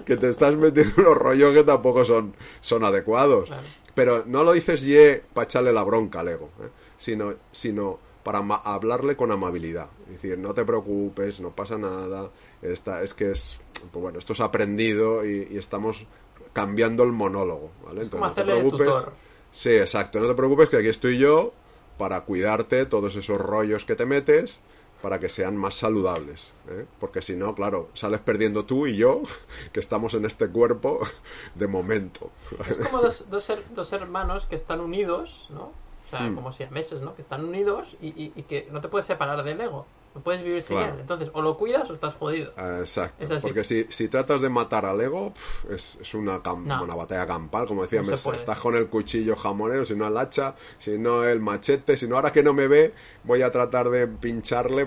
que 0.05 0.16
te 0.16 0.30
estás 0.30 0.55
metiendo 0.55 0.93
en 0.95 1.07
unos 1.07 1.18
rollos 1.18 1.53
que 1.53 1.64
tampoco 1.64 2.05
son, 2.05 2.34
son 2.62 2.84
adecuados. 2.86 3.47
Claro. 3.47 3.64
Pero 3.94 4.24
no 4.26 4.44
lo 4.44 4.54
dices 4.54 4.82
ye 4.82 5.24
para 5.34 5.46
echarle 5.46 5.74
la 5.74 5.84
bronca 5.84 6.22
al 6.22 6.30
ego, 6.30 6.50
¿eh? 6.62 6.70
sino, 6.98 7.34
sino 7.52 8.00
para 8.24 8.39
hablarle 8.39 9.16
con 9.16 9.32
amabilidad. 9.32 9.89
Es 10.06 10.22
decir, 10.22 10.38
no 10.38 10.54
te 10.54 10.64
preocupes, 10.64 11.42
no 11.42 11.52
pasa 11.52 11.78
nada, 11.78 12.30
esta, 12.62 13.02
es 13.04 13.14
que 13.14 13.32
es, 13.32 13.60
pues 13.92 14.02
bueno, 14.02 14.20
esto 14.20 14.34
es 14.34 14.39
aprendido 14.39 15.26
y, 15.26 15.48
y 15.52 15.58
estamos 15.58 16.06
cambiando 16.54 17.04
el 17.04 17.12
monólogo, 17.12 17.72
¿vale? 17.86 18.08
no 18.12 18.34
te 18.34 18.44
preocupes. 18.44 18.88
tutor. 18.88 19.14
Sí, 19.52 19.76
exacto, 19.76 20.20
no 20.20 20.28
te 20.28 20.34
preocupes 20.36 20.70
que 20.70 20.78
aquí 20.78 20.88
estoy 20.88 21.18
yo 21.18 21.54
para 21.98 22.22
cuidarte 22.22 22.86
todos 22.86 23.16
esos 23.16 23.39
rollos 23.39 23.86
que 23.86 23.96
te 23.96 24.06
metes 24.06 24.60
para 25.02 25.20
que 25.20 25.30
sean 25.30 25.58
más 25.58 25.76
saludables, 25.76 26.54
¿eh? 26.70 26.86
porque 26.99 27.22
si 27.22 27.36
no, 27.36 27.56
claro, 27.56 27.89
sales 27.93 28.20
perdiendo 28.20 28.66
tú 28.66 28.86
y 28.88 28.95
yo, 28.97 29.22
que 29.74 29.80
estamos 29.80 30.14
en 30.14 30.26
este 30.26 30.47
cuerpo 30.49 30.99
de 31.56 31.68
momento. 31.68 32.30
Es 32.70 32.78
como 32.78 33.02
dos, 33.02 33.26
dos, 33.30 33.49
her- 33.49 33.64
dos 33.74 33.91
hermanos 33.93 34.45
que 34.45 34.56
están 34.56 34.80
unidos, 34.80 35.47
¿no? 35.49 35.72
O 36.08 36.10
sea, 36.12 36.22
Hmm. 36.30 36.36
como 36.36 36.52
si 36.52 36.64
a 36.64 36.70
meses, 36.70 37.02
¿no? 37.02 37.16
Que 37.16 37.22
están 37.22 37.45
unidos 37.45 37.95
y, 38.02 38.08
y- 38.10 38.34
y 38.36 38.43
que 38.43 38.68
no 38.72 38.82
te 38.82 38.89
puedes 38.89 39.06
separar 39.06 39.43
del 39.43 39.60
ego. 39.62 39.86
No 40.14 40.22
puedes 40.22 40.43
vivir 40.43 40.62
sin 40.62 40.76
Claro. 40.76 40.93
él. 40.95 40.99
Entonces, 41.01 41.30
o 41.34 41.41
lo 41.41 41.55
cuidas 41.55 41.89
o 41.89 41.93
estás 41.93 42.16
jodido. 42.16 42.51
Exacto, 42.80 43.24
Es 43.34 43.41
porque 43.41 43.64
si, 43.64 43.86
si 43.89 44.09
tratas 44.09 44.41
de 44.41 44.49
matar 44.49 44.86
al 44.86 44.99
ego, 44.99 45.32
es, 45.70 45.97
es 46.01 46.14
una, 46.14 46.43
cam- 46.43 46.64
No. 46.66 46.84
una 46.84 46.95
batalla 46.95 47.26
campal, 47.26 47.66
como 47.66 47.84
decía 47.84 48.01
No. 48.01 48.14
Estás 48.34 48.59
con 48.59 48.76
el 48.76 48.88
cuchillo 48.88 49.38
jamonero, 49.38 49.86
si 49.86 49.95
no 49.95 50.05
el 50.07 50.18
hacha, 50.18 50.55
si 50.80 50.97
no 50.97 51.24
el 51.24 51.39
machete, 51.39 51.95
si 51.95 52.07
no 52.07 52.18
ahora 52.18 52.34
que 52.34 52.43
no 52.43 52.53
me 52.53 52.68
ve, 52.68 52.93
voy 53.24 53.41
a 53.41 53.51
tratar 53.51 53.89
de 53.89 54.05
pincharle. 54.07 54.86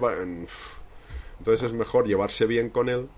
Entonces 1.39 1.63
es 1.63 1.73
mejor 1.73 2.07
llevarse 2.07 2.47
bien 2.47 2.69
con 2.71 2.89
él 2.91 3.09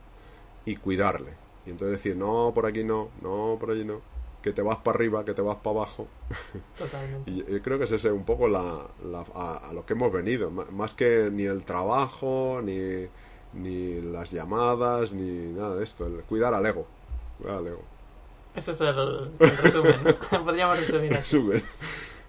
y 0.65 0.77
cuidarle. 0.77 1.33
Y 1.67 1.71
entonces 1.71 1.99
decir, 1.99 2.17
no, 2.17 2.53
por 2.55 2.67
aquí 2.67 2.85
no, 2.85 3.09
no, 3.21 3.57
por 3.59 3.73
allí 3.73 3.85
no, 3.85 4.01
que 4.47 4.53
te 4.53 4.63
vas 4.63 4.77
para 4.79 4.95
arriba, 4.95 5.25
que 5.25 5.35
te 5.35 5.43
vas 5.43 5.57
para 5.57 5.79
abajo. 5.79 6.07
Totalmente. 6.79 7.29
Y 7.29 7.45
yo 7.53 7.61
creo 7.63 7.79
que 7.79 7.85
ese 7.85 7.97
es 7.97 8.05
un 8.05 8.25
poco 8.25 8.47
la, 8.47 8.87
la- 9.05 9.25
a, 9.35 9.71
a 9.71 9.73
lo 9.73 9.85
que 9.85 9.95
hemos 9.95 10.13
venido, 10.13 10.53
más 10.53 10.95
que 10.95 11.31
ni 11.33 11.47
el 11.47 11.65
trabajo, 11.65 12.61
ni, 12.63 13.09
ni 13.55 14.01
las 14.03 14.31
llamadas, 14.31 15.11
ni 15.11 15.53
nada 15.53 15.75
de 15.75 15.83
esto, 15.83 16.07
el 16.07 16.23
cuidar 16.23 16.55
al 16.55 16.65
ego. 16.65 16.87
Cuidar 17.41 17.57
al 17.57 17.67
ego. 17.67 17.83
Ese 18.55 18.71
es 18.71 18.81
el, 18.81 19.33
el 19.41 19.57
resumen. 19.59 20.01
¿no? 20.05 20.45
Podríamos 20.45 20.79
resumir 20.79 21.13
así. 21.15 21.37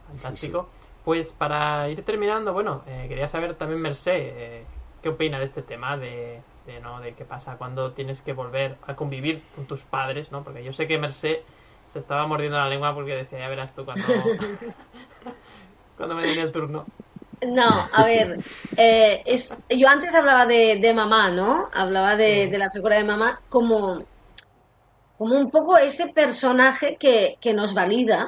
Fantástico. 0.07 0.67
Pues 1.05 1.31
para 1.33 1.87
ir 1.89 2.03
terminando, 2.03 2.51
bueno, 2.51 2.81
eh, 2.87 3.05
quería 3.07 3.27
saber 3.27 3.53
también, 3.55 3.79
Mercé, 3.79 4.11
eh, 4.15 4.63
¿qué 5.03 5.09
opina 5.09 5.37
de 5.37 5.45
este 5.45 5.61
tema 5.61 5.97
de, 5.97 6.41
de, 6.65 6.79
¿no? 6.81 6.99
de 6.99 7.13
qué 7.13 7.25
pasa 7.25 7.57
cuando 7.57 7.91
tienes 7.93 8.23
que 8.23 8.33
volver 8.33 8.75
a 8.87 8.95
convivir 8.95 9.43
con 9.55 9.67
tus 9.67 9.83
padres, 9.83 10.31
¿no? 10.31 10.43
Porque 10.43 10.63
yo 10.63 10.73
sé 10.73 10.87
que 10.87 10.97
Mercé 10.97 11.43
se 11.97 12.01
estaba 12.01 12.27
mordiendo 12.27 12.57
la 12.57 12.69
lengua 12.69 12.93
porque 12.95 13.13
decía, 13.15 13.39
ya 13.39 13.49
verás 13.49 13.73
tú 13.75 13.85
cuando, 13.85 14.37
cuando 15.95 16.15
me 16.15 16.25
den 16.25 16.39
el 16.39 16.51
turno. 16.51 16.91
No, 17.41 17.87
a 17.91 18.05
ver, 18.05 18.39
eh, 18.75 19.21
es, 19.25 19.49
yo 19.69 19.87
antes 19.87 20.13
hablaba 20.15 20.45
de, 20.45 20.77
de 20.81 20.93
mamá, 20.93 21.31
¿no? 21.31 21.67
Hablaba 21.73 22.15
de, 22.15 22.47
Sí. 22.47 22.51
de 22.51 22.57
la 22.59 22.69
figura 22.69 22.97
de 22.97 23.03
mamá 23.03 23.39
como, 23.49 24.07
como 25.17 25.35
un 25.37 25.49
poco 25.51 25.77
ese 25.77 26.05
personaje 26.13 26.97
que, 26.99 27.35
que 27.41 27.53
nos 27.53 27.73
valida 27.73 28.19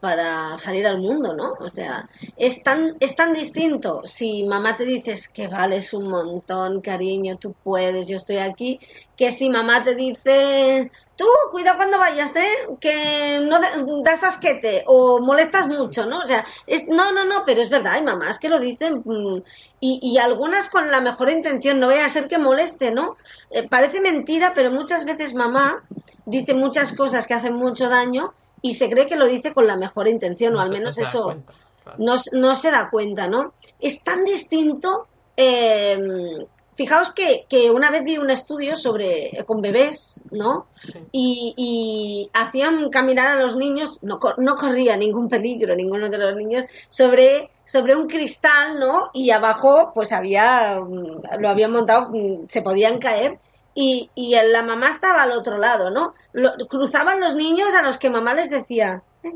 para 0.00 0.56
salir 0.58 0.86
al 0.86 0.98
mundo, 0.98 1.34
¿no? 1.34 1.54
O 1.58 1.68
sea, 1.68 2.08
es 2.36 2.62
tan, 2.62 2.96
es 3.00 3.16
tan 3.16 3.34
distinto 3.34 4.02
si 4.04 4.44
mamá 4.44 4.76
te 4.76 4.84
dices 4.84 5.28
que 5.28 5.48
vales 5.48 5.92
un 5.92 6.08
montón, 6.08 6.80
cariño, 6.80 7.36
tú 7.36 7.54
puedes, 7.64 8.06
yo 8.06 8.16
estoy 8.16 8.36
aquí, 8.36 8.78
que 9.16 9.32
si 9.32 9.50
mamá 9.50 9.82
te 9.82 9.96
dice, 9.96 10.92
tú, 11.16 11.26
cuida 11.50 11.76
cuando 11.76 11.98
vayas, 11.98 12.36
¿eh? 12.36 12.68
Que 12.80 13.40
no 13.40 13.58
das 14.04 14.22
asquete 14.22 14.84
o 14.86 15.20
molestas 15.20 15.66
mucho, 15.66 16.06
¿no? 16.06 16.18
O 16.20 16.26
sea, 16.26 16.44
es, 16.66 16.86
no, 16.88 17.10
no, 17.10 17.24
no, 17.24 17.42
pero 17.44 17.60
es 17.60 17.68
verdad, 17.68 17.94
hay 17.94 18.04
mamás 18.04 18.38
que 18.38 18.48
lo 18.48 18.60
dicen 18.60 19.02
mm, 19.04 19.42
y, 19.80 19.98
y 20.00 20.18
algunas 20.18 20.68
con 20.68 20.90
la 20.92 21.00
mejor 21.00 21.30
intención, 21.30 21.80
no 21.80 21.88
vaya 21.88 22.04
a 22.04 22.08
ser 22.08 22.28
que 22.28 22.38
moleste, 22.38 22.92
¿no? 22.92 23.16
Eh, 23.50 23.68
parece 23.68 24.00
mentira, 24.00 24.52
pero 24.54 24.70
muchas 24.70 25.04
veces 25.04 25.34
mamá 25.34 25.82
dice 26.24 26.54
muchas 26.54 26.92
cosas 26.92 27.26
que 27.26 27.34
hacen 27.34 27.54
mucho 27.54 27.88
daño 27.88 28.32
y 28.62 28.74
se 28.74 28.88
cree 28.90 29.06
que 29.06 29.16
lo 29.16 29.26
dice 29.26 29.52
con 29.54 29.66
la 29.66 29.76
mejor 29.76 30.08
intención, 30.08 30.54
o 30.54 30.56
No 30.56 30.62
al 30.62 30.70
no 30.70 30.74
menos 30.76 30.94
se 30.94 31.02
da 31.02 31.08
eso 31.08 31.24
cuenta, 31.24 31.52
claro. 31.84 31.98
no, 31.98 32.16
no 32.32 32.54
se 32.54 32.70
da 32.70 32.90
cuenta, 32.90 33.28
¿no? 33.28 33.52
Es 33.80 34.02
tan 34.02 34.24
distinto. 34.24 35.06
eh, 35.36 36.46
fijaos 36.76 37.12
que, 37.12 37.44
que 37.48 37.72
una 37.72 37.90
vez 37.90 38.04
vi 38.04 38.18
un 38.18 38.30
estudio 38.30 38.76
sobre 38.76 39.44
con 39.46 39.60
bebés, 39.60 40.22
¿no? 40.30 40.66
Sí. 40.74 41.00
Y, 41.10 41.54
y 41.56 42.30
hacían 42.32 42.88
caminar 42.90 43.26
a 43.28 43.34
los 43.40 43.56
niños, 43.56 43.98
no, 44.02 44.20
no 44.36 44.54
corría 44.54 44.96
ningún 44.96 45.28
peligro 45.28 45.74
ninguno 45.74 46.08
de 46.08 46.18
los 46.18 46.36
niños, 46.36 46.66
sobre, 46.88 47.50
sobre 47.64 47.96
un 47.96 48.06
cristal, 48.06 48.78
¿no? 48.78 49.10
Y 49.12 49.30
abajo, 49.32 49.90
pues 49.92 50.12
había, 50.12 50.78
mm, 50.80 51.40
lo 51.40 51.48
habían 51.48 51.72
montado, 51.72 52.10
mm, 52.10 52.46
se 52.48 52.62
podían 52.62 52.98
caer. 53.00 53.40
Y, 53.80 54.10
y 54.16 54.34
la 54.34 54.62
mamá 54.64 54.88
estaba 54.88 55.22
al 55.22 55.30
otro 55.30 55.56
lado, 55.56 55.90
¿no? 55.90 56.12
Lo- 56.32 56.56
cruzaban 56.66 57.20
los 57.20 57.36
niños 57.36 57.74
a 57.76 57.82
los 57.82 57.96
que 57.98 58.10
mamá 58.10 58.34
les 58.34 58.50
decía, 58.50 59.02
"Eh, 59.22 59.34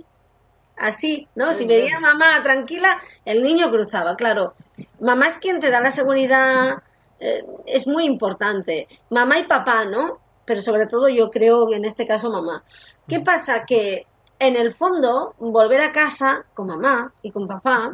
Así, 0.76 1.28
¿no? 1.36 1.52
Si 1.52 1.64
veía 1.66 2.00
mamá 2.00 2.42
tranquila, 2.42 2.98
el 3.24 3.42
niño 3.44 3.70
cruzaba, 3.70 4.16
claro. 4.16 4.54
Mamá 5.00 5.28
es 5.28 5.38
quien 5.38 5.60
te 5.60 5.70
da 5.70 5.80
la 5.80 5.92
seguridad, 5.92 6.82
eh, 7.20 7.44
es 7.66 7.86
muy 7.86 8.04
importante. 8.04 8.88
Mamá 9.10 9.38
y 9.38 9.46
papá, 9.46 9.84
¿no? 9.84 10.18
Pero 10.44 10.60
sobre 10.60 10.86
todo 10.88 11.08
yo 11.08 11.30
creo 11.30 11.68
que 11.68 11.76
en 11.76 11.84
este 11.84 12.04
caso 12.06 12.28
mamá. 12.30 12.64
¿Qué 13.06 13.20
pasa? 13.20 13.64
Que 13.64 14.06
en 14.40 14.56
el 14.56 14.74
fondo, 14.74 15.34
volver 15.38 15.82
a 15.82 15.92
casa 15.92 16.44
con 16.52 16.66
mamá 16.66 17.12
y 17.22 17.30
con 17.30 17.46
papá 17.46 17.92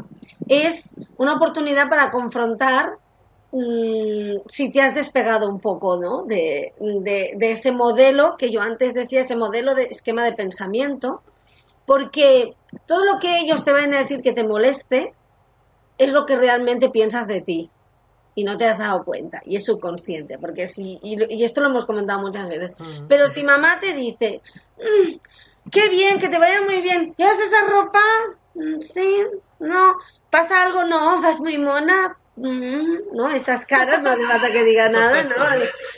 es 0.49 0.95
una 1.19 1.35
oportunidad 1.35 1.91
para 1.91 2.11
confrontar 2.11 2.93
mm, 2.93 3.08
si 3.51 4.71
te 4.71 4.81
has 4.81 4.95
despegado 4.95 5.49
un 5.49 5.61
poco, 5.61 5.97
¿no? 5.97 6.25
De, 6.25 6.75
de, 6.79 7.33
de, 7.35 7.51
ese 7.51 7.73
modelo 7.73 8.37
que 8.37 8.51
yo 8.51 8.61
antes 8.61 8.93
decía, 8.95 9.21
ese 9.21 9.37
modelo 9.37 9.75
de 9.75 9.85
esquema 9.85 10.25
de 10.25 10.35
pensamiento, 10.35 11.23
porque 11.87 12.55
todo 12.87 13.07
lo 13.07 13.19
que 13.19 13.39
ellos 13.41 13.65
te 13.65 13.73
van 13.73 13.95
a 13.95 14.01
decir 14.01 14.21
que 14.21 14.33
te 14.33 14.47
moleste 14.47 15.15
es 15.97 16.13
lo 16.13 16.27
que 16.27 16.37
realmente 16.37 16.91
piensas 16.91 17.27
de 17.27 17.41
ti 17.41 17.71
y 18.35 18.45
no 18.45 18.57
te 18.57 18.67
has 18.67 18.79
dado 18.79 19.05
cuenta 19.05 19.41
y 19.45 19.57
es 19.57 19.65
subconsciente 19.65 20.39
porque 20.39 20.69
si 20.69 21.01
y, 21.03 21.43
esto 21.43 21.61
lo 21.61 21.71
hemos 21.71 21.87
comentado 21.87 22.21
muchas 22.21 22.49
veces 22.49 22.77
pero 23.09 23.27
si 23.27 23.43
mamá 23.43 23.81
te 23.81 23.95
dice 23.95 24.43
mm, 24.77 25.71
qué 25.73 25.89
bien 25.89 26.21
que 26.21 26.29
te 26.29 26.39
vaya 26.39 26.61
muy 26.61 26.81
bien 26.81 27.15
llevas 27.17 27.39
esa 27.41 27.67
ropa 27.67 28.01
mm, 28.55 28.79
sí 28.79 29.25
no 29.59 29.97
pasa 30.31 30.63
algo 30.63 30.85
no 30.85 31.21
vas 31.21 31.41
muy 31.41 31.59
mona 31.59 32.17
mm, 32.28 32.28
no 32.41 33.31
esas 33.31 33.67
caras 33.67 34.03
no 34.03 34.11
hace 34.11 34.27
falta 34.27 34.53
que 34.53 34.65
diga 34.65 34.89
nada 34.91 35.23
no 35.23 35.35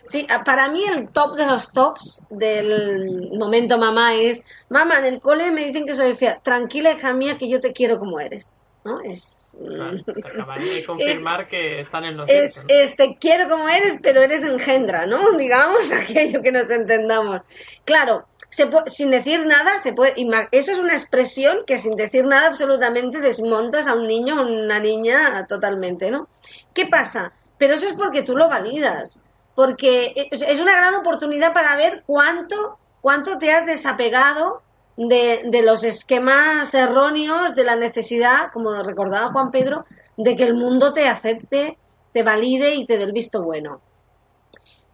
sí 0.02 0.26
para 0.44 0.68
mí 0.68 0.84
el 0.84 1.08
top 1.08 1.36
de 1.36 1.46
los 1.46 1.72
tops 1.72 2.24
del 2.30 3.30
momento 3.38 3.78
mamá 3.78 4.14
es 4.14 4.42
mamá 4.68 4.98
en 4.98 5.04
el 5.06 5.20
cole 5.20 5.50
me 5.50 5.64
dicen 5.64 5.86
que 5.86 5.94
soy 5.94 6.14
fea 6.16 6.40
tranquila 6.42 6.92
hija 6.92 7.12
mía 7.12 7.38
que 7.38 7.48
yo 7.48 7.60
te 7.60 7.72
quiero 7.72 7.98
como 7.98 8.20
eres 8.20 8.60
¿no? 8.84 9.00
Es, 9.02 9.56
de 9.60 10.84
confirmar 10.86 11.48
que 11.48 11.80
están 11.80 12.04
en 12.04 12.16
los 12.16 12.28
es, 12.28 12.60
este, 12.68 13.18
quiero 13.20 13.48
como 13.48 13.68
eres, 13.68 13.98
pero 14.02 14.22
eres 14.22 14.42
engendra, 14.42 15.06
¿no? 15.06 15.32
Digamos, 15.38 15.90
aquello 15.92 16.42
que 16.42 16.52
nos 16.52 16.70
entendamos. 16.70 17.42
Claro, 17.84 18.26
se 18.50 18.68
sin 18.86 19.10
decir 19.10 19.46
nada, 19.46 19.78
se 19.78 19.92
puede, 19.92 20.14
eso 20.50 20.72
es 20.72 20.78
una 20.78 20.92
expresión 20.92 21.58
que 21.66 21.78
sin 21.78 21.96
decir 21.96 22.26
nada 22.26 22.48
absolutamente 22.48 23.20
desmontas 23.20 23.86
a 23.86 23.94
un 23.94 24.06
niño 24.06 24.40
o 24.40 24.46
una 24.46 24.80
niña 24.80 25.46
totalmente, 25.46 26.10
¿no? 26.10 26.28
¿Qué 26.74 26.86
pasa? 26.86 27.32
Pero 27.58 27.74
eso 27.74 27.86
es 27.86 27.92
porque 27.94 28.22
tú 28.22 28.36
lo 28.36 28.48
validas, 28.48 29.20
porque 29.54 30.28
es 30.30 30.60
una 30.60 30.76
gran 30.76 30.94
oportunidad 30.96 31.52
para 31.52 31.76
ver 31.76 32.02
cuánto, 32.06 32.78
cuánto 33.00 33.38
te 33.38 33.52
has 33.52 33.66
desapegado 33.66 34.62
de, 34.96 35.42
de, 35.44 35.62
los 35.62 35.84
esquemas 35.84 36.74
erróneos, 36.74 37.54
de 37.54 37.64
la 37.64 37.76
necesidad, 37.76 38.50
como 38.52 38.82
recordaba 38.82 39.32
Juan 39.32 39.50
Pedro, 39.50 39.86
de 40.16 40.34
que 40.34 40.44
el 40.44 40.54
mundo 40.54 40.92
te 40.92 41.08
acepte, 41.08 41.78
te 42.12 42.22
valide 42.22 42.74
y 42.74 42.86
te 42.86 42.98
dé 42.98 43.04
el 43.04 43.12
visto 43.12 43.42
bueno. 43.42 43.80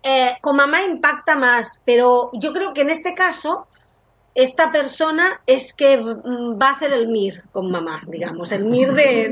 Eh, 0.08 0.36
con 0.40 0.54
mamá 0.54 0.82
impacta 0.82 1.34
más, 1.34 1.82
pero 1.84 2.30
yo 2.34 2.52
creo 2.52 2.72
que 2.72 2.82
en 2.82 2.90
este 2.90 3.12
caso 3.16 3.66
esta 4.36 4.70
persona 4.70 5.40
es 5.46 5.74
que 5.74 5.96
va 5.96 6.68
a 6.68 6.72
hacer 6.72 6.92
el 6.92 7.08
MIR 7.08 7.42
con 7.50 7.72
mamá, 7.72 8.02
digamos, 8.06 8.52
el 8.52 8.66
MIR 8.66 8.92
de, 8.92 9.28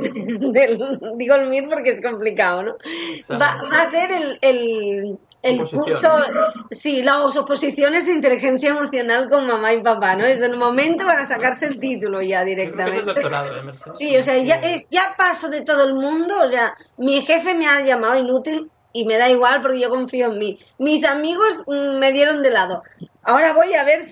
digo 1.16 1.34
el 1.36 1.48
MIR 1.48 1.68
porque 1.68 1.90
es 1.90 2.02
complicado, 2.02 2.64
¿no? 2.64 2.76
Va, 3.40 3.60
a 3.70 3.82
hacer 3.82 4.10
el, 4.10 4.38
el, 4.40 5.18
el 5.42 5.58
curso, 5.58 6.08
sí, 6.72 7.04
las 7.04 7.36
oposiciones 7.36 8.06
de 8.06 8.12
inteligencia 8.12 8.70
emocional 8.70 9.28
con 9.28 9.46
mamá 9.46 9.74
y 9.74 9.80
papá, 9.80 10.16
¿no? 10.16 10.24
Es 10.24 10.40
el 10.40 10.58
momento 10.58 11.06
para 11.06 11.24
sacarse 11.24 11.66
el 11.66 11.78
título 11.78 12.20
ya 12.20 12.42
directamente. 12.42 12.96
Es 12.96 13.00
el 13.00 13.06
doctorado, 13.06 13.70
¿eh, 13.70 13.74
Sí, 13.86 14.16
o 14.16 14.22
sea, 14.22 14.38
ya, 14.38 14.56
es, 14.56 14.88
ya 14.90 15.14
paso 15.16 15.50
de 15.50 15.60
todo 15.60 15.84
el 15.84 15.94
mundo, 15.94 16.34
o 16.44 16.48
sea, 16.48 16.74
mi 16.96 17.22
jefe 17.22 17.54
me 17.54 17.68
ha 17.68 17.82
llamado 17.82 18.18
inútil 18.18 18.72
y 18.94 19.04
me 19.04 19.18
da 19.18 19.28
igual 19.28 19.60
porque 19.60 19.80
yo 19.80 19.90
confío 19.90 20.32
en 20.32 20.38
mí. 20.38 20.58
Mis 20.78 21.04
amigos 21.04 21.64
mm, 21.66 21.98
me 21.98 22.12
dieron 22.12 22.42
de 22.42 22.50
lado. 22.50 22.82
Ahora 23.22 23.52
voy 23.52 23.74
a 23.74 23.84
ver 23.84 24.04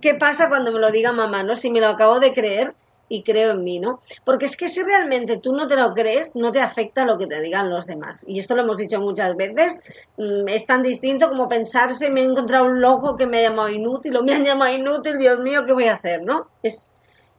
qué 0.00 0.14
pasa 0.14 0.48
cuando 0.48 0.72
me 0.72 0.78
lo 0.78 0.90
diga 0.90 1.12
mamá, 1.12 1.42
¿no? 1.42 1.56
Si 1.56 1.70
me 1.70 1.80
lo 1.80 1.88
acabo 1.88 2.20
de 2.20 2.32
creer 2.32 2.72
y 3.08 3.24
creo 3.24 3.52
en 3.52 3.64
mí, 3.64 3.80
¿no? 3.80 4.00
Porque 4.24 4.46
es 4.46 4.56
que 4.56 4.68
si 4.68 4.82
realmente 4.82 5.38
tú 5.38 5.52
no 5.52 5.66
te 5.66 5.74
lo 5.74 5.92
crees, 5.92 6.36
no 6.36 6.52
te 6.52 6.60
afecta 6.60 7.04
lo 7.04 7.18
que 7.18 7.26
te 7.26 7.40
digan 7.40 7.68
los 7.68 7.86
demás. 7.86 8.24
Y 8.28 8.38
esto 8.38 8.54
lo 8.54 8.62
hemos 8.62 8.78
dicho 8.78 9.00
muchas 9.00 9.34
veces, 9.36 9.82
mm, 10.16 10.46
es 10.46 10.66
tan 10.66 10.82
distinto 10.82 11.28
como 11.28 11.48
pensarse, 11.48 12.10
me 12.10 12.20
he 12.20 12.24
encontrado 12.24 12.66
un 12.66 12.80
loco 12.80 13.16
que 13.16 13.26
me 13.26 13.38
ha 13.38 13.50
llamado 13.50 13.70
inútil 13.70 14.16
o 14.16 14.22
me 14.22 14.34
han 14.34 14.44
llamado 14.44 14.72
inútil, 14.72 15.18
Dios 15.18 15.40
mío, 15.40 15.66
¿qué 15.66 15.72
voy 15.72 15.88
a 15.88 15.94
hacer, 15.94 16.22
no? 16.22 16.46
Es, 16.62 16.94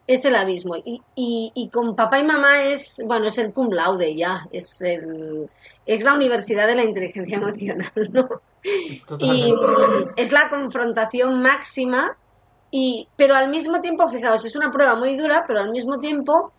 es 0.10 0.26
el 0.26 0.36
abismo. 0.36 0.76
Y, 0.76 1.04
y, 1.14 1.52
y, 1.54 1.70
con 1.70 1.96
papá 1.96 2.18
y 2.18 2.24
mamá 2.24 2.64
es, 2.64 3.00
bueno, 3.06 3.28
es 3.28 3.38
el 3.38 3.54
cum 3.54 3.70
laude 3.70 4.16
ya, 4.16 4.48
es, 4.52 4.82
el, 4.82 5.48
es 5.86 6.04
la 6.04 6.16
universidad 6.16 6.66
de 6.66 6.76
la 6.76 6.84
inteligencia 6.84 7.38
emocional, 7.38 7.92
¿no? 8.12 8.28
Y 9.20 9.54
es 10.18 10.32
la 10.32 10.50
confrontación 10.50 11.44
máxima, 11.44 12.18
y, 12.72 13.08
pero 13.16 13.36
al 13.36 13.50
mismo 13.50 13.82
tiempo, 13.82 14.08
fijaos, 14.08 14.44
es 14.46 14.56
una 14.56 14.72
prueba 14.72 14.96
muy 14.96 15.16
dura, 15.16 15.44
pero 15.46 15.60
al 15.60 15.70
mismo 15.70 16.00
tiempo 16.00 16.54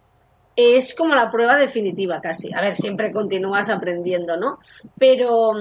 es 0.55 0.95
como 0.95 1.17
la 1.17 1.29
prueba 1.29 1.57
definitiva 1.57 2.21
casi. 2.21 2.53
A 2.55 2.61
ver, 2.61 2.77
siempre 2.77 3.11
continúas 3.11 3.69
aprendiendo, 3.69 4.37
¿no? 4.37 4.61
Pero 4.97 5.55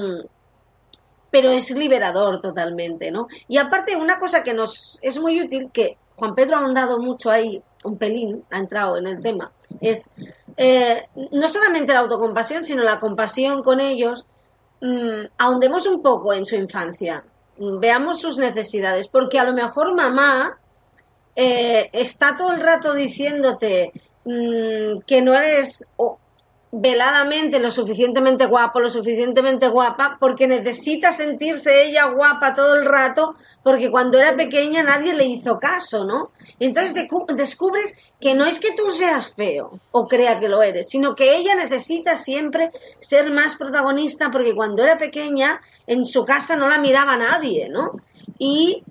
pero 1.32 1.52
es 1.52 1.70
liberador 1.72 2.41
totalmente, 2.41 3.11
¿no? 3.11 3.28
Y 3.48 3.57
aparte, 3.57 3.95
una 3.95 4.20
cosa 4.20 4.44
que 4.44 4.53
nos 4.53 4.98
es 5.02 5.20
muy 5.20 5.41
útil, 5.41 5.70
que 5.72 5.98
Juan 6.20 6.36
Pedro 6.36 6.58
ha 6.58 6.60
ahondado 6.60 7.00
mucho 7.00 7.32
ahí, 7.32 7.64
un 7.84 7.98
pelín, 7.98 8.44
ha 8.52 8.60
entrado 8.60 8.98
en 8.98 9.08
el 9.08 9.22
tema, 9.22 9.52
es 9.80 10.10
eh, 10.58 11.08
no 11.32 11.48
solamente 11.48 11.94
la 11.94 12.00
autocompasión, 12.00 12.66
sino 12.66 12.84
la 12.84 13.00
compasión 13.00 13.64
con 13.64 13.80
ellos. 13.80 14.26
Mmm, 14.82 15.26
ahondemos 15.38 15.86
un 15.88 16.02
poco 16.02 16.34
en 16.34 16.46
su 16.46 16.56
infancia, 16.56 17.24
mm, 17.58 17.80
veamos 17.80 18.20
sus 18.22 18.38
necesidades, 18.38 19.08
porque 19.08 19.40
a 19.40 19.44
lo 19.44 19.54
mejor 19.54 19.96
mamá 19.96 20.58
eh, 21.36 21.90
está 21.94 22.36
todo 22.36 22.52
el 22.52 22.62
rato 22.62 22.94
diciéndote 22.94 23.91
mmm, 24.26 25.00
que 25.08 25.22
no 25.22 25.34
eres 25.34 25.88
veladamente 26.72 27.60
lo 27.60 27.72
suficientemente 27.72 28.46
guapo, 28.46 28.80
lo 28.80 28.90
suficientemente 28.90 29.68
guapa, 29.70 30.18
porque 30.20 30.48
necesita 30.48 31.12
sentirse 31.12 31.86
ella 31.86 32.06
guapa 32.06 32.54
todo 32.54 32.76
el 32.76 32.86
rato, 32.86 33.36
porque 33.64 33.90
cuando 33.90 34.20
era 34.20 34.36
pequeña 34.36 34.84
nadie 34.84 35.14
le 35.14 35.26
hizo 35.26 35.58
caso, 35.58 36.06
¿no? 36.06 36.32
Entonces 36.60 37.08
descubres 37.36 37.98
que 38.22 38.36
no 38.36 38.46
es 38.46 38.60
que 38.60 38.74
tú 38.74 38.91
seas 38.91 39.34
feo 39.34 39.80
o 39.91 40.08
crea 40.08 40.40
que 40.40 40.48
lo 40.48 40.62
eres, 40.62 40.90
sino 40.90 41.16
que 41.16 41.38
ella 41.38 41.56
necesita 41.56 42.18
siempre 42.18 42.72
ser 43.00 43.32
más 43.32 43.56
protagonista, 43.56 44.30
porque 44.30 44.54
cuando 44.54 44.84
era 44.84 44.98
pequeña 44.98 45.62
en 45.88 46.06
su 46.06 46.24
casa 46.24 46.56
no 46.56 46.70
la 46.70 46.78
miraba 46.78 47.18
nadie, 47.18 47.68
¿no? 47.70 47.94
Y, 48.38 48.84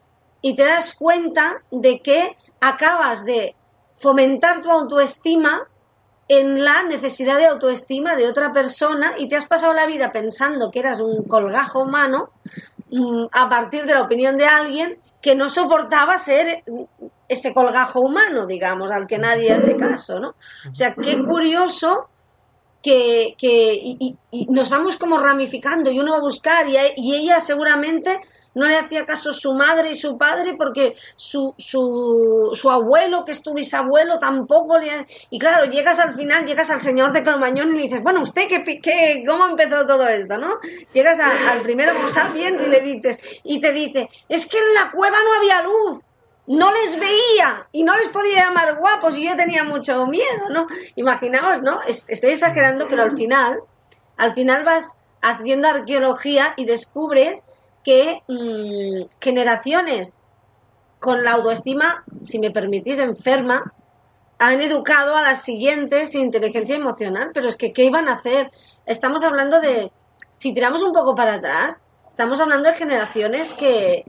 y 0.42 0.56
te 0.56 0.64
das 0.64 0.94
cuenta 0.94 1.62
de 1.70 2.00
que 2.00 2.36
acabas 2.60 3.24
de 3.24 3.54
fomentar 3.98 4.62
tu 4.62 4.70
autoestima 4.70 5.68
en 6.28 6.62
la 6.62 6.82
necesidad 6.82 7.38
de 7.38 7.46
autoestima 7.46 8.14
de 8.14 8.28
otra 8.28 8.52
persona 8.52 9.14
y 9.18 9.28
te 9.28 9.36
has 9.36 9.46
pasado 9.46 9.72
la 9.72 9.86
vida 9.86 10.12
pensando 10.12 10.70
que 10.70 10.80
eras 10.80 11.00
un 11.00 11.24
colgajo 11.24 11.80
humano 11.80 12.30
mm, 12.90 13.26
a 13.32 13.48
partir 13.48 13.86
de 13.86 13.94
la 13.94 14.02
opinión 14.02 14.36
de 14.36 14.44
alguien 14.44 14.98
que 15.22 15.34
no 15.34 15.48
soportaba 15.48 16.18
ser 16.18 16.64
ese 17.28 17.52
colgajo 17.52 18.00
humano, 18.00 18.46
digamos, 18.46 18.90
al 18.92 19.06
que 19.06 19.18
nadie 19.18 19.52
hace 19.52 19.76
caso, 19.76 20.20
¿no? 20.20 20.30
O 20.70 20.74
sea, 20.74 20.94
qué 20.94 21.18
curioso 21.24 22.08
que, 22.82 23.34
que 23.36 23.74
y, 23.74 24.16
nos 24.50 24.70
vamos 24.70 24.96
como 24.96 25.18
ramificando 25.18 25.90
y 25.90 25.98
uno 25.98 26.12
va 26.12 26.18
a 26.18 26.22
buscar 26.22 26.68
y, 26.68 26.76
y 26.96 27.14
ella 27.14 27.40
seguramente 27.40 28.20
no 28.54 28.66
le 28.66 28.76
hacía 28.76 29.06
caso 29.06 29.32
su 29.32 29.54
madre 29.54 29.90
y 29.90 29.94
su 29.94 30.18
padre 30.18 30.54
porque 30.56 30.94
su, 31.16 31.54
su, 31.56 32.50
su 32.54 32.70
abuelo, 32.70 33.24
que 33.24 33.32
es 33.32 33.42
tu 33.42 33.54
bisabuelo, 33.54 34.18
tampoco 34.18 34.78
le... 34.78 35.06
Y 35.30 35.38
claro, 35.38 35.70
llegas 35.70 35.98
al 35.98 36.14
final, 36.14 36.46
llegas 36.46 36.70
al 36.70 36.80
señor 36.80 37.12
de 37.12 37.22
Cromañón 37.22 37.70
y 37.70 37.76
le 37.76 37.82
dices, 37.84 38.02
bueno, 38.02 38.22
¿usted 38.22 38.48
qué, 38.48 38.80
qué 38.80 39.22
cómo 39.26 39.46
empezó 39.46 39.86
todo 39.86 40.06
esto, 40.08 40.38
no? 40.38 40.58
Llegas 40.92 41.20
al 41.20 41.60
primero 41.60 41.92
Homo 41.92 42.08
sapiens 42.08 42.62
y 42.62 42.66
le 42.66 42.80
dices, 42.80 43.18
y 43.44 43.60
te 43.60 43.72
dice, 43.72 44.08
es 44.28 44.46
que 44.46 44.58
en 44.58 44.74
la 44.74 44.90
cueva 44.90 45.18
no 45.24 45.34
había 45.34 45.62
luz, 45.62 46.00
no 46.48 46.72
les 46.72 46.98
veía 46.98 47.66
y 47.72 47.84
no 47.84 47.96
les 47.96 48.08
podía 48.08 48.46
llamar 48.46 48.78
guapos 48.78 49.18
y 49.18 49.28
yo 49.28 49.36
tenía 49.36 49.64
mucho 49.64 50.06
miedo, 50.06 50.48
¿no? 50.50 50.66
Imaginaos, 50.96 51.62
¿no? 51.62 51.80
Estoy 51.86 52.30
exagerando, 52.30 52.88
pero 52.88 53.02
al 53.02 53.16
final, 53.16 53.60
al 54.16 54.34
final 54.34 54.64
vas 54.64 54.96
haciendo 55.20 55.68
arqueología 55.68 56.54
y 56.56 56.64
descubres 56.64 57.44
que 57.88 58.22
mm, 58.28 59.08
generaciones 59.18 60.18
con 61.00 61.24
la 61.24 61.32
autoestima, 61.32 62.04
si 62.26 62.38
me 62.38 62.50
permitís, 62.50 62.98
enferma, 62.98 63.72
han 64.38 64.60
educado 64.60 65.16
a 65.16 65.22
las 65.22 65.40
siguientes 65.42 66.14
inteligencia 66.14 66.76
emocional. 66.76 67.30
Pero 67.32 67.48
es 67.48 67.56
que, 67.56 67.72
¿qué 67.72 67.84
iban 67.84 68.06
a 68.06 68.12
hacer? 68.12 68.50
Estamos 68.84 69.22
hablando 69.22 69.62
de, 69.62 69.90
si 70.36 70.52
tiramos 70.52 70.82
un 70.82 70.92
poco 70.92 71.14
para 71.14 71.36
atrás, 71.36 71.80
estamos 72.10 72.38
hablando 72.42 72.68
de 72.68 72.74
generaciones 72.74 73.54
que, 73.54 74.04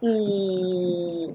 mm, 0.00 1.30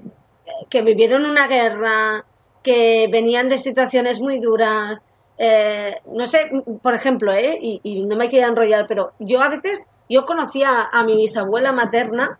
que 0.68 0.82
vivieron 0.82 1.24
una 1.24 1.46
guerra, 1.46 2.26
que 2.62 3.08
venían 3.10 3.48
de 3.48 3.56
situaciones 3.56 4.20
muy 4.20 4.38
duras. 4.38 5.02
Eh, 5.38 5.98
no 6.12 6.26
sé, 6.26 6.50
por 6.82 6.94
ejemplo, 6.94 7.32
¿eh? 7.32 7.56
y, 7.58 7.80
y 7.82 8.04
no 8.04 8.16
me 8.16 8.28
quiero 8.28 8.48
enrollar, 8.48 8.84
pero 8.86 9.12
yo 9.18 9.40
a 9.40 9.48
veces 9.48 9.88
yo 10.08 10.24
conocía 10.24 10.88
a 10.92 11.04
mi 11.04 11.16
bisabuela 11.16 11.72
materna 11.72 12.38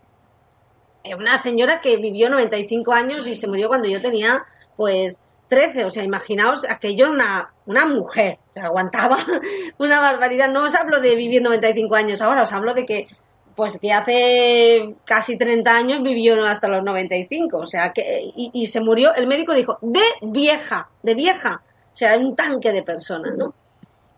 una 1.15 1.37
señora 1.37 1.79
que 1.81 1.97
vivió 1.97 2.29
95 2.29 2.93
años 2.93 3.27
y 3.27 3.35
se 3.35 3.47
murió 3.47 3.67
cuando 3.67 3.87
yo 3.87 4.01
tenía, 4.01 4.43
pues, 4.75 5.23
13. 5.47 5.85
O 5.85 5.89
sea, 5.89 6.03
imaginaos 6.03 6.69
aquello 6.69 7.09
una, 7.09 7.53
una 7.65 7.85
mujer. 7.85 8.39
O 8.49 8.53
sea, 8.53 8.65
aguantaba 8.65 9.17
una 9.77 10.01
barbaridad. 10.01 10.49
No 10.49 10.63
os 10.63 10.75
hablo 10.75 10.99
de 10.99 11.15
vivir 11.15 11.41
95 11.41 11.95
años 11.95 12.21
ahora, 12.21 12.43
os 12.43 12.51
hablo 12.51 12.73
de 12.73 12.85
que 12.85 13.07
pues 13.55 13.79
que 13.79 13.91
hace 13.91 14.93
casi 15.03 15.35
30 15.35 15.75
años 15.75 16.03
vivió 16.03 16.45
hasta 16.45 16.67
los 16.67 16.83
95, 16.83 17.57
o 17.57 17.65
sea, 17.65 17.91
que, 17.91 18.31
y, 18.35 18.67
se 18.67 18.81
murió, 18.81 19.15
el 19.15 19.25
médico 19.25 19.55
dijo, 19.55 19.79
de 19.81 20.03
vieja, 20.21 20.89
de 21.01 21.15
vieja, 21.15 21.63
o 21.91 21.95
sea, 21.95 22.15
un 22.19 22.35
tanque 22.35 22.71
de 22.71 22.83
personas, 22.83 23.33
¿no? 23.35 23.55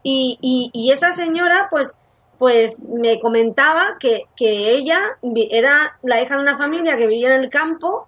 Y, 0.03 0.37
y 0.73 0.91
esa 0.91 1.13
señora, 1.13 1.69
pues, 1.71 1.97
pues 2.39 2.87
me 2.89 3.19
comentaba 3.19 3.97
que, 3.99 4.23
que 4.35 4.71
ella 4.71 5.01
era 5.51 5.99
la 6.01 6.21
hija 6.21 6.37
de 6.37 6.41
una 6.41 6.57
familia 6.57 6.95
que 6.97 7.05
vivía 7.05 7.35
en 7.35 7.43
el 7.43 7.49
campo, 7.49 8.07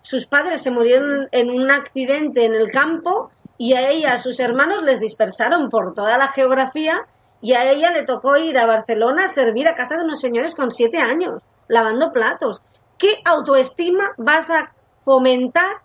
sus 0.00 0.26
padres 0.26 0.62
se 0.62 0.70
murieron 0.70 1.28
en 1.32 1.50
un 1.50 1.70
accidente 1.70 2.44
en 2.44 2.54
el 2.54 2.70
campo 2.70 3.30
y 3.58 3.74
a 3.74 3.90
ella, 3.90 4.12
a 4.12 4.18
sus 4.18 4.38
hermanos, 4.38 4.84
les 4.84 5.00
dispersaron 5.00 5.68
por 5.68 5.92
toda 5.92 6.16
la 6.16 6.28
geografía 6.28 7.06
y 7.40 7.54
a 7.54 7.70
ella 7.70 7.90
le 7.90 8.04
tocó 8.04 8.36
ir 8.36 8.56
a 8.56 8.66
Barcelona 8.66 9.24
a 9.24 9.28
servir 9.28 9.66
a 9.66 9.74
casa 9.74 9.96
de 9.96 10.04
unos 10.04 10.20
señores 10.20 10.54
con 10.54 10.70
siete 10.70 10.98
años, 10.98 11.42
lavando 11.66 12.12
platos. 12.12 12.62
¿Qué 12.96 13.08
autoestima 13.24 14.12
vas 14.16 14.50
a 14.50 14.72
fomentar 15.04 15.78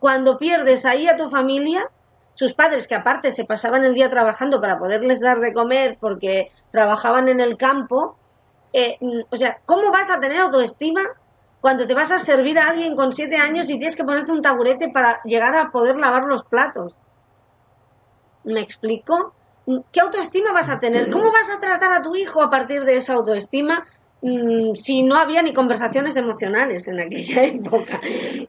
cuando 0.00 0.36
pierdes 0.36 0.84
ahí 0.84 1.06
a 1.06 1.16
tu 1.16 1.30
familia? 1.30 1.88
Sus 2.34 2.54
padres, 2.54 2.86
que 2.86 2.94
aparte 2.94 3.30
se 3.30 3.44
pasaban 3.44 3.84
el 3.84 3.94
día 3.94 4.08
trabajando 4.08 4.60
para 4.60 4.78
poderles 4.78 5.20
dar 5.20 5.40
de 5.40 5.52
comer 5.52 5.98
porque 6.00 6.50
trabajaban 6.70 7.28
en 7.28 7.40
el 7.40 7.56
campo. 7.56 8.16
Eh, 8.72 8.96
o 9.30 9.36
sea, 9.36 9.58
¿cómo 9.66 9.90
vas 9.90 10.10
a 10.10 10.20
tener 10.20 10.40
autoestima 10.40 11.02
cuando 11.60 11.86
te 11.86 11.94
vas 11.94 12.10
a 12.12 12.18
servir 12.18 12.58
a 12.58 12.68
alguien 12.68 12.96
con 12.96 13.12
siete 13.12 13.36
años 13.36 13.68
y 13.68 13.76
tienes 13.76 13.96
que 13.96 14.04
ponerte 14.04 14.32
un 14.32 14.42
taburete 14.42 14.88
para 14.88 15.20
llegar 15.24 15.56
a 15.56 15.70
poder 15.70 15.96
lavar 15.96 16.24
los 16.24 16.44
platos? 16.44 16.94
¿Me 18.44 18.60
explico? 18.60 19.34
¿qué 19.92 20.00
autoestima 20.00 20.52
vas 20.52 20.68
a 20.68 20.80
tener? 20.80 21.10
¿Cómo 21.10 21.30
vas 21.32 21.50
a 21.50 21.60
tratar 21.60 21.92
a 21.92 22.02
tu 22.02 22.16
hijo 22.16 22.42
a 22.42 22.50
partir 22.50 22.84
de 22.84 22.96
esa 22.96 23.14
autoestima 23.14 23.86
mm, 24.22 24.74
si 24.74 25.02
no 25.02 25.16
había 25.16 25.42
ni 25.42 25.54
conversaciones 25.54 26.16
emocionales 26.16 26.88
en 26.88 27.00
aquella 27.00 27.42
época? 27.44 28.00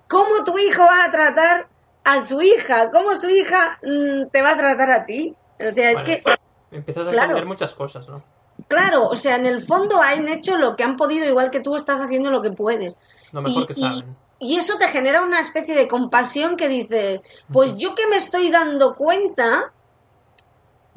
¿Cómo 0.08 0.44
tu 0.44 0.58
hijo 0.58 0.84
va 0.84 1.06
a 1.06 1.12
tratar 1.12 1.68
a 2.04 2.24
su 2.24 2.42
hija? 2.42 2.92
¿Cómo 2.92 3.16
su 3.16 3.30
hija 3.30 3.80
mm, 3.84 4.30
te 4.32 4.42
va 4.42 4.52
a 4.52 4.58
tratar 4.58 4.92
a 4.92 5.06
ti? 5.06 5.36
O 5.60 5.74
sea, 5.74 5.92
es 5.92 6.02
que... 6.02 6.24
Empiezas 6.72 7.08
a 7.08 7.12
cambiar 7.12 7.46
muchas 7.46 7.74
cosas, 7.74 8.08
¿no? 8.08 8.24
Claro, 8.68 9.08
o 9.08 9.16
sea, 9.16 9.36
en 9.36 9.46
el 9.46 9.62
fondo 9.62 10.02
han 10.02 10.30
hecho 10.30 10.58
lo 10.58 10.76
que 10.76 10.84
han 10.84 10.96
podido, 10.96 11.26
igual 11.26 11.52
que 11.52 11.60
tú 11.60 11.76
estás 11.76 12.00
haciendo 12.00 12.32
lo 12.32 12.42
que 12.42 12.52
puedes. 12.52 12.98
Lo 13.32 13.42
mejor 13.42 13.68
que 13.68 13.74
saben. 13.74 14.16
y 14.40 14.58
eso 14.58 14.78
te 14.78 14.88
genera 14.88 15.24
una 15.24 15.40
especie 15.40 15.76
de 15.76 15.88
compasión 15.88 16.58
que 16.58 16.68
dices, 16.68 17.44
pues 17.52 17.76
yo 17.76 17.96
que 17.96 18.08
me 18.08 18.18
estoy 18.18 18.50
dando 18.50 18.96
cuenta 18.96 19.72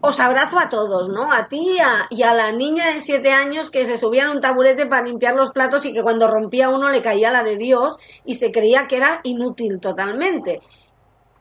os 0.06 0.20
abrazo 0.20 0.58
a 0.58 0.68
todos, 0.68 1.08
¿no? 1.08 1.32
A 1.32 1.48
ti 1.48 1.78
y 2.10 2.22
a 2.22 2.34
la 2.34 2.52
niña 2.52 2.92
de 2.92 3.00
siete 3.00 3.32
años 3.32 3.70
que 3.70 3.86
se 3.86 3.96
subía 3.96 4.24
en 4.24 4.30
un 4.30 4.40
taburete 4.40 4.84
para 4.84 5.06
limpiar 5.06 5.34
los 5.34 5.50
platos 5.50 5.86
y 5.86 5.94
que 5.94 6.02
cuando 6.02 6.30
rompía 6.30 6.68
uno 6.68 6.90
le 6.90 7.00
caía 7.00 7.30
la 7.30 7.42
de 7.42 7.56
Dios 7.56 7.96
y 8.24 8.34
se 8.34 8.52
creía 8.52 8.86
que 8.86 8.98
era 8.98 9.20
inútil 9.22 9.80
totalmente. 9.80 10.60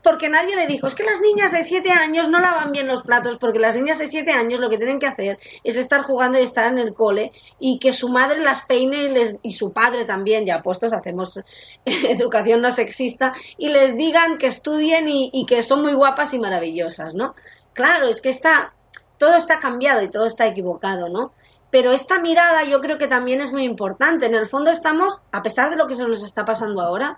Porque 0.04 0.30
nadie 0.30 0.56
le 0.56 0.68
dijo, 0.68 0.86
es 0.86 0.96
que 0.96 1.04
las 1.04 1.22
niñas 1.22 1.52
de 1.52 1.64
siete 1.64 1.92
años 1.92 2.30
no 2.30 2.40
lavan 2.40 2.72
bien 2.72 2.88
los 2.88 3.04
platos, 3.04 3.38
porque 3.40 3.60
las 3.60 3.76
niñas 3.76 4.00
de 4.00 4.08
siete 4.08 4.32
años 4.32 4.60
lo 4.60 4.70
que 4.70 4.78
tienen 4.78 5.00
que 5.00 5.08
hacer 5.08 5.40
es 5.64 5.78
estar 5.78 6.04
jugando 6.04 6.38
y 6.38 6.44
estar 6.44 6.72
en 6.72 6.78
el 6.78 6.94
cole 6.94 7.32
y 7.58 7.80
que 7.80 7.94
su 7.94 8.10
madre 8.10 8.42
las 8.42 8.62
peine 8.62 9.04
y, 9.04 9.10
les, 9.10 9.38
y 9.42 9.52
su 9.52 9.72
padre 9.72 10.04
también, 10.06 10.46
ya 10.46 10.62
puestos, 10.62 10.92
hacemos 10.92 11.40
educación 11.86 12.62
no 12.62 12.70
sexista, 12.70 13.34
y 13.58 13.70
les 13.70 13.96
digan 13.96 14.38
que 14.38 14.48
estudien 14.48 15.08
y, 15.08 15.30
y 15.32 15.46
que 15.46 15.64
son 15.64 15.82
muy 15.82 15.94
guapas 15.94 16.34
y 16.34 16.40
maravillosas, 16.40 17.16
¿no? 17.16 17.34
Claro, 17.74 18.10
es 18.10 18.22
que 18.22 18.30
está, 18.30 18.74
todo 19.18 19.36
está 19.36 19.60
cambiado 19.60 20.02
y 20.02 20.10
todo 20.10 20.26
está 20.26 20.46
equivocado, 20.46 21.08
¿no? 21.08 21.32
Pero 21.72 21.92
esta 21.92 22.20
mirada 22.20 22.64
yo 22.66 22.82
creo 22.82 23.00
que 23.00 23.08
también 23.08 23.42
es 23.42 23.52
muy 23.52 23.64
importante. 23.64 24.28
En 24.28 24.36
el 24.36 24.46
fondo 24.46 24.70
estamos, 24.70 25.22
a 25.32 25.42
pesar 25.42 25.72
de 25.72 25.76
lo 25.76 25.88
que 25.88 25.96
se 25.96 26.04
nos 26.04 26.24
está 26.24 26.46
pasando 26.46 26.82
ahora, 26.82 27.18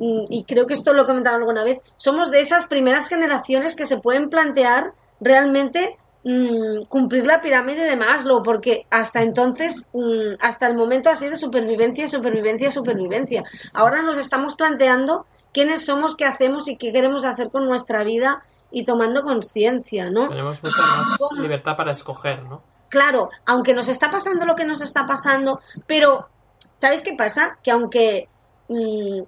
y 0.00 0.44
creo 0.44 0.66
que 0.66 0.74
esto 0.74 0.92
lo 0.92 1.02
he 1.02 1.06
comentado 1.06 1.36
alguna 1.36 1.64
vez, 1.64 1.78
somos 1.96 2.30
de 2.30 2.40
esas 2.40 2.66
primeras 2.66 3.08
generaciones 3.08 3.74
que 3.74 3.86
se 3.86 4.00
pueden 4.00 4.30
plantear 4.30 4.92
realmente 5.20 5.96
mm, 6.24 6.84
cumplir 6.88 7.26
la 7.26 7.40
pirámide 7.40 7.84
de 7.84 7.96
Maslow, 7.96 8.42
porque 8.42 8.86
hasta 8.90 9.22
entonces, 9.22 9.88
mm, 9.92 10.36
hasta 10.40 10.66
el 10.66 10.74
momento 10.74 11.10
ha 11.10 11.16
sido 11.16 11.36
supervivencia, 11.36 12.08
supervivencia, 12.08 12.70
supervivencia. 12.70 13.44
Ahora 13.72 14.02
nos 14.02 14.18
estamos 14.18 14.54
planteando 14.54 15.26
quiénes 15.52 15.84
somos, 15.84 16.16
qué 16.16 16.24
hacemos 16.24 16.68
y 16.68 16.76
qué 16.76 16.92
queremos 16.92 17.24
hacer 17.24 17.50
con 17.50 17.66
nuestra 17.66 18.04
vida 18.04 18.42
y 18.70 18.84
tomando 18.84 19.22
conciencia, 19.22 20.10
¿no? 20.10 20.28
Tenemos 20.28 20.62
mucha 20.62 20.82
más 20.82 21.18
libertad 21.36 21.76
para 21.76 21.92
escoger, 21.92 22.42
¿no? 22.44 22.62
Claro, 22.88 23.30
aunque 23.44 23.74
nos 23.74 23.88
está 23.88 24.10
pasando 24.10 24.46
lo 24.46 24.54
que 24.54 24.64
nos 24.64 24.80
está 24.80 25.06
pasando, 25.06 25.60
pero 25.86 26.28
¿sabéis 26.76 27.02
qué 27.02 27.14
pasa? 27.14 27.58
Que 27.62 27.70
aunque 27.70 28.28
mm, 28.68 29.22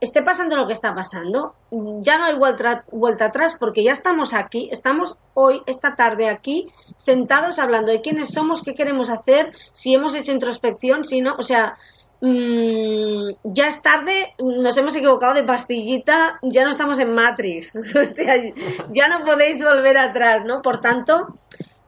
esté 0.00 0.22
pasando 0.22 0.56
lo 0.56 0.66
que 0.66 0.72
está 0.72 0.94
pasando, 0.94 1.54
ya 2.00 2.18
no 2.18 2.24
hay 2.24 2.36
vuelta, 2.36 2.84
vuelta 2.90 3.26
atrás 3.26 3.56
porque 3.58 3.84
ya 3.84 3.92
estamos 3.92 4.34
aquí, 4.34 4.68
estamos 4.72 5.18
hoy, 5.34 5.62
esta 5.66 5.96
tarde 5.96 6.28
aquí, 6.28 6.68
sentados 6.96 7.58
hablando 7.58 7.92
de 7.92 8.00
quiénes 8.00 8.32
somos, 8.32 8.62
qué 8.62 8.74
queremos 8.74 9.10
hacer, 9.10 9.52
si 9.72 9.94
hemos 9.94 10.14
hecho 10.14 10.32
introspección, 10.32 11.04
si 11.04 11.20
no, 11.20 11.36
o 11.36 11.42
sea, 11.42 11.76
Mm, 12.20 13.32
ya 13.44 13.66
es 13.66 13.82
tarde, 13.82 14.34
nos 14.38 14.76
hemos 14.78 14.96
equivocado 14.96 15.34
de 15.34 15.44
pastillita, 15.44 16.38
ya 16.42 16.64
no 16.64 16.70
estamos 16.70 16.98
en 16.98 17.12
Matrix, 17.12 17.76
o 17.94 18.04
sea, 18.04 18.34
ya 18.90 19.08
no 19.08 19.24
podéis 19.24 19.62
volver 19.62 19.98
atrás, 19.98 20.44
¿no? 20.46 20.62
Por 20.62 20.80
tanto, 20.80 21.26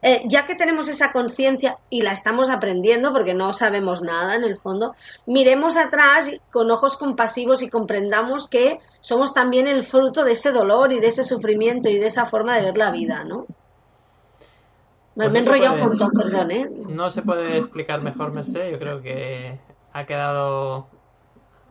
eh, 0.03 0.23
ya 0.27 0.47
que 0.47 0.55
tenemos 0.55 0.89
esa 0.89 1.13
conciencia 1.13 1.79
y 1.91 2.03
la 2.03 2.13
estamos 2.13 2.51
aprendiendo 2.51 3.13
porque 3.13 3.35
no 3.35 3.53
sabemos 3.53 4.03
nada 4.03 4.37
en 4.37 4.45
el 4.45 4.57
fondo, 4.57 4.95
miremos 5.27 5.77
atrás 5.77 6.31
con 6.53 6.71
ojos 6.71 6.97
compasivos 6.97 7.63
y 7.63 7.71
comprendamos 7.71 8.49
que 8.49 8.79
somos 9.01 9.35
también 9.35 9.67
el 9.67 9.83
fruto 9.83 10.25
de 10.25 10.33
ese 10.33 10.53
dolor 10.53 10.93
y 10.93 11.01
de 11.01 11.09
ese 11.09 11.25
sufrimiento 11.25 11.89
y 11.89 11.99
de 11.99 12.07
esa 12.07 12.27
forma 12.27 12.57
de 12.57 12.63
ver 12.63 12.79
la 12.79 12.91
vida, 12.91 13.25
¿no? 13.25 13.47
Me, 15.19 15.27
he 15.27 15.31
pues 15.31 15.47
enrollado 15.47 15.75
un 15.75 15.81
montón, 15.81 16.11
perdón, 16.13 16.51
¿eh? 16.53 16.71
No 16.89 17.11
se 17.11 17.23
puede 17.23 17.59
explicar 17.59 18.01
mejor, 18.03 18.31
Merced. 18.31 18.71
Yo 18.71 18.79
creo 18.79 19.03
que 19.03 19.59
ha 19.93 20.07
quedado... 20.07 20.87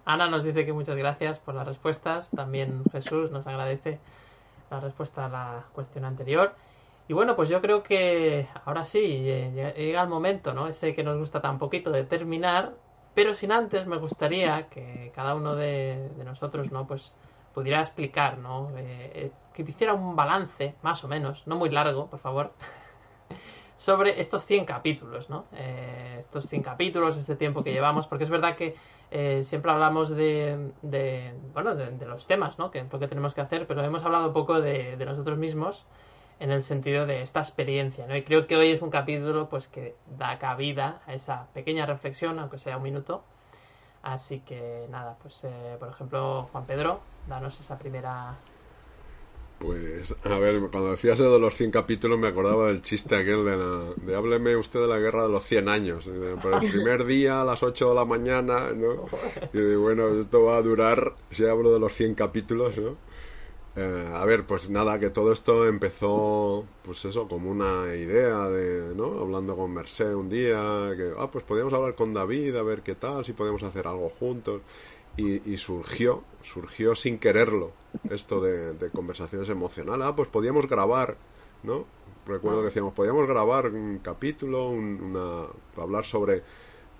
Ana 0.03 0.29
nos 0.29 0.43
dice 0.43 0.65
que 0.65 0.73
muchas 0.73 0.97
gracias 0.97 1.39
por 1.39 1.55
las 1.55 1.65
respuestas. 1.65 2.29
También 2.29 2.83
Jesús 2.91 3.31
nos 3.31 3.47
agradece 3.47 3.99
la 4.69 4.81
respuesta 4.81 5.27
a 5.27 5.29
la 5.29 5.63
cuestión 5.71 6.03
anterior. 6.03 6.55
Y 7.07 7.13
bueno, 7.13 7.35
pues 7.35 7.49
yo 7.49 7.61
creo 7.61 7.83
que 7.83 8.47
ahora 8.65 8.83
sí, 8.83 9.21
llega 9.21 10.01
el 10.01 10.09
momento, 10.09 10.53
¿no? 10.53 10.67
Ese 10.67 10.93
que 10.93 11.03
nos 11.03 11.17
gusta 11.17 11.41
tan 11.41 11.57
poquito 11.57 11.91
de 11.91 12.03
terminar, 12.03 12.73
pero 13.13 13.33
sin 13.33 13.51
antes 13.51 13.87
me 13.87 13.97
gustaría 13.97 14.67
que 14.69 15.11
cada 15.15 15.35
uno 15.35 15.55
de, 15.55 16.09
nosotros, 16.25 16.71
¿no? 16.71 16.85
Pues 16.85 17.15
pudiera 17.53 17.79
explicar, 17.79 18.37
¿no? 18.37 18.71
Eh, 18.77 19.11
eh, 19.15 19.31
que 19.53 19.63
hiciera 19.63 19.93
un 19.93 20.15
balance, 20.15 20.75
más 20.83 21.03
o 21.03 21.07
menos, 21.07 21.47
no 21.47 21.55
muy 21.55 21.69
largo, 21.69 22.07
por 22.07 22.19
favor, 22.19 22.51
sobre 23.77 24.19
estos 24.19 24.45
100 24.45 24.65
capítulos, 24.65 25.29
¿no? 25.29 25.45
Eh, 25.53 26.15
estos 26.19 26.47
100 26.47 26.63
capítulos, 26.63 27.15
este 27.15 27.35
tiempo 27.35 27.63
que 27.63 27.71
llevamos, 27.71 28.07
porque 28.07 28.25
es 28.25 28.29
verdad 28.29 28.55
que 28.55 28.75
eh, 29.11 29.43
siempre 29.43 29.71
hablamos 29.71 30.09
de, 30.09 30.71
bueno, 31.53 31.75
de, 31.75 32.05
los 32.05 32.27
temas, 32.27 32.59
¿no? 32.59 32.71
Que 32.71 32.79
es 32.79 32.91
lo 32.91 32.99
que 32.99 33.07
tenemos 33.07 33.33
que 33.33 33.41
hacer, 33.41 33.65
pero 33.65 33.83
hemos 33.83 34.03
hablado 34.03 34.33
poco 34.33 34.59
de, 34.59 34.97
nosotros 35.05 35.37
mismos 35.37 35.85
en 36.39 36.51
el 36.51 36.61
sentido 36.61 37.05
de 37.05 37.21
esta 37.21 37.39
experiencia, 37.39 38.05
¿no? 38.07 38.15
Y 38.15 38.23
creo 38.23 38.47
que 38.47 38.55
hoy 38.55 38.71
es 38.71 38.81
un 38.81 38.89
capítulo, 38.89 39.49
pues, 39.49 39.67
que 39.67 39.95
da 40.17 40.37
cabida 40.39 41.01
a 41.07 41.13
esa 41.13 41.47
pequeña 41.53 41.85
reflexión, 41.85 42.39
aunque 42.39 42.59
sea 42.59 42.77
un 42.77 42.83
minuto. 42.83 43.23
Así 44.03 44.39
que, 44.41 44.87
nada, 44.89 45.17
pues, 45.21 45.43
eh, 45.43 45.75
por 45.79 45.89
ejemplo, 45.89 46.49
Juan 46.51 46.65
Pedro, 46.65 47.01
danos 47.27 47.59
esa 47.59 47.77
primera 47.77 48.37
pues, 49.59 50.15
a 50.23 50.37
ver, 50.37 50.59
cuando 50.71 50.91
decías 50.91 51.19
eso 51.19 51.33
de 51.33 51.39
los 51.39 51.55
100 51.55 51.71
capítulos 51.71 52.19
me 52.19 52.27
acordaba 52.27 52.67
del 52.67 52.83
chiste 52.83 53.15
aquel 53.15 53.43
de, 53.43 53.57
la, 53.57 53.93
de 53.95 54.15
hábleme 54.15 54.55
usted 54.55 54.81
de 54.81 54.87
la 54.87 54.99
guerra 54.99 55.23
de 55.23 55.29
los 55.29 55.43
100 55.45 55.67
años. 55.67 56.09
Por 56.41 56.63
el 56.63 56.71
primer 56.71 57.05
día 57.05 57.41
a 57.41 57.45
las 57.45 57.63
8 57.63 57.89
de 57.89 57.95
la 57.95 58.05
mañana, 58.05 58.71
¿no? 58.71 59.05
Y 59.53 59.75
bueno, 59.75 60.19
esto 60.19 60.43
va 60.43 60.57
a 60.57 60.61
durar, 60.61 61.15
si 61.31 61.45
hablo 61.45 61.73
de 61.73 61.79
los 61.79 61.93
100 61.93 62.13
capítulos, 62.13 62.77
¿no? 62.77 62.97
Eh, 63.79 64.11
a 64.11 64.25
ver, 64.25 64.43
pues 64.47 64.71
nada, 64.71 64.97
que 64.99 65.11
todo 65.11 65.31
esto 65.31 65.67
empezó, 65.67 66.65
pues 66.83 67.05
eso, 67.05 67.27
como 67.27 67.51
una 67.51 67.93
idea 67.95 68.49
de, 68.49 68.95
¿no? 68.95 69.19
Hablando 69.19 69.55
con 69.55 69.71
Merced 69.71 70.15
un 70.15 70.29
día, 70.29 70.93
que, 70.97 71.13
ah, 71.15 71.29
pues 71.31 71.43
podíamos 71.43 71.71
hablar 71.75 71.93
con 71.93 72.11
David, 72.11 72.55
a 72.55 72.63
ver 72.63 72.81
qué 72.81 72.95
tal, 72.95 73.23
si 73.23 73.33
podemos 73.33 73.61
hacer 73.61 73.85
algo 73.85 74.09
juntos. 74.09 74.61
Y, 75.15 75.51
y 75.51 75.57
surgió, 75.57 76.23
surgió 76.43 76.95
sin 76.95 77.19
quererlo 77.19 77.71
esto 78.09 78.41
de, 78.41 78.89
conversaciones 78.89 79.47
emocionales. 79.49 80.07
Ah, 80.07 80.15
pues 80.15 80.27
podíamos 80.27 80.67
grabar, 80.67 81.17
¿no? 81.61 81.85
Recuerdo 82.25 82.59
que 82.61 82.65
decíamos, 82.65 82.93
podíamos 82.93 83.27
grabar 83.27 83.67
un 83.67 83.99
capítulo, 83.99 84.69
una, 84.69 85.45
hablar 85.77 86.03
sobre 86.03 86.41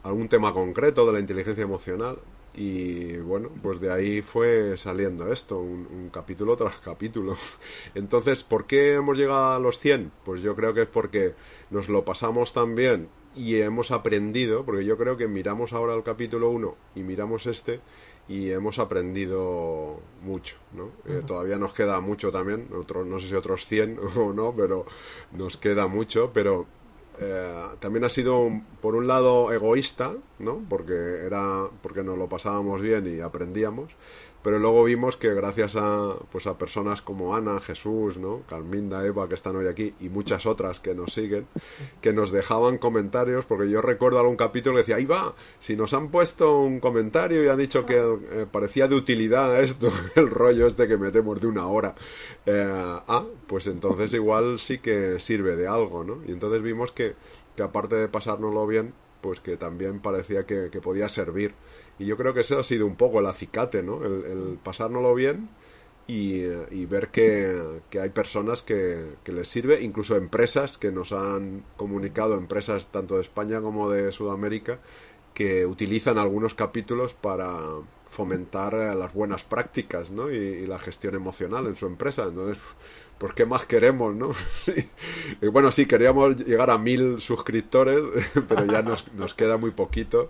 algún 0.03 0.29
tema 0.29 0.53
concreto 0.53 1.07
de 1.07 1.13
la 1.13 1.19
inteligencia 1.19 1.63
emocional. 1.63 2.19
Y 2.57 3.17
bueno, 3.17 3.51
pues 3.61 3.79
de 3.79 3.93
ahí 3.93 4.23
fue 4.23 4.75
saliendo 4.77 5.31
esto, 5.31 5.59
un, 5.59 6.09
capítulo 6.11 6.55
tras 6.57 6.79
capítulo. 6.79 7.37
Entonces, 7.95 8.43
¿por 8.43 8.65
qué 8.65 8.95
hemos 8.95 9.15
llegado 9.15 9.53
a 9.53 9.59
los 9.59 9.77
100? 9.77 10.11
Pues 10.25 10.41
yo 10.41 10.55
creo 10.55 10.73
que 10.73 10.81
es 10.81 10.87
porque 10.87 11.35
nos 11.69 11.87
lo 11.87 12.03
pasamos 12.03 12.53
tan 12.53 12.73
bien 12.73 13.09
y 13.35 13.57
hemos 13.57 13.91
aprendido, 13.91 14.65
porque 14.65 14.85
yo 14.85 14.97
creo 14.97 15.17
que 15.17 15.27
miramos 15.27 15.71
ahora 15.71 15.93
el 15.93 16.01
capítulo 16.01 16.49
1 16.49 16.75
y 16.95 17.01
miramos 17.01 17.45
este 17.45 17.79
y 18.27 18.49
hemos 18.49 18.79
aprendido 18.79 19.99
mucho, 20.23 20.57
¿no? 20.73 20.89
Eh, 21.05 21.21
todavía 21.25 21.57
nos 21.57 21.73
queda 21.73 22.01
mucho 22.01 22.31
también, 22.31 22.67
otros, 22.75 23.05
no 23.05 23.19
sé 23.19 23.27
si 23.27 23.35
otros 23.35 23.67
100 23.67 23.99
o 24.17 24.33
no, 24.33 24.53
pero 24.55 24.85
nos 25.31 25.57
queda 25.57 25.85
mucho, 25.85 26.31
pero 26.33 26.65
eh, 27.19 27.51
también 27.79 28.03
ha 28.05 28.09
sido 28.09 28.49
por 28.81 28.95
un 28.95 29.07
lado 29.07 29.51
egoísta, 29.51 30.13
¿no? 30.39 30.61
Porque 30.69 31.25
era 31.25 31.65
porque 31.81 32.03
nos 32.03 32.17
lo 32.17 32.29
pasábamos 32.29 32.81
bien 32.81 33.07
y 33.07 33.21
aprendíamos, 33.21 33.91
pero 34.47 34.59
luego 34.59 34.85
vimos 34.85 35.17
que 35.17 35.33
gracias 35.33 35.75
a 35.75 36.15
pues 36.31 36.47
a 36.47 36.57
personas 36.57 37.01
como 37.01 37.35
Ana, 37.35 37.59
Jesús, 37.59 38.17
¿no? 38.17 38.43
Carminda, 38.47 39.05
Eva 39.05 39.27
que 39.27 39.35
están 39.35 39.57
hoy 39.57 39.67
aquí 39.67 39.93
y 39.99 40.07
muchas 40.07 40.45
otras 40.45 40.79
que 40.79 40.95
nos 40.95 41.11
siguen, 41.11 41.47
que 41.99 42.13
nos 42.13 42.31
dejaban 42.31 42.77
comentarios, 42.77 43.43
porque 43.43 43.69
yo 43.69 43.81
recuerdo 43.81 44.19
algún 44.19 44.37
capítulo 44.37 44.75
que 44.75 44.83
decía, 44.83 44.95
ahí 44.95 45.03
va, 45.03 45.35
si 45.59 45.75
nos 45.75 45.93
han 45.93 46.11
puesto 46.11 46.61
un 46.61 46.79
comentario 46.79 47.43
y 47.43 47.49
han 47.49 47.57
dicho 47.57 47.85
que 47.85 47.97
eh, 47.97 48.45
parecía 48.49 48.87
de 48.87 48.95
utilidad 48.95 49.59
esto, 49.59 49.91
el 50.15 50.29
rollo 50.29 50.65
este 50.65 50.87
que 50.87 50.95
metemos 50.95 51.41
de 51.41 51.47
una 51.47 51.67
hora, 51.67 51.95
eh, 52.45 52.71
ah, 52.71 53.25
pues 53.47 53.67
entonces 53.67 54.13
igual 54.13 54.59
sí 54.59 54.77
que 54.77 55.19
sirve 55.19 55.57
de 55.57 55.67
algo, 55.67 56.05
¿no? 56.05 56.23
Y 56.25 56.31
entonces 56.31 56.61
vimos 56.61 56.93
que, 56.93 57.15
que 57.57 57.63
aparte 57.63 57.97
de 57.97 58.07
pasárnoslo 58.07 58.65
bien, 58.65 58.93
pues 59.19 59.41
que 59.41 59.57
también 59.57 59.99
parecía 59.99 60.45
que, 60.45 60.69
que 60.71 60.79
podía 60.79 61.09
servir 61.09 61.53
y 61.99 62.05
yo 62.05 62.17
creo 62.17 62.33
que 62.33 62.41
ese 62.41 62.55
ha 62.55 62.63
sido 62.63 62.85
un 62.85 62.95
poco 62.95 63.19
el 63.19 63.25
acicate, 63.25 63.81
¿no? 63.83 64.03
El, 64.03 64.59
pasárnoslo 64.63 65.13
bien 65.15 65.49
y, 66.07 66.45
ver 66.85 67.09
que, 67.09 67.81
hay 67.99 68.09
personas 68.09 68.61
que, 68.61 69.15
les 69.25 69.47
sirve, 69.47 69.81
incluso 69.81 70.15
empresas 70.15 70.77
que 70.77 70.91
nos 70.91 71.11
han 71.11 71.63
comunicado, 71.75 72.35
empresas 72.37 72.87
tanto 72.91 73.15
de 73.15 73.21
España 73.21 73.61
como 73.61 73.89
de 73.89 74.11
Sudamérica, 74.11 74.79
que 75.33 75.65
utilizan 75.65 76.17
algunos 76.17 76.53
capítulos 76.53 77.13
para 77.13 77.57
fomentar 78.09 78.73
las 78.95 79.13
buenas 79.13 79.43
prácticas 79.43 80.11
¿no? 80.11 80.31
y, 80.31 80.65
la 80.65 80.79
gestión 80.79 81.15
emocional 81.15 81.67
en 81.67 81.75
su 81.75 81.87
empresa. 81.87 82.23
Entonces, 82.23 82.57
pues 83.17 83.33
qué 83.33 83.45
más 83.45 83.65
queremos, 83.65 84.15
¿no? 84.15 84.31
y 85.41 85.47
bueno, 85.47 85.71
sí, 85.71 85.87
queríamos 85.87 86.37
llegar 86.37 86.69
a 86.69 86.77
mil 86.77 87.19
suscriptores, 87.19 88.01
pero 88.47 88.65
ya 88.65 88.81
nos, 88.81 89.11
nos 89.13 89.33
queda 89.33 89.57
muy 89.57 89.71
poquito. 89.71 90.29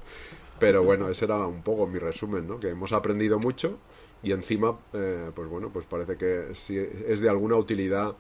Pero 0.60 0.84
bueno, 0.84 1.10
ese 1.10 1.26
era 1.26 1.46
un 1.46 1.62
poco 1.62 1.88
mi 1.88 2.00
resumen, 2.00 2.48
¿no? 2.48 2.60
Que 2.60 2.70
hemos 2.70 2.92
aprendido 2.94 3.40
mucho 3.40 3.78
y 4.24 4.32
encima, 4.32 4.78
eh, 4.94 5.32
pues 5.34 5.48
bueno, 5.48 5.70
pues 5.70 5.86
parece 5.86 6.18
que 6.18 6.56
sí 6.56 6.78
es 6.78 7.20
de 7.20 7.30
alguna 7.30 7.56
utilidad 7.56 8.16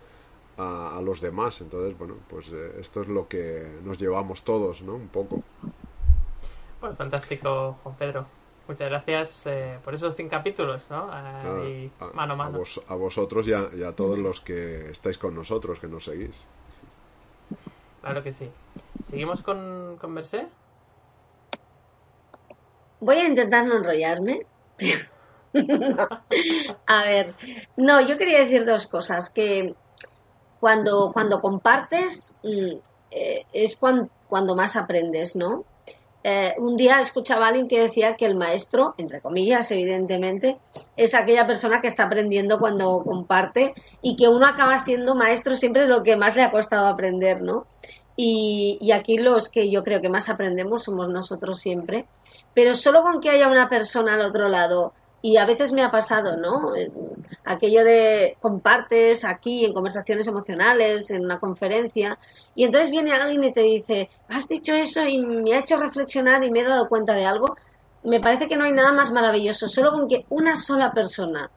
a, 0.57 0.99
los 1.03 1.21
demás. 1.21 1.61
Entonces, 1.61 1.97
bueno, 1.97 2.15
pues 2.29 2.51
eh, 2.51 2.75
esto 2.79 3.01
es 3.01 3.07
lo 3.07 3.27
que 3.27 3.67
nos 3.83 3.97
llevamos 3.97 4.43
todos, 4.43 4.81
¿no? 4.81 4.95
Un 4.95 5.07
poco. 5.07 5.43
Pues 6.79 6.95
fantástico, 6.95 7.77
Juan 7.83 7.95
Pedro. 7.95 8.25
Muchas 8.67 8.89
gracias 8.89 9.43
eh, 9.45 9.79
por 9.83 9.93
esos 9.93 10.15
100 10.15 10.27
capítulos, 10.27 10.87
¿no? 10.89 11.09
a, 11.09 11.41
mano 12.13 12.33
a 12.33 12.35
mano. 12.35 12.63
A, 12.89 12.95
vosotros 12.95 13.47
y 13.47 13.53
a, 13.53 13.95
todos 13.95 14.17
los 14.19 14.41
que 14.41 14.89
estáis 14.89 15.17
con 15.17 15.33
nosotros, 15.33 15.79
que 15.79 15.87
nos 15.87 16.03
seguís. 16.03 16.45
Claro 18.01 18.21
que 18.23 18.33
sí. 18.33 18.49
¿Seguimos 19.05 19.41
con, 19.41 19.95
con 19.99 20.11
Mercé? 20.11 20.47
Voy 22.99 23.17
a 23.17 23.27
intentar 23.27 23.65
no 23.65 23.77
enrollarme. 23.77 24.45
A 26.87 27.03
ver, 27.03 27.33
no, 27.75 28.01
yo 28.01 28.17
quería 28.17 28.39
decir 28.39 28.65
dos 28.65 28.87
cosas. 28.87 29.29
Que 29.29 29.75
cuando, 30.59 31.11
cuando 31.13 31.41
compartes 31.41 32.35
mm, 32.43 32.77
eh, 33.11 33.45
es 33.53 33.77
cuando, 33.77 34.55
más 34.55 34.75
aprendes, 34.75 35.35
¿no? 35.35 35.65
Eh, 36.23 36.55
un 36.57 36.75
día 36.75 36.99
escuchaba 36.99 37.45
a 37.45 37.49
alguien 37.49 37.67
que 37.67 37.79
decía 37.79 38.15
que 38.15 38.25
el 38.25 38.35
maestro, 38.35 38.95
entre 38.97 39.21
comillas, 39.21 39.71
evidentemente, 39.71 40.57
es 40.95 41.13
aquella 41.15 41.45
persona 41.45 41.79
que 41.79 41.87
está 41.87 42.03
aprendiendo 42.03 42.59
cuando 42.59 43.01
comparte 43.03 43.73
y 44.01 44.15
que 44.15 44.27
uno 44.27 44.47
acaba 44.47 44.77
siendo 44.77 45.15
maestro 45.15 45.55
siempre 45.55 45.87
lo 45.87 46.03
que 46.03 46.17
más 46.17 46.35
le 46.35 46.43
ha 46.43 46.51
costado 46.51 46.87
aprender, 46.87 47.41
¿no? 47.41 47.65
Y, 48.15 48.77
y 48.81 48.91
aquí 48.91 49.17
los 49.17 49.47
que 49.49 49.69
yo 49.69 49.83
creo 49.83 50.01
que 50.01 50.09
más 50.09 50.27
aprendemos 50.27 50.83
somos 50.83 51.07
nosotros 51.07 51.59
siempre 51.59 52.07
pero 52.57 52.73
solo 52.73 53.03
con 53.03 53.21
que 53.21 53.29
haya 53.29 53.49
una 53.49 53.69
persona 53.69 54.15
al 54.15 54.21
otro 54.21 54.49
lado, 54.49 54.91
y 55.21 55.37
a 55.37 55.45
veces 55.45 55.73
me 55.73 55.83
ha 55.83 55.91
pasado, 55.91 56.37
¿no? 56.37 56.73
Aquello 57.43 57.83
de 57.83 58.37
compartes 58.39 59.25
aquí 59.25 59.65
en 59.65 59.73
conversaciones 59.73 60.27
emocionales, 60.27 61.09
en 61.11 61.25
una 61.25 61.39
conferencia, 61.39 62.17
y 62.55 62.63
entonces 62.65 62.91
viene 62.91 63.13
alguien 63.13 63.43
y 63.43 63.53
te 63.53 63.61
dice, 63.61 64.09
has 64.29 64.47
dicho 64.47 64.75
eso 64.75 65.05
y 65.07 65.19
me 65.19 65.55
ha 65.55 65.59
hecho 65.59 65.77
reflexionar 65.77 66.43
y 66.43 66.51
me 66.51 66.59
he 66.59 66.63
dado 66.63 66.87
cuenta 66.87 67.13
de 67.13 67.25
algo. 67.25 67.55
Me 68.03 68.19
parece 68.19 68.47
que 68.47 68.57
no 68.57 68.65
hay 68.65 68.73
nada 68.73 68.93
más 68.93 69.11
maravilloso, 69.11 69.67
solo 69.67 69.91
con 69.91 70.07
que 70.07 70.25
una 70.29 70.55
sola 70.55 70.91
persona 70.91 71.49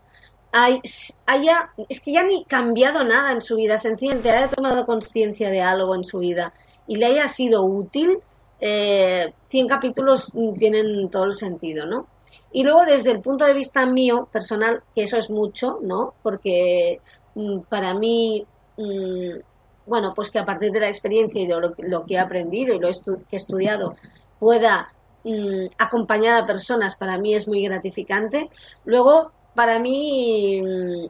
haya, 0.52 1.70
es 1.88 2.00
que 2.00 2.12
ya 2.12 2.24
ni 2.24 2.44
cambiado 2.44 3.04
nada 3.04 3.32
en 3.32 3.40
su 3.40 3.56
vida, 3.56 3.78
sencillamente 3.78 4.30
haya 4.30 4.48
tomado 4.48 4.86
conciencia 4.86 5.50
de 5.50 5.60
algo 5.60 5.94
en 5.94 6.04
su 6.04 6.18
vida 6.18 6.52
y 6.86 6.96
le 6.96 7.06
haya 7.06 7.28
sido 7.28 7.62
útil, 7.62 8.18
eh, 8.60 9.32
100 9.48 9.68
capítulos 9.68 10.32
tienen 10.58 11.08
todo 11.10 11.24
el 11.24 11.34
sentido, 11.34 11.86
¿no? 11.86 12.06
Y 12.52 12.62
luego 12.62 12.84
desde 12.84 13.12
el 13.12 13.20
punto 13.20 13.44
de 13.44 13.54
vista 13.54 13.86
mío, 13.86 14.28
personal, 14.32 14.82
que 14.94 15.04
eso 15.04 15.16
es 15.16 15.30
mucho, 15.30 15.78
¿no? 15.82 16.14
Porque 16.22 17.00
mm, 17.34 17.60
para 17.68 17.94
mí, 17.94 18.44
mm, 18.76 19.38
bueno, 19.86 20.12
pues 20.14 20.30
que 20.30 20.38
a 20.38 20.44
partir 20.44 20.72
de 20.72 20.80
la 20.80 20.88
experiencia 20.88 21.40
y 21.40 21.46
de 21.46 21.60
lo, 21.60 22.04
que 22.06 22.14
he 22.14 22.18
aprendido 22.18 22.74
y 22.74 22.78
lo 22.78 22.88
que 22.88 23.22
he 23.32 23.36
estudiado 23.36 23.94
pueda 24.38 24.92
mm, 25.24 25.66
acompañar 25.78 26.42
a 26.42 26.46
personas, 26.46 26.96
para 26.96 27.18
mí 27.18 27.34
es 27.34 27.46
muy 27.48 27.62
gratificante. 27.62 28.48
Luego, 28.84 29.32
para 29.54 29.78
mí, 29.78 30.62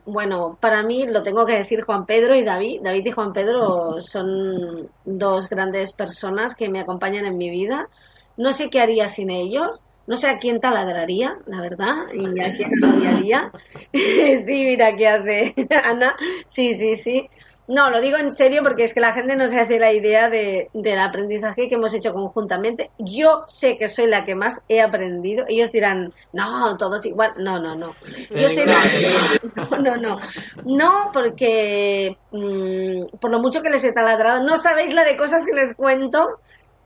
bueno, 0.06 0.56
para 0.60 0.82
mí 0.82 1.06
lo 1.06 1.22
tengo 1.22 1.44
que 1.44 1.56
decir 1.56 1.82
Juan 1.82 2.06
Pedro 2.06 2.34
y 2.34 2.44
David. 2.44 2.80
David 2.82 3.06
y 3.06 3.10
Juan 3.10 3.32
Pedro 3.32 4.00
son 4.00 4.88
dos 5.04 5.48
grandes 5.48 5.92
personas 5.92 6.54
que 6.54 6.68
me 6.68 6.80
acompañan 6.80 7.26
en 7.26 7.36
mi 7.36 7.50
vida. 7.50 7.88
No 8.36 8.52
sé 8.52 8.70
qué 8.70 8.80
haría 8.80 9.08
sin 9.08 9.30
ellos. 9.30 9.84
No 10.10 10.16
sé 10.16 10.26
a 10.26 10.40
quién 10.40 10.58
taladraría, 10.58 11.38
la 11.46 11.60
verdad, 11.60 12.08
y 12.12 12.40
a 12.40 12.52
quién 12.56 12.72
odiaría. 12.82 13.52
sí, 14.44 14.64
mira 14.64 14.96
qué 14.96 15.06
hace 15.06 15.54
Ana. 15.84 16.16
Sí, 16.48 16.74
sí, 16.74 16.96
sí. 16.96 17.30
No, 17.68 17.90
lo 17.90 18.00
digo 18.00 18.16
en 18.16 18.32
serio 18.32 18.64
porque 18.64 18.82
es 18.82 18.92
que 18.92 18.98
la 18.98 19.12
gente 19.12 19.36
no 19.36 19.46
se 19.46 19.60
hace 19.60 19.78
la 19.78 19.92
idea 19.92 20.28
de, 20.28 20.68
del 20.74 20.98
aprendizaje 20.98 21.68
que 21.68 21.76
hemos 21.76 21.94
hecho 21.94 22.12
conjuntamente. 22.12 22.90
Yo 22.98 23.44
sé 23.46 23.78
que 23.78 23.86
soy 23.86 24.08
la 24.08 24.24
que 24.24 24.34
más 24.34 24.64
he 24.68 24.80
aprendido. 24.80 25.44
Ellos 25.48 25.70
dirán, 25.70 26.12
no, 26.32 26.76
todos 26.76 27.06
igual. 27.06 27.34
No, 27.36 27.60
no, 27.60 27.76
no. 27.76 27.94
Yo 28.34 28.48
sé 28.48 28.66
la... 28.66 29.38
No, 29.70 29.78
no, 29.78 29.96
no. 29.96 30.18
No, 30.64 31.10
porque 31.12 32.16
mm, 32.32 33.16
por 33.20 33.30
lo 33.30 33.38
mucho 33.38 33.62
que 33.62 33.70
les 33.70 33.84
he 33.84 33.92
taladrado, 33.92 34.42
no 34.42 34.56
sabéis 34.56 34.92
la 34.92 35.04
de 35.04 35.16
cosas 35.16 35.46
que 35.46 35.54
les 35.54 35.72
cuento. 35.72 36.40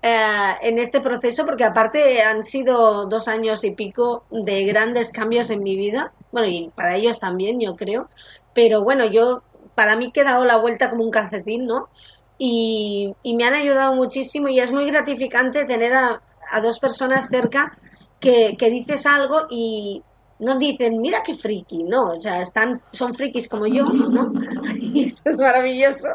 Eh, 0.06 0.56
en 0.60 0.78
este 0.78 1.00
proceso, 1.00 1.46
porque 1.46 1.64
aparte 1.64 2.20
han 2.20 2.42
sido 2.42 3.06
dos 3.06 3.26
años 3.26 3.64
y 3.64 3.74
pico 3.74 4.26
de 4.30 4.66
grandes 4.66 5.10
cambios 5.10 5.48
en 5.48 5.62
mi 5.62 5.76
vida, 5.76 6.12
bueno, 6.30 6.46
y 6.46 6.68
para 6.74 6.96
ellos 6.96 7.18
también, 7.18 7.58
yo 7.58 7.74
creo, 7.74 8.10
pero 8.52 8.84
bueno, 8.84 9.06
yo 9.06 9.42
para 9.74 9.96
mí 9.96 10.12
que 10.12 10.20
he 10.20 10.24
dado 10.24 10.44
la 10.44 10.58
vuelta 10.58 10.90
como 10.90 11.04
un 11.04 11.10
calcetín, 11.10 11.64
¿no? 11.64 11.88
Y, 12.36 13.14
me 13.24 13.44
han 13.46 13.54
ayudado 13.54 13.94
muchísimo 13.94 14.48
y 14.48 14.60
es 14.60 14.72
muy 14.72 14.90
gratificante 14.90 15.64
tener 15.64 15.94
a, 15.94 16.20
dos 16.62 16.80
personas 16.80 17.30
cerca 17.30 17.74
que, 18.20 18.58
dices 18.58 19.06
algo 19.06 19.46
y 19.48 20.02
no 20.44 20.58
dicen, 20.58 21.00
mira 21.00 21.22
qué 21.24 21.34
friki, 21.34 21.84
no, 21.84 22.08
o 22.08 22.20
sea, 22.20 22.40
están, 22.40 22.80
son 22.92 23.14
frikis 23.14 23.48
como 23.48 23.66
yo, 23.66 23.84
¿no? 23.84 24.32
y 24.78 25.04
esto 25.04 25.30
es 25.30 25.38
maravilloso. 25.38 26.08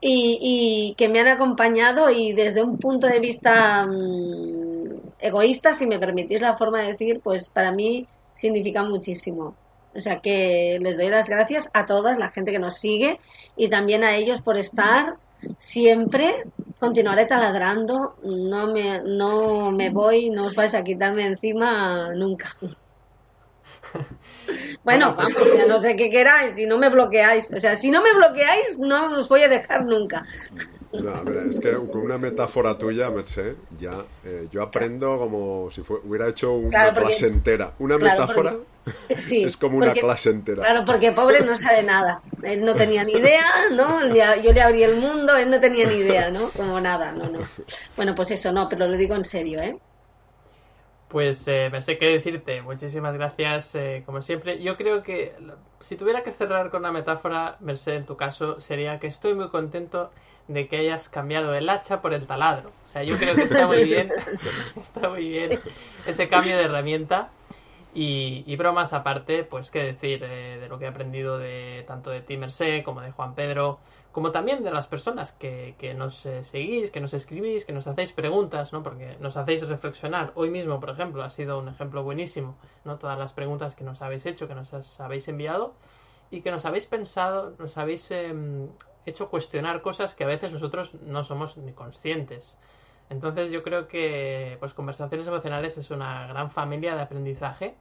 Y, 0.00 0.38
y, 0.40 0.94
que 0.94 1.08
me 1.08 1.20
han 1.20 1.28
acompañado 1.28 2.10
y 2.10 2.32
desde 2.32 2.62
un 2.62 2.78
punto 2.78 3.06
de 3.06 3.20
vista 3.20 3.86
mm, 3.86 5.12
egoísta, 5.20 5.74
si 5.74 5.86
me 5.86 5.98
permitís 5.98 6.40
la 6.40 6.56
forma 6.56 6.80
de 6.80 6.88
decir, 6.88 7.20
pues 7.22 7.50
para 7.50 7.70
mí 7.70 8.06
significa 8.34 8.82
muchísimo. 8.82 9.54
O 9.94 10.00
sea 10.00 10.20
que 10.20 10.78
les 10.80 10.96
doy 10.96 11.08
las 11.08 11.28
gracias 11.28 11.70
a 11.74 11.84
todas, 11.84 12.18
la 12.18 12.30
gente 12.30 12.50
que 12.50 12.58
nos 12.58 12.78
sigue 12.78 13.20
y 13.56 13.68
también 13.68 14.02
a 14.04 14.16
ellos 14.16 14.40
por 14.40 14.56
estar 14.56 15.16
siempre. 15.58 16.44
Continuaré 16.78 17.26
taladrando, 17.26 18.16
no 18.24 18.72
me, 18.72 19.02
no 19.02 19.70
me 19.70 19.90
voy, 19.90 20.30
no 20.30 20.46
os 20.46 20.54
vais 20.54 20.74
a 20.74 20.82
quitarme 20.82 21.26
encima 21.26 22.12
nunca. 22.14 22.56
Bueno, 24.84 25.14
vamos, 25.16 25.38
ya 25.54 25.66
no 25.66 25.78
sé 25.78 25.94
qué 25.94 26.10
queráis, 26.10 26.54
si 26.54 26.66
no 26.66 26.76
me 26.76 26.88
bloqueáis. 26.88 27.52
O 27.52 27.60
sea, 27.60 27.76
si 27.76 27.90
no 27.90 28.02
me 28.02 28.12
bloqueáis, 28.12 28.78
no 28.78 29.16
os 29.16 29.28
voy 29.28 29.42
a 29.42 29.48
dejar 29.48 29.84
nunca. 29.84 30.24
es 30.92 31.60
que 31.60 31.72
con 31.72 32.02
una 32.04 32.18
metáfora 32.18 32.76
tuya, 32.76 33.10
Merced, 33.10 33.54
ya 33.78 34.04
eh, 34.24 34.48
yo 34.50 34.62
aprendo 34.62 35.18
como 35.18 35.70
si 35.70 35.82
hubiera 36.04 36.28
hecho 36.28 36.54
una 36.54 36.92
clase 36.92 37.28
entera. 37.28 37.72
Una 37.78 37.98
metáfora 37.98 38.56
es 39.08 39.56
como 39.56 39.78
una 39.78 39.92
clase 39.92 40.30
entera. 40.30 40.62
Claro, 40.62 40.84
porque 40.84 41.12
pobre 41.12 41.42
no 41.42 41.56
sabe 41.56 41.82
nada. 41.84 42.22
Él 42.42 42.64
no 42.64 42.74
tenía 42.74 43.04
ni 43.04 43.12
idea, 43.12 43.44
¿no? 43.70 44.00
Yo 44.42 44.52
le 44.52 44.62
abrí 44.62 44.82
el 44.82 44.96
mundo, 44.96 45.36
él 45.36 45.48
no 45.48 45.60
tenía 45.60 45.86
ni 45.86 45.96
idea, 45.98 46.30
¿no? 46.30 46.50
Como 46.50 46.80
nada, 46.80 47.12
no, 47.12 47.28
no. 47.28 47.38
Bueno, 47.96 48.14
pues 48.14 48.32
eso, 48.32 48.52
no, 48.52 48.68
pero 48.68 48.88
lo 48.88 48.96
digo 48.96 49.14
en 49.14 49.24
serio, 49.24 49.60
¿eh? 49.60 49.76
Pues 51.12 51.46
eh, 51.46 51.70
qué 52.00 52.06
decirte. 52.06 52.62
Muchísimas 52.62 53.12
gracias, 53.12 53.74
eh, 53.74 54.02
como 54.06 54.22
siempre. 54.22 54.62
Yo 54.62 54.78
creo 54.78 55.02
que 55.02 55.34
si 55.78 55.96
tuviera 55.96 56.22
que 56.22 56.32
cerrar 56.32 56.70
con 56.70 56.80
una 56.80 56.90
metáfora, 56.90 57.58
Merced, 57.60 57.92
en 57.92 58.06
tu 58.06 58.16
caso, 58.16 58.62
sería 58.62 58.98
que 58.98 59.08
estoy 59.08 59.34
muy 59.34 59.50
contento 59.50 60.10
de 60.48 60.68
que 60.68 60.78
hayas 60.78 61.10
cambiado 61.10 61.54
el 61.54 61.68
hacha 61.68 62.00
por 62.00 62.14
el 62.14 62.26
taladro. 62.26 62.70
O 62.86 62.88
sea, 62.88 63.02
yo 63.04 63.18
creo 63.18 63.34
que 63.34 63.42
está 63.42 63.66
muy 63.66 63.84
bien, 63.84 64.08
está 64.80 65.10
muy 65.10 65.28
bien 65.28 65.60
ese 66.06 66.28
cambio 66.28 66.56
de 66.56 66.64
herramienta. 66.64 67.28
Y, 67.94 68.56
bromas 68.56 68.94
aparte, 68.94 69.44
pues 69.44 69.70
qué 69.70 69.80
decir 69.80 70.24
eh, 70.24 70.56
de 70.62 70.68
lo 70.70 70.78
que 70.78 70.86
he 70.86 70.88
aprendido 70.88 71.36
de 71.36 71.84
tanto 71.86 72.08
de 72.08 72.22
ti, 72.22 72.38
Merced, 72.38 72.84
como 72.84 73.02
de 73.02 73.10
Juan 73.10 73.34
Pedro 73.34 73.80
como 74.12 74.30
también 74.30 74.62
de 74.62 74.70
las 74.70 74.86
personas 74.86 75.32
que, 75.32 75.74
que 75.78 75.94
nos 75.94 76.24
eh, 76.26 76.44
seguís, 76.44 76.90
que 76.90 77.00
nos 77.00 77.14
escribís, 77.14 77.64
que 77.64 77.72
nos 77.72 77.86
hacéis 77.86 78.12
preguntas, 78.12 78.72
¿no? 78.72 78.82
Porque 78.82 79.16
nos 79.20 79.36
hacéis 79.38 79.66
reflexionar. 79.66 80.32
Hoy 80.34 80.50
mismo, 80.50 80.78
por 80.80 80.90
ejemplo, 80.90 81.22
ha 81.22 81.30
sido 81.30 81.58
un 81.58 81.68
ejemplo 81.68 82.02
buenísimo, 82.02 82.56
¿no? 82.84 82.98
Todas 82.98 83.18
las 83.18 83.32
preguntas 83.32 83.74
que 83.74 83.84
nos 83.84 84.02
habéis 84.02 84.26
hecho, 84.26 84.46
que 84.46 84.54
nos 84.54 85.00
habéis 85.00 85.28
enviado 85.28 85.74
y 86.30 86.42
que 86.42 86.50
nos 86.50 86.66
habéis 86.66 86.86
pensado, 86.86 87.54
nos 87.58 87.78
habéis 87.78 88.10
em, 88.10 88.68
hecho 89.06 89.30
cuestionar 89.30 89.80
cosas 89.80 90.14
que 90.14 90.24
a 90.24 90.26
veces 90.26 90.52
nosotros 90.52 90.94
no 90.94 91.24
somos 91.24 91.56
ni 91.56 91.72
conscientes. 91.72 92.58
Entonces 93.08 93.50
yo 93.50 93.62
creo 93.62 93.88
que 93.88 94.56
pues 94.60 94.74
conversaciones 94.74 95.26
emocionales 95.26 95.76
es 95.78 95.90
una 95.90 96.26
gran 96.26 96.50
familia 96.50 96.94
de 96.94 97.02
aprendizaje 97.02 97.74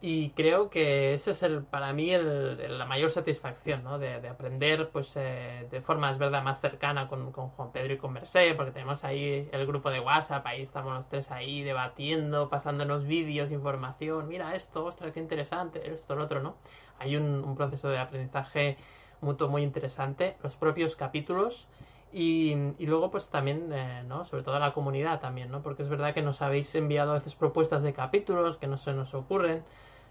y 0.00 0.30
creo 0.30 0.68
que 0.68 1.14
ese 1.14 1.30
es 1.30 1.42
el 1.42 1.62
para 1.62 1.92
mí 1.94 2.10
el, 2.10 2.78
la 2.78 2.84
mayor 2.84 3.10
satisfacción 3.10 3.82
¿no? 3.82 3.98
de, 3.98 4.28
aprender 4.28 4.90
pues 4.90 5.14
eh, 5.16 5.66
de 5.70 5.80
forma 5.80 6.12
verdad 6.12 6.42
más 6.42 6.60
cercana 6.60 7.08
con, 7.08 7.32
con, 7.32 7.48
Juan 7.48 7.72
Pedro 7.72 7.94
y 7.94 7.96
con 7.96 8.12
Merced 8.12 8.56
porque 8.56 8.72
tenemos 8.72 9.04
ahí 9.04 9.48
el 9.52 9.66
grupo 9.66 9.90
de 9.90 10.00
WhatsApp 10.00 10.46
ahí 10.46 10.60
estamos 10.60 10.94
los 10.94 11.08
tres 11.08 11.30
ahí 11.30 11.62
debatiendo 11.62 12.50
pasándonos 12.50 13.06
vídeos 13.06 13.50
información 13.50 14.28
mira 14.28 14.54
esto 14.54 14.84
ostras 14.84 15.12
qué 15.12 15.20
interesante 15.20 15.90
esto 15.90 16.14
lo 16.14 16.24
otro 16.24 16.42
no 16.42 16.56
hay 16.98 17.16
un, 17.16 17.42
un 17.42 17.56
proceso 17.56 17.88
de 17.88 17.98
aprendizaje 17.98 18.76
mutuo 19.22 19.48
muy 19.48 19.62
interesante 19.62 20.36
los 20.42 20.56
propios 20.56 20.94
capítulos 20.94 21.68
y, 22.12 22.54
y, 22.78 22.86
luego, 22.86 23.10
pues 23.10 23.28
también, 23.28 23.70
eh, 23.72 24.02
¿no? 24.06 24.24
Sobre 24.24 24.42
todo 24.42 24.54
a 24.54 24.58
la 24.58 24.72
comunidad 24.72 25.20
también, 25.20 25.50
¿no? 25.50 25.60
Porque 25.62 25.82
es 25.82 25.88
verdad 25.88 26.14
que 26.14 26.22
nos 26.22 26.40
habéis 26.40 26.74
enviado 26.74 27.10
a 27.10 27.14
veces 27.14 27.34
propuestas 27.34 27.82
de 27.82 27.92
capítulos 27.92 28.56
que 28.56 28.66
no 28.66 28.78
se 28.78 28.92
nos 28.94 29.12
ocurren. 29.12 29.64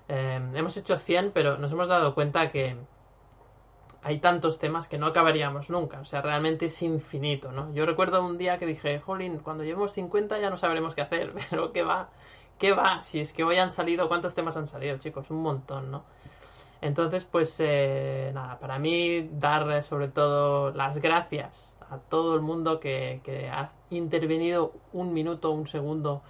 Eh, 0.07 0.39
hemos 0.53 0.77
hecho 0.77 0.97
100, 0.97 1.31
pero 1.31 1.57
nos 1.57 1.71
hemos 1.71 1.87
dado 1.87 2.13
cuenta 2.13 2.47
que 2.49 2.75
hay 4.03 4.19
tantos 4.19 4.59
temas 4.59 4.87
que 4.87 4.97
no 4.97 5.07
acabaríamos 5.07 5.69
nunca. 5.69 5.99
O 5.99 6.05
sea, 6.05 6.21
realmente 6.21 6.67
es 6.67 6.81
infinito, 6.83 7.51
¿no? 7.51 7.73
Yo 7.73 7.85
recuerdo 7.85 8.23
un 8.23 8.37
día 8.37 8.59
que 8.59 8.67
dije, 8.67 8.99
jolín, 8.99 9.39
cuando 9.39 9.63
llevemos 9.63 9.93
50 9.93 10.39
ya 10.39 10.49
no 10.49 10.57
sabremos 10.57 10.93
qué 10.93 11.01
hacer, 11.01 11.33
pero 11.49 11.71
¿qué 11.73 11.83
va? 11.83 12.09
¿Qué 12.59 12.71
va? 12.71 13.01
Si 13.03 13.19
es 13.19 13.33
que 13.33 13.43
hoy 13.43 13.57
han 13.57 13.71
salido, 13.71 14.07
¿cuántos 14.07 14.35
temas 14.35 14.55
han 14.57 14.67
salido, 14.67 14.97
chicos? 14.99 15.29
Un 15.31 15.41
montón, 15.41 15.91
¿no? 15.91 16.03
Entonces, 16.81 17.25
pues 17.25 17.55
eh, 17.59 18.31
nada, 18.33 18.59
para 18.59 18.77
mí 18.77 19.27
dar 19.31 19.83
sobre 19.83 20.07
todo 20.07 20.71
las 20.71 20.99
gracias 20.99 21.75
a 21.89 21.97
todo 21.97 22.35
el 22.35 22.41
mundo 22.41 22.79
que, 22.79 23.49
ha 23.51 23.71
intervenido 23.89 24.73
un 24.93 25.13
minuto, 25.13 25.51
un 25.51 25.67
segundo, 25.67 26.21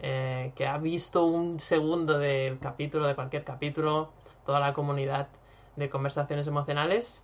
eh, 0.00 0.52
que 0.56 0.66
ha 0.66 0.78
visto 0.78 1.24
un 1.24 1.60
segundo 1.60 2.18
del 2.18 2.58
capítulo, 2.58 3.06
de 3.06 3.14
cualquier 3.14 3.44
capítulo, 3.44 4.10
toda 4.44 4.60
la 4.60 4.72
comunidad 4.72 5.28
de 5.76 5.90
conversaciones 5.90 6.46
emocionales. 6.46 7.22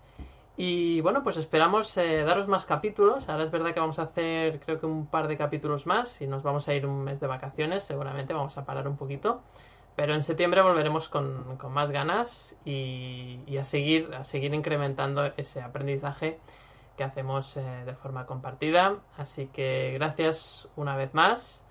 Y 0.56 1.00
bueno, 1.02 1.22
pues 1.22 1.36
esperamos 1.36 1.96
eh, 1.96 2.24
daros 2.24 2.48
más 2.48 2.66
capítulos. 2.66 3.28
Ahora 3.28 3.44
es 3.44 3.50
verdad 3.50 3.72
que 3.72 3.80
vamos 3.80 3.98
a 4.00 4.02
hacer 4.02 4.58
creo 4.60 4.80
que 4.80 4.86
un 4.86 5.06
par 5.06 5.28
de 5.28 5.36
capítulos 5.36 5.86
más 5.86 6.20
y 6.20 6.26
nos 6.26 6.42
vamos 6.42 6.66
a 6.68 6.74
ir 6.74 6.84
un 6.84 7.04
mes 7.04 7.20
de 7.20 7.28
vacaciones. 7.28 7.84
Seguramente 7.84 8.34
vamos 8.34 8.58
a 8.58 8.64
parar 8.64 8.88
un 8.88 8.96
poquito. 8.96 9.40
Pero 9.94 10.14
en 10.14 10.22
septiembre 10.22 10.62
volveremos 10.62 11.08
con, 11.08 11.56
con 11.58 11.72
más 11.72 11.90
ganas 11.90 12.56
y, 12.64 13.40
y, 13.46 13.56
a, 13.58 13.64
seguir, 13.64 14.14
a 14.14 14.24
seguir 14.24 14.54
incrementando 14.54 15.24
ese 15.36 15.60
aprendizaje 15.60 16.38
que 16.96 17.04
hacemos 17.04 17.56
eh, 17.56 17.60
de 17.84 17.94
forma 17.94 18.26
compartida. 18.26 18.96
Así 19.16 19.46
que 19.46 19.92
gracias 19.94 20.68
una 20.76 20.96
vez 20.96 21.14
más 21.14 21.64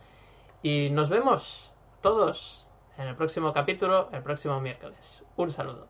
y 0.62 0.90
nos 0.90 1.10
vemos 1.10 1.74
todos 2.02 2.70
en 2.98 3.08
el 3.08 3.16
próximo 3.16 3.54
capítulo, 3.54 4.10
el 4.12 4.24
próximo 4.24 4.60
miércoles. 4.60 5.24
Un 5.36 5.52
saludo. 5.52 5.88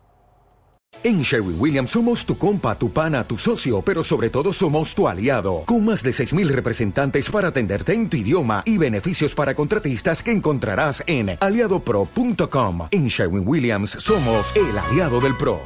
En 1.02 1.20
Sherwin 1.20 1.56
Williams 1.60 1.90
somos 1.90 2.24
tu 2.24 2.36
compa, 2.36 2.74
tu 2.76 2.90
pana, 2.90 3.22
tu 3.22 3.36
socio, 3.36 3.82
pero 3.82 4.02
sobre 4.02 4.30
todo 4.30 4.52
somos 4.52 4.94
tu 4.94 5.06
aliado, 5.06 5.62
con 5.66 5.84
más 5.84 6.02
de 6.02 6.10
6.000 6.10 6.48
representantes 6.48 7.30
para 7.30 7.48
atenderte 7.48 7.92
en 7.92 8.08
tu 8.08 8.16
idioma 8.16 8.62
y 8.64 8.78
beneficios 8.78 9.34
para 9.34 9.54
contratistas 9.54 10.22
que 10.22 10.32
encontrarás 10.32 11.04
en 11.06 11.36
aliadopro.com. 11.38 12.88
En 12.90 13.06
Sherwin 13.06 13.46
Williams 13.46 13.90
somos 13.90 14.54
el 14.56 14.76
aliado 14.76 15.20
del 15.20 15.36
PRO. 15.36 15.60